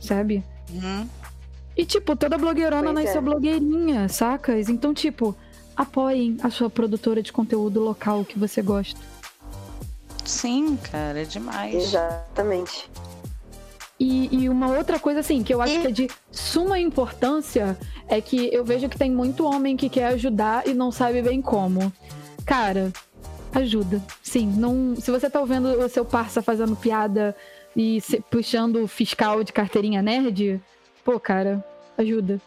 Sabe? 0.00 0.42
Uhum. 0.72 1.06
E, 1.76 1.84
tipo, 1.84 2.16
toda 2.16 2.36
blogueirona 2.36 2.92
pois 2.92 3.04
nasceu 3.04 3.20
é. 3.20 3.24
blogueirinha, 3.24 4.08
sacas? 4.08 4.68
Então, 4.68 4.92
tipo, 4.92 5.36
apoiem 5.76 6.36
a 6.42 6.50
sua 6.50 6.68
produtora 6.68 7.22
de 7.22 7.32
conteúdo 7.32 7.78
local 7.78 8.24
que 8.24 8.36
você 8.36 8.60
gosta. 8.60 9.13
Sim, 10.24 10.76
cara, 10.76 11.22
é 11.22 11.24
demais. 11.24 11.74
Exatamente. 11.74 12.90
E, 13.98 14.28
e, 14.42 14.48
uma 14.48 14.68
outra 14.76 14.98
coisa, 14.98 15.20
assim, 15.20 15.42
que 15.42 15.54
eu 15.54 15.62
acho 15.62 15.74
e... 15.74 15.80
que 15.80 15.86
é 15.86 15.90
de 15.90 16.10
suma 16.30 16.78
importância 16.78 17.78
é 18.08 18.20
que 18.20 18.52
eu 18.52 18.64
vejo 18.64 18.88
que 18.88 18.98
tem 18.98 19.10
muito 19.10 19.44
homem 19.46 19.76
que 19.76 19.88
quer 19.88 20.06
ajudar 20.06 20.66
e 20.66 20.74
não 20.74 20.90
sabe 20.90 21.22
bem 21.22 21.40
como. 21.40 21.92
Cara, 22.44 22.92
ajuda. 23.54 24.02
Sim, 24.22 24.46
não. 24.46 24.96
Se 24.96 25.10
você 25.10 25.30
tá 25.30 25.40
ouvindo 25.40 25.68
o 25.68 25.88
seu 25.88 26.04
parça 26.04 26.42
fazendo 26.42 26.74
piada 26.74 27.36
e 27.76 28.00
se, 28.00 28.20
puxando 28.30 28.86
fiscal 28.88 29.44
de 29.44 29.52
carteirinha 29.52 30.02
nerd, 30.02 30.60
pô, 31.04 31.18
cara, 31.20 31.64
ajuda. 31.96 32.40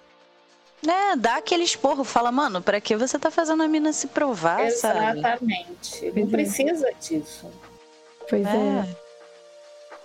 É, 0.86 1.16
dá 1.16 1.38
aquele 1.38 1.64
esporro, 1.64 2.04
fala, 2.04 2.32
mano, 2.32 2.62
para 2.62 2.80
que 2.80 2.96
você 2.96 3.18
tá 3.18 3.32
fazendo 3.32 3.64
a 3.64 3.68
mina 3.68 3.92
se 3.92 4.08
provar, 4.08 4.66
Exatamente. 4.66 5.22
sabe? 5.22 5.46
Exatamente. 5.56 6.20
Não 6.20 6.28
precisa 6.28 6.92
disso. 7.02 7.52
Pois 8.30 8.46
é. 8.46 8.50
é. 8.50 8.86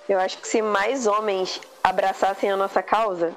Eu 0.08 0.18
acho 0.18 0.38
que 0.38 0.48
se 0.48 0.60
mais 0.60 1.06
homens 1.06 1.60
abraçassem 1.82 2.50
a 2.50 2.56
nossa 2.56 2.82
causa, 2.82 3.36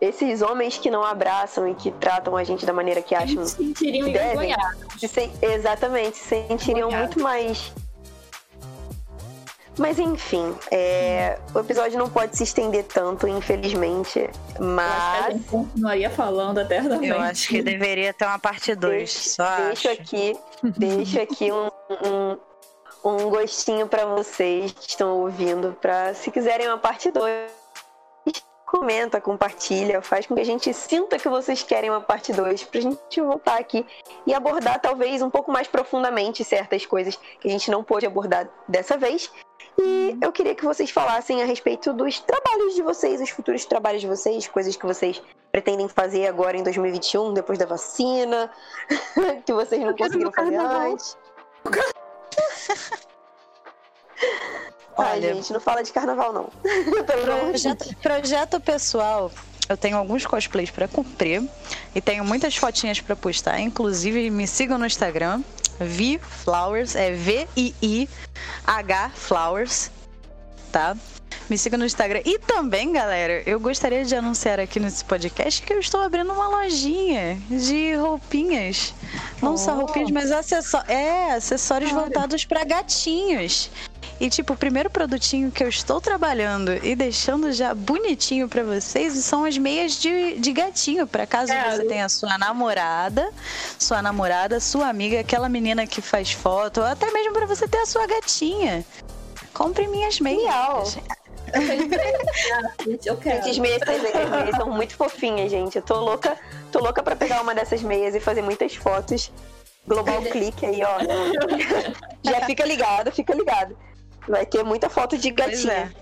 esses 0.00 0.42
homens 0.42 0.78
que 0.78 0.90
não 0.90 1.04
abraçam 1.04 1.68
e 1.68 1.74
que 1.74 1.90
tratam 1.92 2.36
a 2.36 2.42
gente 2.42 2.66
da 2.66 2.72
maneira 2.72 3.00
que 3.00 3.14
acham 3.14 3.46
se 3.46 3.56
sentiriam 3.56 4.06
que 4.06 4.12
devem, 4.12 4.54
se, 4.98 5.30
exatamente, 5.40 6.16
se 6.16 6.46
sentiriam 6.48 6.90
muito 6.90 7.20
mais 7.20 7.72
mas 9.78 9.98
enfim, 9.98 10.54
é, 10.70 11.38
o 11.54 11.60
episódio 11.60 11.98
não 11.98 12.08
pode 12.08 12.36
se 12.36 12.42
estender 12.42 12.84
tanto, 12.84 13.26
infelizmente. 13.26 14.28
Mas. 14.60 15.34
Eu 15.34 15.40
continuaria 15.48 16.10
falando 16.10 16.60
eternamente. 16.60 17.08
Eu 17.08 17.18
acho 17.20 17.48
que 17.48 17.62
deveria 17.62 18.12
ter 18.12 18.26
uma 18.26 18.38
parte 18.38 18.74
2. 18.74 19.10
Só 19.10 19.56
deixo 19.56 19.88
acho. 19.88 20.00
aqui, 20.00 20.36
deixo 20.76 21.20
aqui 21.20 21.50
um, 21.50 21.68
um, 22.06 22.36
um 23.04 23.28
gostinho 23.28 23.86
para 23.86 24.06
vocês 24.06 24.72
que 24.72 24.88
estão 24.88 25.20
ouvindo, 25.20 25.76
para 25.80 26.14
se 26.14 26.30
quiserem 26.30 26.68
uma 26.68 26.78
parte 26.78 27.10
2 27.10 27.62
comenta, 28.72 29.20
compartilha, 29.20 30.00
faz 30.00 30.26
com 30.26 30.34
que 30.34 30.40
a 30.40 30.46
gente 30.46 30.72
sinta 30.72 31.18
que 31.18 31.28
vocês 31.28 31.62
querem 31.62 31.90
uma 31.90 32.00
parte 32.00 32.32
2 32.32 32.64
pra 32.64 32.80
gente 32.80 33.20
voltar 33.20 33.58
aqui 33.58 33.84
e 34.26 34.32
abordar 34.32 34.80
talvez 34.80 35.20
um 35.20 35.28
pouco 35.28 35.52
mais 35.52 35.68
profundamente 35.68 36.42
certas 36.42 36.86
coisas 36.86 37.16
que 37.38 37.46
a 37.46 37.50
gente 37.50 37.70
não 37.70 37.84
pôde 37.84 38.06
abordar 38.06 38.48
dessa 38.66 38.96
vez. 38.96 39.30
E 39.78 40.16
eu 40.22 40.32
queria 40.32 40.54
que 40.54 40.64
vocês 40.64 40.90
falassem 40.90 41.42
a 41.42 41.46
respeito 41.46 41.92
dos 41.92 42.18
trabalhos 42.20 42.74
de 42.74 42.80
vocês, 42.80 43.20
os 43.20 43.28
futuros 43.28 43.66
trabalhos 43.66 44.00
de 44.00 44.06
vocês, 44.06 44.48
coisas 44.48 44.74
que 44.74 44.86
vocês 44.86 45.22
pretendem 45.50 45.86
fazer 45.86 46.26
agora 46.26 46.56
em 46.56 46.62
2021, 46.62 47.34
depois 47.34 47.58
da 47.58 47.66
vacina, 47.66 48.50
que 49.44 49.52
vocês 49.52 49.82
não 49.82 49.94
conseguiram 49.94 50.32
fazer 50.32 50.56
antes. 50.56 51.16
Ai, 54.98 55.16
Olha, 55.18 55.34
gente, 55.34 55.52
não 55.52 55.60
fala 55.60 55.82
de 55.82 55.92
carnaval, 55.92 56.32
não. 56.32 56.50
projeto, 57.04 57.96
projeto 57.96 58.60
pessoal. 58.60 59.30
Eu 59.68 59.76
tenho 59.76 59.96
alguns 59.96 60.26
cosplays 60.26 60.70
para 60.70 60.86
cumprir 60.86 61.42
e 61.94 62.00
tenho 62.00 62.24
muitas 62.24 62.56
fotinhas 62.56 63.00
para 63.00 63.16
postar. 63.16 63.60
Inclusive, 63.60 64.28
me 64.30 64.46
sigam 64.46 64.76
no 64.78 64.84
Instagram, 64.84 65.42
Vi 65.80 66.18
Flowers, 66.18 66.94
é 66.94 67.12
V-I-I-H 67.12 69.10
Flowers, 69.14 69.90
tá? 70.70 70.96
Me 71.48 71.58
siga 71.58 71.76
no 71.76 71.84
Instagram. 71.84 72.20
E 72.24 72.38
também, 72.38 72.92
galera, 72.92 73.42
eu 73.44 73.58
gostaria 73.60 74.04
de 74.04 74.14
anunciar 74.14 74.60
aqui 74.60 74.80
nesse 74.80 75.04
podcast 75.04 75.62
que 75.62 75.72
eu 75.72 75.80
estou 75.80 76.00
abrindo 76.00 76.32
uma 76.32 76.48
lojinha 76.48 77.38
de 77.50 77.94
roupinhas. 77.94 78.94
Não 79.40 79.54
oh. 79.54 79.58
só 79.58 79.74
roupinhas, 79.74 80.10
mas 80.10 80.32
acessórios. 80.32 80.90
É, 80.90 81.32
acessórios 81.32 81.90
voltados 81.90 82.44
para 82.44 82.64
gatinhos. 82.64 83.70
E, 84.22 84.30
tipo, 84.30 84.52
o 84.52 84.56
primeiro 84.56 84.88
produtinho 84.88 85.50
que 85.50 85.64
eu 85.64 85.68
estou 85.68 86.00
trabalhando 86.00 86.72
e 86.84 86.94
deixando 86.94 87.50
já 87.50 87.74
bonitinho 87.74 88.48
para 88.48 88.62
vocês 88.62 89.14
são 89.14 89.44
as 89.44 89.58
meias 89.58 90.00
de, 90.00 90.38
de 90.38 90.52
gatinho, 90.52 91.08
para 91.08 91.26
caso 91.26 91.52
é, 91.52 91.70
você 91.70 91.84
tenha 91.86 92.08
sua 92.08 92.38
namorada, 92.38 93.28
sua 93.76 94.00
namorada, 94.00 94.60
sua 94.60 94.88
amiga, 94.88 95.18
aquela 95.18 95.48
menina 95.48 95.88
que 95.88 96.00
faz 96.00 96.30
foto, 96.30 96.80
ou 96.80 96.86
até 96.86 97.10
mesmo 97.10 97.32
para 97.32 97.46
você 97.46 97.66
ter 97.66 97.78
a 97.78 97.86
sua 97.86 98.06
gatinha. 98.06 98.84
Compre 99.52 99.88
minhas 99.88 100.20
meias. 100.20 100.96
Eu 103.04 103.16
quero. 103.16 103.36
Gente, 103.36 103.50
as 103.50 103.58
meias, 103.58 103.82
as 103.82 104.30
meias 104.30 104.56
são 104.56 104.70
muito 104.70 104.94
fofinhas, 104.96 105.50
gente. 105.50 105.76
Eu 105.76 105.82
tô 105.82 105.98
louca, 106.00 106.36
tô 106.70 106.78
louca 106.80 107.02
pra 107.02 107.16
pegar 107.16 107.42
uma 107.42 107.54
dessas 107.54 107.82
meias 107.82 108.14
e 108.14 108.20
fazer 108.20 108.42
muitas 108.42 108.74
fotos. 108.74 109.32
Global 109.86 110.22
clique 110.30 110.64
aí, 110.66 110.80
ó. 110.82 110.98
Já 112.22 112.46
fica 112.46 112.64
ligado, 112.64 113.12
fica 113.12 113.34
ligado. 113.34 113.76
Vai 114.28 114.46
ter 114.46 114.62
muita 114.62 114.88
foto 114.88 115.18
de 115.18 115.30
gatinha. 115.30 115.92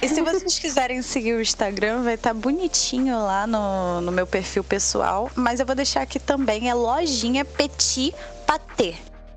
E 0.00 0.08
se 0.08 0.22
vocês 0.22 0.58
quiserem 0.58 1.02
seguir 1.02 1.34
o 1.34 1.40
Instagram, 1.40 2.02
vai 2.02 2.14
estar 2.14 2.30
tá 2.30 2.34
bonitinho 2.34 3.18
lá 3.18 3.46
no, 3.46 4.00
no 4.00 4.10
meu 4.10 4.26
perfil 4.26 4.64
pessoal. 4.64 5.30
Mas 5.34 5.60
eu 5.60 5.66
vou 5.66 5.74
deixar 5.74 6.02
aqui 6.02 6.18
também, 6.18 6.70
é 6.70 6.74
lojinha 6.74 7.44
Petit 7.44 8.14
Patê. 8.46 8.94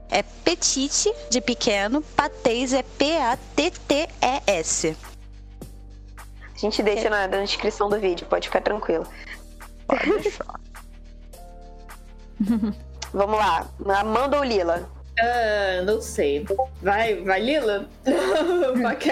É 0.09 0.23
petite 0.23 1.13
de 1.29 1.39
pequeno, 1.39 2.01
patês 2.01 2.73
é 2.73 2.81
P-A-T-T-E-S. 2.83 3.37
A 6.55 6.57
gente 6.57 6.81
deixa 6.83 7.07
é. 7.07 7.09
na, 7.09 7.27
na 7.27 7.43
descrição 7.43 7.89
do 7.89 7.99
vídeo, 7.99 8.25
pode 8.27 8.47
ficar 8.47 8.61
tranquilo. 8.61 9.07
Pode 9.87 10.11
deixar. 10.21 10.59
Vamos 13.13 13.37
lá, 13.37 13.67
Amanda 13.99 14.37
ou 14.37 14.43
Lila? 14.43 14.89
Uh, 15.19 15.85
não 15.85 16.01
sei. 16.01 16.45
Vai, 16.81 17.15
vai 17.21 17.41
Lila? 17.41 17.89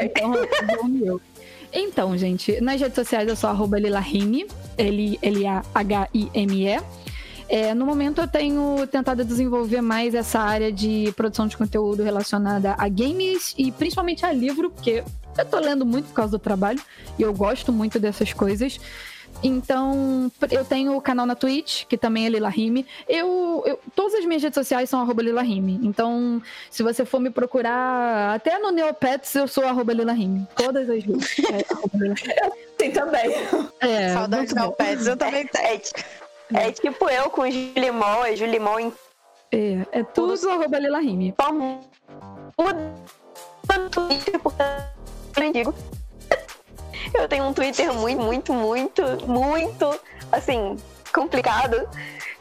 então, 0.03 0.33
então, 1.73 2.17
gente, 2.17 2.61
nas 2.61 2.79
redes 2.79 2.95
sociais 2.95 3.27
eu 3.27 3.35
sou 3.35 3.49
arroba 3.49 3.77
Lilahime, 3.79 4.47
L-A-H-I-M-E. 4.77 5.57
É, 7.49 7.73
no 7.73 7.85
momento 7.85 8.21
eu 8.21 8.27
tenho 8.27 8.85
tentado 8.87 9.23
desenvolver 9.23 9.81
mais 9.81 10.13
essa 10.13 10.39
área 10.39 10.71
de 10.71 11.13
produção 11.15 11.47
de 11.47 11.55
conteúdo 11.55 12.03
relacionada 12.03 12.75
a 12.77 12.89
games 12.89 13.53
e 13.57 13.71
principalmente 13.71 14.25
a 14.25 14.33
livro, 14.33 14.69
porque 14.69 15.03
eu 15.37 15.45
tô 15.45 15.59
lendo 15.59 15.85
muito 15.85 16.07
por 16.07 16.13
causa 16.13 16.31
do 16.31 16.39
trabalho 16.39 16.81
e 17.17 17.21
eu 17.21 17.33
gosto 17.33 17.71
muito 17.71 17.99
dessas 17.99 18.33
coisas. 18.33 18.79
Então, 19.43 20.31
eu 20.49 20.65
tenho 20.65 20.95
o 20.95 21.01
canal 21.01 21.25
na 21.25 21.35
Twitch, 21.35 21.85
que 21.85 21.97
também 21.97 22.25
é 22.25 22.29
Lila 22.29 22.49
Rime. 22.49 22.85
Eu, 23.07 23.63
eu, 23.65 23.79
todas 23.95 24.15
as 24.15 24.25
minhas 24.25 24.41
redes 24.41 24.55
sociais 24.55 24.89
são 24.89 24.99
arroba 24.99 25.21
Lila 25.21 25.41
Rime. 25.41 25.79
Então, 25.83 26.41
se 26.71 26.81
você 26.81 27.05
for 27.05 27.19
me 27.19 27.29
procurar, 27.29 28.33
até 28.35 28.57
no 28.57 28.71
Neopets, 28.71 29.35
eu 29.35 29.47
sou 29.47 29.65
arroba 29.65 29.93
Lila 29.93 30.13
Rime. 30.13 30.47
Todas 30.55 30.89
as 30.89 31.03
vezes. 31.03 31.35
É, 32.79 32.89
também. 32.89 33.31
É, 33.79 34.13
Saudades 34.13 34.53
Neopets, 34.53 35.05
eu 35.05 35.17
também 35.17 35.45
tenho. 35.47 35.81
É, 36.53 36.67
é, 36.67 36.71
tipo 36.71 37.09
eu 37.09 37.29
com 37.29 37.49
Julimol, 37.49 38.25
é 38.25 38.35
Julimol 38.35 38.79
em. 38.79 38.93
É, 39.51 39.99
é 39.99 40.03
tudo, 40.03 40.37
tudo 40.37 40.51
arroba 40.51 40.79
Lila 40.79 40.99
Rime. 40.99 41.33
Porque 45.33 45.63
eu 47.13 47.27
tenho 47.27 47.45
um 47.45 47.53
Twitter 47.53 47.93
muito, 47.93 48.21
muito, 48.21 48.53
muito, 48.53 49.03
muito, 49.27 49.99
assim, 50.31 50.75
complicado. 51.13 51.87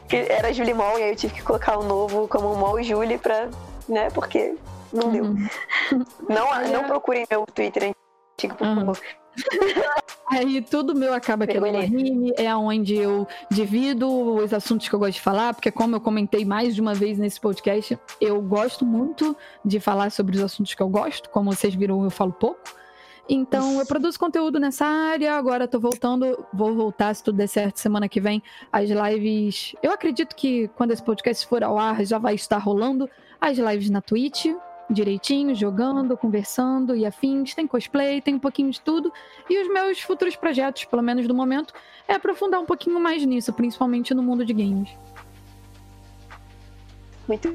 Que 0.07 0.15
era 0.29 0.53
Julie 0.53 0.73
Mol, 0.73 0.97
e 0.97 1.03
aí 1.03 1.09
eu 1.09 1.15
tive 1.17 1.33
que 1.33 1.41
colocar 1.41 1.77
o 1.77 1.83
novo 1.83 2.29
como 2.29 2.55
Mol 2.55 2.81
Julie 2.81 3.17
pra, 3.17 3.49
né, 3.89 4.09
porque 4.11 4.55
não 4.91 5.11
deu. 5.11 5.25
Uhum. 5.25 5.47
Não, 6.29 6.47
não 6.71 6.83
procurem 6.85 7.27
meu 7.29 7.45
Twitter 7.45 7.93
antigo, 8.37 8.55
por 8.55 8.65
uhum. 8.65 8.93
Aí 10.29 10.61
tudo 10.61 10.93
meu 10.93 11.13
acaba 11.13 11.45
aqui 11.45 11.59
no 11.59 11.79
Rime, 11.79 12.33
é 12.37 12.53
onde 12.53 12.95
eu 12.95 13.25
divido 13.49 14.09
os 14.09 14.53
assuntos 14.53 14.89
que 14.89 14.93
eu 14.93 14.99
gosto 14.99 15.13
de 15.13 15.21
falar, 15.21 15.53
porque 15.53 15.71
como 15.71 15.95
eu 15.95 16.01
comentei 16.01 16.43
mais 16.43 16.75
de 16.75 16.81
uma 16.81 16.93
vez 16.93 17.17
nesse 17.17 17.39
podcast, 17.39 17.97
eu 18.19 18.41
gosto 18.41 18.85
muito 18.85 19.35
de 19.63 19.79
falar 19.79 20.11
sobre 20.11 20.35
os 20.35 20.43
assuntos 20.43 20.73
que 20.73 20.81
eu 20.81 20.89
gosto, 20.89 21.29
como 21.29 21.53
vocês 21.53 21.73
viram, 21.73 22.03
eu 22.03 22.09
falo 22.09 22.33
pouco. 22.33 22.59
Então, 23.29 23.79
eu 23.79 23.85
produzo 23.85 24.17
conteúdo 24.17 24.57
nessa 24.57 24.85
área. 24.85 25.35
Agora 25.35 25.67
tô 25.67 25.79
voltando, 25.79 26.45
vou 26.53 26.73
voltar, 26.73 27.13
se 27.13 27.23
tudo 27.23 27.35
der 27.35 27.47
certo, 27.47 27.77
semana 27.77 28.07
que 28.07 28.21
vem, 28.21 28.41
as 28.71 28.89
lives. 28.89 29.75
Eu 29.83 29.91
acredito 29.91 30.35
que 30.35 30.69
quando 30.69 30.91
esse 30.91 31.03
podcast 31.03 31.45
for 31.45 31.63
ao 31.63 31.77
ar, 31.77 32.05
já 32.05 32.17
vai 32.17 32.35
estar 32.35 32.57
rolando 32.57 33.09
as 33.39 33.57
lives 33.57 33.89
na 33.89 34.01
Twitch, 34.01 34.45
direitinho, 34.89 35.53
jogando, 35.55 36.17
conversando 36.17 36.95
e 36.95 37.05
afins. 37.05 37.53
Tem 37.53 37.67
cosplay, 37.67 38.21
tem 38.21 38.35
um 38.35 38.39
pouquinho 38.39 38.71
de 38.71 38.79
tudo. 38.81 39.11
E 39.49 39.61
os 39.61 39.67
meus 39.73 40.01
futuros 40.01 40.35
projetos, 40.35 40.85
pelo 40.85 41.01
menos 41.01 41.27
no 41.27 41.33
momento, 41.33 41.73
é 42.07 42.13
aprofundar 42.13 42.59
um 42.59 42.65
pouquinho 42.65 42.99
mais 42.99 43.25
nisso, 43.25 43.51
principalmente 43.53 44.13
no 44.13 44.23
mundo 44.23 44.45
de 44.45 44.53
games. 44.53 44.89
Muito 47.27 47.53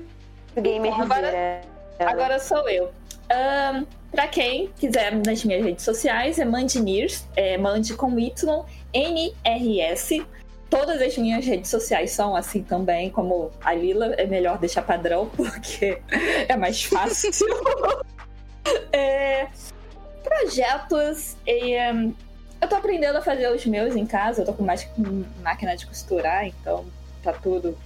gamer. 0.60 1.00
Agora, 1.00 1.62
agora 1.98 2.38
sou 2.38 2.68
eu. 2.68 2.92
Um, 3.32 3.86
para 4.10 4.28
quem 4.28 4.70
quiser 4.78 5.14
nas 5.24 5.42
minhas 5.42 5.64
redes 5.64 5.84
sociais, 5.84 6.38
é 6.38 6.44
Mandineers, 6.44 7.26
é 7.34 7.56
Mandi 7.56 7.94
com 7.94 8.18
Y, 8.18 8.64
N-R-S. 8.92 10.26
Todas 10.73 11.03
as 11.03 11.19
minhas 11.19 11.44
redes 11.44 11.70
sociais 11.70 12.12
são 12.12 12.35
assim 12.35 12.62
também, 12.62 13.11
como 13.11 13.51
a 13.62 13.74
Lila, 13.74 14.15
é 14.15 14.24
melhor 14.24 14.57
deixar 14.57 14.81
padrão, 14.81 15.28
porque 15.36 16.01
é 16.49 16.57
mais 16.57 16.82
fácil. 16.82 17.31
é, 18.90 19.49
projetos. 20.24 21.36
É, 21.47 21.93
eu 21.93 22.69
tô 22.70 22.74
aprendendo 22.74 23.19
a 23.19 23.20
fazer 23.20 23.53
os 23.53 23.66
meus 23.66 23.94
em 23.94 24.07
casa, 24.07 24.40
eu 24.40 24.47
tô 24.47 24.55
com 24.55 24.65
mais 24.65 24.89
máquina 25.43 25.77
de 25.77 25.86
costurar, 25.86 26.47
então 26.47 26.86
tá 27.23 27.35
tudo 27.35 27.77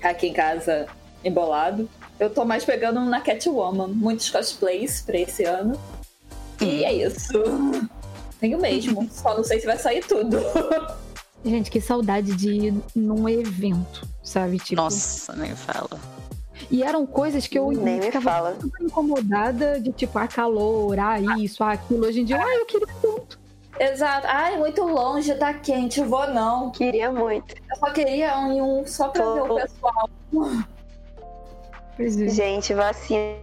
aqui 0.00 0.28
em 0.28 0.32
casa 0.32 0.86
embolado. 1.24 1.90
Eu 2.20 2.30
tô 2.30 2.44
mais 2.44 2.64
pegando 2.64 3.00
na 3.00 3.20
Catwoman. 3.20 3.88
Muitos 3.88 4.30
cosplays 4.30 5.00
pra 5.00 5.18
esse 5.18 5.42
ano. 5.42 5.76
E 6.60 6.84
é 6.84 6.92
isso. 6.92 7.42
Tenho 8.38 8.60
mesmo. 8.60 9.08
Só 9.10 9.36
não 9.36 9.42
sei 9.42 9.58
se 9.58 9.66
vai 9.66 9.78
sair 9.78 10.04
tudo. 10.06 10.38
Gente, 11.44 11.70
que 11.70 11.80
saudade 11.80 12.34
de 12.34 12.50
ir 12.50 12.74
num 12.94 13.28
evento, 13.28 14.06
sabe? 14.22 14.58
Tipo... 14.58 14.82
Nossa, 14.82 15.34
nem 15.36 15.54
fala. 15.54 15.98
E 16.70 16.82
eram 16.82 17.06
coisas 17.06 17.46
que 17.46 17.58
eu 17.58 17.70
nem 17.70 18.02
ficava 18.02 18.30
fala. 18.30 18.58
incomodada 18.80 19.80
de 19.80 19.92
tipo, 19.92 20.18
ah, 20.18 20.26
calor, 20.26 20.98
ah, 20.98 21.20
isso, 21.38 21.62
ah, 21.62 21.72
aquilo. 21.72 22.06
Hoje 22.06 22.20
em 22.20 22.24
dia, 22.24 22.42
ah, 22.42 22.54
eu 22.56 22.66
queria 22.66 22.88
tanto. 23.00 23.38
Exato. 23.78 24.26
Ai, 24.28 24.58
muito 24.58 24.82
longe, 24.82 25.34
tá 25.36 25.54
quente, 25.54 26.02
vou 26.02 26.28
não. 26.28 26.70
Queria 26.70 27.12
muito. 27.12 27.54
Eu 27.70 27.76
só 27.76 27.90
queria 27.92 28.36
um 28.38 28.84
só 28.84 29.08
pra 29.08 29.22
Tô... 29.22 29.34
ver 29.34 29.50
o 29.50 29.54
pessoal. 29.54 30.10
É. 31.98 32.28
Gente, 32.28 32.74
vacina, 32.74 33.38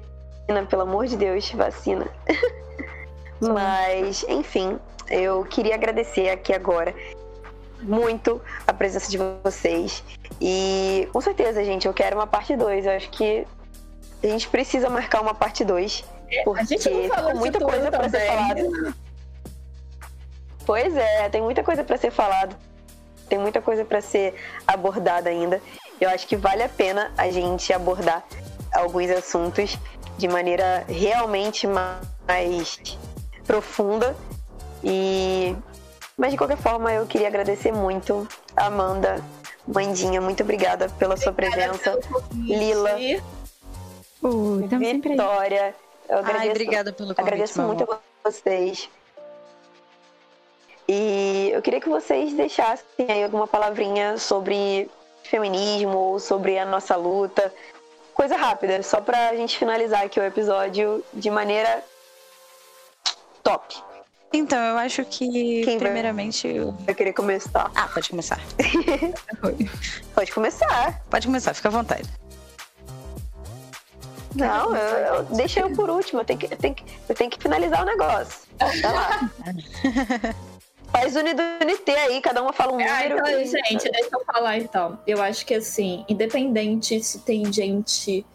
pelo 0.69 0.81
amor 0.81 1.07
de 1.07 1.15
Deus, 1.15 1.49
vacina. 1.51 2.07
Mas, 3.39 4.26
enfim, 4.27 4.77
eu 5.09 5.43
queria 5.45 5.76
agradecer 5.76 6.30
aqui 6.30 6.53
agora 6.53 6.93
muito 7.86 8.41
a 8.68 8.74
presença 8.74 9.10
de 9.10 9.18
vocês. 9.44 10.03
E 10.41 11.07
com 11.14 11.22
certeza, 11.22 11.64
gente, 11.64 11.88
eu 11.88 11.94
quero 11.94 12.16
uma 12.16 12.28
parte 12.28 12.56
2. 12.56 12.86
Eu 12.86 12.91
acho 12.94 13.10
que 13.10 13.45
a 14.24 14.28
gente 14.28 14.48
precisa 14.48 14.90
marcar 14.90 15.22
uma 15.22 15.34
parte 15.34 15.64
2. 15.64 16.03
Porque 16.44 16.62
a 16.62 16.66
gente 16.66 16.90
não 16.90 17.10
falou 17.10 17.36
muita 17.36 17.60
coisa 17.60 17.91
para 17.91 18.10
ser 18.10 18.28
falada. 18.28 18.95
Pois 20.66 20.98
é, 20.98 21.30
tem 21.30 21.41
muita 21.41 21.64
coisa 21.64 21.84
para 21.84 21.98
ser 21.98 22.12
falado. 22.12 22.56
Tem 23.30 23.38
muita 23.40 23.62
coisa 23.62 23.86
para 23.86 24.02
ser 24.02 24.36
abordada 24.68 25.30
ainda. 25.30 25.62
Eu 25.99 26.10
acho 26.10 26.28
que 26.28 26.36
vale 26.36 26.64
a 26.64 26.70
pena 26.70 27.12
a 27.18 27.30
gente 27.30 27.72
abordar 27.72 28.26
alguns 28.74 29.10
assuntos 29.12 29.78
de 30.18 30.28
maneira 30.28 30.84
realmente 30.88 31.68
mais 31.68 32.80
profunda. 33.45 34.16
E 34.84 35.56
mas 36.17 36.31
de 36.31 36.37
qualquer 36.37 36.57
forma, 36.57 36.91
eu 36.93 37.05
queria 37.05 37.27
agradecer 37.27 37.71
muito 37.71 38.27
Amanda, 38.55 39.23
Mandinha, 39.67 40.21
muito 40.21 40.43
obrigada 40.43 40.89
pela 40.89 41.17
sua 41.17 41.33
presença. 41.33 41.99
Lila. 42.33 42.91
Oh, 44.21 44.57
Vitória. 44.77 45.75
Eu 46.07 46.19
agradeço, 46.19 46.43
Ai, 46.43 46.49
obrigada 46.51 46.93
pelo 46.93 47.09
convite, 47.09 47.21
Agradeço 47.21 47.61
muito 47.61 47.83
a 47.91 47.99
vocês. 48.23 48.89
E 50.87 51.49
eu 51.51 51.61
queria 51.61 51.81
que 51.81 51.89
vocês 51.89 52.33
deixassem 52.33 52.85
aí 53.09 53.23
alguma 53.23 53.47
palavrinha 53.47 54.17
sobre 54.17 54.89
feminismo 55.23 55.97
ou 55.97 56.19
sobre 56.19 56.59
a 56.59 56.65
nossa 56.65 56.95
luta, 56.95 57.51
coisa 58.13 58.37
rápida, 58.37 58.83
só 58.83 59.01
pra 59.01 59.35
gente 59.35 59.57
finalizar 59.57 60.03
aqui 60.03 60.19
o 60.19 60.23
episódio 60.23 61.03
de 61.11 61.31
maneira 61.31 61.83
top. 63.43 63.75
Então, 64.36 64.60
eu 64.60 64.78
acho 64.78 65.06
que, 65.06 65.64
Quem 65.64 65.80
primeiramente. 65.80 66.48
Vai... 66.60 66.76
Eu 66.88 66.95
queria 66.95 67.14
começar. 67.14 67.72
Ah, 67.74 67.88
pode 67.88 68.10
começar. 68.10 68.40
pode 70.14 70.32
começar. 70.34 71.02
Pode 71.10 71.28
começar, 71.28 71.53
fica 71.53 71.70
à 71.70 71.72
vontade. 71.72 72.10
Não, 74.36 74.76
eu, 74.76 74.98
eu, 74.98 75.24
deixa 75.36 75.62
eu 75.62 75.72
por 75.72 75.90
último, 75.90 76.20
eu 76.20 76.26
tenho 76.26 76.40
que, 76.40 76.53
eu 76.53 76.57
tenho 76.57 76.76
que, 76.76 76.84
eu 77.07 77.16
tenho 77.16 77.30
que 77.30 77.41
finalizar 77.41 77.84
o 77.84 77.86
negócio. 77.86 78.41
Tá 78.57 78.91
lá. 78.91 79.32
Faz 80.91 81.16
unidunité 81.16 81.98
aí, 82.03 82.22
cada 82.22 82.41
uma 82.41 82.52
fala 82.52 82.74
um 82.74 82.80
ah, 82.80 82.84
número. 82.84 83.26
Ah, 83.26 83.32
então, 83.32 83.45
gente, 83.45 83.90
deixa 83.90 84.10
eu 84.12 84.26
falar 84.26 84.57
então. 84.57 84.99
Eu 85.07 85.22
acho 85.22 85.45
que 85.45 85.53
assim, 85.53 86.03
independente 86.10 87.02
se 87.02 87.20
tem 87.20 87.52
gente 87.52 88.26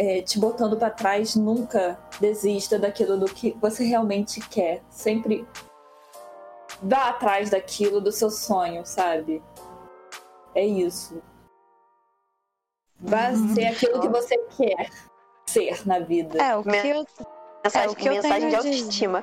é, 0.00 0.22
te 0.22 0.38
botando 0.38 0.78
para 0.78 0.88
trás, 0.88 1.36
nunca 1.36 1.98
desista 2.18 2.78
daquilo 2.78 3.18
do 3.18 3.26
que 3.26 3.54
você 3.60 3.84
realmente 3.84 4.40
quer. 4.48 4.82
Sempre 4.88 5.46
vá 6.82 7.10
atrás 7.10 7.50
daquilo 7.50 8.00
do 8.00 8.10
seu 8.10 8.30
sonho, 8.30 8.86
sabe? 8.86 9.42
É 10.54 10.64
isso. 10.64 11.22
Vá 12.98 13.28
uhum. 13.28 13.54
ser 13.54 13.66
aquilo 13.66 14.00
que 14.00 14.08
você 14.08 14.38
quer 14.56 14.88
ser 15.46 15.86
na 15.86 15.98
vida. 15.98 16.42
É, 16.42 16.56
o 16.56 16.62
que 16.62 16.70
eu, 16.70 17.06
mensagem, 17.62 17.82
é, 17.82 17.88
o 17.90 17.94
que 17.94 18.08
eu 18.08 18.14
mensagem 18.14 18.48
de 18.48 18.56
autoestima. 18.56 19.22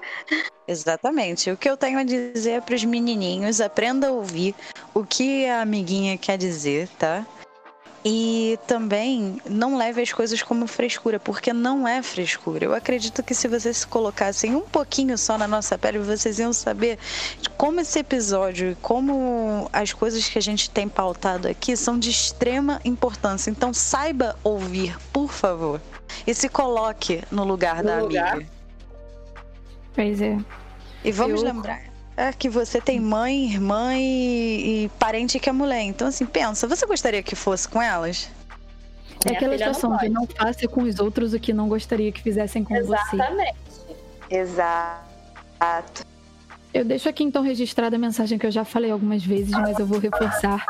Exatamente. 0.68 1.50
O 1.50 1.58
que 1.58 1.68
eu 1.68 1.76
tenho 1.76 1.98
a 1.98 2.04
dizer 2.04 2.52
é 2.52 2.62
para 2.62 2.76
os 2.76 2.86
menininhos, 2.86 3.60
aprenda 3.60 4.10
a 4.10 4.12
ouvir 4.12 4.54
o 4.94 5.04
que 5.04 5.48
a 5.48 5.62
amiguinha 5.62 6.20
quer 6.20 6.38
dizer, 6.38 6.88
tá? 7.00 7.26
E 8.10 8.58
também 8.66 9.42
não 9.50 9.78
leve 9.78 10.02
as 10.02 10.14
coisas 10.14 10.42
como 10.42 10.66
frescura, 10.66 11.20
porque 11.20 11.52
não 11.52 11.86
é 11.86 12.02
frescura. 12.02 12.64
Eu 12.64 12.74
acredito 12.74 13.22
que 13.22 13.36
se 13.36 13.50
vocês 13.50 13.80
se 13.80 13.88
colocassem 13.88 14.56
um 14.56 14.62
pouquinho 14.62 15.18
só 15.18 15.38
na 15.38 15.46
nossa 15.46 15.78
pele, 15.78 16.00
vocês 16.00 16.40
iam 16.40 16.54
saber 16.54 16.98
como 17.58 17.82
esse 17.82 18.00
episódio 18.00 18.72
e 18.72 18.76
como 18.76 19.70
as 19.74 19.92
coisas 19.92 20.30
que 20.30 20.38
a 20.38 20.42
gente 20.42 20.70
tem 20.70 20.88
pautado 20.88 21.50
aqui 21.50 21.76
são 21.76 22.00
de 22.00 22.10
extrema 22.10 22.80
importância. 22.86 23.52
Então 23.52 23.74
saiba 23.74 24.40
ouvir, 24.42 24.98
por 25.12 25.34
favor. 25.34 25.82
E 26.26 26.34
se 26.34 26.48
coloque 26.48 27.22
no 27.30 27.44
lugar 27.44 27.84
no 27.84 27.90
da 27.90 27.98
lugar. 27.98 28.34
amiga. 28.36 28.50
Pois 29.94 30.22
é. 30.22 30.38
E 31.04 31.12
vamos 31.12 31.42
Eu... 31.42 31.48
lembrar 31.48 31.97
é 32.18 32.34
que 32.34 32.50
você 32.50 32.82
tem 32.82 33.00
mãe, 33.00 33.46
irmã 33.46 33.96
e, 33.96 34.86
e, 34.86 34.90
parente 34.98 35.40
que 35.40 35.48
é 35.48 35.52
mulher. 35.52 35.84
Então, 35.84 36.08
assim, 36.08 36.26
pensa, 36.26 36.68
você 36.68 36.86
gostaria 36.88 37.22
que 37.22 37.36
fosse 37.36 37.70
com 37.70 37.80
elas? 37.80 38.30
É 39.24 39.34
aquela 39.34 39.56
situação 39.56 39.96
de 39.98 40.10
não 40.10 40.26
faça 40.26 40.68
com 40.68 40.82
os 40.82 41.00
outros 41.00 41.34
o 41.34 41.40
que 41.40 41.54
não 41.54 41.70
gostaria 41.70 42.12
que 42.12 42.22
fizessem 42.22 42.64
com 42.64 42.76
Exatamente. 42.76 43.56
você. 43.70 44.36
Exato. 44.36 46.06
Eu 46.74 46.84
deixo 46.84 47.08
aqui 47.08 47.24
então 47.24 47.44
registrada 47.44 47.96
a 47.96 48.00
mensagem 48.00 48.38
que 48.38 48.46
eu 48.46 48.52
já 48.52 48.66
falei 48.66 48.92
algumas 48.92 49.24
vezes, 49.24 49.52
mas 49.52 49.78
eu 49.78 49.86
vou 49.86 50.00
reforçar 50.00 50.66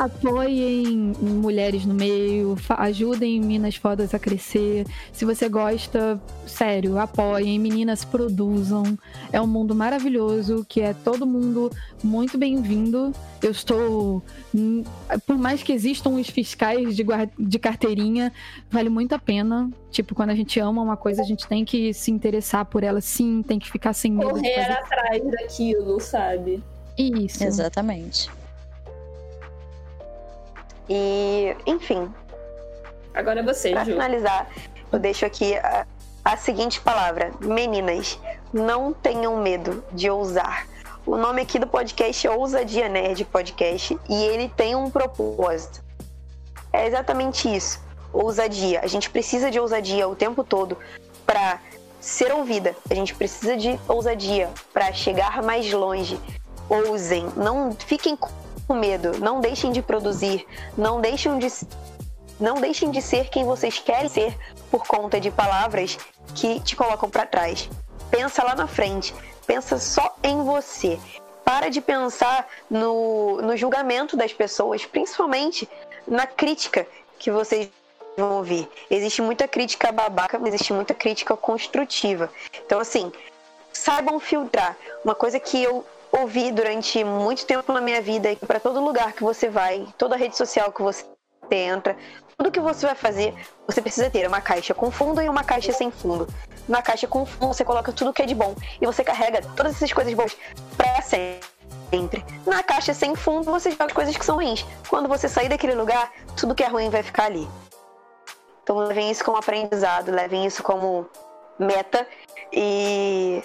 apoiem 0.00 0.96
mulheres 1.20 1.84
no 1.84 1.92
meio, 1.92 2.56
ajudem 2.70 3.38
Minas 3.38 3.76
Fodas 3.76 4.14
a 4.14 4.18
crescer. 4.18 4.86
Se 5.12 5.26
você 5.26 5.46
gosta, 5.46 6.18
sério, 6.46 6.98
apoiem, 6.98 7.58
meninas 7.58 8.02
produzam. 8.02 8.98
É 9.30 9.38
um 9.38 9.46
mundo 9.46 9.74
maravilhoso 9.74 10.64
que 10.66 10.80
é 10.80 10.94
todo 10.94 11.26
mundo 11.26 11.70
muito 12.02 12.38
bem-vindo. 12.38 13.12
Eu 13.42 13.50
estou. 13.50 14.22
Hum, 14.54 14.84
por 15.26 15.36
mais 15.36 15.62
que 15.62 15.70
existam 15.70 16.10
os 16.10 16.30
fiscais 16.30 16.96
de, 16.96 17.04
de 17.38 17.58
carteirinha, 17.58 18.32
vale 18.70 18.88
muito 18.88 19.14
a 19.14 19.18
pena. 19.18 19.70
Tipo, 19.90 20.14
quando 20.14 20.30
a 20.30 20.34
gente 20.34 20.58
ama 20.58 20.80
uma 20.80 20.96
coisa, 20.96 21.20
a 21.20 21.26
gente 21.26 21.46
tem 21.46 21.62
que 21.62 21.92
se 21.92 22.10
interessar 22.10 22.64
por 22.64 22.82
ela 22.82 23.02
sim, 23.02 23.42
tem 23.46 23.58
que 23.58 23.70
ficar 23.70 23.92
sem 23.92 24.12
medo. 24.12 24.30
Correr 24.30 24.72
atrás 24.72 25.22
daquilo, 25.30 26.00
sabe? 26.00 26.62
Isso. 26.96 27.44
Exatamente. 27.44 28.39
E, 30.90 31.56
enfim. 31.66 32.12
Agora 33.14 33.38
é 33.38 33.42
você, 33.44 33.70
Pra 33.70 33.84
finalizar, 33.84 34.50
eu 34.90 34.98
deixo 34.98 35.24
aqui 35.24 35.56
a, 35.56 35.86
a 36.24 36.36
seguinte 36.36 36.80
palavra: 36.80 37.30
Meninas, 37.40 38.18
não 38.52 38.92
tenham 38.92 39.36
medo 39.36 39.84
de 39.92 40.10
ousar. 40.10 40.66
O 41.06 41.16
nome 41.16 41.42
aqui 41.42 41.60
do 41.60 41.66
podcast 41.66 42.26
é 42.26 42.30
Ousadia 42.30 42.88
Nerd 42.88 43.24
Podcast 43.24 43.96
e 44.08 44.14
ele 44.24 44.48
tem 44.48 44.74
um 44.74 44.90
propósito. 44.90 45.80
É 46.72 46.88
exatamente 46.88 47.48
isso: 47.48 47.80
ousadia. 48.12 48.80
A 48.80 48.88
gente 48.88 49.08
precisa 49.10 49.48
de 49.48 49.60
ousadia 49.60 50.08
o 50.08 50.16
tempo 50.16 50.42
todo 50.42 50.76
para 51.24 51.60
ser 52.00 52.32
ouvida. 52.32 52.74
A 52.90 52.94
gente 52.94 53.14
precisa 53.14 53.56
de 53.56 53.78
ousadia 53.86 54.50
para 54.72 54.92
chegar 54.92 55.40
mais 55.40 55.72
longe. 55.72 56.20
Ousem, 56.68 57.28
não 57.36 57.72
fiquem 57.72 58.16
com 58.70 58.74
medo, 58.74 59.18
não 59.18 59.40
deixem 59.40 59.72
de 59.72 59.82
produzir, 59.82 60.46
não 60.78 61.00
deixem 61.00 61.40
de 61.40 61.48
não 62.38 62.54
deixem 62.54 62.88
de 62.92 63.02
ser 63.02 63.28
quem 63.28 63.44
vocês 63.44 63.80
querem 63.80 64.08
ser 64.08 64.32
por 64.70 64.86
conta 64.86 65.18
de 65.18 65.28
palavras 65.28 65.98
que 66.36 66.60
te 66.60 66.76
colocam 66.76 67.10
para 67.10 67.26
trás. 67.26 67.68
Pensa 68.12 68.44
lá 68.44 68.54
na 68.54 68.68
frente, 68.68 69.12
pensa 69.44 69.76
só 69.76 70.14
em 70.22 70.44
você. 70.44 71.00
Para 71.44 71.68
de 71.68 71.80
pensar 71.80 72.46
no, 72.70 73.42
no 73.42 73.56
julgamento 73.56 74.16
das 74.16 74.32
pessoas, 74.32 74.86
principalmente 74.86 75.68
na 76.06 76.24
crítica 76.24 76.86
que 77.18 77.28
vocês 77.28 77.68
vão 78.16 78.36
ouvir. 78.36 78.68
Existe 78.88 79.20
muita 79.20 79.48
crítica 79.48 79.90
babaca, 79.90 80.38
mas 80.38 80.54
existe 80.54 80.72
muita 80.72 80.94
crítica 80.94 81.36
construtiva. 81.36 82.30
Então, 82.64 82.78
assim, 82.78 83.10
saibam 83.72 84.20
filtrar. 84.20 84.76
Uma 85.04 85.16
coisa 85.16 85.40
que 85.40 85.60
eu 85.60 85.84
ouvi 86.12 86.50
durante 86.52 87.02
muito 87.04 87.46
tempo 87.46 87.72
na 87.72 87.80
minha 87.80 88.00
vida 88.00 88.34
para 88.46 88.60
todo 88.60 88.80
lugar 88.80 89.12
que 89.12 89.22
você 89.22 89.48
vai, 89.48 89.86
toda 89.96 90.16
rede 90.16 90.36
social 90.36 90.72
que 90.72 90.82
você 90.82 91.04
entra, 91.50 91.96
tudo 92.36 92.50
que 92.50 92.60
você 92.60 92.86
vai 92.86 92.94
fazer, 92.94 93.34
você 93.66 93.82
precisa 93.82 94.08
ter 94.08 94.26
uma 94.26 94.40
caixa 94.40 94.72
com 94.72 94.90
fundo 94.90 95.20
e 95.20 95.28
uma 95.28 95.44
caixa 95.44 95.72
sem 95.72 95.90
fundo. 95.90 96.26
Na 96.68 96.80
caixa 96.80 97.06
com 97.06 97.26
fundo 97.26 97.54
você 97.54 97.64
coloca 97.64 97.92
tudo 97.92 98.12
que 98.12 98.22
é 98.22 98.26
de 98.26 98.34
bom 98.34 98.54
e 98.80 98.86
você 98.86 99.04
carrega 99.04 99.42
todas 99.56 99.76
essas 99.76 99.92
coisas 99.92 100.14
boas 100.14 100.36
para 100.76 101.02
sempre. 101.02 102.24
Na 102.46 102.62
caixa 102.62 102.94
sem 102.94 103.14
fundo 103.14 103.50
você 103.50 103.70
joga 103.70 103.86
as 103.86 103.92
coisas 103.92 104.16
que 104.16 104.24
são 104.24 104.36
ruins. 104.36 104.64
Quando 104.88 105.08
você 105.08 105.28
sair 105.28 105.48
daquele 105.48 105.74
lugar, 105.74 106.12
tudo 106.36 106.54
que 106.54 106.62
é 106.62 106.68
ruim 106.68 106.88
vai 106.88 107.02
ficar 107.02 107.24
ali. 107.24 107.48
Então 108.62 108.78
levem 108.78 109.10
isso 109.10 109.24
como 109.24 109.36
aprendizado, 109.36 110.10
levem 110.12 110.46
isso 110.46 110.62
como 110.62 111.08
meta 111.58 112.06
e 112.52 113.42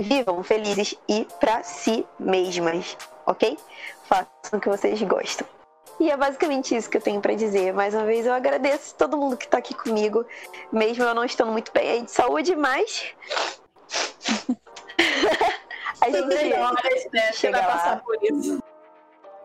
vivam 0.00 0.42
felizes 0.42 0.94
e 1.08 1.26
para 1.40 1.62
si 1.62 2.06
mesmas, 2.18 2.96
ok? 3.26 3.56
Façam 4.04 4.58
o 4.58 4.60
que 4.60 4.68
vocês 4.68 5.00
gostam. 5.02 5.46
E 6.00 6.10
é 6.10 6.16
basicamente 6.16 6.76
isso 6.76 6.88
que 6.88 6.96
eu 6.96 7.00
tenho 7.00 7.20
para 7.20 7.34
dizer. 7.34 7.72
Mais 7.72 7.94
uma 7.94 8.04
vez, 8.04 8.24
eu 8.24 8.32
agradeço 8.32 8.94
todo 8.94 9.16
mundo 9.16 9.36
que 9.36 9.48
tá 9.48 9.58
aqui 9.58 9.74
comigo, 9.74 10.24
mesmo 10.72 11.02
eu 11.02 11.14
não 11.14 11.24
estando 11.24 11.50
muito 11.50 11.72
bem 11.72 11.90
aí 11.90 12.02
de 12.02 12.10
saúde, 12.10 12.54
mas. 12.54 13.14
a 16.00 16.10
gente 16.10 16.26
melhoras, 16.26 17.08
né? 17.12 17.32
chega 17.32 17.58
vai 17.58 17.66
passar 17.66 18.00
por 18.02 18.16
isso. 18.22 18.62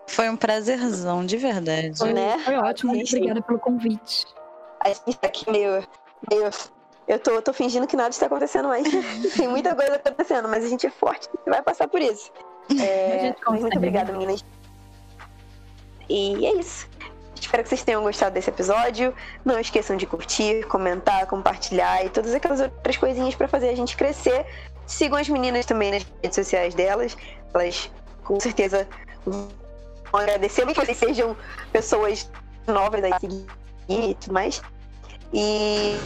Foi 0.07 0.29
um 0.29 0.35
prazerzão, 0.35 1.25
de 1.25 1.37
verdade. 1.37 1.97
Foi, 1.97 2.13
né? 2.13 2.37
Foi 2.39 2.55
ótimo, 2.55 2.93
muito 2.93 3.15
obrigada 3.15 3.41
pelo 3.41 3.57
convite. 3.57 4.27
A 4.79 4.89
gente 4.89 5.17
tá 5.17 5.27
aqui 5.27 5.49
meio, 5.49 5.83
meio 6.29 6.49
eu 7.07 7.19
tô, 7.19 7.41
tô 7.41 7.53
fingindo 7.53 7.87
que 7.87 7.95
nada 7.95 8.09
está 8.09 8.25
acontecendo, 8.25 8.67
mas 8.67 8.87
tem 9.35 9.47
muita 9.47 9.75
coisa 9.75 9.95
acontecendo, 9.95 10.47
mas 10.47 10.63
a 10.63 10.67
gente 10.67 10.87
é 10.87 10.89
forte 10.89 11.29
e 11.45 11.49
vai 11.49 11.61
passar 11.61 11.87
por 11.87 12.01
isso. 12.01 12.31
É, 12.79 13.35
muito 13.49 13.77
obrigada, 13.77 14.11
meninas. 14.11 14.43
E 16.09 16.45
é 16.45 16.53
isso. 16.55 16.87
Espero 17.39 17.63
que 17.63 17.69
vocês 17.69 17.83
tenham 17.83 18.01
gostado 18.03 18.33
desse 18.33 18.49
episódio. 18.49 19.13
Não 19.43 19.59
esqueçam 19.59 19.97
de 19.97 20.05
curtir, 20.05 20.65
comentar, 20.67 21.25
compartilhar 21.27 22.05
e 22.05 22.09
todas 22.09 22.33
aquelas 22.33 22.61
outras 22.61 22.95
coisinhas 22.95 23.35
para 23.35 23.47
fazer 23.47 23.69
a 23.69 23.75
gente 23.75 23.97
crescer. 23.97 24.45
Sigam 24.87 25.17
as 25.17 25.27
meninas 25.27 25.65
também 25.65 25.91
nas 25.91 26.05
redes 26.21 26.35
sociais 26.35 26.73
delas. 26.73 27.17
Elas 27.53 27.91
com 28.23 28.39
certeza 28.39 28.87
vão 29.25 29.49
agradecer 30.13 30.65
que 30.65 30.73
vocês 30.73 30.97
sejam 30.97 31.35
pessoas 31.71 32.29
novas 32.65 33.03
a 33.03 33.19
seguir 33.19 33.45
e 33.89 34.15
tudo 34.15 34.33
mais. 34.33 34.61
E 35.33 35.97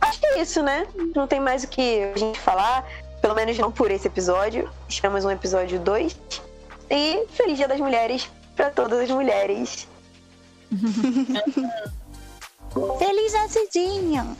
acho 0.00 0.20
que 0.20 0.26
é 0.26 0.40
isso, 0.40 0.62
né? 0.62 0.86
Não 1.14 1.26
tem 1.26 1.40
mais 1.40 1.64
o 1.64 1.68
que 1.68 2.04
a 2.04 2.18
gente 2.18 2.38
falar. 2.38 2.86
Pelo 3.20 3.34
menos 3.34 3.56
não 3.58 3.70
por 3.70 3.90
esse 3.90 4.08
episódio. 4.08 4.70
Estamos 4.88 5.24
no 5.24 5.30
episódio 5.30 5.78
2. 5.78 6.18
E 6.90 7.26
feliz 7.30 7.56
Dia 7.56 7.68
das 7.68 7.80
Mulheres 7.80 8.28
para 8.56 8.70
todas 8.70 9.00
as 9.00 9.10
mulheres. 9.10 9.88
feliz 12.98 13.34
acidinho! 13.34 14.36